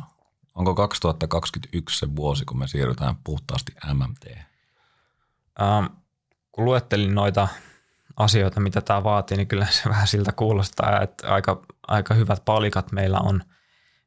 onko 0.60 0.74
2021 0.74 1.98
se 1.98 2.16
vuosi, 2.16 2.44
kun 2.44 2.58
me 2.58 2.68
siirrytään 2.68 3.16
puhtaasti 3.24 3.72
MMT? 3.94 4.24
Ähm, 5.62 5.86
kun 6.52 6.64
luettelin 6.64 7.14
noita 7.14 7.48
asioita, 8.16 8.60
mitä 8.60 8.80
tämä 8.80 9.04
vaatii, 9.04 9.36
niin 9.36 9.46
kyllä 9.46 9.66
se 9.66 9.88
vähän 9.90 10.06
siltä 10.06 10.32
kuulostaa, 10.32 11.00
että 11.00 11.34
aika, 11.34 11.62
aika 11.88 12.14
hyvät 12.14 12.44
palikat 12.44 12.92
meillä 12.92 13.18
on, 13.18 13.42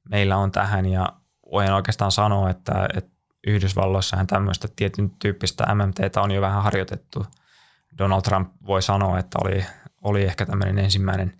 meillä 0.09 0.37
on 0.37 0.51
tähän 0.51 0.85
ja 0.85 1.13
voin 1.51 1.73
oikeastaan 1.73 2.11
sanoa, 2.11 2.49
että, 2.49 2.87
että 2.97 3.11
Yhdysvalloissahan 3.47 4.27
tämmöistä 4.27 4.67
tietyn 4.75 5.09
tyyppistä 5.09 5.75
MMTtä 5.75 6.21
on 6.21 6.31
jo 6.31 6.41
vähän 6.41 6.63
harjoitettu. 6.63 7.25
Donald 7.97 8.21
Trump 8.21 8.53
voi 8.65 8.81
sanoa, 8.81 9.19
että 9.19 9.39
oli, 9.43 9.65
oli 10.01 10.23
ehkä 10.23 10.45
tämmöinen 10.45 10.79
ensimmäinen 10.79 11.39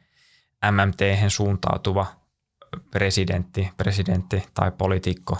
MMT 0.71 0.99
suuntautuva 1.27 2.22
presidentti, 2.91 3.69
presidentti 3.77 4.43
tai 4.53 4.71
poliitikko 4.71 5.37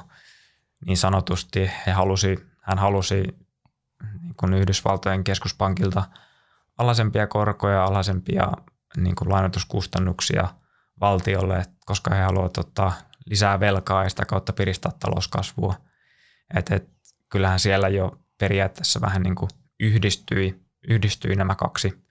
niin 0.85 0.97
sanotusti. 0.97 1.72
He 1.88 1.91
halusi, 1.91 2.39
hän 2.61 2.77
halusi 2.77 3.23
niin 4.22 4.35
kuin 4.39 4.53
Yhdysvaltojen 4.53 5.23
keskuspankilta 5.23 6.03
alhaisempia 6.77 7.27
korkoja, 7.27 7.85
alhaisempia 7.85 8.51
niin 8.97 9.15
kuin 9.15 9.30
lainoituskustannuksia 9.30 10.47
valtiolle, 10.99 11.65
koska 11.85 12.15
he 12.15 12.22
haluavat 12.22 12.57
ottaa 12.57 12.93
lisää 13.26 13.60
velkaa 13.60 14.03
ja 14.03 14.10
sitä 14.10 14.26
kautta 14.26 14.53
piristää 14.53 14.91
talouskasvua– 14.99 15.76
et, 16.53 16.72
et, 16.72 16.89
kyllähän 17.30 17.60
siellä 17.60 17.89
jo 17.89 18.19
periaatteessa 18.38 19.01
vähän 19.01 19.23
niin 19.23 19.35
kuin 19.35 19.49
yhdistyi, 19.80 20.61
yhdistyi 20.88 21.35
nämä 21.35 21.55
kaksi, 21.55 22.03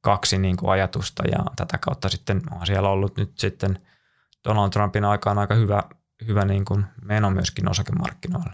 kaksi 0.00 0.38
niin 0.38 0.56
kuin 0.56 0.70
ajatusta 0.70 1.22
ja 1.32 1.38
tätä 1.56 1.78
kautta 1.78 2.08
sitten 2.08 2.42
on 2.50 2.66
siellä 2.66 2.88
ollut 2.88 3.16
nyt 3.16 3.38
sitten 3.38 3.86
Donald 4.44 4.70
Trumpin 4.70 5.04
aikaan 5.04 5.38
aika 5.38 5.54
hyvä, 5.54 5.82
hyvä 6.26 6.44
niin 6.44 6.64
kuin 6.64 6.84
meno 7.04 7.30
myöskin 7.30 7.70
osakemarkkinoilla. 7.70 8.52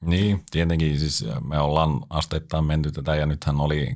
Niin, 0.00 0.42
tietenkin 0.50 0.98
siis 0.98 1.24
me 1.44 1.58
ollaan 1.58 2.00
asteittain 2.10 2.64
menty 2.64 2.92
tätä 2.92 3.16
ja 3.16 3.26
nythän 3.26 3.60
oli 3.60 3.94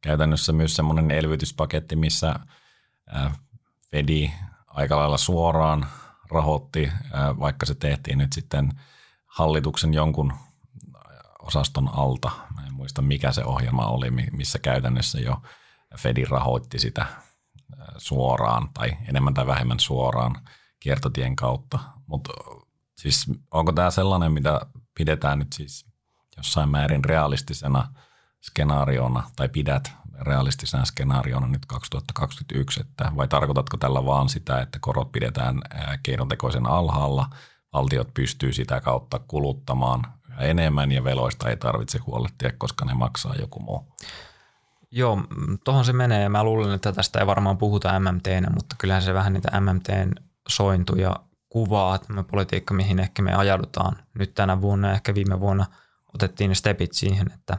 käytännössä 0.00 0.52
myös 0.52 0.76
semmoinen 0.76 1.10
elvytyspaketti, 1.10 1.96
missä 1.96 2.34
Fedi 3.90 4.30
aika 4.66 4.96
lailla 4.96 5.18
suoraan 5.18 5.86
rahoitti, 6.30 6.92
vaikka 7.40 7.66
se 7.66 7.74
tehtiin 7.74 8.18
nyt 8.18 8.32
sitten– 8.32 8.72
hallituksen 9.36 9.94
jonkun 9.94 10.32
osaston 11.38 11.88
alta. 11.92 12.30
Mä 12.54 12.66
en 12.66 12.74
muista 12.74 13.02
mikä 13.02 13.32
se 13.32 13.44
ohjelma 13.44 13.86
oli, 13.86 14.10
missä 14.10 14.58
käytännössä 14.58 15.20
jo 15.20 15.42
Fedi 15.98 16.24
rahoitti 16.24 16.78
sitä 16.78 17.06
suoraan 17.98 18.68
tai 18.74 18.96
enemmän 19.08 19.34
tai 19.34 19.46
vähemmän 19.46 19.80
suoraan 19.80 20.36
kiertotien 20.80 21.36
kautta. 21.36 21.78
Mutta 22.06 22.32
siis 22.98 23.26
onko 23.50 23.72
tämä 23.72 23.90
sellainen, 23.90 24.32
mitä 24.32 24.60
pidetään 24.98 25.38
nyt 25.38 25.52
siis 25.52 25.86
jossain 26.36 26.68
määrin 26.68 27.04
realistisena 27.04 27.92
skenaariona 28.42 29.30
tai 29.36 29.48
pidät 29.48 29.92
realistisena 30.20 30.84
skenaariona 30.84 31.46
nyt 31.46 31.66
2021, 31.66 32.80
että 32.80 33.12
vai 33.16 33.28
tarkoitatko 33.28 33.76
tällä 33.76 34.04
vaan 34.04 34.28
sitä, 34.28 34.60
että 34.60 34.78
korot 34.80 35.12
pidetään 35.12 35.62
keinotekoisen 36.02 36.66
alhaalla– 36.66 37.30
valtiot 37.76 38.14
pystyy 38.14 38.52
sitä 38.52 38.80
kautta 38.80 39.18
kuluttamaan 39.18 40.02
enemmän 40.38 40.92
ja 40.92 41.04
veloista 41.04 41.50
ei 41.50 41.56
tarvitse 41.56 41.98
huolehtia, 41.98 42.52
koska 42.58 42.84
ne 42.84 42.94
maksaa 42.94 43.34
joku 43.34 43.60
muu. 43.60 43.92
Joo, 44.96 45.22
tuohon 45.64 45.84
se 45.84 45.92
menee 45.92 46.22
ja 46.22 46.30
mä 46.30 46.44
luulen, 46.44 46.74
että 46.74 46.92
tästä 46.92 47.18
ei 47.18 47.26
varmaan 47.26 47.58
puhuta 47.58 48.00
MMTnä, 48.00 48.50
mutta 48.54 48.76
kyllähän 48.78 49.02
se 49.02 49.14
vähän 49.14 49.32
niitä 49.32 49.60
MMTn 49.60 50.10
sointuja 50.48 51.16
kuvaa, 51.48 51.98
tämä 51.98 52.22
politiikka, 52.22 52.74
mihin 52.74 52.98
ehkä 52.98 53.22
me 53.22 53.34
ajaudutaan 53.34 53.96
nyt 54.18 54.34
tänä 54.34 54.60
vuonna 54.60 54.88
ja 54.88 54.94
ehkä 54.94 55.14
viime 55.14 55.40
vuonna 55.40 55.66
otettiin 56.14 56.48
ne 56.48 56.54
stepit 56.54 56.92
siihen, 56.92 57.32
että 57.34 57.58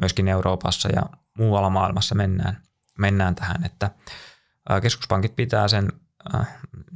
myöskin 0.00 0.28
Euroopassa 0.28 0.88
ja 0.88 1.02
muualla 1.38 1.70
maailmassa 1.70 2.14
mennään, 2.14 2.62
mennään 2.98 3.34
tähän, 3.34 3.64
että 3.64 3.90
keskuspankit 4.82 5.36
pitää 5.36 5.68
sen 5.68 5.92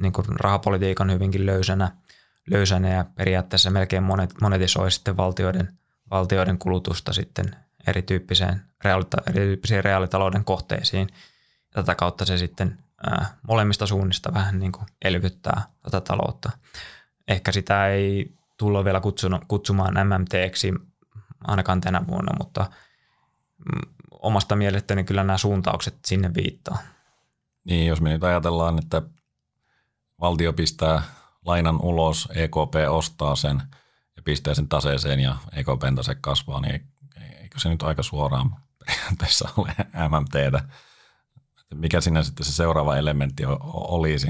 niin 0.01 0.13
kuin 0.13 0.27
rahapolitiikan 0.39 1.11
hyvinkin 1.11 1.45
löysänä– 1.45 1.91
löysänä 2.51 2.89
ja 2.89 3.05
periaatteessa 3.15 3.69
melkein 3.69 4.03
monet, 4.03 4.33
monetisoi 4.41 4.91
sitten 4.91 5.17
valtioiden, 5.17 5.73
valtioiden 6.11 6.57
kulutusta 6.57 7.13
sitten 7.13 7.55
erityyppiseen, 7.87 8.61
reaalita, 8.83 9.17
erityyppisiin 9.29 9.83
reaalitalouden 9.83 10.45
kohteisiin. 10.45 11.07
Ja 11.75 11.83
tätä 11.83 11.95
kautta 11.95 12.25
se 12.25 12.37
sitten 12.37 12.77
ää, 13.07 13.37
molemmista 13.47 13.87
suunnista 13.87 14.33
vähän 14.33 14.59
niin 14.59 14.71
kuin 14.71 14.85
elvyttää 15.05 15.61
tätä 15.83 16.01
taloutta. 16.01 16.49
Ehkä 17.27 17.51
sitä 17.51 17.87
ei 17.87 18.33
tulla 18.57 18.85
vielä 18.85 19.01
kutsumaan 19.47 19.93
MMTksi 20.07 20.73
ainakaan 21.43 21.81
tänä 21.81 22.07
vuonna, 22.07 22.33
mutta 22.39 22.69
mm, 23.57 23.93
omasta 24.11 24.55
mielestäni 24.55 25.03
kyllä 25.03 25.23
nämä 25.23 25.37
suuntaukset 25.37 25.95
sinne 26.05 26.31
viittaa. 26.33 26.77
Niin, 27.63 27.87
jos 27.87 28.01
me 28.01 28.09
nyt 28.09 28.23
ajatellaan, 28.23 28.79
että 28.79 29.01
valtio 30.21 30.53
pistää 30.53 31.01
lainan 31.45 31.81
ulos, 31.81 32.29
EKP 32.35 32.75
ostaa 32.89 33.35
sen 33.35 33.61
ja 34.15 34.23
pistää 34.23 34.53
sen 34.53 34.67
taseeseen 34.67 35.19
ja 35.19 35.35
EKPn 35.51 35.95
tase 35.95 36.15
kasvaa, 36.15 36.61
niin 36.61 36.73
eikö 37.41 37.59
se 37.59 37.69
nyt 37.69 37.83
aika 37.83 38.03
suoraan 38.03 38.55
periaatteessa 38.85 39.49
ole 39.57 39.75
MMTtä? 40.09 40.63
Mikä 41.73 42.01
siinä 42.01 42.23
sitten 42.23 42.45
se 42.45 42.53
seuraava 42.53 42.97
elementti 42.97 43.43
olisi? 43.73 44.27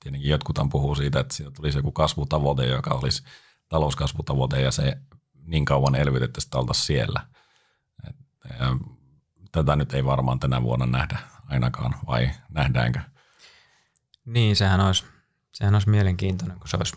Tietenkin 0.00 0.30
jotkut 0.30 0.58
puhuu 0.70 0.94
siitä, 0.94 1.20
että 1.20 1.34
siitä 1.34 1.50
tulisi 1.50 1.78
joku 1.78 1.92
kasvutavoite, 1.92 2.66
joka 2.66 2.90
olisi 2.90 3.22
talouskasvutavoite 3.68 4.60
ja 4.60 4.70
se 4.70 4.98
niin 5.44 5.64
kauan 5.64 5.94
elvytettäisiin, 5.94 6.48
että 6.48 6.58
oltaisiin 6.58 6.86
siellä. 6.86 7.26
Tätä 9.52 9.76
nyt 9.76 9.94
ei 9.94 10.04
varmaan 10.04 10.40
tänä 10.40 10.62
vuonna 10.62 10.86
nähdä 10.86 11.18
ainakaan, 11.48 11.94
vai 12.06 12.30
nähdäänkö? 12.48 13.00
Niin, 14.24 14.56
sehän 14.56 14.80
olisi 14.80 15.04
Sehän 15.52 15.74
olisi 15.74 15.90
mielenkiintoinen, 15.90 16.58
kun 16.58 16.68
se 16.68 16.76
olisi 16.76 16.96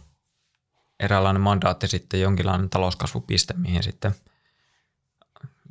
eräänlainen 1.00 1.42
mandaatti 1.42 1.88
sitten 1.88 2.22
jonkinlainen 2.22 2.70
talouskasvupiste, 2.70 3.54
mihin 3.58 3.84
sitten 3.84 4.16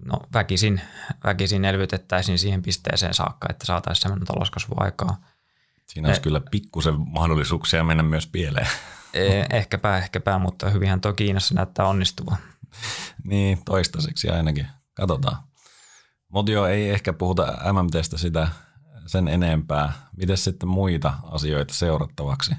no, 0.04 0.20
väkisin, 0.34 0.80
väkisin 1.24 1.64
elvytettäisiin 1.64 2.38
siihen 2.38 2.62
pisteeseen 2.62 3.14
saakka, 3.14 3.46
että 3.50 3.66
saataisiin 3.66 4.02
sellainen 4.02 4.26
talouskasvu 4.26 4.74
aikaa. 4.76 5.16
Siinä 5.86 6.08
olisi 6.08 6.18
eh, 6.18 6.22
kyllä 6.22 6.40
pikkusen 6.50 6.94
mahdollisuuksia 6.98 7.84
mennä 7.84 8.02
myös 8.02 8.26
pieleen. 8.26 8.68
Eh, 9.14 9.46
ehkäpä, 9.50 9.98
ehkäpä, 9.98 10.38
mutta 10.38 10.70
hyvinhän 10.70 11.00
tuo 11.00 11.12
Kiinassa 11.12 11.54
näyttää 11.54 11.86
onnistuva. 11.86 12.36
niin, 13.24 13.58
toistaiseksi 13.64 14.28
ainakin. 14.28 14.66
Katsotaan. 14.94 15.36
Mutta 16.28 16.52
joo, 16.52 16.66
ei 16.66 16.90
ehkä 16.90 17.12
puhuta 17.12 17.72
MMTstä 17.72 18.18
sitä 18.18 18.48
sen 19.06 19.28
enempää. 19.28 19.92
Miten 20.16 20.36
sitten 20.36 20.68
muita 20.68 21.14
asioita 21.22 21.74
seurattavaksi? 21.74 22.54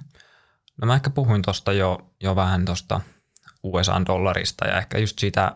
No 0.81 0.87
mä 0.87 0.95
ehkä 0.95 1.09
puhuin 1.09 1.41
tuosta 1.41 1.73
jo, 1.73 2.13
jo 2.23 2.35
vähän 2.35 2.65
tuosta 2.65 3.01
USA-dollarista 3.63 4.67
ja 4.67 4.77
ehkä 4.77 4.97
just 4.97 5.19
siitä, 5.19 5.53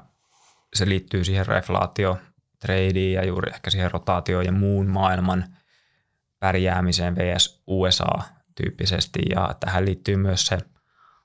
se 0.76 0.90
liittyy 0.90 1.24
siihen 1.24 1.46
reflaatio 1.46 2.18
tradeen 2.60 3.14
ja 3.14 3.26
juuri 3.26 3.52
ehkä 3.52 3.70
siihen 3.70 3.92
rotaatioon 3.92 4.46
ja 4.46 4.52
muun 4.52 4.88
maailman 4.88 5.46
pärjäämiseen 6.40 7.16
vs. 7.16 7.64
USA 7.68 8.24
tyyppisesti 8.56 9.20
ja 9.30 9.56
tähän 9.60 9.86
liittyy 9.86 10.16
myös 10.16 10.46
se 10.46 10.58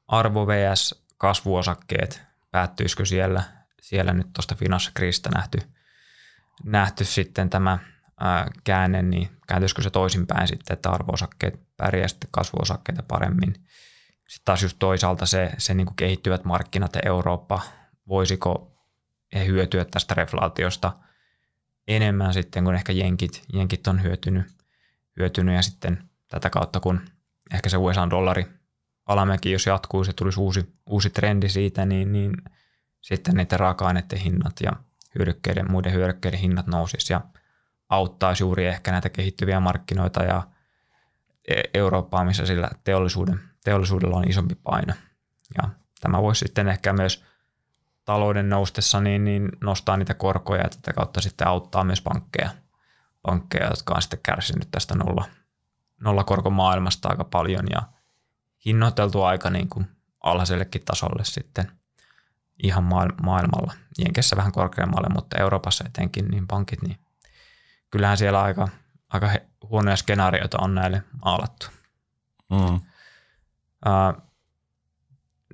arvo 0.08 0.46
vs. 0.46 1.04
kasvuosakkeet, 1.18 2.22
päättyisikö 2.50 3.04
siellä, 3.04 3.42
siellä 3.80 4.12
nyt 4.12 4.26
tuosta 4.32 4.54
finanssikriisistä 4.54 5.30
nähty, 5.34 5.58
nähty 6.64 7.04
sitten 7.04 7.50
tämä 7.50 7.78
ää, 8.20 8.50
käänne, 8.64 9.02
niin 9.02 9.28
kääntyisikö 9.48 9.82
se 9.82 9.90
toisinpäin 9.90 10.48
sitten, 10.48 10.74
että 10.74 10.90
arvoosakkeet 10.90 11.60
pärjää 11.76 12.08
sitten 12.08 12.28
kasvuosakkeita 12.32 13.02
paremmin. 13.02 13.54
Sitten 14.28 14.44
taas 14.44 14.62
just 14.62 14.76
toisaalta 14.78 15.26
se, 15.26 15.52
se 15.58 15.74
niin 15.74 15.86
kuin 15.86 15.96
kehittyvät 15.96 16.44
markkinat 16.44 16.94
ja 16.94 17.00
Eurooppa, 17.04 17.60
voisiko 18.08 18.73
he 19.34 19.46
hyötyä 19.46 19.84
tästä 19.84 20.14
reflaatiosta 20.14 20.92
enemmän 21.88 22.34
sitten 22.34 22.64
kuin 22.64 22.76
ehkä 22.76 22.92
jenkit, 22.92 23.44
jenkit 23.52 23.86
on 23.86 24.02
hyötynyt, 24.02 24.46
hyötynyt 25.16 25.54
ja 25.54 25.62
sitten 25.62 26.04
tätä 26.28 26.50
kautta 26.50 26.80
kun 26.80 27.00
ehkä 27.54 27.68
se 27.68 27.76
USA-dollari 27.76 28.46
alamäki, 29.06 29.52
jos 29.52 29.66
jatkuu, 29.66 30.04
se 30.04 30.12
tulisi 30.12 30.40
uusi, 30.40 30.74
uusi 30.86 31.10
trendi 31.10 31.48
siitä, 31.48 31.86
niin, 31.86 32.12
niin 32.12 32.32
sitten 33.00 33.34
niiden 33.34 33.60
raaka-aineiden 33.60 34.18
hinnat 34.18 34.60
ja 34.62 34.72
hyödykkeiden, 35.18 35.70
muiden 35.70 35.92
hyödykkeiden 35.92 36.40
hinnat 36.40 36.66
nousisi 36.66 37.12
ja 37.12 37.20
auttaisi 37.88 38.42
juuri 38.42 38.66
ehkä 38.66 38.92
näitä 38.92 39.08
kehittyviä 39.08 39.60
markkinoita 39.60 40.22
ja 40.22 40.42
e- 41.48 41.62
Eurooppaa, 41.74 42.24
missä 42.24 42.46
sillä 42.46 42.70
teollisuuden, 42.84 43.40
teollisuudella 43.64 44.16
on 44.16 44.28
isompi 44.28 44.54
paino. 44.54 44.94
Ja 45.62 45.68
tämä 46.00 46.22
voisi 46.22 46.38
sitten 46.38 46.68
ehkä 46.68 46.92
myös 46.92 47.24
talouden 48.04 48.48
noustessa 48.48 49.00
niin, 49.00 49.24
niin 49.24 49.48
nostaa 49.60 49.96
niitä 49.96 50.14
korkoja 50.14 50.62
ja 50.62 50.68
tätä 50.68 50.92
kautta 50.92 51.20
sitten 51.20 51.48
auttaa 51.48 51.84
myös 51.84 52.00
pankkeja, 52.00 52.50
pankkeja 53.22 53.70
jotka 53.70 53.94
on 53.94 54.02
sitten 54.02 54.20
kärsinyt 54.22 54.68
tästä 54.70 54.94
nolla, 54.94 55.24
nollakorkomaailmasta 56.00 57.08
aika 57.08 57.24
paljon 57.24 57.64
ja 57.70 57.82
hinnoiteltu 58.64 59.22
aika 59.22 59.50
niin 59.50 59.68
kuin 59.68 59.86
alhaisellekin 60.22 60.84
tasolle 60.84 61.24
sitten 61.24 61.70
ihan 62.62 62.84
maailmalla. 63.22 63.72
Jenkessä 63.98 64.36
vähän 64.36 64.52
korkeammalle, 64.52 65.08
mutta 65.08 65.38
Euroopassa 65.38 65.84
etenkin 65.86 66.28
niin 66.28 66.46
pankit, 66.46 66.82
niin 66.82 66.98
kyllähän 67.90 68.18
siellä 68.18 68.42
aika, 68.42 68.68
aika 69.08 69.30
huonoja 69.70 69.96
skenaarioita 69.96 70.58
on 70.60 70.74
näille 70.74 71.02
maalattu. 71.24 71.66
Mm. 72.50 72.80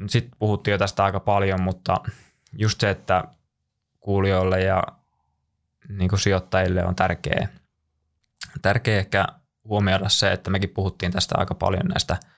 Sitten 0.09 0.39
puhuttiin 0.39 0.73
jo 0.73 0.79
tästä 0.79 1.05
aika 1.05 1.21
paljon, 1.21 1.63
mutta 1.63 1.97
just 2.53 2.81
se, 2.81 2.91
että 2.91 3.25
kuulijoille 4.01 4.61
ja 4.61 4.83
niin 5.89 6.09
kuin 6.09 6.21
sijoittajille 6.21 6.85
on 6.85 6.97
tärkeää, 6.97 7.49
tärkeä 8.63 8.99
ehkä 8.99 9.27
huomioida 9.65 10.09
se, 10.09 10.33
että 10.33 10.51
mekin 10.51 10.71
puhuttiin 10.71 11.13
tästä 11.13 11.35
aika 11.39 11.55
paljon 11.55 11.87
näistä– 11.87 12.17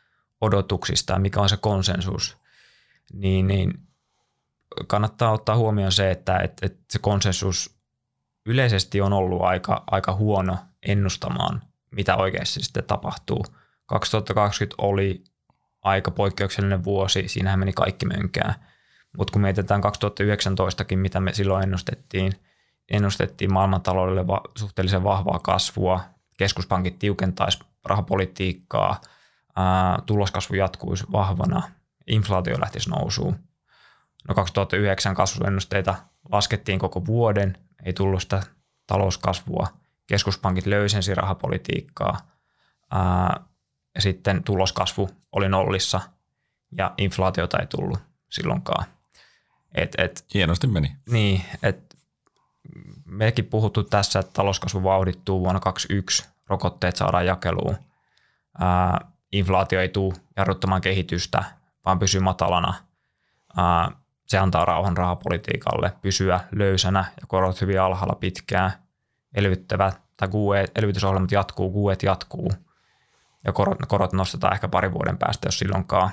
odotuksista, 0.42 1.18
mikä 1.18 1.40
on 1.40 1.48
se 1.48 1.56
konsensus, 1.56 2.36
niin, 3.12 3.46
niin 3.46 3.72
kannattaa 4.86 5.32
ottaa 5.32 5.56
huomioon 5.56 5.92
se, 5.92 6.10
että, 6.10 6.38
että, 6.38 6.66
että 6.66 6.80
se 6.90 6.98
konsensus 6.98 7.76
yleisesti 8.46 9.00
on 9.00 9.12
ollut 9.12 9.42
aika, 9.42 9.84
aika 9.90 10.14
huono 10.14 10.58
ennustamaan, 10.82 11.62
mitä 11.90 12.16
oikeasti 12.16 12.62
sitten 12.62 12.84
tapahtuu. 12.84 13.44
2020 13.86 14.74
oli 14.78 15.24
aika 15.82 16.10
poikkeuksellinen 16.10 16.84
vuosi, 16.84 17.28
siinähän 17.28 17.58
meni 17.58 17.72
kaikki 17.72 18.06
mönkää. 18.06 18.71
Mutta 19.18 19.32
kun 19.32 19.42
mietitään 19.42 19.82
2019kin, 19.82 20.96
mitä 20.96 21.20
me 21.20 21.32
silloin 21.32 21.62
ennustettiin, 21.62 22.32
ennustettiin 22.88 23.52
maailmantaloudelle 23.52 24.26
va- 24.26 24.42
suhteellisen 24.58 25.04
vahvaa 25.04 25.38
kasvua, 25.38 26.00
keskuspankit 26.38 26.98
tiukentaisi 26.98 27.58
rahapolitiikkaa– 27.84 29.00
tuloskasvu 30.06 30.54
jatkuisi 30.54 31.04
vahvana, 31.12 31.62
inflaatio 32.06 32.60
lähtisi 32.60 32.90
nousuun. 32.90 33.38
No 34.28 34.34
2009 34.34 35.14
kasvuennusteita 35.14 35.94
laskettiin 36.32 36.78
koko 36.78 37.06
vuoden, 37.06 37.58
ei 37.84 37.92
tullut 37.92 38.22
sitä 38.22 38.42
talouskasvua, 38.86 39.66
keskuspankit 40.06 40.66
löysensi 40.66 41.14
rahapolitiikkaa 41.14 42.18
ää, 42.90 43.40
ja 43.94 44.02
sitten 44.02 44.44
tuloskasvu 44.44 45.10
oli 45.32 45.48
nollissa 45.48 46.00
ja 46.78 46.94
inflaatiota 46.98 47.58
ei 47.58 47.66
tullut 47.66 47.98
silloinkaan. 48.30 48.84
Et, 49.74 49.94
et, 49.98 50.24
Hienosti 50.34 50.66
meni. 50.66 50.96
Niin, 51.10 51.44
että 51.62 51.96
mekin 53.04 53.44
puhuttu 53.44 53.82
tässä, 53.84 54.18
että 54.18 54.32
talouskasvu 54.32 54.82
vauhdittuu 54.82 55.40
vuonna 55.40 55.60
2021, 55.60 56.28
rokotteet 56.46 56.96
saadaan 56.96 57.26
jakeluun. 57.26 57.76
Ää, 58.58 59.00
inflaatio 59.32 59.80
ei 59.80 59.88
tule 59.88 60.14
jarruttamaan 60.36 60.80
kehitystä, 60.80 61.44
vaan 61.84 61.98
pysyy 61.98 62.20
matalana. 62.20 62.74
Se 64.26 64.38
antaa 64.38 64.64
rauhan 64.64 64.96
rahapolitiikalle 64.96 65.92
pysyä 66.02 66.40
löysänä 66.52 67.04
ja 67.20 67.26
korot 67.26 67.60
hyvin 67.60 67.80
alhaalla 67.80 68.14
pitkään. 68.14 68.72
Elvyttävät 69.34 70.00
tai 70.16 70.28
QE, 70.28 70.64
elvytysohjelmat 70.74 71.32
jatkuu, 71.32 71.90
QE 71.90 71.96
jatkuu 72.02 72.52
ja 73.44 73.52
korot, 73.52 73.78
korot 73.88 74.12
nostetaan 74.12 74.54
ehkä 74.54 74.68
pari 74.68 74.92
vuoden 74.92 75.18
päästä, 75.18 75.46
jos 75.46 75.58
silloinkaan. 75.58 76.10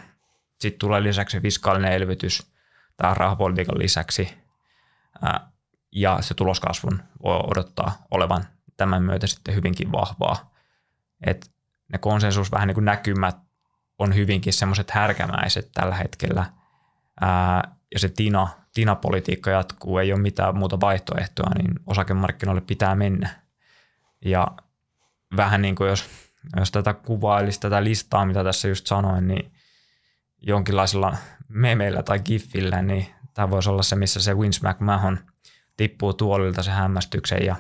Sitten 0.60 0.80
tulee 0.80 1.04
lisäksi 1.04 1.40
fiskaalinen 1.40 1.94
elvytys 1.94 2.52
tämän 3.02 3.18
rahapolitiikan 3.18 3.80
lisäksi 3.80 4.38
ja 5.92 6.18
se 6.22 6.34
tuloskasvun 6.34 7.04
voi 7.24 7.40
odottaa 7.48 8.06
olevan 8.12 8.46
tämän 8.78 9.04
myötä 9.04 9.28
sitten 9.28 9.56
hyvinkin 9.56 9.92
vahvaa. 9.92 10.54
Et 11.26 11.52
ne 11.92 11.98
konsensus 11.98 12.52
vähän 12.52 12.68
niin 12.68 12.76
kuin 12.76 12.86
näkymät 12.86 13.38
on 14.00 14.16
hyvinkin 14.16 14.54
semmoiset 14.54 14.92
härkämäiset 14.92 15.70
tällä 15.74 15.96
hetkellä. 15.96 16.46
Ja 17.92 18.00
se 18.00 18.10
tina, 18.10 18.48
tina-politiikka 18.74 19.50
jatkuu, 19.50 19.98
ei 19.98 20.14
ole 20.14 20.22
mitään 20.22 20.58
muuta 20.58 20.80
vaihtoehtoa, 20.80 21.50
niin 21.58 21.80
osakemarkkinoille 21.86 22.62
pitää 22.62 22.96
mennä. 22.96 23.30
Ja 24.26 24.48
vähän 25.38 25.62
niin 25.62 25.76
kuin 25.76 25.90
jos, 25.90 26.06
jos 26.56 26.72
tätä 26.72 26.94
kuvailisi, 26.94 27.60
tätä 27.60 27.84
listaa, 27.84 28.26
mitä 28.26 28.44
tässä 28.44 28.68
just 28.68 28.88
sanoin, 28.88 29.28
niin 29.28 29.52
jonkinlaisella 30.42 31.18
memeillä 31.50 32.04
tai 32.04 32.20
giffillä, 32.20 32.82
niin 32.82 33.08
tämä 33.34 33.50
voisi 33.50 33.70
olla 33.70 33.84
se, 33.84 33.96
missä 33.96 34.22
se 34.22 34.40
Vince 34.40 34.70
McMahon 34.70 35.20
tippuu 35.78 36.14
tuolilta 36.14 36.64
se 36.64 36.72
hämmästyksen 36.72 37.46
ja 37.46 37.56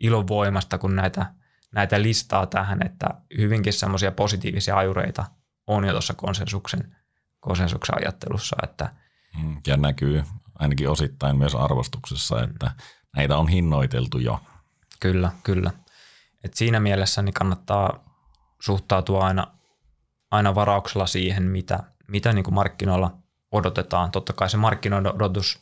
ilon 0.00 0.28
voimasta, 0.28 0.78
kun 0.78 0.96
näitä 0.96 1.26
näitä 1.72 2.02
listaa 2.02 2.46
tähän, 2.46 2.86
että 2.86 3.06
hyvinkin 3.38 3.72
semmoisia 3.72 4.12
positiivisia 4.12 4.76
ajureita 4.76 5.24
on 5.66 5.84
jo 5.84 5.92
tuossa 5.92 6.14
konsensuksen, 6.14 6.96
konsensuksen 7.40 7.94
ajattelussa. 7.98 8.56
Että 8.62 8.92
mm, 9.42 9.56
ja 9.66 9.76
näkyy 9.76 10.24
ainakin 10.54 10.88
osittain 10.88 11.36
myös 11.36 11.54
arvostuksessa, 11.54 12.42
että 12.42 12.70
näitä 13.16 13.36
on 13.36 13.48
hinnoiteltu 13.48 14.18
jo. 14.18 14.40
Kyllä, 15.00 15.32
kyllä. 15.44 15.70
Et 16.44 16.54
siinä 16.54 16.80
mielessä 16.80 17.22
niin 17.22 17.34
kannattaa 17.34 18.04
suhtautua 18.60 19.26
aina, 19.26 19.46
aina 20.30 20.54
varauksella 20.54 21.06
siihen, 21.06 21.42
mitä, 21.42 21.78
mitä 22.08 22.32
niin 22.32 22.44
kuin 22.44 22.54
markkinoilla 22.54 23.10
odotetaan. 23.52 24.10
Totta 24.10 24.32
kai 24.32 24.50
se 24.50 24.56
markkinoiden 24.56 25.14
odotus 25.14 25.60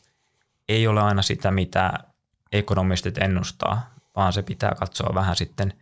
ei 0.69 0.87
ole 0.87 1.01
aina 1.01 1.21
sitä, 1.21 1.51
mitä 1.51 1.93
ekonomistit 2.51 3.17
ennustaa, 3.17 3.89
vaan 4.15 4.33
se 4.33 4.43
pitää 4.43 4.75
katsoa 4.79 5.13
vähän 5.13 5.35
sitten– 5.35 5.73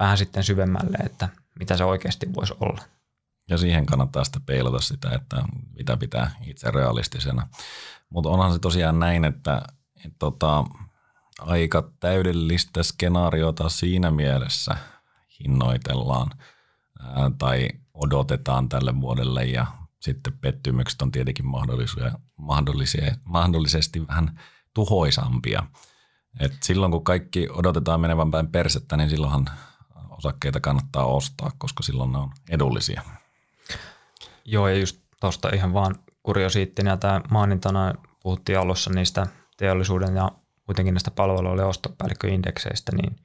vähän 0.00 0.18
sitten 0.18 0.44
syvemmälle, 0.44 0.96
että 0.96 1.28
mitä 1.58 1.76
se 1.76 1.84
oikeasti 1.84 2.34
voisi 2.34 2.54
olla. 2.60 2.82
Ja 3.48 3.58
siihen 3.58 3.86
kannattaa 3.86 4.24
sitten 4.24 4.42
peilata 4.42 4.80
sitä, 4.80 5.10
että 5.10 5.42
mitä 5.76 5.96
pitää 5.96 6.30
itse 6.46 6.70
realistisena. 6.70 7.48
Mutta 8.10 8.30
onhan 8.30 8.52
se 8.52 8.58
tosiaan 8.58 8.98
näin, 8.98 9.24
että, 9.24 9.62
että 9.96 10.16
tota, 10.18 10.64
aika 11.40 11.90
täydellistä 12.00 12.82
skenaariota 12.82 13.68
siinä 13.68 14.10
mielessä 14.10 14.76
hinnoitellaan 15.40 16.30
ää, 17.00 17.30
tai 17.38 17.68
odotetaan 17.94 18.68
tälle 18.68 19.00
vuodelle 19.00 19.44
ja 19.44 19.66
sitten 20.00 20.38
pettymykset 20.38 21.02
on 21.02 21.12
tietenkin 21.12 21.46
mahdollisia, 21.46 22.12
mahdollisia, 22.36 23.14
mahdollisesti 23.24 24.08
vähän 24.08 24.40
tuhoisampia. 24.74 25.62
Et 26.40 26.52
silloin 26.62 26.92
kun 26.92 27.04
kaikki 27.04 27.48
odotetaan 27.52 28.00
menevän 28.00 28.30
päin 28.30 28.48
persettä, 28.48 28.96
niin 28.96 29.10
silloinhan 29.10 29.50
osakkeita 30.10 30.60
kannattaa 30.60 31.04
ostaa, 31.04 31.50
koska 31.58 31.82
silloin 31.82 32.12
ne 32.12 32.18
on 32.18 32.30
edullisia. 32.50 33.02
Joo, 34.44 34.68
ja 34.68 34.76
just 34.76 35.00
tuosta 35.20 35.48
ihan 35.54 35.72
vaan 35.72 35.94
kuriosiittina 36.22 36.96
tämä 36.96 37.20
mainintana 37.30 37.94
puhuttiin 38.22 38.58
alussa 38.58 38.90
niistä 38.90 39.26
teollisuuden 39.56 40.16
ja 40.16 40.30
kuitenkin 40.66 40.94
näistä 40.94 41.10
palveluiden 41.10 41.66
ostopäällikköindekseistä, 41.66 42.92
niin 42.96 43.16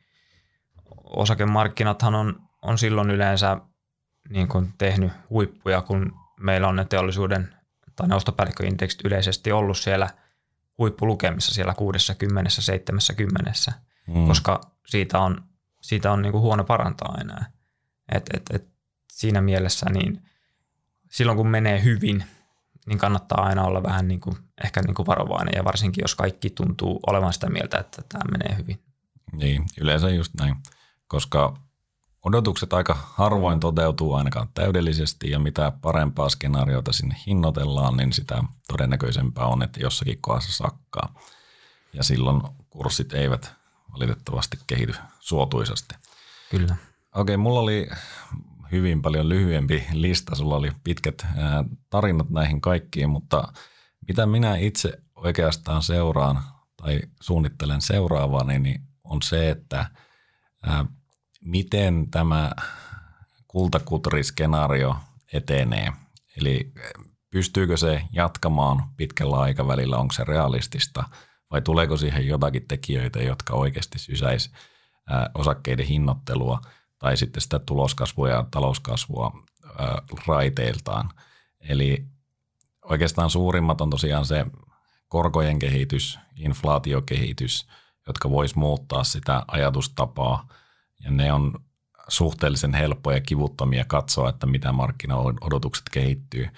osakemarkkinathan 1.03 2.15
on, 2.15 2.41
on 2.61 2.77
silloin 2.77 3.09
yleensä 3.09 3.57
niin 4.29 4.47
kuin 4.47 4.73
tehnyt 4.77 5.11
huippuja, 5.29 5.81
kun 5.81 6.24
meillä 6.39 6.67
on 6.67 6.75
ne 6.75 6.85
teollisuuden 6.85 7.55
tai 7.95 8.07
ne 8.07 8.15
ostopäällikköindeksit 8.15 9.05
yleisesti 9.05 9.51
ollut 9.51 9.77
siellä 9.77 10.09
huippulukemissa 10.77 11.53
siellä 11.53 11.73
60 11.73 12.49
70 12.49 13.51
mm. 14.07 14.27
koska 14.27 14.61
siitä 14.85 15.19
on, 15.19 15.43
siitä 15.81 16.11
on 16.11 16.21
niin 16.21 16.31
kuin 16.31 16.41
huono 16.41 16.63
parantaa 16.63 17.17
enää. 17.21 17.51
Et, 18.11 18.29
et, 18.33 18.43
et 18.53 18.67
siinä 19.11 19.41
mielessä 19.41 19.89
niin 19.89 20.21
silloin 21.11 21.37
kun 21.37 21.47
menee 21.47 21.83
hyvin, 21.83 22.23
niin 22.85 22.97
kannattaa 22.97 23.45
aina 23.45 23.63
olla 23.63 23.83
vähän 23.83 24.07
niin 24.07 24.19
kuin, 24.19 24.37
ehkä 24.63 24.81
niin 24.81 24.95
kuin 24.95 25.07
varovainen 25.07 25.53
ja 25.55 25.63
varsinkin 25.63 26.01
jos 26.01 26.15
kaikki 26.15 26.49
tuntuu 26.49 26.99
olevan 27.07 27.33
sitä 27.33 27.49
mieltä, 27.49 27.77
että 27.77 28.01
tämä 28.09 28.31
menee 28.31 28.57
hyvin. 28.57 28.79
Niin, 29.31 29.63
yleensä 29.81 30.09
just 30.09 30.33
näin, 30.39 30.55
koska 31.07 31.57
odotukset 32.25 32.73
aika 32.73 32.97
harvoin 33.13 33.59
toteutuu 33.59 34.13
ainakaan 34.13 34.47
täydellisesti 34.53 35.29
ja 35.29 35.39
mitä 35.39 35.71
parempaa 35.81 36.29
skenaariota 36.29 36.93
sinne 36.93 37.15
hinnoitellaan, 37.27 37.97
niin 37.97 38.13
sitä 38.13 38.43
todennäköisempää 38.67 39.45
on, 39.45 39.63
että 39.63 39.79
jossakin 39.79 40.17
kohdassa 40.21 40.63
sakkaa. 40.63 41.19
Ja 41.93 42.03
silloin 42.03 42.41
kurssit 42.69 43.13
eivät 43.13 43.53
valitettavasti 43.93 44.57
kehity 44.67 44.95
suotuisasti. 45.19 45.95
Kyllä. 46.51 46.75
Okei, 47.15 47.37
mulla 47.37 47.59
oli 47.59 47.87
hyvin 48.71 49.01
paljon 49.01 49.29
lyhyempi 49.29 49.85
lista. 49.91 50.35
Sulla 50.35 50.55
oli 50.55 50.71
pitkät 50.83 51.25
tarinat 51.89 52.29
näihin 52.29 52.61
kaikkiin, 52.61 53.09
mutta 53.09 53.53
mitä 54.07 54.25
minä 54.25 54.55
itse 54.55 55.01
oikeastaan 55.15 55.83
seuraan 55.83 56.43
tai 56.77 57.01
suunnittelen 57.21 57.81
seuraavani, 57.81 58.59
niin 58.59 58.81
on 59.03 59.21
se, 59.21 59.49
että 59.49 59.85
miten 61.45 62.07
tämä 62.11 62.51
kultakutoriskenaario 63.47 64.95
etenee. 65.33 65.93
Eli 66.37 66.73
pystyykö 67.29 67.77
se 67.77 68.01
jatkamaan 68.11 68.83
pitkällä 68.97 69.39
aikavälillä, 69.39 69.97
onko 69.97 70.13
se 70.13 70.23
realistista 70.23 71.03
vai 71.51 71.61
tuleeko 71.61 71.97
siihen 71.97 72.27
jotakin 72.27 72.67
tekijöitä, 72.67 73.19
jotka 73.19 73.53
oikeasti 73.53 73.99
sysäisi 73.99 74.51
osakkeiden 75.35 75.85
hinnoittelua– 75.85 76.61
tai 76.99 77.17
sitten 77.17 77.41
sitä 77.41 77.59
tuloskasvua 77.59 78.29
ja 78.29 78.45
talouskasvua 78.51 79.31
ää, 79.79 80.01
raiteiltaan. 80.27 81.09
Eli 81.59 82.05
oikeastaan 82.85 83.29
suurimmat 83.29 83.81
on 83.81 83.89
tosiaan 83.89 84.25
se 84.25 84.45
korkojen 85.07 85.59
kehitys, 85.59 86.19
inflaatiokehitys, 86.35 87.67
jotka 88.07 88.29
vois 88.29 88.55
muuttaa 88.55 89.03
sitä 89.03 89.45
ajatustapaa. 89.47 90.47
Ja 91.05 91.11
ne 91.11 91.33
on 91.33 91.53
suhteellisen 92.07 92.73
helppoja 92.73 93.17
ja 93.17 93.21
kivuttomia 93.21 93.85
katsoa, 93.85 94.29
että 94.29 94.45
mitä 94.45 94.71
markkinaodotukset 94.71 95.85
kehittyy. 95.91 96.49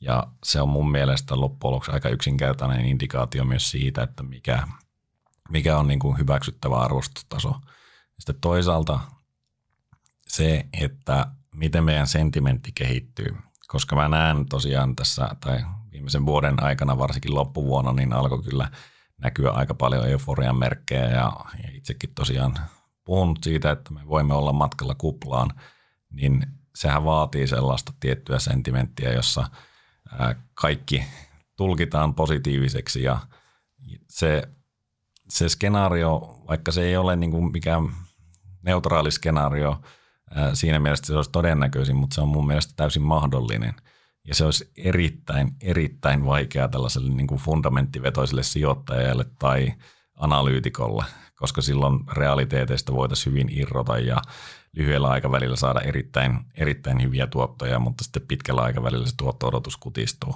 Ja 0.00 0.26
se 0.44 0.60
on 0.60 0.68
mun 0.68 0.90
mielestä 0.90 1.40
loppujen 1.40 1.72
lopuksi 1.72 1.90
aika 1.90 2.08
yksinkertainen 2.08 2.84
indikaatio 2.84 3.44
myös 3.44 3.70
siitä, 3.70 4.02
että 4.02 4.22
mikä, 4.22 4.62
mikä 5.48 5.78
on 5.78 5.88
niin 5.88 5.98
kuin 5.98 6.18
hyväksyttävä 6.18 6.76
arvostustaso. 6.76 7.54
Sitten 8.18 8.40
toisaalta 8.40 9.00
se, 10.28 10.66
että 10.80 11.26
miten 11.54 11.84
meidän 11.84 12.06
sentimentti 12.06 12.72
kehittyy. 12.74 13.36
Koska 13.68 13.96
mä 13.96 14.08
näen 14.08 14.46
tosiaan 14.46 14.96
tässä, 14.96 15.28
tai 15.40 15.64
viimeisen 15.92 16.26
vuoden 16.26 16.62
aikana, 16.62 16.98
varsinkin 16.98 17.34
loppuvuonna, 17.34 17.92
niin 17.92 18.12
alkoi 18.12 18.42
kyllä 18.42 18.70
näkyä 19.18 19.50
aika 19.50 19.74
paljon 19.74 20.08
euforian 20.08 20.56
merkkejä 20.56 21.04
ja, 21.04 21.32
ja 21.62 21.70
itsekin 21.72 22.14
tosiaan 22.14 22.58
puhun 23.08 23.36
siitä, 23.42 23.70
että 23.70 23.94
me 23.94 24.00
voimme 24.08 24.34
olla 24.34 24.52
matkalla 24.52 24.94
kuplaan, 24.94 25.50
niin 26.10 26.46
sehän 26.74 27.04
vaatii 27.04 27.46
sellaista 27.46 27.92
tiettyä 28.00 28.38
sentimenttiä, 28.38 29.12
jossa 29.12 29.48
kaikki 30.54 31.04
tulkitaan 31.56 32.14
positiiviseksi 32.14 33.02
ja 33.02 33.18
se, 34.08 34.42
se 35.28 35.48
skenaario, 35.48 36.42
vaikka 36.48 36.72
se 36.72 36.82
ei 36.82 36.96
ole 36.96 37.16
niin 37.16 37.30
kuin 37.30 37.52
mikään 37.52 37.88
neutraali 38.62 39.10
skenaario, 39.10 39.82
Siinä 40.54 40.78
mielessä 40.78 41.06
se 41.06 41.16
olisi 41.16 41.30
todennäköisin, 41.30 41.96
mutta 41.96 42.14
se 42.14 42.20
on 42.20 42.28
mun 42.28 42.46
mielestä 42.46 42.72
täysin 42.76 43.02
mahdollinen. 43.02 43.74
Ja 44.24 44.34
se 44.34 44.44
olisi 44.44 44.72
erittäin, 44.76 45.56
erittäin 45.60 46.26
vaikeaa 46.26 46.68
tällaiselle 46.68 47.10
niin 47.10 47.26
kuin 47.26 47.40
fundamenttivetoiselle 47.40 48.42
sijoittajalle 48.42 49.24
tai 49.38 49.74
analyytikolle, 50.18 51.04
koska 51.36 51.62
silloin 51.62 52.00
realiteeteista 52.12 52.92
voitaisiin 52.92 53.32
hyvin 53.32 53.48
irrota 53.50 53.98
ja 53.98 54.22
lyhyellä 54.72 55.08
aikavälillä 55.08 55.56
saada 55.56 55.80
erittäin, 55.80 56.38
erittäin 56.54 57.02
hyviä 57.02 57.26
tuottoja, 57.26 57.78
mutta 57.78 58.04
sitten 58.04 58.26
pitkällä 58.28 58.62
aikavälillä 58.62 59.06
se 59.06 59.14
tuotto-odotus 59.16 59.76
kutistuu. 59.76 60.34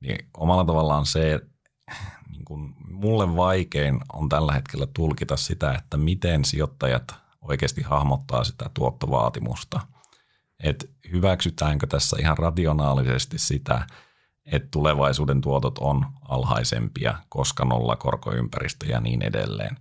Niin 0.00 0.28
omalla 0.36 0.64
tavallaan 0.64 1.06
se, 1.06 1.40
niin 2.30 2.44
kuin 2.44 2.74
mulle 2.88 3.36
vaikein 3.36 4.00
on 4.12 4.28
tällä 4.28 4.52
hetkellä 4.52 4.86
tulkita 4.94 5.36
sitä, 5.36 5.72
että 5.72 5.96
miten 5.96 6.44
sijoittajat 6.44 7.14
oikeasti 7.40 7.82
hahmottaa 7.82 8.44
sitä 8.44 8.70
tuottovaatimusta. 8.74 9.80
Että 10.62 10.86
hyväksytäänkö 11.12 11.86
tässä 11.86 12.16
ihan 12.20 12.38
rationaalisesti 12.38 13.38
sitä, 13.38 13.86
että 14.46 14.68
tulevaisuuden 14.70 15.40
tuotot 15.40 15.78
on 15.78 16.06
alhaisempia, 16.28 17.18
koska 17.28 17.64
nolla 17.64 17.96
korkoympäristö 17.96 18.86
ja 18.86 19.00
niin 19.00 19.22
edelleen. 19.22 19.76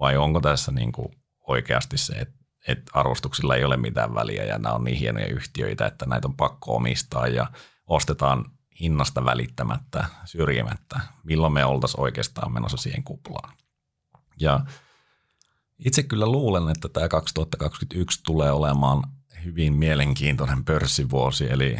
Vai 0.00 0.16
onko 0.16 0.40
tässä 0.40 0.72
niin 0.72 0.92
kuin 0.92 1.08
oikeasti 1.48 1.98
se, 1.98 2.12
että, 2.12 2.34
että 2.68 2.90
arvostuksilla 2.94 3.56
ei 3.56 3.64
ole 3.64 3.76
mitään 3.76 4.14
väliä 4.14 4.44
ja 4.44 4.58
nämä 4.58 4.74
on 4.74 4.84
niin 4.84 4.96
hienoja 4.98 5.26
yhtiöitä, 5.26 5.86
että 5.86 6.06
näitä 6.06 6.28
on 6.28 6.36
pakko 6.36 6.76
omistaa 6.76 7.28
ja 7.28 7.46
ostetaan 7.86 8.44
hinnasta 8.80 9.24
välittämättä, 9.24 10.04
syrjimättä, 10.24 11.00
milloin 11.24 11.52
me 11.52 11.64
oltaisiin 11.64 12.00
oikeastaan 12.00 12.52
menossa 12.52 12.76
siihen 12.76 13.02
kuplaan. 13.04 13.52
Ja 14.40 14.60
itse 15.78 16.02
kyllä 16.02 16.26
luulen, 16.26 16.68
että 16.68 16.88
tämä 16.88 17.08
2021 17.08 18.20
tulee 18.22 18.50
olemaan 18.50 19.02
hyvin 19.44 19.72
mielenkiintoinen 19.72 20.64
pörssivuosi. 20.64 21.50
Eli 21.50 21.76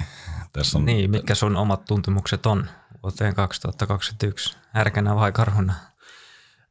tässä 0.56 0.78
on... 0.78 0.84
Niin, 0.84 1.10
mitkä 1.10 1.34
sun 1.34 1.56
omat 1.56 1.84
tuntemukset 1.84 2.46
on 2.46 2.66
vuoteen 3.02 3.34
2021? 3.34 4.56
Härkänä 4.70 5.16
vai 5.16 5.32
karhuna? 5.32 5.74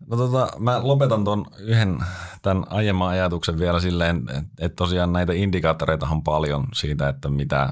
No 0.07 0.17
tota, 0.17 0.49
mä 0.59 0.87
lopetan 0.87 1.23
tuon 1.23 1.45
yhden 1.59 1.99
tämän 2.41 2.63
aiemman 2.69 3.09
ajatuksen 3.09 3.59
vielä 3.59 3.79
silleen, 3.79 4.23
että 4.59 4.75
tosiaan 4.75 5.13
näitä 5.13 5.33
indikaattoreita 5.33 6.07
on 6.09 6.23
paljon 6.23 6.67
siitä, 6.73 7.09
että 7.09 7.29
mitä, 7.29 7.69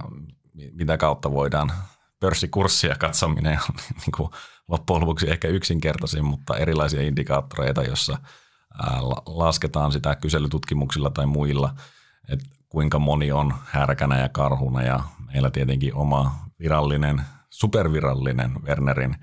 mitä 0.74 0.98
kautta 0.98 1.32
voidaan 1.32 1.72
pörssikurssia 2.20 2.96
katsominen 2.96 3.60
on 3.70 3.76
niin 4.00 4.12
kuin 4.18 4.30
loppujen 4.68 5.02
lopuksi 5.02 5.32
ehkä 5.32 5.48
yksinkertaisin, 5.48 6.26
mutta 6.26 6.58
erilaisia 6.58 7.02
indikaattoreita, 7.02 7.84
jossa– 7.84 8.18
lasketaan 9.26 9.92
sitä 9.92 10.16
kyselytutkimuksilla 10.16 11.10
tai 11.10 11.26
muilla, 11.26 11.76
että 12.30 12.46
kuinka 12.70 13.00
moni 13.00 13.32
on 13.32 13.54
härkänä 13.66 14.20
ja 14.20 14.30
karhuna 14.30 14.84
ja 14.84 15.00
meillä 15.34 15.52
tietenkin 15.52 15.96
oma 15.96 16.36
virallinen, 16.60 17.22
supervirallinen 17.50 18.64
Wernerin 18.64 19.16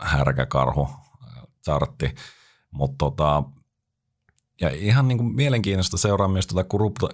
härkäkarhu 0.00 0.88
chartti, 1.64 2.14
mutta 2.70 2.96
tota, 2.98 3.42
ja 4.60 4.70
ihan 4.70 5.08
niin 5.08 5.18
kuin 5.18 5.34
mielenkiintoista 5.34 5.96
seuraa 5.96 6.28
myös 6.28 6.46
tuota 6.46 6.68
krypto, 6.68 7.08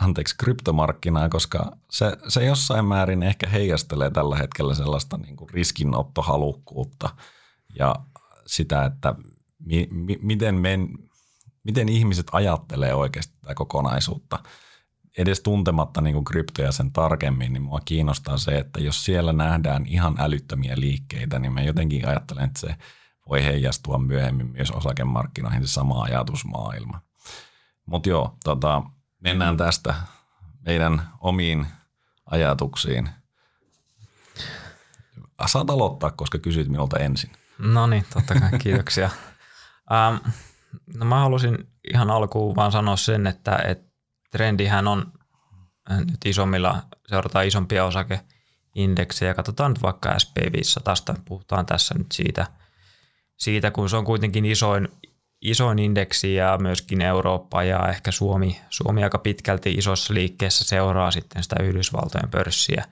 anteeksi, 0.00 0.36
kryptomarkkinaa, 0.36 1.28
koska 1.28 1.76
se, 1.90 2.16
se 2.28 2.44
jossain 2.44 2.84
määrin 2.84 3.22
ehkä 3.22 3.48
heijastelee 3.48 4.10
tällä 4.10 4.36
hetkellä 4.36 4.74
sellaista 4.74 5.16
niin 5.16 5.36
kuin 5.36 5.50
riskinottohalukkuutta 5.50 7.08
ja 7.78 7.94
sitä, 8.46 8.84
että 8.84 9.14
mi, 9.58 9.88
mi, 9.90 10.18
miten, 10.22 10.54
men, 10.54 10.88
miten 11.64 11.88
ihmiset 11.88 12.26
ajattelee 12.32 12.94
oikeasti 12.94 13.34
tätä 13.40 13.54
kokonaisuutta. 13.54 14.38
Edes 15.18 15.40
tuntematta 15.40 16.00
niin 16.00 16.14
kuin 16.14 16.24
kryptoja 16.24 16.72
sen 16.72 16.92
tarkemmin, 16.92 17.52
niin 17.52 17.62
mua 17.62 17.80
kiinnostaa 17.84 18.38
se, 18.38 18.58
että 18.58 18.80
jos 18.80 19.04
siellä 19.04 19.32
nähdään 19.32 19.86
ihan 19.86 20.14
älyttömiä 20.18 20.74
liikkeitä, 20.76 21.38
niin 21.38 21.52
mä 21.52 21.62
jotenkin 21.62 22.08
ajattelen, 22.08 22.44
että 22.44 22.60
se 22.60 22.76
voi 23.28 23.44
heijastua 23.44 23.98
myöhemmin 23.98 24.50
myös 24.50 24.70
osakemarkkinoihin 24.70 25.66
se 25.66 25.72
sama 25.72 26.02
ajatusmaailma. 26.02 27.00
Mutta 27.86 28.08
joo, 28.08 28.36
tota, 28.44 28.82
mennään 29.20 29.56
tästä 29.56 29.94
meidän 30.66 31.08
omiin 31.20 31.66
ajatuksiin. 32.26 33.08
Saat 35.46 35.70
aloittaa, 35.70 36.10
koska 36.10 36.38
kysyit 36.38 36.68
minulta 36.68 36.98
ensin. 36.98 37.30
No 37.58 37.86
niin, 37.86 38.04
totta 38.14 38.34
kai, 38.34 38.58
kiitoksia. 38.58 39.10
ähm, 39.92 40.16
no 40.94 41.04
mä 41.04 41.20
halusin 41.20 41.68
ihan 41.92 42.10
alkuun 42.10 42.56
vaan 42.56 42.72
sanoa 42.72 42.96
sen, 42.96 43.26
että, 43.26 43.56
että 43.56 43.91
trendihän 44.32 44.88
on 44.88 45.12
nyt 45.90 46.26
isommilla, 46.26 46.82
seurataan 47.06 47.46
isompia 47.46 47.84
osakeindeksejä. 47.84 49.34
Katsotaan 49.34 49.70
nyt 49.70 49.82
vaikka 49.82 50.16
SP500, 50.16 51.20
puhutaan 51.24 51.66
tässä 51.66 51.94
nyt 51.98 52.12
siitä, 52.12 52.46
siitä 53.36 53.70
kun 53.70 53.90
se 53.90 53.96
on 53.96 54.04
kuitenkin 54.04 54.44
isoin, 54.44 54.88
isoin 55.40 55.78
indeksi 55.78 56.34
ja 56.34 56.58
myöskin 56.60 57.02
Eurooppa 57.02 57.62
ja 57.62 57.88
ehkä 57.88 58.10
Suomi, 58.10 58.60
Suomi 58.70 59.04
aika 59.04 59.18
pitkälti 59.18 59.74
isossa 59.74 60.14
liikkeessä 60.14 60.64
seuraa 60.64 61.10
sitten 61.10 61.42
sitä 61.42 61.56
Yhdysvaltojen 61.62 62.30
pörssiä, 62.30 62.84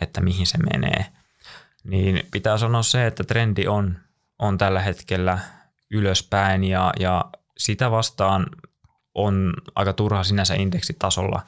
että 0.00 0.20
mihin 0.20 0.46
se 0.46 0.58
menee. 0.58 1.06
Niin 1.84 2.26
pitää 2.30 2.58
sanoa 2.58 2.82
se, 2.82 3.06
että 3.06 3.24
trendi 3.24 3.66
on, 3.66 3.98
on 4.38 4.58
tällä 4.58 4.80
hetkellä 4.80 5.38
ylöspäin 5.90 6.64
ja, 6.64 6.92
ja 7.00 7.24
sitä 7.58 7.90
vastaan 7.90 8.46
on 9.14 9.54
aika 9.74 9.92
turha 9.92 10.24
sinänsä 10.24 10.54
indeksitasolla 10.54 11.42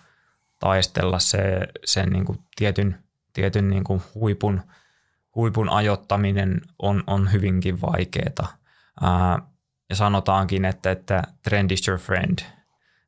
taistella 0.58 1.18
se, 1.18 1.68
sen 1.84 2.10
niin 2.10 2.24
kuin 2.24 2.38
tietyn, 2.56 2.98
tietyn 3.32 3.70
niin 3.70 3.84
kuin 3.84 4.02
huipun, 4.14 4.60
huipun 5.34 5.68
ajottaminen 5.68 6.60
on, 6.78 7.04
on 7.06 7.32
hyvinkin 7.32 7.80
vaikeaa. 7.80 8.56
ja 9.90 9.96
sanotaankin, 9.96 10.64
että, 10.64 10.90
että 10.90 11.22
trend 11.42 11.70
is 11.70 11.88
your 11.88 12.00
friend. 12.00 12.38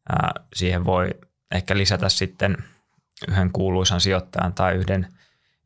Ää, 0.08 0.32
siihen 0.54 0.84
voi 0.84 1.10
ehkä 1.50 1.76
lisätä 1.76 2.08
sitten 2.08 2.56
yhden 3.28 3.50
kuuluisan 3.52 4.00
sijoittajan 4.00 4.54
tai 4.54 4.74
yhden, 4.74 5.08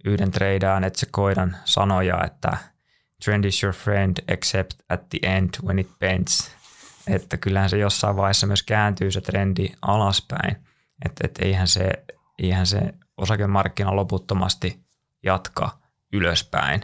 yhden 0.04 0.30
treidaan 0.30 0.82
koidan 1.10 1.56
sanoja, 1.64 2.24
että 2.24 2.56
trend 3.24 3.44
is 3.44 3.62
your 3.62 3.74
friend 3.74 4.16
except 4.28 4.72
at 4.88 5.08
the 5.08 5.18
end 5.22 5.50
when 5.64 5.78
it 5.78 5.98
bends. 5.98 6.57
Että 7.08 7.36
kyllähän 7.36 7.70
se 7.70 7.78
jossain 7.78 8.16
vaiheessa 8.16 8.46
myös 8.46 8.62
kääntyy 8.62 9.10
se 9.10 9.20
trendi 9.20 9.68
alaspäin. 9.82 10.56
Että 11.04 11.24
et 11.24 11.38
eihän, 11.42 11.68
se, 11.68 11.90
eihän 12.38 12.66
se 12.66 12.94
osakemarkkina 13.16 13.96
loputtomasti 13.96 14.80
jatka 15.22 15.78
ylöspäin. 16.12 16.80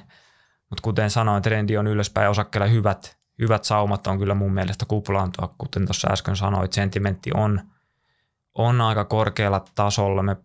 Mutta 0.71 0.83
kuten 0.83 1.11
sanoin, 1.11 1.43
trendi 1.43 1.77
on 1.77 1.87
ylöspäin 1.87 2.31
osakkeilla 2.31 2.67
hyvät, 2.67 3.19
hyvät 3.39 3.65
saumat 3.65 4.07
on 4.07 4.19
kyllä 4.19 4.35
mun 4.35 4.53
mielestä 4.53 4.87
kuplaantua. 4.87 5.55
Kuten 5.59 5.85
tuossa 5.85 6.09
äsken 6.13 6.37
sanoit, 6.37 6.73
sentimentti 6.73 7.31
on, 7.35 7.61
on 8.55 8.81
aika 8.81 9.05
korkealla 9.05 9.65
tasolla. 9.75 10.23
Me, 10.23 10.37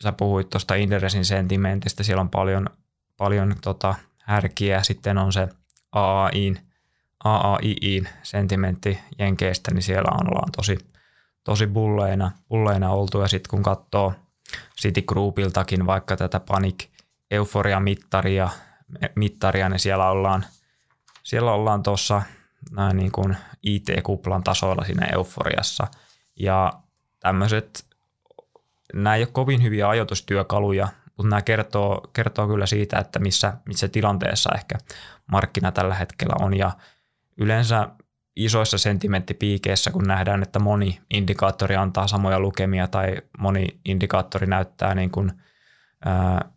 sä 0.00 0.12
puhuit 0.12 0.50
tuosta 0.50 0.74
Inderesin 0.74 1.24
sentimentistä, 1.24 2.02
siellä 2.02 2.20
on 2.20 2.30
paljon, 2.30 2.66
paljon 3.16 3.54
tota, 3.62 3.94
härkiä. 4.18 4.82
Sitten 4.82 5.18
on 5.18 5.32
se 5.32 5.48
AAIin, 5.92 6.67
AAIin 7.24 8.08
sentimentti 8.22 8.98
Jenkeistä, 9.18 9.74
niin 9.74 9.82
siellä 9.82 10.10
on, 10.20 10.26
ollaan 10.30 10.52
tosi, 10.56 10.78
tosi 11.44 11.66
bulleina, 11.66 12.30
bulleina 12.48 12.90
oltu. 12.90 13.20
Ja 13.20 13.28
sitten 13.28 13.50
kun 13.50 13.62
katsoo 13.62 14.12
Citigroupiltakin 14.80 15.86
vaikka 15.86 16.16
tätä 16.16 16.40
panik 16.40 16.86
euforia 17.30 17.80
mittaria, 17.80 18.48
mittaria, 19.14 19.68
niin 19.68 19.78
siellä 19.78 20.10
ollaan, 20.10 20.44
siellä 21.22 21.52
ollaan 21.52 21.82
tuossa 21.82 22.22
näin 22.70 22.96
niin 22.96 23.12
kuin 23.12 23.36
IT-kuplan 23.62 24.44
tasoilla 24.44 24.84
siinä 24.84 25.06
euforiassa. 25.06 25.86
Ja 26.36 26.72
tämmöiset, 27.20 27.86
nämä 28.94 29.14
ei 29.14 29.22
ole 29.22 29.28
kovin 29.32 29.62
hyviä 29.62 29.88
ajoitustyökaluja, 29.88 30.88
mutta 31.16 31.30
nämä 31.30 31.42
kertoo, 31.42 32.10
kertoo 32.12 32.46
kyllä 32.46 32.66
siitä, 32.66 32.98
että 32.98 33.18
missä, 33.18 33.54
missä 33.64 33.88
tilanteessa 33.88 34.50
ehkä 34.54 34.78
markkina 35.26 35.72
tällä 35.72 35.94
hetkellä 35.94 36.34
on. 36.40 36.54
Ja 36.54 36.70
yleensä 37.38 37.88
isoissa 38.36 38.78
sentimenttipiikeissä, 38.78 39.90
kun 39.90 40.04
nähdään, 40.04 40.42
että 40.42 40.58
moni 40.58 41.00
indikaattori 41.10 41.76
antaa 41.76 42.06
samoja 42.06 42.40
lukemia 42.40 42.88
tai 42.88 43.16
moni 43.38 43.66
indikaattori 43.84 44.46
näyttää 44.46 44.94
niin 44.94 45.10
kuin, 45.10 45.32
ää, 46.04 46.50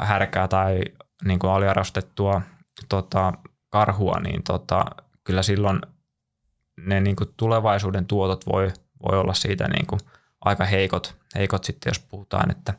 härkää 0.00 0.48
tai 0.48 0.80
niin 1.24 1.38
kuin 1.38 1.50
aliarvostettua 1.50 2.42
tota, 2.88 3.32
karhua, 3.70 4.20
niin 4.20 4.42
tota, 4.42 4.84
kyllä 5.24 5.42
silloin 5.42 5.80
ne 6.80 7.00
niin 7.00 7.16
kuin 7.16 7.30
tulevaisuuden 7.36 8.06
tuotot 8.06 8.46
voi, 8.46 8.72
voi 9.08 9.18
olla 9.18 9.34
siitä 9.34 9.68
niin 9.68 9.86
kuin 9.86 10.00
aika 10.40 10.64
heikot, 10.64 11.16
heikot 11.34 11.64
sitten, 11.64 11.90
jos 11.90 11.98
puhutaan, 11.98 12.50
että 12.50 12.74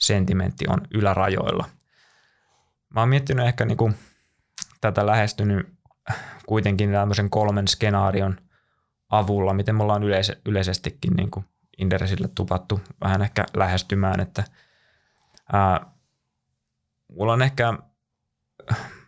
sentimentti 0.00 0.64
on 0.68 0.80
ylärajoilla. 0.94 1.64
Mä 2.94 3.00
oon 3.00 3.08
miettinyt 3.08 3.46
ehkä 3.46 3.64
niin 3.64 3.76
kuin 3.76 3.94
tätä 4.80 5.06
lähestynyt 5.06 5.79
kuitenkin 6.46 6.92
tämmöisen 6.92 7.30
kolmen 7.30 7.68
skenaarion 7.68 8.36
avulla, 9.10 9.54
miten 9.54 9.74
me 9.74 9.82
ollaan 9.82 10.02
yleis- 10.02 10.40
yleisestikin 10.46 11.14
niin 11.16 11.30
kuin 11.30 11.44
Inderesille 11.78 12.28
tupattu 12.34 12.80
vähän 13.04 13.22
ehkä 13.22 13.46
lähestymään, 13.56 14.20
että 14.20 14.44
ää, 15.52 15.86
mulla 17.08 17.32
on 17.32 17.42
ehkä, 17.42 17.74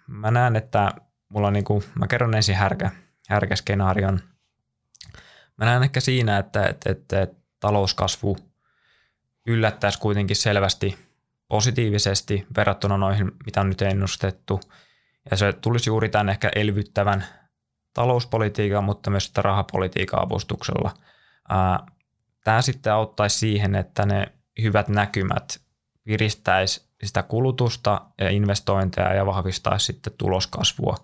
mä 0.06 0.31
näen, 0.31 0.56
että 0.56 0.93
mulla 1.28 1.47
on 1.47 1.52
niin 1.52 1.64
kuin, 1.64 1.85
mä 1.94 2.06
kerron 2.06 2.35
ensin 2.35 2.56
härkä, 2.56 2.90
härkäskenaarion. 3.28 4.20
Mä 5.56 5.64
näen 5.64 5.82
ehkä 5.82 6.01
siinä, 6.01 6.39
että, 6.39 6.66
että, 6.66 6.90
että, 6.90 7.23
että 7.23 7.40
talouskasvu 7.60 8.36
yllättäisi 9.47 9.98
kuitenkin 9.98 10.36
selvästi 10.36 10.98
positiivisesti 11.48 12.47
verrattuna 12.56 12.97
noihin, 12.97 13.32
mitä 13.47 13.60
on 13.60 13.69
nyt 13.69 13.82
ennustettu– 13.82 14.60
ja 15.31 15.36
se 15.36 15.53
tulisi 15.53 15.90
juuri 15.90 16.09
tämän 16.09 16.28
ehkä 16.28 16.51
elvyttävän 16.57 17.24
talouspolitiikan, 17.94 18.85
mutta 18.85 19.11
myös 19.11 19.27
sitä 19.27 19.43
rahapolitiikan 19.43 20.23
avustuksella. 20.23 20.90
Tämä 22.44 22.62
sitten 22.62 22.93
auttaisi 22.93 23.39
siihen, 23.39 23.74
että 23.74 24.07
ne 24.07 24.27
hyvät 24.62 24.89
näkymät 24.89 25.61
piristäisi 26.05 26.89
sitä 27.05 27.23
kulutusta 27.23 28.01
ja 28.19 28.31
investointeja 28.31 29.15
ja 29.15 29.27
vahvistaisi 29.27 29.86
sitten 29.86 30.12
tuloskasvua. 30.19 30.97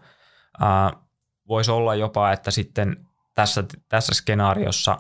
Voisi 1.49 1.70
olla 1.70 1.95
jopa, 1.95 2.32
että 2.32 2.51
sitten 2.51 3.07
tässä, 3.35 3.65
tässä 3.89 4.15
skenaariossa 4.15 4.99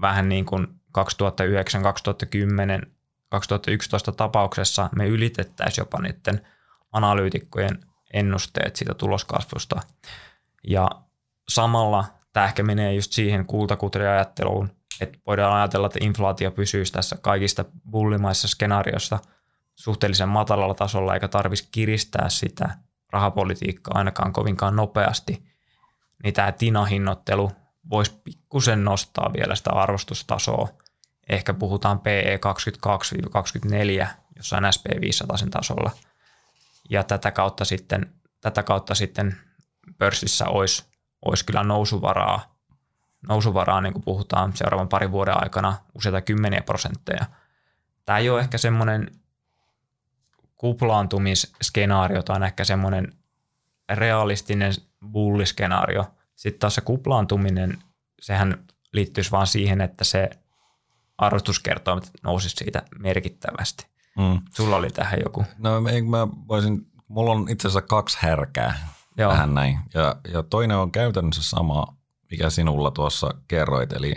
vähän 0.00 0.28
niin 0.28 0.44
kuin 0.44 0.66
2009, 0.92 1.82
2010, 1.82 2.86
2011 3.28 4.12
tapauksessa 4.12 4.88
me 4.96 5.06
ylitettäisiin 5.06 5.82
jopa 5.82 6.00
niiden 6.00 6.46
analyytikkojen 6.92 7.91
ennusteet 8.12 8.76
siitä 8.76 8.94
tuloskasvusta. 8.94 9.80
Ja 10.64 10.90
samalla 11.48 12.04
tämä 12.32 12.46
ehkä 12.46 12.62
menee 12.62 12.94
just 12.94 13.12
siihen 13.12 13.46
kultakutriajatteluun, 13.46 14.70
että 15.00 15.18
voidaan 15.26 15.56
ajatella, 15.56 15.86
että 15.86 15.98
inflaatio 16.02 16.50
pysyisi 16.50 16.92
tässä 16.92 17.16
kaikista 17.20 17.64
bullimaissa 17.90 18.48
skenaariossa 18.48 19.18
suhteellisen 19.74 20.28
matalalla 20.28 20.74
tasolla, 20.74 21.14
eikä 21.14 21.28
tarvitsisi 21.28 21.68
kiristää 21.72 22.28
sitä 22.28 22.70
rahapolitiikkaa 23.12 23.98
ainakaan 23.98 24.32
kovinkaan 24.32 24.76
nopeasti, 24.76 25.44
niin 26.22 26.34
tämä 26.34 26.52
tinahinnoittelu 26.52 27.52
voisi 27.90 28.20
pikkusen 28.24 28.84
nostaa 28.84 29.32
vielä 29.32 29.54
sitä 29.54 29.70
arvostustasoa. 29.70 30.68
Ehkä 31.28 31.54
puhutaan 31.54 32.00
PE 32.00 32.40
22-24 34.02 34.06
jossain 34.36 34.64
SP500 34.64 35.48
tasolla– 35.50 35.90
ja 36.90 37.04
tätä 37.04 37.30
kautta 37.30 37.64
sitten, 37.64 38.14
tätä 38.40 38.62
kautta 38.62 38.94
sitten 38.94 39.36
pörssissä 39.98 40.48
olisi, 40.48 40.84
olisi 41.24 41.46
kyllä 41.46 41.62
nousuvaraa, 41.62 42.58
nousuvaraa, 43.28 43.80
niin 43.80 43.92
kuin 43.92 44.04
puhutaan 44.04 44.56
seuraavan 44.56 44.88
parin 44.88 45.12
vuoden 45.12 45.42
aikana 45.42 45.78
useita 45.94 46.20
kymmeniä 46.20 46.62
prosentteja. 46.62 47.26
Tämä 48.04 48.18
ei 48.18 48.30
ole 48.30 48.40
ehkä 48.40 48.58
semmoinen 48.58 49.10
kuplaantumisskenaario, 50.56 52.22
tai 52.22 52.44
ehkä 52.44 52.64
semmoinen 52.64 53.12
realistinen 53.92 54.72
bulliskenaario. 55.12 56.14
Sitten 56.34 56.60
taas 56.60 56.74
se 56.74 56.80
kuplaantuminen, 56.80 57.78
sehän 58.20 58.64
liittyisi 58.92 59.30
vaan 59.30 59.46
siihen, 59.46 59.80
että 59.80 60.04
se 60.04 60.30
arvostuskertoimet 61.18 62.10
nousisi 62.22 62.56
siitä 62.56 62.82
merkittävästi. 62.98 63.91
Mm. 64.18 64.40
Sulla 64.54 64.76
oli 64.76 64.90
tähän 64.90 65.18
joku. 65.24 65.44
No 65.58 65.88
ei, 65.88 66.02
mä 66.02 66.28
voisin, 66.48 66.86
mulla 67.08 67.32
on 67.32 67.48
itse 67.48 67.68
asiassa 67.68 67.82
kaksi 67.82 68.18
härkää 68.20 68.88
Joo. 69.16 69.30
tähän 69.30 69.54
näin. 69.54 69.78
Ja, 69.94 70.16
ja 70.32 70.42
toinen 70.42 70.76
on 70.76 70.92
käytännössä 70.92 71.42
sama, 71.42 71.96
mikä 72.30 72.50
sinulla 72.50 72.90
tuossa 72.90 73.34
kerroit. 73.48 73.92
Eli 73.92 74.14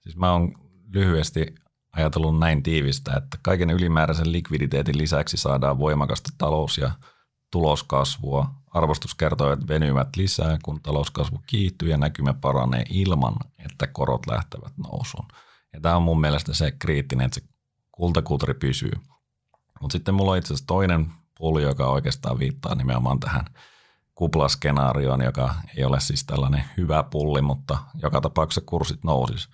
siis 0.00 0.16
mä 0.16 0.32
oon 0.32 0.52
lyhyesti 0.92 1.54
ajatellut 1.92 2.38
näin 2.38 2.62
tiivistä, 2.62 3.12
että 3.16 3.38
kaiken 3.42 3.70
ylimääräisen 3.70 4.32
likviditeetin 4.32 4.98
lisäksi 4.98 5.36
saadaan 5.36 5.78
voimakasta 5.78 6.30
talous- 6.38 6.78
ja 6.78 6.90
tuloskasvua. 7.50 8.50
Arvostuskertoimet 8.70 9.68
venyvät 9.68 10.16
lisää, 10.16 10.58
kun 10.64 10.82
talouskasvu 10.82 11.42
kiihtyy 11.46 11.88
ja 11.88 11.96
näkymä 11.96 12.34
paranee 12.34 12.84
ilman, 12.90 13.34
että 13.58 13.86
korot 13.86 14.26
lähtevät 14.26 14.72
nousuun. 14.76 15.28
Ja 15.72 15.80
tämä 15.80 15.96
on 15.96 16.02
mun 16.02 16.20
mielestä 16.20 16.54
se 16.54 16.70
kriittinen, 16.70 17.26
että 17.26 17.40
se 17.40 17.46
kultakutri 17.92 18.54
pysyy. 18.54 18.92
Mutta 19.80 19.92
sitten 19.92 20.14
mulla 20.14 20.32
on 20.32 20.38
itse 20.38 20.54
asiassa 20.54 20.66
toinen 20.66 21.06
pulli, 21.38 21.62
joka 21.62 21.86
oikeastaan 21.86 22.38
viittaa 22.38 22.74
nimenomaan 22.74 23.20
tähän 23.20 23.44
kuplaskenaarioon, 24.14 25.22
joka 25.22 25.54
ei 25.76 25.84
ole 25.84 26.00
siis 26.00 26.24
tällainen 26.24 26.64
hyvä 26.76 27.02
pulli, 27.02 27.42
mutta 27.42 27.78
joka 28.02 28.20
tapauksessa 28.20 28.60
kurssit 28.66 29.04
nousis. 29.04 29.48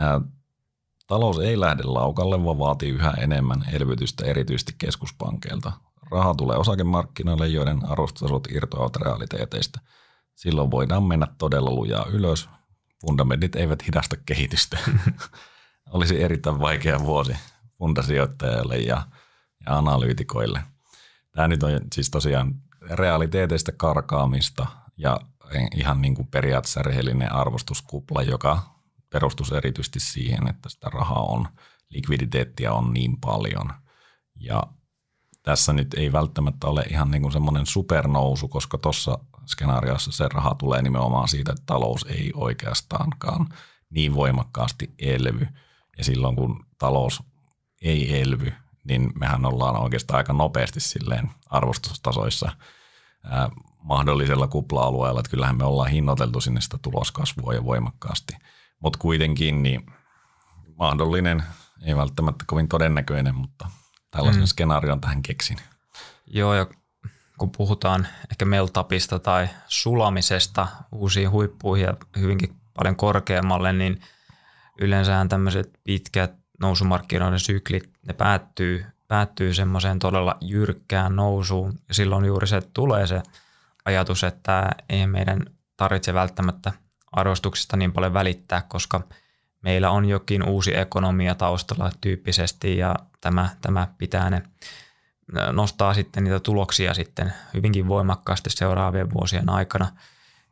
Ää, 0.00 0.20
talous 1.06 1.38
ei 1.38 1.60
lähde 1.60 1.82
laukalle, 1.82 2.44
vaan 2.44 2.58
vaatii 2.58 2.90
yhä 2.90 3.10
enemmän 3.10 3.64
elvytystä 3.72 4.24
erityisesti 4.24 4.74
keskuspankeilta. 4.78 5.72
Raha 6.10 6.34
tulee 6.34 6.56
osakemarkkinoille, 6.56 7.48
joiden 7.48 7.84
arvostustasot 7.84 8.46
irtoavat 8.50 8.96
realiteeteista. 8.96 9.80
Silloin 10.34 10.70
voidaan 10.70 11.02
mennä 11.02 11.26
todella 11.38 11.70
lujaa 11.70 12.06
ylös. 12.06 12.48
Fundamentit 13.06 13.56
eivät 13.56 13.86
hidasta 13.86 14.16
kehitystä. 14.26 14.78
Olisi 15.92 16.22
erittäin 16.22 16.60
vaikea 16.60 17.00
vuosi 17.00 17.36
fundasijoittajalle 17.78 18.76
ja, 18.78 19.06
ja 19.66 19.78
analyytikoille. 19.78 20.62
Tämä 21.32 21.48
nyt 21.48 21.62
on 21.62 21.70
siis 21.94 22.10
tosiaan 22.10 22.54
realiteeteista 22.90 23.72
karkaamista 23.72 24.66
ja 24.96 25.20
ihan 25.76 26.02
niin 26.02 26.14
kuin 26.14 26.28
periaatteessa 26.28 26.82
rehellinen 26.82 27.32
arvostuskupla, 27.32 28.22
joka 28.22 28.74
perustus 29.10 29.52
erityisesti 29.52 30.00
siihen, 30.00 30.48
että 30.48 30.68
sitä 30.68 30.90
rahaa 30.90 31.22
on, 31.22 31.48
likviditeettiä 31.90 32.72
on 32.72 32.92
niin 32.92 33.20
paljon. 33.20 33.72
Ja 34.36 34.62
tässä 35.42 35.72
nyt 35.72 35.94
ei 35.94 36.12
välttämättä 36.12 36.66
ole 36.66 36.82
ihan 36.90 37.10
niin 37.10 37.22
kuin 37.22 37.32
semmoinen 37.32 37.66
supernousu, 37.66 38.48
koska 38.48 38.78
tuossa 38.78 39.18
skenaariossa 39.46 40.12
se 40.12 40.28
raha 40.28 40.54
tulee 40.54 40.82
nimenomaan 40.82 41.28
siitä, 41.28 41.52
että 41.52 41.62
talous 41.66 42.06
ei 42.08 42.32
oikeastaankaan 42.34 43.48
niin 43.90 44.14
voimakkaasti 44.14 44.94
elvy. 44.98 45.46
Ja 45.98 46.04
silloin 46.04 46.36
kun 46.36 46.66
talous 46.78 47.22
ei 47.82 48.20
elvy, 48.20 48.52
niin 48.84 49.12
mehän 49.18 49.44
ollaan 49.46 49.76
oikeastaan 49.76 50.18
aika 50.18 50.32
nopeasti 50.32 50.80
silleen 50.80 51.30
arvostustasoissa 51.50 52.52
ää, 53.24 53.48
mahdollisella 53.82 54.46
kupla-alueella, 54.46 55.20
että 55.20 55.30
kyllähän 55.30 55.56
me 55.56 55.64
ollaan 55.64 55.90
hinnoiteltu 55.90 56.40
sinne 56.40 56.60
sitä 56.60 56.78
tuloskasvua 56.82 57.54
jo 57.54 57.64
voimakkaasti. 57.64 58.36
Mutta 58.80 58.98
kuitenkin 58.98 59.62
niin 59.62 59.86
mahdollinen, 60.78 61.42
ei 61.82 61.96
välttämättä 61.96 62.44
kovin 62.46 62.68
todennäköinen, 62.68 63.34
mutta 63.34 63.68
tällaisen 64.10 64.42
mm. 64.42 64.46
skenaarion 64.46 65.00
tähän 65.00 65.22
keksin. 65.22 65.58
Joo, 66.26 66.54
ja 66.54 66.66
kun 67.38 67.50
puhutaan 67.56 68.06
ehkä 68.30 68.44
meltapista 68.44 69.18
tai 69.18 69.48
sulamisesta 69.68 70.68
uusiin 70.92 71.30
huippuihin 71.30 71.84
ja 71.84 71.94
hyvinkin 72.18 72.56
paljon 72.74 72.96
korkeammalle, 72.96 73.72
niin 73.72 74.00
yleensähän 74.80 75.28
tämmöiset 75.28 75.80
pitkät 75.84 76.43
nousumarkkinoiden 76.64 77.40
syklit, 77.40 77.90
ne 78.06 78.14
päättyy, 78.14 78.86
päättyy 79.08 79.54
semmoiseen 79.54 79.98
todella 79.98 80.36
jyrkkään 80.40 81.16
nousuun. 81.16 81.78
Ja 81.88 81.94
silloin 81.94 82.24
juuri 82.24 82.46
se 82.46 82.62
tulee 82.74 83.06
se 83.06 83.22
ajatus, 83.84 84.24
että 84.24 84.70
ei 84.88 85.06
meidän 85.06 85.40
tarvitse 85.76 86.14
välttämättä 86.14 86.72
arvostuksista 87.12 87.76
niin 87.76 87.92
paljon 87.92 88.14
välittää, 88.14 88.62
koska 88.68 89.00
meillä 89.62 89.90
on 89.90 90.04
jokin 90.04 90.42
uusi 90.42 90.78
ekonomia 90.78 91.34
taustalla 91.34 91.90
tyyppisesti 92.00 92.78
ja 92.78 92.94
tämä, 93.20 93.48
tämä 93.60 93.88
pitää 93.98 94.30
ne 94.30 94.42
nostaa 95.52 95.94
sitten 95.94 96.24
niitä 96.24 96.40
tuloksia 96.40 96.94
sitten 96.94 97.32
hyvinkin 97.54 97.88
voimakkaasti 97.88 98.50
seuraavien 98.50 99.14
vuosien 99.14 99.50
aikana. 99.50 99.86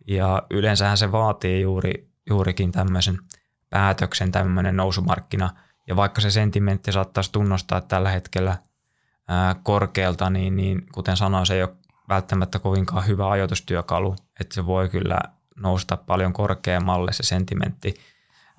Ja 0.06 0.42
yleensähän 0.50 0.98
se 0.98 1.12
vaatii 1.12 1.62
juuri, 1.62 2.08
juurikin 2.28 2.72
tämmöisen 2.72 3.18
päätöksen, 3.70 4.32
tämmöinen 4.32 4.76
nousumarkkina– 4.76 5.50
ja 5.86 5.96
vaikka 5.96 6.20
se 6.20 6.30
sentimentti 6.30 6.92
saattaisi 6.92 7.32
tunnustaa 7.32 7.80
tällä 7.80 8.10
hetkellä 8.10 8.58
ää, 9.28 9.54
korkealta, 9.62 10.30
niin, 10.30 10.56
niin 10.56 10.86
kuten 10.92 11.16
sanoin, 11.16 11.46
se 11.46 11.54
ei 11.54 11.62
ole 11.62 11.76
välttämättä 12.08 12.58
kovinkaan 12.58 13.06
hyvä 13.06 13.30
ajatustyökalu, 13.30 14.16
että 14.40 14.54
se 14.54 14.66
voi 14.66 14.88
kyllä 14.88 15.18
nousta 15.56 15.96
paljon 15.96 16.32
korkeammalle 16.32 17.12
se 17.12 17.22
sentimentti. 17.22 17.94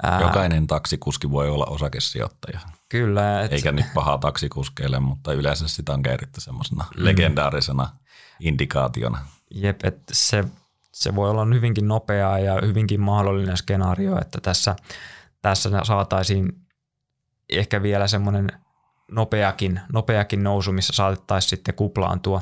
Ää, 0.04 0.22
Jokainen 0.22 0.68
taksikuski 0.68 1.32
voi 1.32 1.50
olla 1.50 1.66
osakesijoittaja. 1.66 2.60
Kyllä. 2.90 3.42
Et... 3.42 3.54
Eikä 3.54 3.72
nyt 3.72 3.86
pahaa 3.94 4.18
taksikuskeille, 4.18 5.00
mutta 5.00 5.34
yleensä 5.34 5.68
sitä 5.68 5.94
on 5.94 6.04
käytetty 6.04 6.42
semmoisena 6.42 6.86
mm. 6.98 7.06
legendaarisena 7.06 7.90
indikaationa. 8.40 9.18
Jep, 9.52 9.80
että 9.84 10.14
se, 10.16 10.44
se 10.92 11.16
voi 11.16 11.30
olla 11.30 11.46
hyvinkin 11.46 11.88
nopeaa 11.88 12.40
ja 12.40 12.62
hyvinkin 12.62 13.02
mahdollinen 13.02 13.58
skenaario, 13.58 14.22
että 14.22 14.42
tässä, 14.42 14.76
tässä 15.42 15.70
saataisiin 15.84 16.63
ehkä 17.60 17.84
vielä 17.84 18.08
semmoinen 18.08 18.50
nopeakin, 19.12 19.82
nopeakin 19.94 20.44
nousu, 20.44 20.72
missä 20.72 20.94
saatettaisiin 20.94 21.50
sitten 21.50 21.76
kuplaantua. 21.76 22.42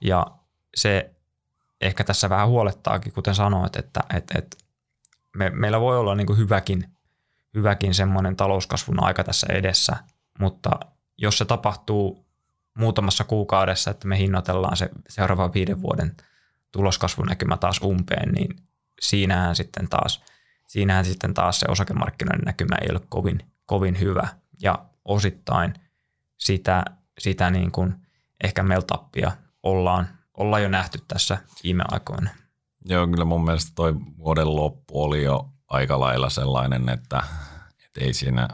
Ja 0.00 0.26
se 0.76 1.14
ehkä 1.80 2.04
tässä 2.04 2.28
vähän 2.28 2.48
huolettaakin, 2.48 3.12
kuten 3.12 3.34
sanoit, 3.34 3.76
että, 3.76 4.00
että, 4.16 4.38
että 4.38 4.56
me, 5.36 5.50
meillä 5.50 5.80
voi 5.80 5.98
olla 5.98 6.14
niin 6.14 6.36
hyväkin, 6.36 6.84
hyväkin 7.54 7.94
semmoinen 7.94 8.36
talouskasvun 8.36 9.04
aika 9.04 9.24
tässä 9.24 9.46
edessä, 9.50 9.96
mutta 10.38 10.70
jos 11.18 11.38
se 11.38 11.44
tapahtuu 11.44 12.26
muutamassa 12.78 13.24
kuukaudessa, 13.24 13.90
että 13.90 14.08
me 14.08 14.18
hinnoitellaan 14.18 14.76
se 14.76 14.90
seuraavan 15.08 15.54
viiden 15.54 15.82
vuoden 15.82 16.16
tuloskasvunäkymä 16.72 17.56
taas 17.56 17.80
umpeen, 17.82 18.32
niin 18.32 18.56
siinähän 19.00 19.56
sitten 19.56 19.88
taas, 19.88 20.22
siinähän 20.66 21.04
sitten 21.04 21.34
taas 21.34 21.60
se 21.60 21.66
osakemarkkinoiden 21.68 22.44
näkymä 22.44 22.76
ei 22.82 22.88
ole 22.90 23.00
kovin, 23.08 23.52
kovin 23.66 24.00
hyvä 24.00 24.28
ja 24.62 24.84
osittain 25.04 25.74
sitä, 26.38 26.84
sitä 27.18 27.50
niin 27.50 27.72
kuin 27.72 27.94
ehkä 28.44 28.62
meltappia 28.62 29.32
ollaan, 29.62 30.08
ollaan 30.34 30.62
jo 30.62 30.68
nähty 30.68 30.98
tässä 31.08 31.38
viime 31.64 31.84
aikoina. 31.88 32.30
Joo, 32.84 33.06
kyllä 33.06 33.24
mun 33.24 33.44
mielestä 33.44 33.72
toi 33.74 33.94
vuoden 34.18 34.56
loppu 34.56 35.02
oli 35.02 35.22
jo 35.22 35.48
aika 35.68 36.00
lailla 36.00 36.30
sellainen, 36.30 36.88
että, 36.88 37.22
että 37.86 38.00
ei 38.04 38.12
siinä, 38.12 38.48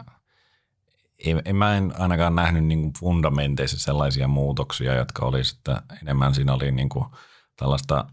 ei, 1.18 1.36
en, 1.44 1.56
mä 1.56 1.76
en 1.76 1.94
ainakaan 1.98 2.34
nähnyt 2.34 2.64
niin 2.64 2.82
kuin 2.82 2.92
fundamenteissa 2.98 3.78
sellaisia 3.78 4.28
muutoksia, 4.28 4.94
jotka 4.94 5.26
oli 5.26 5.44
sitten 5.44 5.76
enemmän 6.02 6.34
siinä 6.34 6.54
oli 6.54 6.72
niin 6.72 6.88
kuin 6.88 7.04
tällaista 7.56 8.04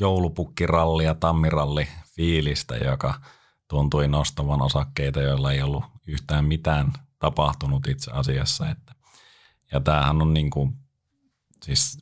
joulupukkirallia, 0.00 1.14
tammiralli 1.14 1.88
fiilistä, 2.16 2.76
joka– 2.76 3.14
tuntui 3.68 4.08
nostavan 4.08 4.62
osakkeita, 4.62 5.20
joilla 5.20 5.52
ei 5.52 5.62
ollut 5.62 5.84
yhtään 6.08 6.44
mitään 6.44 6.92
tapahtunut 7.18 7.86
itse 7.86 8.10
asiassa. 8.10 8.70
Että, 8.70 8.94
ja 9.72 9.80
tämähän 9.80 10.22
on 10.22 10.34
niin 10.34 10.50
kuin, 10.50 10.76
siis, 11.62 11.98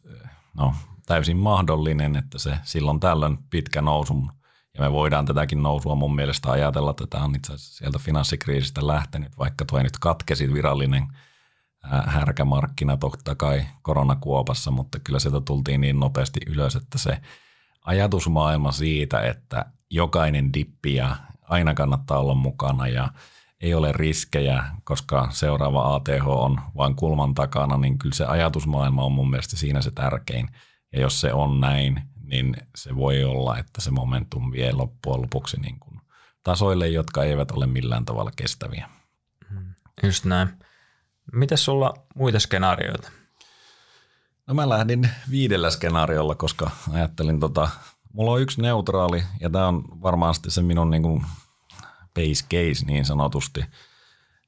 no, 0.54 0.74
täysin 1.06 1.36
mahdollinen, 1.36 2.16
että 2.16 2.38
se 2.38 2.58
silloin 2.62 3.00
tällöin 3.00 3.38
pitkä 3.50 3.82
nousu, 3.82 4.30
ja 4.74 4.80
me 4.80 4.92
voidaan 4.92 5.26
tätäkin 5.26 5.62
nousua 5.62 5.94
mun 5.94 6.14
mielestä 6.14 6.50
ajatella, 6.50 6.90
että 6.90 7.06
tämä 7.06 7.24
on 7.24 7.34
itse 7.34 7.52
asiassa 7.52 7.76
sieltä 7.76 7.98
finanssikriisistä 7.98 8.86
lähtenyt, 8.86 9.38
vaikka 9.38 9.64
tuo 9.64 9.82
nyt 9.82 9.98
katkesi 10.00 10.52
virallinen 10.52 11.08
härkämarkkina 12.06 12.96
totta 12.96 13.34
kai 13.34 13.66
koronakuopassa, 13.82 14.70
mutta 14.70 14.98
kyllä 14.98 15.18
sieltä 15.18 15.40
tultiin 15.40 15.80
niin 15.80 16.00
nopeasti 16.00 16.40
ylös, 16.46 16.76
että 16.76 16.98
se 16.98 17.20
ajatusmaailma 17.84 18.72
siitä, 18.72 19.20
että 19.20 19.64
jokainen 19.90 20.52
dippi 20.52 20.94
ja 20.94 21.16
aina 21.42 21.74
kannattaa 21.74 22.18
olla 22.18 22.34
mukana 22.34 22.88
ja 22.88 23.08
ei 23.60 23.74
ole 23.74 23.92
riskejä, 23.92 24.64
koska 24.84 25.28
seuraava 25.30 25.94
ATH 25.94 26.26
on 26.26 26.60
vain 26.76 26.96
kulman 26.96 27.34
takana, 27.34 27.76
niin 27.76 27.98
kyllä 27.98 28.14
se 28.14 28.24
ajatusmaailma 28.24 29.04
on 29.04 29.12
mun 29.12 29.30
mielestä 29.30 29.56
siinä 29.56 29.82
se 29.82 29.90
tärkein. 29.90 30.48
Ja 30.92 31.00
jos 31.00 31.20
se 31.20 31.32
on 31.32 31.60
näin, 31.60 32.02
niin 32.22 32.56
se 32.76 32.96
voi 32.96 33.24
olla, 33.24 33.58
että 33.58 33.80
se 33.80 33.90
momentum 33.90 34.52
vie 34.52 34.72
loppujen 34.72 35.22
lopuksi 35.22 35.60
niin 35.60 35.80
kuin 35.80 36.00
tasoille, 36.42 36.88
jotka 36.88 37.24
eivät 37.24 37.50
ole 37.50 37.66
millään 37.66 38.04
tavalla 38.04 38.30
kestäviä. 38.36 38.88
Mm, 39.50 39.74
just 40.02 40.24
näin. 40.24 40.48
Miten 41.32 41.58
sulla 41.58 41.94
muita 42.14 42.40
skenaarioita? 42.40 43.10
No 44.46 44.54
mä 44.54 44.68
lähdin 44.68 45.10
viidellä 45.30 45.70
skenaariolla, 45.70 46.34
koska 46.34 46.70
ajattelin 46.92 47.40
tota, 47.40 47.68
mulla 48.12 48.32
on 48.32 48.40
yksi 48.40 48.62
neutraali 48.62 49.22
ja 49.40 49.50
tämä 49.50 49.68
on 49.68 50.02
varmaan 50.02 50.34
se 50.48 50.62
minun 50.62 50.90
niin 50.90 51.02
kuin 51.02 51.26
base 52.16 52.44
case 52.51 52.86
niin 52.86 53.05
sanotusti, 53.05 53.64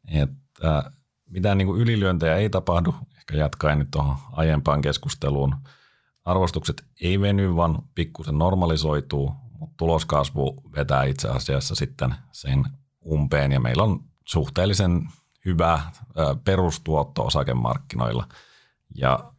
että 0.09 0.91
mitään 1.31 1.59
niin 1.59 1.69
kuin 1.69 1.81
ylilyöntejä 1.81 2.37
ei 2.37 2.51
tapahdu, 2.51 2.95
ehkä 3.17 3.37
jatkaen 3.37 3.79
nyt 3.79 3.91
tuohon 3.91 4.17
aiempaan 4.33 4.81
keskusteluun. 4.81 5.55
Arvostukset 6.25 6.85
ei 7.01 7.21
veny, 7.21 7.57
vaan 7.57 7.83
pikkusen 7.95 8.39
normalisoituu, 8.39 9.35
mutta 9.59 9.75
tuloskasvu 9.77 10.63
vetää 10.77 11.05
itse 11.05 11.29
asiassa 11.29 11.75
sitten 11.75 12.15
sen 12.33 12.65
umpeen 13.07 13.53
ja 13.53 13.61
meillä 13.61 13.83
on 13.83 14.05
suhteellisen 14.25 15.09
hyvä 15.45 15.81
perustuotto 16.45 17.27
osakemarkkinoilla. 17.27 18.29
Ja 18.95 19.33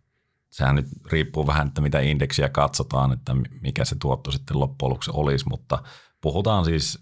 sehän 0.49 0.76
nyt 0.76 0.88
riippuu 1.11 1.47
vähän, 1.47 1.68
että 1.68 1.81
mitä 1.81 1.99
indeksiä 1.99 2.49
katsotaan, 2.49 3.14
että 3.14 3.35
mikä 3.61 3.85
se 3.85 3.95
tuotto 4.01 4.31
sitten 4.31 4.60
loppujen 4.60 4.89
lopuksi 4.89 5.11
olisi, 5.14 5.45
mutta 5.49 5.84
puhutaan 6.22 6.65
siis 6.65 6.99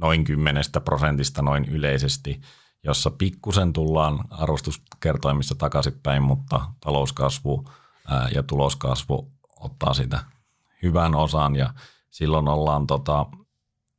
noin 0.00 0.24
10 0.24 0.64
prosentista 0.84 1.42
noin 1.42 1.64
yleisesti. 1.64 2.40
jossa 2.86 3.10
pikkusen 3.10 3.72
tullaan 3.72 4.20
arvostuskertoimissa 4.30 5.54
takaisinpäin, 5.54 6.22
mutta 6.22 6.60
talouskasvu 6.80 7.64
ja 8.34 8.42
tuloskasvu 8.42 9.32
ottaa 9.60 9.94
sitä 9.94 10.24
hyvän 10.82 11.14
osan 11.14 11.56
ja 11.56 11.74
silloin 12.10 12.48
ollaan 12.48 12.86
tota, 12.86 13.26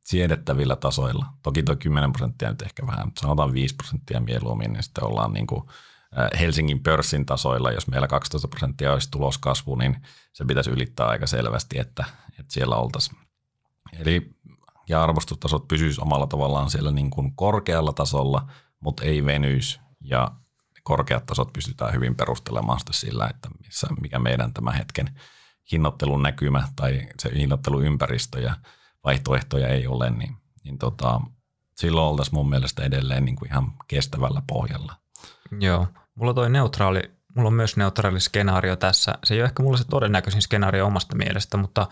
siedettävillä 0.04 0.76
tasoilla. 0.76 1.26
Toki 1.42 1.62
tuo 1.62 1.76
10 1.76 2.12
prosenttia 2.12 2.50
nyt 2.50 2.62
ehkä 2.62 2.86
vähän, 2.86 3.12
sanotaan 3.18 3.52
5 3.52 3.74
prosenttia 3.74 4.20
mieluummin, 4.20 4.72
niin 4.72 4.82
sitten 4.82 5.04
ollaan 5.04 5.32
niin 5.32 5.46
kuin 5.46 5.62
Helsingin 6.40 6.82
pörssin 6.82 7.26
tasoilla. 7.26 7.72
Jos 7.72 7.86
meillä 7.86 8.08
12 8.08 8.48
prosenttia 8.48 8.92
olisi 8.92 9.10
tuloskasvu, 9.10 9.74
niin 9.74 10.02
se 10.32 10.44
pitäisi 10.44 10.70
ylittää 10.70 11.06
aika 11.06 11.26
selvästi, 11.26 11.78
että, 11.78 12.04
että 12.28 12.52
siellä 12.52 12.76
oltaisiin. 12.76 13.18
Eli 13.92 14.35
ja 14.88 15.02
arvostustasot 15.02 15.68
pysyisi 15.68 16.00
omalla 16.00 16.26
tavallaan 16.26 16.70
siellä 16.70 16.90
niin 16.90 17.10
kuin 17.10 17.36
korkealla 17.36 17.92
tasolla, 17.92 18.50
mutta 18.80 19.04
ei 19.04 19.24
venyisi 19.24 19.80
ja 20.00 20.30
korkeat 20.82 21.26
tasot 21.26 21.52
pystytään 21.52 21.94
hyvin 21.94 22.14
perustelemaan 22.14 22.78
sitä 22.78 22.92
sillä, 22.92 23.26
että 23.26 23.48
missä, 23.66 23.88
mikä 24.00 24.18
meidän 24.18 24.52
tämä 24.52 24.70
hetken 24.70 25.20
hinnoittelun 25.72 26.22
näkymä 26.22 26.68
tai 26.76 27.08
se 27.22 27.30
hinnoitteluympäristö 27.34 28.40
ja 28.40 28.56
vaihtoehtoja 29.04 29.68
ei 29.68 29.86
ole, 29.86 30.10
niin, 30.10 30.36
niin 30.64 30.78
tota, 30.78 31.20
silloin 31.76 32.06
oltaisiin 32.06 32.34
mun 32.34 32.50
mielestä 32.50 32.84
edelleen 32.84 33.24
niin 33.24 33.36
kuin 33.36 33.48
ihan 33.48 33.72
kestävällä 33.88 34.42
pohjalla. 34.46 34.94
Joo, 35.60 35.86
mulla 36.14 36.34
toi 36.34 36.50
neutraali, 36.50 37.02
mulla 37.36 37.48
on 37.48 37.54
myös 37.54 37.76
neutraali 37.76 38.20
skenaario 38.20 38.76
tässä. 38.76 39.18
Se 39.24 39.34
ei 39.34 39.40
ole 39.40 39.46
ehkä 39.46 39.62
mulla 39.62 39.78
se 39.78 39.84
todennäköisin 39.84 40.42
skenaario 40.42 40.86
omasta 40.86 41.16
mielestä, 41.16 41.56
mutta 41.56 41.88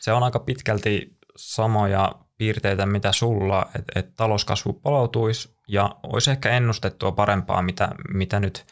se 0.00 0.12
on 0.12 0.22
aika 0.22 0.38
pitkälti 0.38 1.19
samoja 1.40 2.12
piirteitä, 2.38 2.86
mitä 2.86 3.12
sulla, 3.12 3.66
että 3.78 4.00
et 4.00 4.16
talouskasvu 4.16 4.72
palautuisi 4.72 5.56
ja 5.68 5.96
olisi 6.02 6.30
ehkä 6.30 6.50
ennustettua 6.50 7.12
parempaa, 7.12 7.62
mitä, 7.62 7.88
mitä 8.14 8.40
nyt 8.40 8.66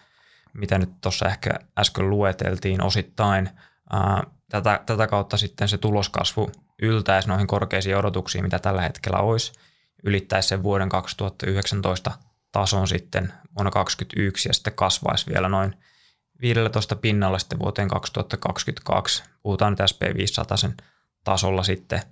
mitä 0.59 0.79
nyt 0.79 0.91
ehkä 1.27 1.51
äsken 1.79 2.11
lueteltiin 2.11 2.83
osittain. 2.83 3.51
Ää, 3.93 4.23
tätä, 4.51 4.81
tätä 4.87 5.07
kautta 5.07 5.37
sitten 5.37 5.69
se 5.69 5.79
tuloskasvu 5.79 6.51
yltäisi 6.83 7.29
noihin 7.29 7.47
korkeisiin 7.47 7.97
odotuksiin, 7.97 8.45
mitä 8.45 8.59
tällä 8.59 8.83
hetkellä 8.83 9.19
olisi, 9.19 9.53
ylittäisi 10.05 10.49
sen 10.49 10.63
vuoden 10.63 10.89
2019 10.89 12.13
tason 12.53 12.89
sitten 12.89 13.33
vuonna 13.57 13.71
2021 13.71 14.49
ja 14.49 14.53
sitten 14.55 14.73
kasvaisi 14.73 15.27
vielä 15.33 15.49
noin 15.49 15.75
15 16.41 16.97
pinnalla 16.97 17.39
sitten 17.39 17.59
vuoteen 17.59 17.89
2022. 17.89 19.23
Puhutaan 19.43 19.73
nyt 19.73 19.81
SP500 19.81 20.75
tasolla 21.25 21.63
sitten. 21.63 22.03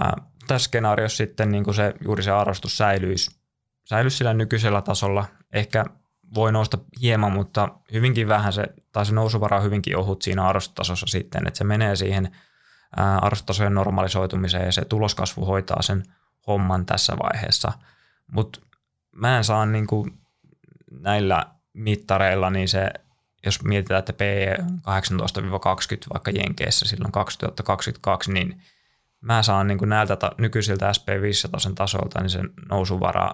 Ää, 0.00 0.16
tässä 0.46 0.64
skenaariossa 0.64 1.16
sitten 1.16 1.50
niin 1.50 1.64
kuin 1.64 1.74
se, 1.74 1.94
juuri 2.04 2.22
se 2.22 2.30
arvostus 2.30 2.76
säilyisi, 2.76 3.30
säilyisi 3.84 4.16
sillä 4.16 4.34
nykyisellä 4.34 4.82
tasolla. 4.82 5.24
Ehkä 5.52 5.84
voi 6.34 6.52
nousta 6.52 6.78
hieman, 7.00 7.32
mutta 7.32 7.68
hyvinkin 7.92 8.28
vähän 8.28 8.52
se, 8.52 8.64
tai 8.92 9.06
se 9.06 9.14
nousuvara 9.14 9.56
on 9.56 9.62
hyvinkin 9.62 9.96
ohut 9.96 10.22
siinä 10.22 10.46
arvostustasossa 10.48 11.06
sitten, 11.06 11.46
että 11.46 11.58
se 11.58 11.64
menee 11.64 11.96
siihen 11.96 12.36
arvostustasojen 12.96 13.74
normalisoitumiseen 13.74 14.66
ja 14.66 14.72
se 14.72 14.84
tuloskasvu 14.84 15.44
hoitaa 15.44 15.82
sen 15.82 16.02
homman 16.46 16.86
tässä 16.86 17.16
vaiheessa. 17.22 17.72
Mutta 18.32 18.60
mä 19.12 19.36
en 19.36 19.44
saa 19.44 19.66
niin 19.66 19.86
kuin 19.86 20.18
näillä 20.90 21.46
mittareilla, 21.72 22.50
niin 22.50 22.68
se, 22.68 22.90
jos 23.46 23.62
mietitään, 23.62 23.98
että 23.98 24.12
PE 24.12 24.56
on 24.58 24.80
18-20 24.84 24.84
vaikka 26.12 26.30
Jenkeissä 26.30 26.88
silloin 26.88 27.12
2022, 27.12 28.32
niin 28.32 28.62
mä 29.24 29.42
saan 29.42 29.66
niin 29.66 29.78
kuin 29.78 29.88
näiltä 29.88 30.16
ta- 30.16 30.32
nykyisiltä 30.38 30.92
SP500 30.92 31.74
tasolta, 31.74 32.20
niin 32.20 32.30
se 32.30 32.40
nousuvara 32.70 33.30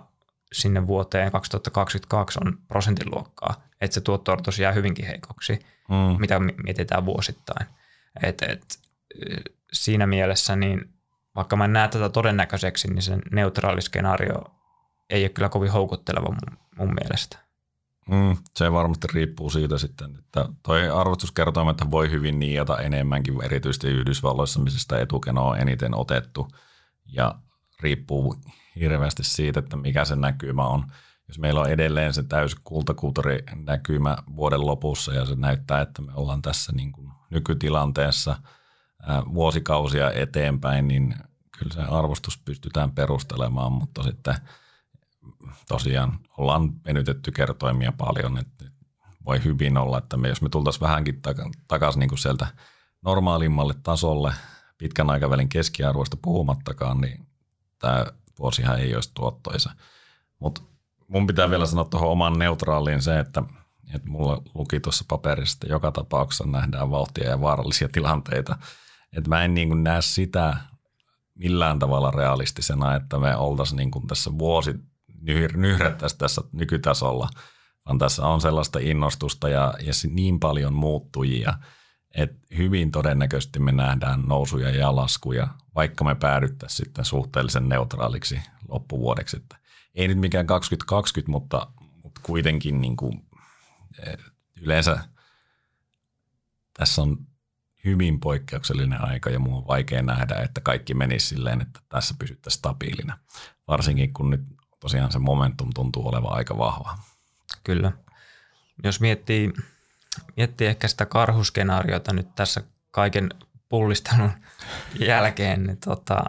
sinne 0.52 0.86
vuoteen 0.86 1.32
2022 1.32 2.38
on 2.44 2.58
prosentin 2.68 3.10
luokkaa, 3.14 3.62
että 3.80 3.94
se 3.94 4.00
tuotto 4.00 4.36
jää 4.60 4.72
hyvinkin 4.72 5.06
heikoksi, 5.06 5.58
mm. 5.88 6.20
mitä 6.20 6.38
mietitään 6.38 7.04
vuosittain. 7.04 7.66
Et, 8.22 8.42
et, 8.42 8.78
siinä 9.72 10.06
mielessä, 10.06 10.56
niin 10.56 10.94
vaikka 11.36 11.56
mä 11.56 11.64
en 11.64 11.72
näe 11.72 11.88
tätä 11.88 12.08
todennäköiseksi, 12.08 12.88
niin 12.88 13.02
se 13.02 13.18
neutraali 13.32 13.82
skenaario 13.82 14.44
ei 15.10 15.22
ole 15.22 15.28
kyllä 15.28 15.48
kovin 15.48 15.72
houkutteleva 15.72 16.28
mun, 16.28 16.58
mun 16.78 16.94
mielestä. 17.00 17.38
Mm, 18.08 18.36
se 18.56 18.72
varmasti 18.72 19.06
riippuu 19.14 19.50
siitä 19.50 19.78
sitten, 19.78 20.16
että 20.18 20.48
toi 20.62 20.90
arvostuskertoimet 20.90 21.76
voi 21.90 22.10
hyvin 22.10 22.38
niiata 22.38 22.78
enemmänkin, 22.78 23.44
erityisesti 23.44 23.88
Yhdysvalloissa, 23.88 24.60
missä 24.60 24.78
sitä 24.78 24.98
etukenoa 24.98 25.50
on 25.50 25.58
eniten 25.58 25.94
otettu 25.94 26.48
ja 27.06 27.34
riippuu 27.80 28.36
hirveästi 28.80 29.24
siitä, 29.24 29.60
että 29.60 29.76
mikä 29.76 30.04
se 30.04 30.16
näkymä 30.16 30.66
on. 30.66 30.84
Jos 31.28 31.38
meillä 31.38 31.60
on 31.60 31.70
edelleen 31.70 32.12
se 32.12 32.22
täysi 32.22 32.56
näkymä 33.64 34.16
vuoden 34.36 34.66
lopussa 34.66 35.14
ja 35.14 35.26
se 35.26 35.34
näyttää, 35.34 35.80
että 35.80 36.02
me 36.02 36.12
ollaan 36.14 36.42
tässä 36.42 36.72
niin 36.72 36.92
kuin 36.92 37.08
nykytilanteessa 37.30 38.36
vuosikausia 39.34 40.12
eteenpäin, 40.12 40.88
niin 40.88 41.14
kyllä 41.58 41.74
se 41.74 41.80
arvostus 41.80 42.38
pystytään 42.38 42.92
perustelemaan, 42.92 43.72
mutta 43.72 44.02
sitten 44.02 44.34
tosiaan 45.68 46.18
ollaan 46.38 46.84
venytetty 46.84 47.32
kertoimia 47.32 47.92
paljon, 47.92 48.38
että 48.38 48.64
voi 49.26 49.44
hyvin 49.44 49.78
olla, 49.78 49.98
että 49.98 50.16
me, 50.16 50.28
jos 50.28 50.42
me 50.42 50.48
tultaisiin 50.48 50.80
vähänkin 50.80 51.22
takaisin 51.68 52.00
niin 52.00 52.08
kuin 52.08 52.18
sieltä 52.18 52.46
normaalimmalle 53.02 53.74
tasolle, 53.82 54.32
pitkän 54.78 55.10
aikavälin 55.10 55.48
keskiarvoista 55.48 56.16
puhumattakaan, 56.22 57.00
niin 57.00 57.26
tämä 57.78 58.06
vuosihan 58.38 58.78
ei 58.78 58.94
olisi 58.94 59.10
tuottoisa. 59.14 59.70
Mutta 60.38 60.60
mun 61.08 61.26
pitää 61.26 61.50
vielä 61.50 61.66
sanoa 61.66 61.84
tuohon 61.84 62.08
oman 62.08 62.38
neutraaliin 62.38 63.02
se, 63.02 63.18
että, 63.18 63.42
että 63.94 64.08
mulla 64.08 64.42
luki 64.54 64.80
tuossa 64.80 65.04
paperissa, 65.08 65.56
että 65.56 65.74
joka 65.74 65.92
tapauksessa 65.92 66.44
nähdään 66.44 66.90
vauhtia 66.90 67.28
ja 67.28 67.40
vaarallisia 67.40 67.88
tilanteita. 67.88 68.58
Että 69.16 69.28
mä 69.28 69.44
en 69.44 69.54
niin 69.54 69.68
kuin 69.68 69.84
näe 69.84 70.02
sitä 70.02 70.56
millään 71.34 71.78
tavalla 71.78 72.10
realistisena, 72.10 72.94
että 72.94 73.18
me 73.18 73.36
oltaisiin 73.36 73.76
niin 73.76 74.06
tässä 74.06 74.38
vuosi 74.38 74.74
nyhrettäisiin 75.56 76.18
tässä 76.18 76.42
nykytasolla, 76.52 77.28
vaan 77.86 77.98
tässä 77.98 78.26
on 78.26 78.40
sellaista 78.40 78.78
innostusta 78.78 79.48
ja, 79.48 79.74
ja 79.80 79.92
niin 80.10 80.40
paljon 80.40 80.72
muuttujia, 80.72 81.54
että 82.14 82.46
hyvin 82.56 82.90
todennäköisesti 82.90 83.58
me 83.58 83.72
nähdään 83.72 84.22
nousuja 84.22 84.70
ja 84.70 84.96
laskuja, 84.96 85.48
vaikka 85.74 86.04
me 86.04 86.14
päädyttäisiin 86.14 86.86
sitten 86.86 87.04
suhteellisen 87.04 87.68
neutraaliksi 87.68 88.40
loppuvuodeksi. 88.68 89.36
Että 89.36 89.56
ei 89.94 90.08
nyt 90.08 90.18
mikään 90.18 90.46
2020, 90.46 91.30
mutta, 91.30 91.66
mutta 92.02 92.20
kuitenkin 92.24 92.80
niin 92.80 92.96
kuin, 92.96 93.26
eh, 94.06 94.18
yleensä 94.60 94.98
tässä 96.72 97.02
on 97.02 97.18
hyvin 97.84 98.20
poikkeuksellinen 98.20 99.04
aika 99.04 99.30
ja 99.30 99.38
mun 99.38 99.54
on 99.54 99.66
vaikea 99.66 100.02
nähdä, 100.02 100.34
että 100.34 100.60
kaikki 100.60 100.94
menisi 100.94 101.26
silleen, 101.26 101.60
että 101.60 101.80
tässä 101.88 102.14
pysyttäisiin 102.18 102.58
stabiilina. 102.58 103.18
Varsinkin 103.68 104.12
kun 104.12 104.30
nyt 104.30 104.40
tosiaan 104.80 105.12
se 105.12 105.18
momentum 105.18 105.70
tuntuu 105.74 106.08
olevan 106.08 106.32
aika 106.32 106.58
vahva. 106.58 106.98
Kyllä. 107.64 107.92
Jos 108.84 109.00
miettii, 109.00 109.52
miettii 110.36 110.66
ehkä 110.66 110.88
sitä 110.88 111.06
karhuskenaariota 111.06 112.12
nyt 112.12 112.34
tässä 112.34 112.60
kaiken 112.90 113.30
pullistelun 113.68 114.30
jälkeen, 115.08 115.64
niin 115.64 115.78
tota, 115.84 116.24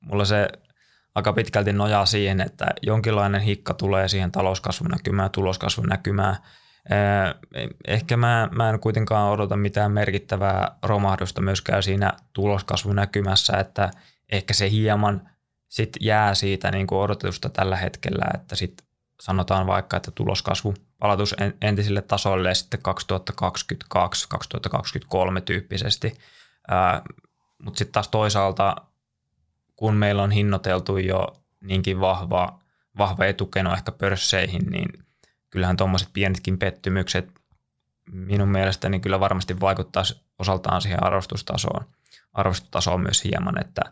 mulla 0.00 0.24
se 0.24 0.48
aika 1.14 1.32
pitkälti 1.32 1.72
nojaa 1.72 2.06
siihen, 2.06 2.40
että 2.40 2.66
jonkinlainen 2.82 3.40
hikka 3.40 3.74
tulee 3.74 4.08
siihen 4.08 4.32
talouskasvun 4.32 4.90
näkymään, 4.90 5.30
tuloskasvun 5.30 5.86
näkymään. 5.86 6.36
Ehkä 7.86 8.16
mä, 8.16 8.48
mä 8.52 8.70
en 8.70 8.80
kuitenkaan 8.80 9.30
odota 9.30 9.56
mitään 9.56 9.92
merkittävää 9.92 10.76
romahdusta 10.82 11.40
myöskään 11.40 11.82
siinä 11.82 12.12
tuloskasvun 12.32 12.96
näkymässä, 12.96 13.56
että 13.56 13.90
ehkä 14.32 14.54
se 14.54 14.70
hieman 14.70 15.30
sit 15.68 15.90
jää 16.00 16.34
siitä 16.34 16.70
niin 16.70 16.86
kuin 16.86 16.98
odotetusta 16.98 17.48
tällä 17.48 17.76
hetkellä, 17.76 18.24
että 18.34 18.56
sitten 18.56 18.86
sanotaan 19.20 19.66
vaikka, 19.66 19.96
että 19.96 20.10
tuloskasvu 20.10 20.74
palautus 20.98 21.34
entisille 21.62 22.02
tasoille 22.02 22.54
sitten 22.54 22.80
2022-2023 25.38 25.40
tyyppisesti. 25.44 26.18
Mutta 27.62 27.78
sitten 27.78 27.92
taas 27.92 28.08
toisaalta, 28.08 28.76
kun 29.76 29.94
meillä 29.94 30.22
on 30.22 30.30
hinnoiteltu 30.30 30.96
jo 30.96 31.26
niinkin 31.60 32.00
vahva, 32.00 32.60
vahva 32.98 33.24
etukeno 33.24 33.72
ehkä 33.72 33.92
pörsseihin, 33.92 34.66
niin 34.70 34.88
kyllähän 35.50 35.76
tuommoiset 35.76 36.08
pienetkin 36.12 36.58
pettymykset 36.58 37.38
minun 38.12 38.48
mielestäni 38.48 39.00
kyllä 39.00 39.20
varmasti 39.20 39.60
vaikuttaa 39.60 40.02
osaltaan 40.38 40.82
siihen 40.82 41.04
arvostustasoon, 41.04 41.84
arvostustasoon 42.32 43.00
myös 43.00 43.24
hieman, 43.24 43.60
että, 43.60 43.82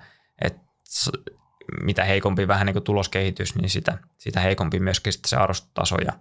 että 0.43 0.61
heikompi 2.07 2.49
vähän 2.49 2.67
niin 2.67 2.75
kuin 2.75 2.83
tuloskehitys, 2.83 3.55
niin 3.55 3.71
sitä, 3.71 3.99
sitä 4.19 4.41
heikompi 4.41 4.81
myöskin 4.81 5.13
sitten 5.13 5.29
se 5.29 5.37
arvostustaso 5.37 5.97
ja 6.05 6.13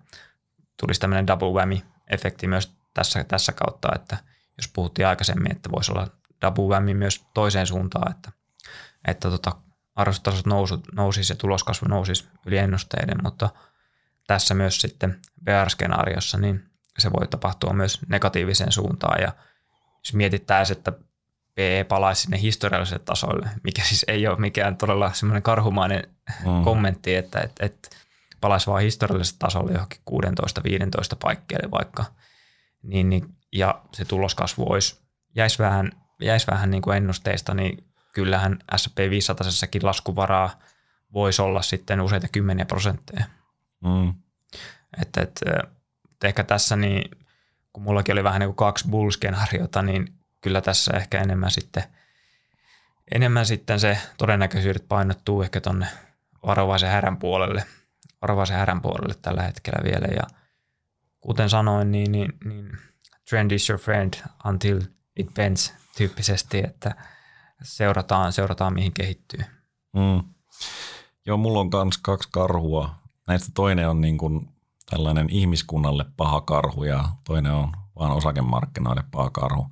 tulisi 0.79 1.01
tämmöinen 1.01 1.27
double 1.27 1.51
whammy-efekti 1.53 2.47
myös 2.47 2.75
tässä, 2.93 3.23
tässä 3.23 3.51
kautta, 3.51 3.89
että 3.95 4.17
jos 4.57 4.67
puhuttiin 4.67 5.07
aikaisemmin, 5.07 5.51
että 5.51 5.71
voisi 5.71 5.91
olla 5.91 6.07
double 6.41 6.63
whammy 6.63 6.93
myös 6.93 7.25
toiseen 7.33 7.67
suuntaan, 7.67 8.11
että, 8.11 8.31
että 9.07 9.29
tota, 9.29 9.51
arvostutasot 9.95 10.45
nousu, 10.45 10.81
nousisi 10.95 11.33
ja 11.33 11.37
tuloskasvu 11.37 11.87
nousisi 11.87 12.27
yli 12.45 12.57
ennusteiden, 12.57 13.17
mutta 13.23 13.49
tässä 14.27 14.53
myös 14.53 14.81
sitten 14.81 15.21
VR-skenaariossa, 15.45 16.37
niin 16.37 16.63
se 16.99 17.11
voi 17.11 17.27
tapahtua 17.27 17.73
myös 17.73 17.99
negatiiviseen 18.07 18.71
suuntaan. 18.71 19.21
Ja 19.21 19.31
jos 19.97 20.13
mietittäisiin, 20.13 20.77
että 20.77 20.91
PE 21.55 21.85
palaisi 21.89 22.21
sinne 22.21 22.41
historialliselle 22.41 23.03
tasolle, 23.05 23.49
mikä 23.63 23.81
siis 23.81 24.05
ei 24.07 24.27
ole 24.27 24.39
mikään 24.39 24.77
todella 24.77 25.13
semmoinen 25.13 25.43
karhumainen 25.43 26.03
mm. 26.45 26.63
kommentti, 26.63 27.15
että 27.15 27.39
et, 27.39 27.51
et 27.59 27.97
palaisi 28.41 28.67
vaan 28.67 28.81
historialliselle 28.81 29.37
tasolle 29.39 29.71
johonkin 29.71 29.99
16-15 30.11 31.17
paikkeelle 31.21 31.71
vaikka, 31.71 32.05
niin, 32.83 33.09
niin, 33.09 33.25
ja 33.53 33.81
se 33.93 34.05
tuloskasvu 34.05 34.71
olisi, 34.71 34.99
jäisi 35.35 35.59
vähän, 35.59 35.91
jäisi 36.21 36.47
vähän 36.47 36.71
niin 36.71 36.81
kuin 36.81 36.97
ennusteista, 36.97 37.53
niin 37.53 37.83
kyllähän 38.13 38.59
S&P 38.75 38.97
500 39.09 39.47
laskuvaraa 39.81 40.59
voisi 41.13 41.41
olla 41.41 41.61
sitten 41.61 42.01
useita 42.01 42.27
kymmeniä 42.31 42.65
prosentteja. 42.65 43.25
Mm. 43.83 44.13
Että, 45.01 45.21
et, 45.21 45.41
ehkä 46.23 46.43
tässä, 46.43 46.75
niin, 46.75 47.11
kun 47.73 47.83
mullakin 47.83 48.13
oli 48.13 48.23
vähän 48.23 48.39
niin 48.39 48.47
kuin 48.47 48.55
kaksi 48.55 48.87
bull-skenaariota, 48.89 49.81
niin 49.81 50.13
kyllä 50.45 50.61
tässä 50.61 50.97
ehkä 50.97 51.21
enemmän 51.21 51.51
sitten, 51.51 51.83
enemmän 53.11 53.45
sitten 53.45 53.79
se 53.79 53.97
todennäköisyydet 54.17 54.87
painottuu 54.87 55.41
ehkä 55.41 55.61
tuonne 55.61 55.87
varovaisen 56.45 56.89
härän 56.89 57.17
puolelle, 57.17 57.65
varovaisen 58.21 58.57
härän 58.57 58.81
puolelle 58.81 59.15
tällä 59.21 59.43
hetkellä 59.43 59.83
vielä. 59.83 60.07
Ja 60.07 60.23
kuten 61.21 61.49
sanoin, 61.49 61.91
niin, 61.91 62.11
niin, 62.11 62.33
niin 62.45 62.77
trend 63.29 63.51
is 63.51 63.69
your 63.69 63.81
friend 63.81 64.13
until 64.47 64.81
it 65.15 65.33
bends 65.33 65.73
tyyppisesti, 65.97 66.59
että 66.59 66.95
seurataan, 67.63 68.33
seurataan 68.33 68.73
mihin 68.73 68.93
kehittyy. 68.93 69.39
Mm. 69.93 70.23
Joo, 71.25 71.37
mulla 71.37 71.59
on 71.59 71.69
myös 71.73 71.97
kaksi 71.97 72.29
karhua. 72.31 72.95
Näistä 73.27 73.51
toinen 73.53 73.89
on 73.89 74.01
niin 74.01 74.17
kuin 74.17 74.49
tällainen 74.89 75.29
ihmiskunnalle 75.29 76.05
paha 76.17 76.41
karhu 76.41 76.83
ja 76.83 77.09
toinen 77.23 77.51
on 77.51 77.71
vaan 77.99 78.11
osakemarkkinoille 78.11 79.03
paha 79.11 79.29
karhu. 79.29 79.69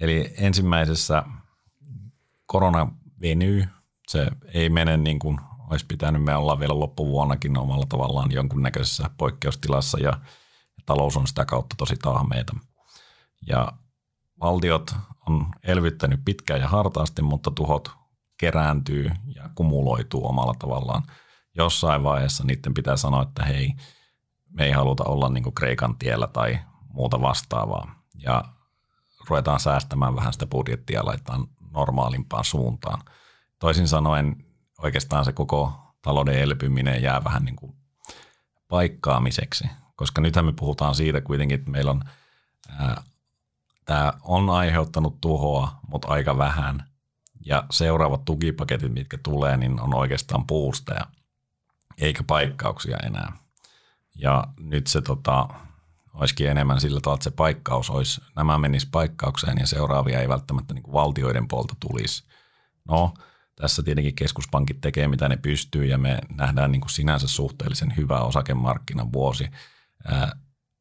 Eli 0.00 0.34
ensimmäisessä 0.36 1.22
korona 2.46 2.92
venyy, 3.20 3.68
se 4.08 4.28
ei 4.54 4.68
mene 4.68 4.96
niin 4.96 5.18
kuin 5.18 5.40
olisi 5.70 5.86
pitänyt. 5.86 6.22
Me 6.22 6.36
olla 6.36 6.60
vielä 6.60 6.78
loppuvuonnakin 6.78 7.58
omalla 7.58 7.86
tavallaan 7.88 8.32
jonkunnäköisessä 8.32 9.10
poikkeustilassa 9.18 10.00
ja 10.00 10.12
talous 10.86 11.16
on 11.16 11.26
sitä 11.26 11.44
kautta 11.44 11.76
tosi 11.78 11.96
tahmeita. 11.96 12.56
Ja 13.46 13.72
valtiot 14.40 14.94
on 15.28 15.46
elvyttänyt 15.62 16.20
pitkään 16.24 16.60
ja 16.60 16.68
hartaasti, 16.68 17.22
mutta 17.22 17.50
tuhot 17.50 17.90
kerääntyy 18.36 19.10
ja 19.34 19.50
kumuloituu 19.54 20.26
omalla 20.28 20.54
tavallaan. 20.58 21.02
Jossain 21.54 22.02
vaiheessa 22.02 22.44
niiden 22.44 22.74
pitää 22.74 22.96
sanoa, 22.96 23.22
että 23.22 23.44
hei, 23.44 23.72
me 24.48 24.64
ei 24.64 24.72
haluta 24.72 25.04
olla 25.04 25.28
niin 25.28 25.54
Kreikan 25.54 25.96
tiellä 25.98 26.26
tai 26.26 26.58
muuta 26.88 27.20
vastaavaa. 27.20 27.94
Ja 28.14 28.44
ruvetaan 29.28 29.60
säästämään 29.60 30.16
vähän 30.16 30.32
sitä 30.32 30.46
budjettia 30.46 30.98
ja 30.98 31.04
laitetaan 31.04 31.46
normaalimpaan 31.70 32.44
suuntaan. 32.44 33.02
Toisin 33.58 33.88
sanoen 33.88 34.44
oikeastaan 34.78 35.24
se 35.24 35.32
koko 35.32 35.72
talouden 36.02 36.38
elpyminen 36.38 37.02
jää 37.02 37.24
vähän 37.24 37.44
niin 37.44 37.56
kuin 37.56 37.72
paikkaamiseksi, 38.68 39.64
koska 39.96 40.20
nythän 40.20 40.44
me 40.44 40.52
puhutaan 40.52 40.94
siitä 40.94 41.20
kuitenkin, 41.20 41.58
että 41.58 41.70
meillä 41.70 41.90
on, 41.90 42.02
ää, 42.78 43.02
tämä 43.84 44.12
on 44.22 44.50
aiheuttanut 44.50 45.20
tuhoa, 45.20 45.80
mutta 45.88 46.08
aika 46.08 46.38
vähän, 46.38 46.90
ja 47.46 47.64
seuraavat 47.70 48.24
tukipaketit, 48.24 48.92
mitkä 48.92 49.18
tulee, 49.22 49.56
niin 49.56 49.80
on 49.80 49.94
oikeastaan 49.94 50.46
puusteja, 50.46 51.06
eikä 51.98 52.22
paikkauksia 52.22 52.96
enää. 53.06 53.32
Ja 54.14 54.44
nyt 54.60 54.86
se 54.86 55.02
tota, 55.02 55.48
olisikin 56.14 56.50
enemmän 56.50 56.80
sillä 56.80 57.00
tavalla, 57.00 57.16
että 57.16 57.24
se 57.24 57.30
paikkaus 57.30 57.90
olisi, 57.90 58.20
nämä 58.36 58.58
menis 58.58 58.86
paikkaukseen 58.86 59.58
ja 59.58 59.66
seuraavia 59.66 60.20
ei 60.20 60.28
välttämättä 60.28 60.74
niin 60.74 60.82
kuin 60.82 60.92
valtioiden 60.92 61.48
puolta 61.48 61.74
tulisi. 61.80 62.24
No, 62.88 63.14
tässä 63.56 63.82
tietenkin 63.82 64.14
keskuspankit 64.14 64.80
tekee 64.80 65.08
mitä 65.08 65.28
ne 65.28 65.36
pystyy 65.36 65.84
ja 65.84 65.98
me 65.98 66.18
nähdään 66.34 66.72
niin 66.72 66.80
kuin 66.80 66.90
sinänsä 66.90 67.28
suhteellisen 67.28 67.96
hyvä 67.96 68.20
osakemarkkinan 68.20 69.12
vuosi 69.12 69.50
ää, 70.04 70.36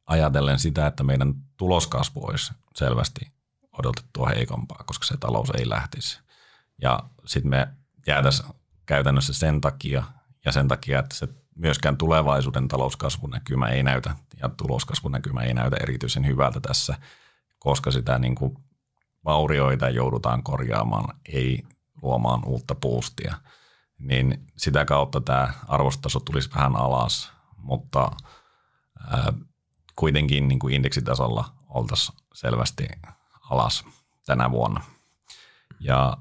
ajatellen 0.06 0.60
sitä, 0.60 0.88
että 0.88 1.04
meidän 1.04 1.34
tuloskasvu 1.58 2.26
olisi 2.26 2.54
selvästi 2.76 3.32
odotettua 3.80 4.30
heikompaa, 4.30 4.84
koska 4.86 5.06
se 5.06 5.18
talous 5.18 5.50
ei 5.50 5.70
lähtisi. 5.70 6.20
Ja 6.82 7.00
sitten 7.26 7.50
me 7.50 7.68
jäätäisiin 8.08 8.50
käytännössä 8.86 9.34
sen 9.34 9.62
takia 9.62 10.04
ja 10.46 10.52
sen 10.52 10.68
takia, 10.68 11.00
että 11.00 11.16
se 11.16 11.28
myöskään 11.60 11.98
tulevaisuuden 11.98 12.68
talouskasvunäkymä 12.68 13.68
ei 13.68 13.84
näytä 13.84 14.16
ja 14.42 14.50
tuloskasvunäkymä 14.50 15.42
ei 15.42 15.54
näytä 15.54 15.78
erityisen 15.82 16.26
hyvältä 16.26 16.60
tässä, 16.60 16.96
koska 17.60 17.92
sitä 17.92 18.20
niin 18.20 18.36
kuin 18.36 18.58
vaurioita 19.26 19.90
joudutaan 19.90 20.44
korjaamaan, 20.44 21.18
ei 21.34 21.64
luomaan 22.02 22.46
uutta 22.46 22.76
puustia. 22.76 23.36
Niin 23.98 24.46
sitä 24.58 24.86
kautta 24.86 25.22
tämä 25.22 25.54
arvostaso 25.68 26.20
tulisi 26.20 26.50
vähän 26.56 26.76
alas, 26.76 27.32
mutta 27.58 28.12
ää, 29.08 29.34
kuitenkin 29.96 30.48
niin 30.48 30.60
kuin 30.60 30.74
indeksitasolla 30.74 31.46
oltaisiin 31.68 32.18
selvästi 32.34 32.88
alas 33.50 33.86
tänä 34.26 34.52
vuonna. 34.52 34.82
Ja 35.80 36.18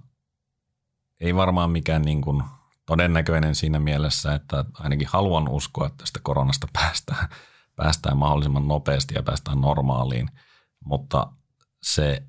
ei 1.21 1.35
varmaan 1.35 1.71
mikään 1.71 2.03
niin 2.03 2.21
kuin 2.21 2.43
todennäköinen 2.89 3.55
siinä 3.55 3.79
mielessä, 3.79 4.35
että 4.35 4.65
ainakin 4.75 5.09
haluan 5.09 5.49
uskoa, 5.49 5.87
että 5.87 5.97
tästä 5.99 6.21
koronasta 6.23 6.69
päästään, 6.79 7.29
päästään 7.77 8.17
mahdollisimman 8.17 8.69
nopeasti 8.69 9.15
ja 9.15 9.23
päästään 9.23 9.61
normaaliin, 9.61 10.31
mutta 10.85 11.33
se, 11.83 12.23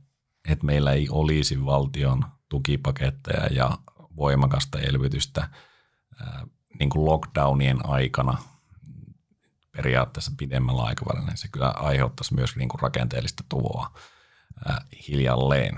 että 0.50 0.66
meillä 0.66 0.92
ei 0.92 1.08
olisi 1.10 1.66
valtion 1.66 2.26
tukipaketteja 2.50 3.46
ja 3.52 3.78
voimakasta 4.16 4.80
elvytystä 4.80 5.50
niin 6.80 6.90
kuin 6.90 7.06
lockdownien 7.06 7.90
aikana 7.90 8.38
periaatteessa 9.72 10.32
pidemmällä 10.38 10.84
aikavälillä, 10.84 11.28
niin 11.28 11.38
se 11.38 11.48
kyllä 11.48 11.70
aiheuttaisi 11.70 12.34
myös 12.34 12.56
niin 12.56 12.70
kuin 12.70 12.82
rakenteellista 12.82 13.44
tuhoa 13.50 13.92
hiljalleen. 15.08 15.76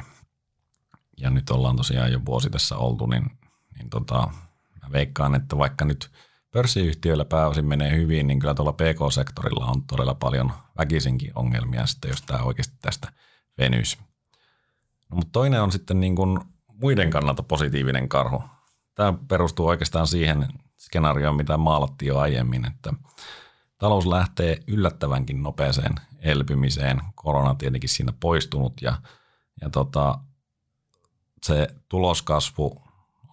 Ja 1.18 1.30
nyt 1.30 1.49
ollaan 1.49 1.76
tosiaan 1.76 2.12
jo 2.12 2.26
vuosi 2.26 2.49
tässä 2.49 2.78
oltu, 2.78 3.06
niin, 3.06 3.32
niin 3.78 3.90
tota, 3.90 4.30
mä 4.82 4.91
veikkaan, 4.91 5.36
että 5.36 5.58
vaikka 5.58 5.86
nyt 5.86 6.12
pörssiyhtiöillä 6.52 7.26
pääosin 7.26 7.66
menee 7.66 7.98
hyvin, 7.98 8.28
niin 8.28 8.40
kyllä 8.40 8.53
tuolla 8.53 8.74
PK-sektorilla 8.74 9.66
on 9.66 9.84
todella 9.84 10.16
paljon 10.16 10.52
väkisinkin 10.78 11.32
ongelmia 11.36 11.86
sitten, 11.86 12.10
jos 12.10 12.22
tämä 12.22 12.44
oikeasti 12.44 12.76
tästä 12.82 13.12
venyisi. 13.58 13.98
No, 15.10 15.16
mutta 15.16 15.32
toinen 15.32 15.62
on 15.62 15.72
sitten 15.72 15.99
niin 15.99 16.16
kuin 16.16 16.40
muiden 16.68 17.10
kannalta 17.10 17.44
positiivinen 17.44 18.10
karhu. 18.10 18.44
Tämä 18.95 19.14
perustuu 19.28 19.68
oikeastaan 19.68 20.08
siihen 20.08 20.48
skenaarioon, 20.78 21.36
mitä 21.36 21.58
maalattiin 21.58 22.08
jo 22.08 22.18
aiemmin, 22.18 22.66
että 22.66 22.94
talous 23.78 24.06
lähtee 24.06 24.60
yllättävänkin 24.68 25.44
nopeeseen 25.44 25.95
elpymiseen. 26.20 27.02
Korona 27.16 27.56
tietenkin 27.56 27.90
siinä 27.90 28.14
poistunut 28.20 28.82
ja, 28.82 29.02
ja 29.62 29.70
tota, 29.70 30.20
se 31.44 31.68
tuloskasvu 31.90 32.82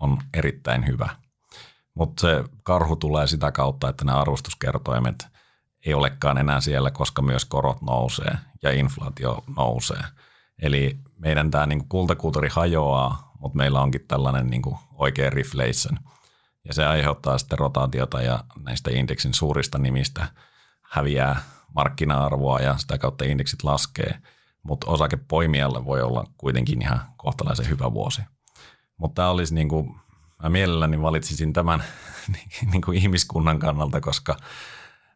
on 0.01 0.19
erittäin 0.35 0.87
hyvä. 0.87 1.09
Mutta 1.99 2.21
se 2.21 2.45
karhu 2.63 2.97
tulee 2.97 3.27
sitä 3.27 3.53
kautta, 3.53 3.89
että 3.89 4.05
nämä 4.05 4.21
arvostuskertoimet 4.21 5.27
ei 5.87 5.95
olekaan 5.95 6.39
enää 6.39 6.61
siellä, 6.61 6.91
koska 6.91 7.23
myös 7.23 7.45
korot 7.45 7.83
nousee 7.83 8.39
ja 8.63 8.73
inflaatio 8.73 9.45
nousee. 9.57 10.03
Eli 10.63 10.99
meidän 11.17 11.51
tämä 11.51 11.67
niinku 11.67 11.87
kultakulttuuri 11.89 12.49
hajoaa, 12.53 13.33
mutta 13.39 13.57
meillä 13.57 13.81
onkin 13.81 14.05
tällainen 14.09 14.47
niinku 14.47 14.79
oikea 14.93 15.31
reflation. 15.31 15.99
Ja 16.65 16.75
se 16.75 16.87
aiheuttaa 16.87 17.39
sitten 17.39 17.59
rotaatiota 17.59 18.23
ja 18.23 18.45
näistä 18.65 18.91
indeksin 18.91 19.35
suurista 19.35 19.79
nimistä 19.79 20.27
häviää 20.83 21.43
markkina-arvoa 21.75 22.61
ja 22.61 22.77
sitä 22.77 22.99
kautta 22.99 23.25
indeksit 23.25 23.63
laskee. 23.63 24.19
Mutta 24.63 24.91
osakepoimijalle 24.91 25.85
voi 25.85 26.03
olla 26.03 26.25
kuitenkin 26.37 26.83
ihan 26.83 27.01
kohtalaisen 27.17 27.69
hyvä 27.69 27.93
vuosi. 27.93 28.23
Mutta 28.97 29.15
tämä 29.15 29.31
olisi 29.31 29.55
niin 29.55 29.69
kuin, 29.69 30.01
mä 30.43 30.49
mielelläni 30.49 31.03
valitsisin 31.03 31.53
tämän 31.53 31.85
niin 32.73 32.83
kuin 32.83 32.99
ihmiskunnan 32.99 33.59
kannalta, 33.59 34.01
koska 34.01 34.37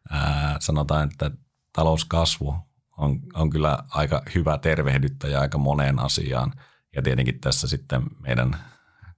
ää, 0.09 0.57
sanotaan, 0.59 1.09
että 1.09 1.31
talouskasvu 1.73 2.55
on, 2.97 3.19
on 3.33 3.49
kyllä 3.49 3.77
aika 3.89 4.21
hyvä 4.35 4.57
tervehdyttäjä 4.57 5.39
aika 5.39 5.57
moneen 5.57 5.99
asiaan. 5.99 6.53
Ja 6.95 7.01
tietenkin 7.01 7.39
tässä 7.39 7.67
sitten 7.67 8.03
meidän 8.19 8.57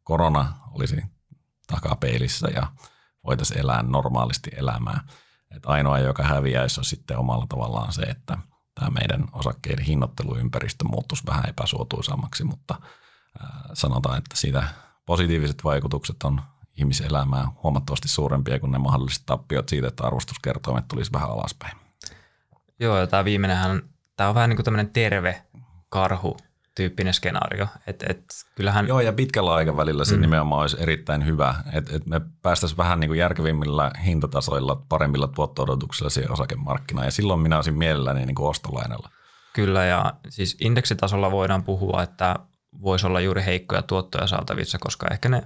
korona 0.03 0.53
olisi 0.71 1.03
takapeilissä 1.67 2.47
ja 2.47 2.67
voitaisiin 3.23 3.59
elää 3.59 3.83
normaalisti 3.83 4.51
elämää. 4.55 4.99
Et 5.55 5.65
ainoa, 5.65 5.99
joka 5.99 6.23
häviäisi, 6.23 6.79
on 6.79 6.85
sitten 6.85 7.17
omalla 7.17 7.45
tavallaan 7.49 7.93
se, 7.93 8.01
että 8.01 8.37
tämä 8.75 8.89
meidän 8.89 9.25
osakkeiden 9.31 9.85
hinnoitteluympäristö 9.85 10.85
muuttuisi 10.85 11.23
vähän 11.25 11.49
epäsuotuisammaksi, 11.49 12.43
mutta 12.43 12.75
sanotaan, 13.73 14.17
että 14.17 14.37
siitä 14.37 14.67
positiiviset 15.05 15.63
vaikutukset 15.63 16.23
on 16.23 16.41
ihmiselämää 16.77 17.47
huomattavasti 17.63 18.07
suurempia 18.07 18.59
kuin 18.59 18.71
ne 18.71 18.77
mahdolliset 18.77 19.23
tappiot 19.25 19.69
siitä, 19.69 19.87
että 19.87 20.03
arvostuskertoimet 20.03 20.87
tulisi 20.87 21.11
vähän 21.13 21.29
alaspäin. 21.29 21.77
Joo, 22.79 22.97
ja 22.97 23.07
tämä 23.07 23.25
viimeinenhän, 23.25 23.81
tämä 24.15 24.29
on 24.29 24.35
vähän 24.35 24.49
niin 24.49 24.57
kuin 24.57 24.65
tämmöinen 24.65 24.89
terve 24.89 25.41
karhu 25.89 26.37
tyyppinen 26.75 27.13
skenaario. 27.13 27.67
Et, 27.87 28.03
et, 28.09 28.23
kyllähän... 28.55 28.87
Joo, 28.87 28.99
ja 28.99 29.13
pitkällä 29.13 29.53
aikavälillä 29.53 30.05
se 30.05 30.15
mm. 30.15 30.21
nimenomaan 30.21 30.61
olisi 30.61 30.77
erittäin 30.79 31.25
hyvä, 31.25 31.55
että 31.73 31.95
et 31.95 32.05
me 32.05 32.21
päästäisiin 32.41 32.77
vähän 32.77 32.99
niin 32.99 33.09
kuin 33.09 33.19
järkevimmillä 33.19 33.91
hintatasoilla, 34.05 34.83
paremmilla 34.89 35.27
tuotto-odotuksilla 35.27 36.09
siihen 36.09 36.31
osakemarkkinaan, 36.31 37.07
ja 37.07 37.11
silloin 37.11 37.39
minä 37.39 37.55
olisin 37.55 37.77
mielelläni 37.77 38.25
niin 38.25 38.35
kuin 38.35 38.49
ostolainalla. 38.49 39.09
Kyllä, 39.53 39.85
ja 39.85 40.13
siis 40.29 40.57
indeksitasolla 40.61 41.31
voidaan 41.31 41.63
puhua, 41.63 42.03
että 42.03 42.35
voisi 42.81 43.07
olla 43.07 43.19
juuri 43.19 43.45
heikkoja 43.45 43.81
tuottoja 43.81 44.27
saatavissa, 44.27 44.77
koska 44.79 45.07
ehkä 45.11 45.29
ne, 45.29 45.43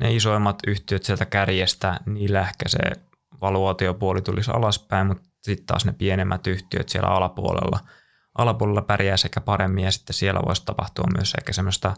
ne 0.00 0.14
isoimmat 0.14 0.58
yhtiöt 0.66 1.02
sieltä 1.02 1.26
kärjestä, 1.26 2.00
niillä 2.06 2.40
ehkä 2.40 2.68
se 2.68 2.78
valuaatiopuoli 3.40 4.22
tulisi 4.22 4.50
alaspäin, 4.50 5.06
mutta 5.06 5.28
sitten 5.42 5.66
taas 5.66 5.84
ne 5.84 5.92
pienemmät 5.92 6.46
yhtiöt 6.46 6.88
siellä 6.88 7.08
alapuolella, 7.08 7.80
alapuolella 8.38 8.82
pärjää 8.82 9.16
sekä 9.16 9.40
paremmin 9.40 9.84
ja 9.84 9.90
sitten 9.90 10.14
siellä 10.14 10.40
voisi 10.46 10.64
tapahtua 10.64 11.04
myös 11.16 11.34
ehkä 11.38 11.52
semmoista 11.52 11.94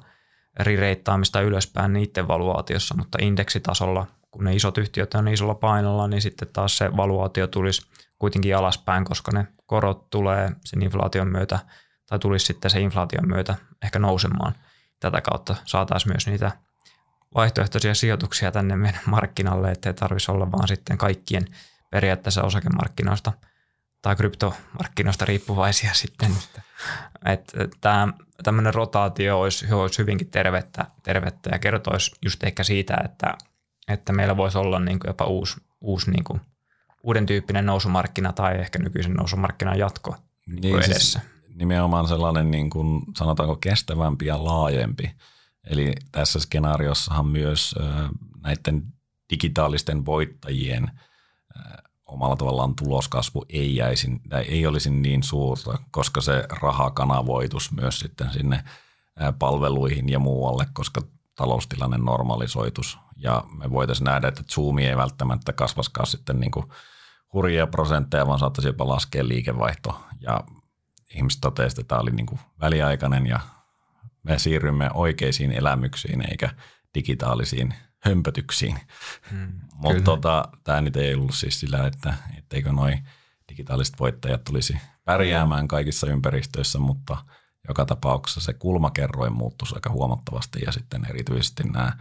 rireittaamista 0.61 1.41
ylöspäin 1.41 1.93
niiden 1.93 2.29
valuaatiossa, 2.29 2.95
mutta 2.99 3.19
indeksitasolla, 3.21 4.07
kun 4.31 4.45
ne 4.45 4.55
isot 4.55 4.79
yhtiöt 4.79 5.15
on 5.15 5.29
isolla 5.29 5.55
painolla, 5.55 6.09
niin 6.09 6.23
sitten 6.23 6.49
taas 6.53 6.77
se 6.77 6.97
valuaatio 6.97 7.47
tulisi 7.47 7.83
kuitenkin 8.19 8.57
alaspäin, 8.57 9.05
koska 9.05 9.33
ne 9.33 9.47
korot 9.67 10.11
tulee 10.11 10.51
sen 10.65 10.83
inflaation 10.83 11.29
myötä 11.29 11.59
tai 12.09 12.19
tulisi 12.19 12.47
sitten 12.47 12.71
se 12.71 12.81
inflaation 12.81 13.29
myötä 13.29 13.55
ehkä 13.83 13.99
nousemaan. 13.99 14.55
Tätä 15.01 15.21
kautta 15.21 15.57
saataisiin 15.65 16.13
myös 16.13 16.27
niitä 16.27 16.53
vaihtoehtoisia 17.35 17.95
sijoituksia 17.95 18.53
tänne 18.53 18.77
meidän 18.77 19.01
markkinalle, 19.07 19.71
ettei 19.71 19.95
tarvitsisi 19.95 20.31
olla 20.31 20.53
vaan 20.53 20.69
sitten 20.69 20.99
kaikkien 20.99 21.45
periaatteessa 21.91 22.43
osakemarkkinoista 22.43 23.33
tai 24.03 24.17
kryptomarkkinoista 24.17 25.25
riippuvaisia 25.25 25.95
sitten. 25.95 26.37
Että 27.25 27.69
tämä 27.81 28.09
tämmöinen 28.43 28.75
rotaatio 28.75 29.41
olisi, 29.41 29.73
olisi 29.73 29.99
hyvinkin 29.99 30.31
tervettä, 30.31 30.87
tervettä 31.03 31.51
ja 31.53 31.59
kertoisi 31.59 32.17
just 32.23 32.45
ehkä 32.45 32.65
siitä, 32.65 32.97
että, 33.05 33.35
että 33.89 34.13
meillä 34.13 34.37
voisi 34.37 34.59
olla 34.59 34.79
niin 34.79 34.99
kuin 34.99 35.09
jopa 35.09 35.25
uusi, 35.25 35.61
uusi 35.81 36.11
niin 36.11 36.25
kuin 36.25 36.41
uuden 37.03 37.27
tyyppinen 37.27 37.67
nousumarkkina 37.67 38.33
tai 38.33 38.59
ehkä 38.59 38.79
nykyisen 38.79 39.15
nousumarkkinan 39.15 39.79
jatko 39.79 40.17
niin, 40.47 40.63
siis 40.63 40.87
edessä. 40.87 41.21
Siis 41.21 41.38
nimenomaan 41.59 42.09
sellainen 42.09 42.51
niin 42.51 42.71
kuin, 42.71 43.03
sanotaanko 43.17 43.57
kestävämpi 43.57 44.27
ja 44.27 44.45
laajempi. 44.45 45.11
Eli 45.65 45.93
tässä 46.13 46.41
skenaariossahan 46.41 47.27
myös 47.27 47.75
näiden 48.43 48.83
digitaalisten 49.31 50.07
voittajien 50.07 50.91
omalla 52.07 52.37
tavallaan 52.37 52.75
tuloskasvu 52.77 53.45
ei, 53.49 53.77
jäisi, 53.77 54.21
tai 54.29 54.43
ei 54.43 54.67
olisi 54.67 54.91
niin 54.91 55.23
suurta, 55.23 55.79
koska 55.91 56.21
se 56.21 56.45
raha 56.63 56.91
kanavoitus 56.91 57.73
myös 57.73 58.01
sitten 58.01 58.33
sinne 58.33 58.65
palveluihin 59.39 60.09
ja 60.09 60.19
muualle, 60.19 60.67
koska 60.73 61.01
taloustilanne 61.35 61.99
normalisoitus. 61.99 62.99
Ja 63.17 63.45
me 63.59 63.71
voitaisiin 63.71 64.05
nähdä, 64.05 64.29
että 64.29 64.43
Zoom 64.53 64.79
ei 64.79 64.97
välttämättä 64.97 65.53
kasvaskaan 65.53 66.07
sitten 66.07 66.41
niin 66.41 66.51
kuin 66.51 66.67
hurjia 67.33 67.67
prosentteja, 67.67 68.27
vaan 68.27 68.39
saattaisi 68.39 68.69
jopa 68.69 68.89
laskea 68.89 69.29
liikevaihto. 69.29 70.01
Ja 70.21 70.41
ihmiset 71.15 71.41
totesivat, 71.41 71.79
että 71.79 71.89
tämä 71.89 72.01
oli 72.01 72.11
niin 72.11 72.27
kuin 72.27 72.41
väliaikainen 72.61 73.27
ja 73.27 73.41
me 74.23 74.39
siirrymme 74.39 74.91
oikeisiin 74.95 75.53
elämyksiin 75.53 76.31
eikä 76.31 76.51
digitaalisiin 76.95 77.75
hömpötyksiin. 77.99 78.79
Hmm, 79.31 79.53
Mutta 79.75 80.03
tota, 80.03 80.49
tämä 80.65 80.81
nyt 80.81 80.97
ei 80.97 81.15
ollut 81.15 81.35
siis 81.35 81.61
sillä, 81.61 81.87
että 81.87 82.15
etteikö 82.39 82.73
noin 82.73 83.09
digitaaliset 83.49 84.01
voittajat 84.01 84.45
tulisi 84.45 84.79
pärjäämään 85.05 85.69
kaikissa 85.69 86.07
ympäristöissä, 86.07 86.79
mutta 86.79 87.17
joka 87.69 87.85
tapauksessa 87.85 88.41
se 88.41 88.53
kulmakerroin 88.53 89.33
muuttuisi 89.33 89.75
aika 89.75 89.91
huomattavasti 89.91 90.59
ja 90.67 90.73
sitten 90.73 91.07
erityisesti 91.11 91.63
nämä 91.63 91.93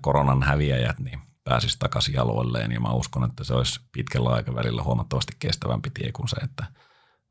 koronan 0.00 0.42
häviäjät 0.42 0.98
niin 0.98 1.20
pääsisi 1.44 1.78
takaisin 1.78 2.14
jaloilleen 2.14 2.72
ja 2.72 2.80
mä 2.80 2.92
uskon, 2.92 3.24
että 3.24 3.44
se 3.44 3.54
olisi 3.54 3.80
pitkällä 3.92 4.30
aikavälillä 4.30 4.82
huomattavasti 4.82 5.32
kestävämpi 5.38 5.90
tie 5.90 6.12
kuin 6.12 6.28
se, 6.28 6.36
että 6.36 6.64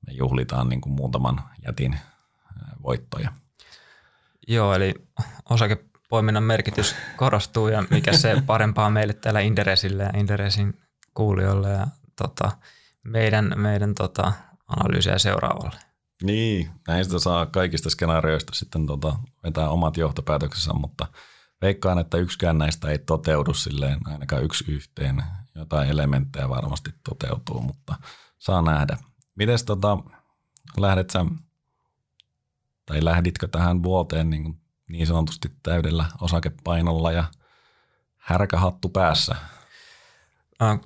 me 0.08 0.14
juhlitaan 0.14 0.70
niin 0.70 0.82
kuin 0.82 0.94
muutaman 0.94 1.42
jätin 1.66 2.00
voittoja. 2.84 3.32
Joo, 4.48 4.74
eli 4.74 4.94
osakepoiminnan 5.50 6.44
merkitys 6.44 6.96
korostuu 7.16 7.68
ja 7.68 7.84
mikä 7.90 8.18
se 8.18 8.42
parempaa 8.46 8.90
meille 8.90 9.14
täällä 9.14 9.40
Inderesille 9.40 10.04
ja 10.04 10.12
Inderesin 10.18 10.82
kuulijoille 11.14 11.70
ja 11.70 11.88
tota, 12.16 12.52
meidän, 13.04 13.54
meidän 13.56 13.96
tota, 13.96 14.34
analyysiä 14.68 15.18
seuraavalle. 15.18 15.80
Niin, 16.24 16.70
näistä 16.88 17.20
saa 17.20 17.46
kaikista 17.46 17.90
skenaarioista 17.90 18.56
sitten 18.56 18.86
tota, 18.86 19.16
vetää 19.44 19.70
omat 19.70 19.98
johtopäätöksensä, 19.98 20.74
mutta 20.74 21.08
veikkaan, 21.62 22.00
että 22.00 22.18
yksikään 22.18 22.58
näistä 22.58 22.90
ei 22.90 22.98
toteudu 22.98 23.54
silleen 23.54 24.00
ainakaan 24.06 24.44
yksi 24.44 24.72
yhteen. 24.72 25.24
Jotain 25.56 25.90
elementtejä 25.90 26.50
varmasti 26.50 26.90
toteutuu, 27.10 27.62
mutta 27.62 27.96
saa 28.38 28.62
nähdä. 28.62 28.98
Mites 29.40 29.64
tota, 29.64 29.98
lähdet 30.78 31.10
sä, 31.10 31.26
tai 32.86 33.06
lähditkö 33.06 33.48
tähän 33.48 33.84
vuoteen 33.84 34.30
niin, 34.30 34.61
niin 34.90 35.07
sanotusti 35.07 35.52
täydellä 35.64 36.06
osakepainolla 36.22 37.11
ja 37.11 37.24
härkähattu 38.18 38.90
päässä? 38.90 39.36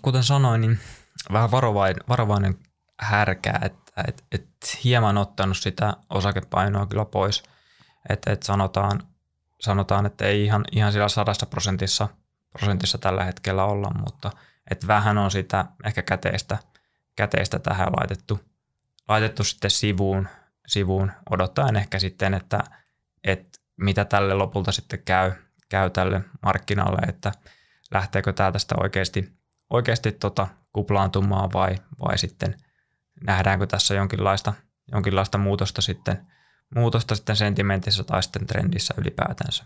Kuten 0.01 0.23
sanoin, 0.23 0.61
niin 0.61 0.80
vähän 1.31 1.51
varovainen, 1.51 2.03
varovainen 2.09 2.59
härkää, 2.99 3.59
että 3.63 3.91
et, 4.07 4.23
et 4.31 4.47
hieman 4.84 5.17
ottanut 5.17 5.57
sitä 5.57 5.93
osakepainoa 6.09 6.85
kyllä 6.85 7.05
pois. 7.05 7.43
Että 8.09 8.31
et 8.31 8.43
sanotaan, 8.43 9.07
sanotaan, 9.61 10.05
että 10.05 10.25
ei 10.25 10.45
ihan, 10.45 10.65
ihan 10.71 10.91
sillä 10.91 11.07
sadassa 11.07 11.45
prosentissa, 11.45 12.07
prosentissa 12.51 12.97
tällä 12.97 13.23
hetkellä 13.23 13.65
olla, 13.65 13.91
mutta 13.99 14.31
et 14.71 14.88
vähän 14.88 15.17
on 15.17 15.31
sitä 15.31 15.65
ehkä 15.85 16.01
käteistä– 16.01 16.57
käteistä 17.15 17.60
tähän 17.60 17.88
laitettu, 17.99 18.40
laitettu 19.07 19.44
sitten 19.44 19.72
sivuun, 19.72 20.27
sivuun 20.68 21.11
odottaen 21.30 21.76
ehkä 21.76 21.99
sitten, 21.99 22.34
että, 22.34 22.64
että 23.23 23.60
mitä 23.77 24.06
tälle 24.06 24.34
lopulta 24.34 24.72
sitten 24.72 25.03
käy, 25.06 25.31
käy 25.69 25.90
tälle 25.90 26.22
markkinalle, 26.41 26.98
että 27.07 27.31
lähteekö 27.91 28.34
tämä 28.34 28.52
tästä 28.52 28.76
oikeasti, 28.77 29.34
oikeasti 29.69 30.11
tota 30.11 30.48
kuplaantumaan 30.73 31.53
vai, 31.53 31.76
vai 32.06 32.18
sitten 32.18 32.57
nähdäänkö 33.27 33.68
tässä 33.68 33.94
jonkinlaista, 33.94 34.53
jonkinlaista 34.91 35.38
muutosta 35.38 35.81
sitten, 35.81 36.27
muutosta 36.76 37.15
sitten 37.15 37.35
sentimentissä 37.35 38.03
tai 38.03 38.23
sitten 38.23 38.48
trendissä 38.48 38.94
ylipäätänsä. 38.98 39.64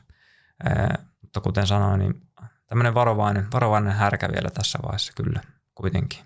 Ee, 0.66 1.04
mutta 1.22 1.42
kuten 1.42 1.68
sanoin, 1.68 2.00
niin 2.00 2.22
tämmöinen 2.68 2.94
varovainen, 2.94 3.48
varovainen 3.54 3.94
härkä 3.94 4.30
vielä 4.32 4.50
tässä 4.50 4.80
vaiheessa 4.84 5.14
kyllä 5.16 5.42
kuitenkin. 5.76 6.20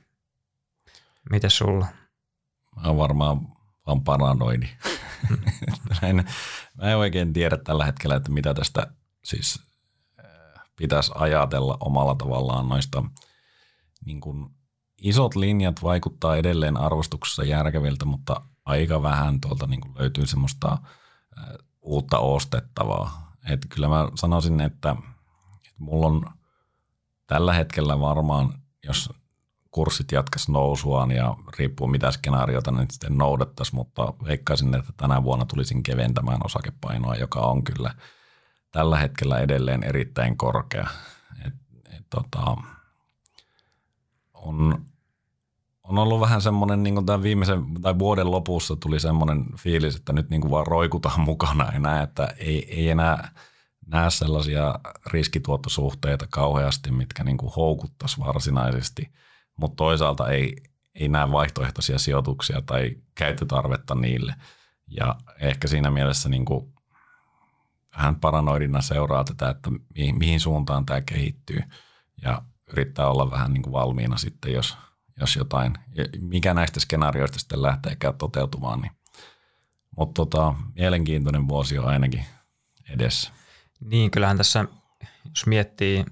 Miten 1.30 1.52
sulla? 1.52 1.88
Mä 2.76 2.88
oon 2.88 2.98
varmaan 2.98 3.48
vaan 3.88 4.03
paranoini. 4.03 4.69
en, 6.03 6.15
mä 6.77 6.84
en 6.84 6.98
oikein 6.98 7.34
tiedä 7.34 7.57
tällä 7.57 7.85
hetkellä, 7.85 8.15
että 8.15 8.31
mitä 8.31 8.53
tästä 8.53 8.88
siis 9.23 9.60
äh, 10.19 10.61
pitäisi 10.76 11.11
ajatella 11.15 11.77
omalla 11.80 12.15
tavallaan 12.15 12.69
noista 12.69 13.03
niin 14.06 14.22
kuin 14.22 14.49
isot 14.98 15.35
linjat 15.35 15.84
vaikuttaa 15.84 16.35
edelleen 16.35 16.77
arvostuksessa 16.77 17.43
järkeviltä, 17.43 18.06
mutta 18.06 18.41
aika 18.65 19.03
vähän 19.03 19.41
tuolta 19.41 19.68
niin 19.68 19.81
kuin 19.81 19.95
löytyy 19.99 20.27
semmoista 20.27 20.72
äh, 20.72 21.45
uutta 21.81 22.19
ostettavaa. 22.19 23.35
Et 23.49 23.65
kyllä 23.69 23.88
mä 23.88 24.07
sanoisin, 24.15 24.61
että, 24.61 24.95
että 25.56 25.77
mulla 25.77 26.07
on 26.07 26.26
tällä 27.27 27.53
hetkellä 27.53 27.99
varmaan, 27.99 28.53
jos 28.88 29.10
kurssit 29.72 30.11
jatkas 30.11 30.49
nousuaan 30.49 31.11
ja 31.11 31.35
riippuu 31.57 31.88
mitä 31.88 32.11
skenaariota 32.11 32.72
ne 32.72 32.85
sitten 32.91 33.18
noudattaisi, 33.18 33.76
mutta 33.76 34.14
veikkaisin, 34.26 34.76
että 34.76 34.93
tänä 34.98 35.23
vuonna 35.23 35.45
tulisin 35.45 35.84
keventämään 35.84 36.39
osakepainoa, 36.45 37.15
joka 37.15 37.39
on 37.39 37.64
kyllä 37.64 37.93
tällä 38.72 38.98
hetkellä 38.98 39.39
edelleen 39.39 39.84
erittäin 39.84 40.38
korkea. 40.38 40.88
Et, 41.45 41.53
et, 41.98 42.06
tota, 42.10 42.57
on, 44.34 44.85
on 45.84 45.98
ollut 45.98 46.19
vähän 46.19 46.41
semmoinen, 46.41 46.84
niin 46.84 47.06
tämän 47.06 47.23
viimeisen 47.23 47.65
tai 47.81 47.99
vuoden 47.99 48.31
lopussa 48.31 48.76
tuli 48.76 48.99
semmoinen 48.99 49.45
fiilis, 49.57 49.95
että 49.95 50.14
nyt 50.14 50.30
niin 50.30 50.41
kuin 50.41 50.52
vaan 50.52 50.68
roikutaan 50.68 51.22
mukana 51.30 51.72
enää, 51.72 52.03
että 52.03 52.34
ei, 52.38 52.80
ei 52.80 52.89
enää 52.89 53.31
näe 53.88 54.10
sellaisia 54.10 54.80
riskituottosuhteita 55.06 56.27
kauheasti, 56.30 56.91
mitkä 56.91 57.23
niin 57.23 57.38
kuin 57.38 57.53
houkuttaisi 57.56 58.19
varsinaisesti– 58.19 59.11
mutta 59.56 59.76
toisaalta 59.76 60.30
ei, 60.30 60.56
ei 60.95 61.07
näe 61.07 61.32
vaihtoehtoisia 61.32 61.99
sijoituksia 61.99 62.61
tai 62.61 62.95
käyttötarvetta 63.15 63.95
niille. 63.95 64.36
Ja 64.88 65.15
ehkä 65.40 65.68
siinä 65.68 65.91
mielessä 65.91 66.30
niin 66.30 66.45
kuin 66.45 66.73
vähän 67.98 68.15
paranoidina 68.15 68.82
seuraa 68.82 69.23
tätä, 69.23 69.49
että 69.49 69.69
mihin, 69.95 70.18
mihin 70.18 70.40
suuntaan 70.40 70.86
tämä 70.86 71.02
kehittyy 71.02 71.61
ja 72.22 72.41
yrittää 72.72 73.07
olla 73.07 73.32
vähän 73.32 73.53
niin 73.53 73.64
kuin 73.64 73.73
valmiina 73.73 74.18
sitten, 74.18 74.53
jos, 74.53 74.78
jos 75.19 75.36
jotain, 75.36 75.73
mikä 76.19 76.53
näistä 76.53 76.80
skenaarioista 76.80 77.40
sitten 77.40 77.61
lähteekään 77.61 78.18
toteutumaan. 78.18 78.82
Niin. 78.82 78.91
Mutta 79.98 80.14
tota, 80.14 80.53
mielenkiintoinen 80.76 81.48
vuosi 81.48 81.78
on 81.78 81.86
ainakin 81.86 82.26
edessä. 82.90 83.32
Niin, 83.80 84.11
kyllähän 84.11 84.38
tässä, 84.38 84.65
jos 85.30 85.45
miettii 85.45 86.06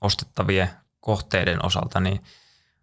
ostettavien 0.00 0.70
kohteiden 1.00 1.64
osalta, 1.64 2.00
niin 2.00 2.20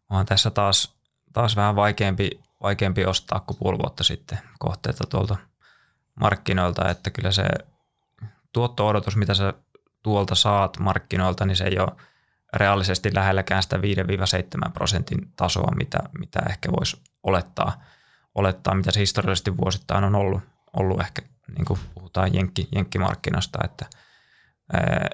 on 0.09 0.25
tässä 0.25 0.49
taas, 0.49 0.97
taas 1.33 1.55
vähän 1.55 1.75
vaikeampi, 1.75 2.29
vaikeampi 2.63 3.05
ostaa 3.05 3.39
kuin 3.39 3.57
puoli 3.57 3.77
vuotta 3.77 4.03
sitten 4.03 4.39
kohteita 4.59 5.07
tuolta 5.09 5.37
markkinoilta, 6.19 6.89
että 6.89 7.09
kyllä 7.09 7.31
se 7.31 7.47
tuotto-odotus, 8.53 9.15
mitä 9.15 9.33
sä 9.33 9.53
tuolta 10.03 10.35
saat 10.35 10.79
markkinoilta, 10.79 11.45
niin 11.45 11.55
se 11.55 11.63
ei 11.63 11.79
ole 11.79 11.91
reaalisesti 12.53 13.15
lähelläkään 13.15 13.63
sitä 13.63 13.77
5-7 13.77 14.71
prosentin 14.73 15.33
tasoa, 15.35 15.71
mitä, 15.75 15.99
mitä 16.19 16.39
ehkä 16.49 16.71
voisi 16.71 17.01
olettaa, 17.23 17.83
olettaa, 18.35 18.75
mitä 18.75 18.91
se 18.91 18.99
historiallisesti 18.99 19.57
vuosittain 19.57 20.03
on 20.03 20.15
ollut, 20.15 20.41
ollut 20.77 21.01
ehkä, 21.01 21.21
niin 21.57 21.65
kuin 21.65 21.79
puhutaan 21.93 22.33
jenkki, 22.33 22.67
jenkkimarkkinasta, 22.75 23.59
että, 23.63 23.85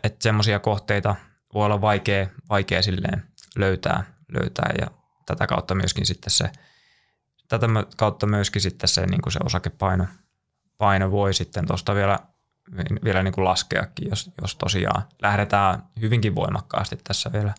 että 0.03 0.23
semmoisia 0.23 0.59
kohteita 0.59 1.15
voi 1.53 1.65
olla 1.65 1.81
vaikea, 1.81 2.27
vaikea 2.49 2.81
silleen 2.81 3.23
löytää, 3.55 4.03
löytää 4.29 4.73
ja 4.81 4.87
tätä 5.25 5.47
kautta 5.47 5.75
myöskin 5.75 6.05
sitten 6.05 6.31
se, 6.31 6.51
tätä 7.47 7.67
kautta 7.97 8.27
myöskin 8.27 8.61
sitten 8.61 8.89
se, 8.89 9.05
niin 9.05 9.21
kuin 9.21 9.33
se 9.33 9.39
osakepaino 9.45 10.05
paino 10.77 11.11
voi 11.11 11.33
sitten 11.33 11.67
tuosta 11.67 11.95
vielä 11.95 12.19
vielä 13.03 13.23
niin 13.23 13.33
kuin 13.33 13.45
laskeakin, 13.45 14.09
jos, 14.09 14.31
jos 14.41 14.55
tosiaan 14.55 15.03
lähdetään 15.21 15.83
hyvinkin 16.01 16.35
voimakkaasti 16.35 16.97
tässä 17.03 17.31
vielä 17.31 17.53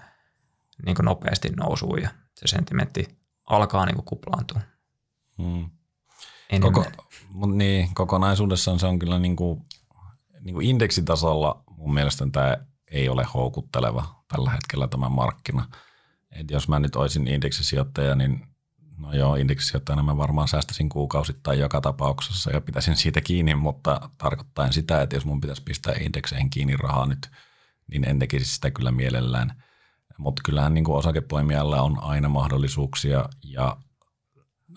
niin 0.87 0.97
kuin 0.97 1.05
nopeasti 1.05 1.49
nousuun 1.49 2.03
ja 2.03 2.09
se 2.35 2.47
sentimentti 2.47 3.19
alkaa 3.45 3.87
niin 3.87 3.95
kuin 3.95 4.05
kuplaantua. 4.05 4.61
Hmm. 5.43 5.71
Koko, 6.61 6.85
niin, 7.55 7.95
kokonaisuudessaan 7.95 8.79
se 8.79 8.87
on 8.87 8.99
kyllä 8.99 9.19
niin 9.19 9.37
kuin, 9.37 9.65
niin 10.41 10.55
kuin 10.55 10.67
indeksitasolla 10.67 11.65
mun 11.77 11.95
mielestä 11.95 12.25
tämä 12.33 12.57
ei 12.91 13.09
ole 13.09 13.27
houkutteleva 13.35 14.25
tällä 14.29 14.51
hetkellä 14.51 14.89
tämä 14.89 15.09
markkina. 15.09 15.69
Et 16.41 16.51
jos 16.51 16.69
mä 16.69 16.79
nyt 16.79 16.97
olisin 16.97 17.29
indeksisijoittaja, 17.29 18.15
niin 18.15 18.55
No 18.99 19.13
joo, 19.13 19.37
indeksisijoittajana 19.37 20.03
mä 20.03 20.17
varmaan 20.17 20.49
säästäisin 20.49 20.89
kuukausittain 20.89 21.59
joka 21.59 21.81
tapauksessa 21.81 22.51
ja 22.51 22.61
pitäisin 22.61 22.97
siitä 22.97 23.21
kiinni, 23.21 23.55
mutta 23.55 24.11
tarkoittain 24.19 24.73
sitä, 24.73 25.03
että 25.03 25.17
jos 25.17 25.25
mun 25.25 25.41
pitäisi 25.41 25.63
pistää 25.63 25.95
indekseihin 26.01 26.51
kiinni 26.51 26.77
rahaa 26.77 27.07
nyt, 27.07 27.31
niin 27.91 28.09
en 28.09 28.19
tekisi 28.19 28.55
sitä 28.55 28.71
kyllä 28.71 28.93
mielellään. 28.93 29.63
Mutta 30.19 30.43
kyllähän 30.45 30.75
niin 30.75 30.85
kuin 30.85 30.97
osakepoimijalla 30.97 31.83
on 31.83 32.03
aina 32.03 32.29
mahdollisuuksia 32.29 33.29
ja 33.43 33.77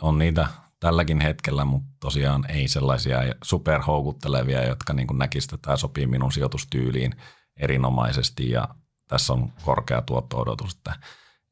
on 0.02 0.18
niitä 0.18 0.48
tälläkin 0.80 1.22
hetkellä, 1.22 1.66
mutta 1.66 1.90
tosiaan 2.00 2.46
ei 2.50 2.68
sellaisia 2.68 3.20
superhoukuttelevia, 3.44 4.68
jotka 4.68 4.94
niin 4.94 5.08
kuin 5.08 5.18
näkisivät, 5.18 5.54
että 5.54 5.66
tämä 5.66 5.78
sopii 5.78 6.08
minun 6.08 6.32
sijoitustyyliin 6.32 7.16
erinomaisesti 7.58 8.50
ja 8.50 8.68
tässä 9.08 9.34
on 9.34 9.54
korkea 9.66 10.02
tuotto-odotus, 10.02 10.76
että 10.76 10.94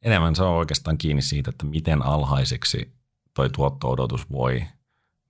enemmän 0.05 0.35
se 0.35 0.43
on 0.43 0.55
oikeastaan 0.55 0.97
kiinni 0.97 1.21
siitä, 1.21 1.49
että 1.49 1.65
miten 1.65 2.01
alhaiseksi 2.01 2.93
toi 3.33 3.49
tuotto-odotus 3.49 4.31
voi 4.31 4.65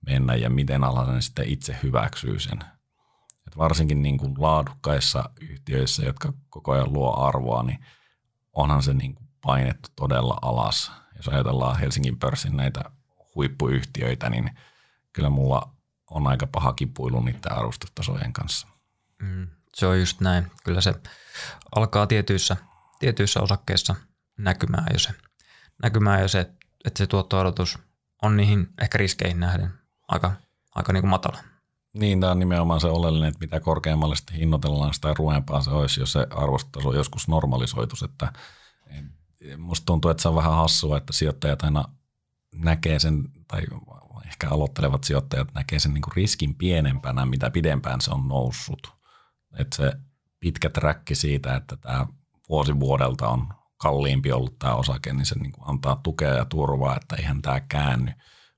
mennä 0.06 0.34
ja 0.34 0.50
miten 0.50 0.84
alhainen 0.84 1.22
sitten 1.22 1.48
itse 1.48 1.78
hyväksyy 1.82 2.38
sen. 2.38 2.58
Et 3.46 3.56
varsinkin 3.58 4.02
niin 4.02 4.18
kuin 4.18 4.34
laadukkaissa 4.38 5.30
yhtiöissä, 5.40 6.04
jotka 6.04 6.32
koko 6.48 6.72
ajan 6.72 6.92
luo 6.92 7.26
arvoa, 7.26 7.62
niin 7.62 7.84
onhan 8.52 8.82
se 8.82 8.94
niin 8.94 9.14
kuin 9.14 9.28
painettu 9.40 9.88
todella 9.96 10.38
alas. 10.42 10.92
Jos 11.16 11.28
ajatellaan 11.28 11.78
Helsingin 11.78 12.18
pörssin 12.18 12.56
näitä 12.56 12.80
huippuyhtiöitä, 13.34 14.30
niin 14.30 14.50
kyllä 15.12 15.30
mulla 15.30 15.70
on 16.10 16.26
aika 16.26 16.46
paha 16.46 16.72
kipuilu 16.72 17.20
niiden 17.20 17.52
arvostustasojen 17.52 18.32
kanssa. 18.32 18.68
Mm, 19.22 19.46
se 19.74 19.86
on 19.86 20.00
just 20.00 20.20
näin. 20.20 20.50
Kyllä 20.64 20.80
se 20.80 20.94
alkaa 21.76 22.06
tietyissä, 22.06 22.56
tietyissä 23.00 23.40
osakkeissa– 23.40 23.94
näkymään 24.38 24.86
jo 24.92 24.98
se, 24.98 25.10
näkymään 25.82 26.22
jo 26.22 26.28
se 26.28 26.50
että 26.86 26.98
se 26.98 27.06
tuotto-odotus 27.06 27.78
on 28.22 28.36
niihin 28.36 28.68
ehkä 28.82 28.98
riskeihin 28.98 29.40
nähden 29.40 29.70
aika, 30.08 30.32
aika 30.74 30.92
niin 30.92 31.02
kuin 31.02 31.10
matala. 31.10 31.38
Niin, 31.92 32.20
tämä 32.20 32.32
on 32.32 32.38
nimenomaan 32.38 32.80
se 32.80 32.86
oleellinen, 32.86 33.28
että 33.28 33.40
mitä 33.40 33.60
korkeammalle 33.60 34.16
sitten 34.16 34.36
hinnoitellaan, 34.36 34.94
sitä 34.94 35.14
ruempaa 35.18 35.62
se 35.62 35.70
olisi, 35.70 36.00
jos 36.00 36.12
se 36.12 36.26
arvostaso 36.30 36.94
joskus 36.94 37.28
normalisoitus. 37.28 38.02
Että 38.02 38.32
musta 39.58 39.86
tuntuu, 39.86 40.10
että 40.10 40.22
se 40.22 40.28
on 40.28 40.34
vähän 40.34 40.56
hassua, 40.56 40.96
että 40.96 41.12
sijoittajat 41.12 41.62
aina 41.62 41.84
näkee 42.54 42.98
sen, 42.98 43.24
tai 43.48 43.62
ehkä 44.26 44.48
aloittelevat 44.50 45.04
sijoittajat 45.04 45.54
näkee 45.54 45.78
sen 45.78 45.94
niin 45.94 46.02
kuin 46.02 46.16
riskin 46.16 46.54
pienempänä, 46.54 47.26
mitä 47.26 47.50
pidempään 47.50 48.00
se 48.00 48.10
on 48.10 48.28
noussut. 48.28 48.92
Että 49.58 49.76
se 49.76 49.92
pitkä 50.40 50.70
träkki 50.70 51.14
siitä, 51.14 51.56
että 51.56 51.76
tämä 51.76 52.06
vuosi 52.48 52.80
vuodelta 52.80 53.28
on 53.28 53.48
kalliimpi 53.76 54.32
ollut 54.32 54.58
tämä 54.58 54.74
osake, 54.74 55.12
niin 55.12 55.26
se 55.26 55.38
niin 55.38 55.52
kuin 55.52 55.68
antaa 55.68 56.00
tukea 56.02 56.34
ja 56.34 56.44
turvaa, 56.44 56.96
että 56.96 57.16
eihän 57.16 57.42
tämä 57.42 57.60
käänny. 57.60 58.12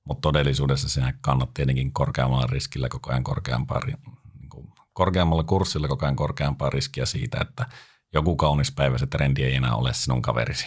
Mutta 0.05 0.21
todellisuudessa 0.21 0.89
siinä 0.89 1.15
kannattaa 1.21 1.55
tietenkin 1.55 1.93
korkeammalla 1.93 2.47
riskillä 2.47 2.89
koko 2.89 3.11
ajan 3.11 3.25
korkeampaa, 3.25 3.81
niin 3.87 4.49
kuin 4.51 4.69
korkeammalla 4.93 5.45
kurssilla 5.45 5.89
koko 5.89 6.07
ajan 6.07 6.17
korkeampaa 6.17 6.71
riskiä 6.71 7.07
siitä, 7.07 7.39
että 7.41 7.67
joku 8.15 8.37
kaunis 8.37 8.73
päivä 8.73 8.99
se 8.99 9.07
trendi 9.07 9.43
ei 9.43 9.55
enää 9.55 9.75
ole 9.75 9.95
sinun 9.95 10.23
kaverisi. 10.23 10.67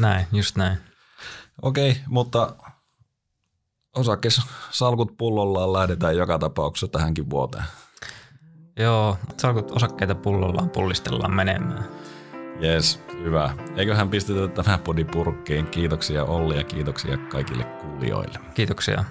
Näin, 0.00 0.26
just 0.32 0.56
näin. 0.56 0.78
Okei, 1.62 1.96
mutta 2.06 2.54
salkut 4.70 5.16
pullollaan 5.18 5.72
lähdetään 5.72 6.16
joka 6.16 6.38
tapauksessa 6.38 6.88
tähänkin 6.88 7.30
vuoteen. 7.30 7.64
Joo, 8.76 9.18
salkut 9.36 9.70
osakkeita 9.70 10.14
pullollaan 10.14 10.70
pullistellaan 10.70 11.34
menemään. 11.34 11.88
Jes, 12.60 13.00
hyvä. 13.22 13.54
Eiköhän 13.76 14.10
pistetä 14.10 14.48
tämä 14.48 14.78
podi 14.78 15.04
purkkiin. 15.04 15.66
Kiitoksia 15.66 16.24
Olli 16.24 16.56
ja 16.56 16.64
kiitoksia 16.64 17.16
kaikille 17.16 17.64
kuulijoille. 17.64 18.38
Kiitoksia. 18.54 19.04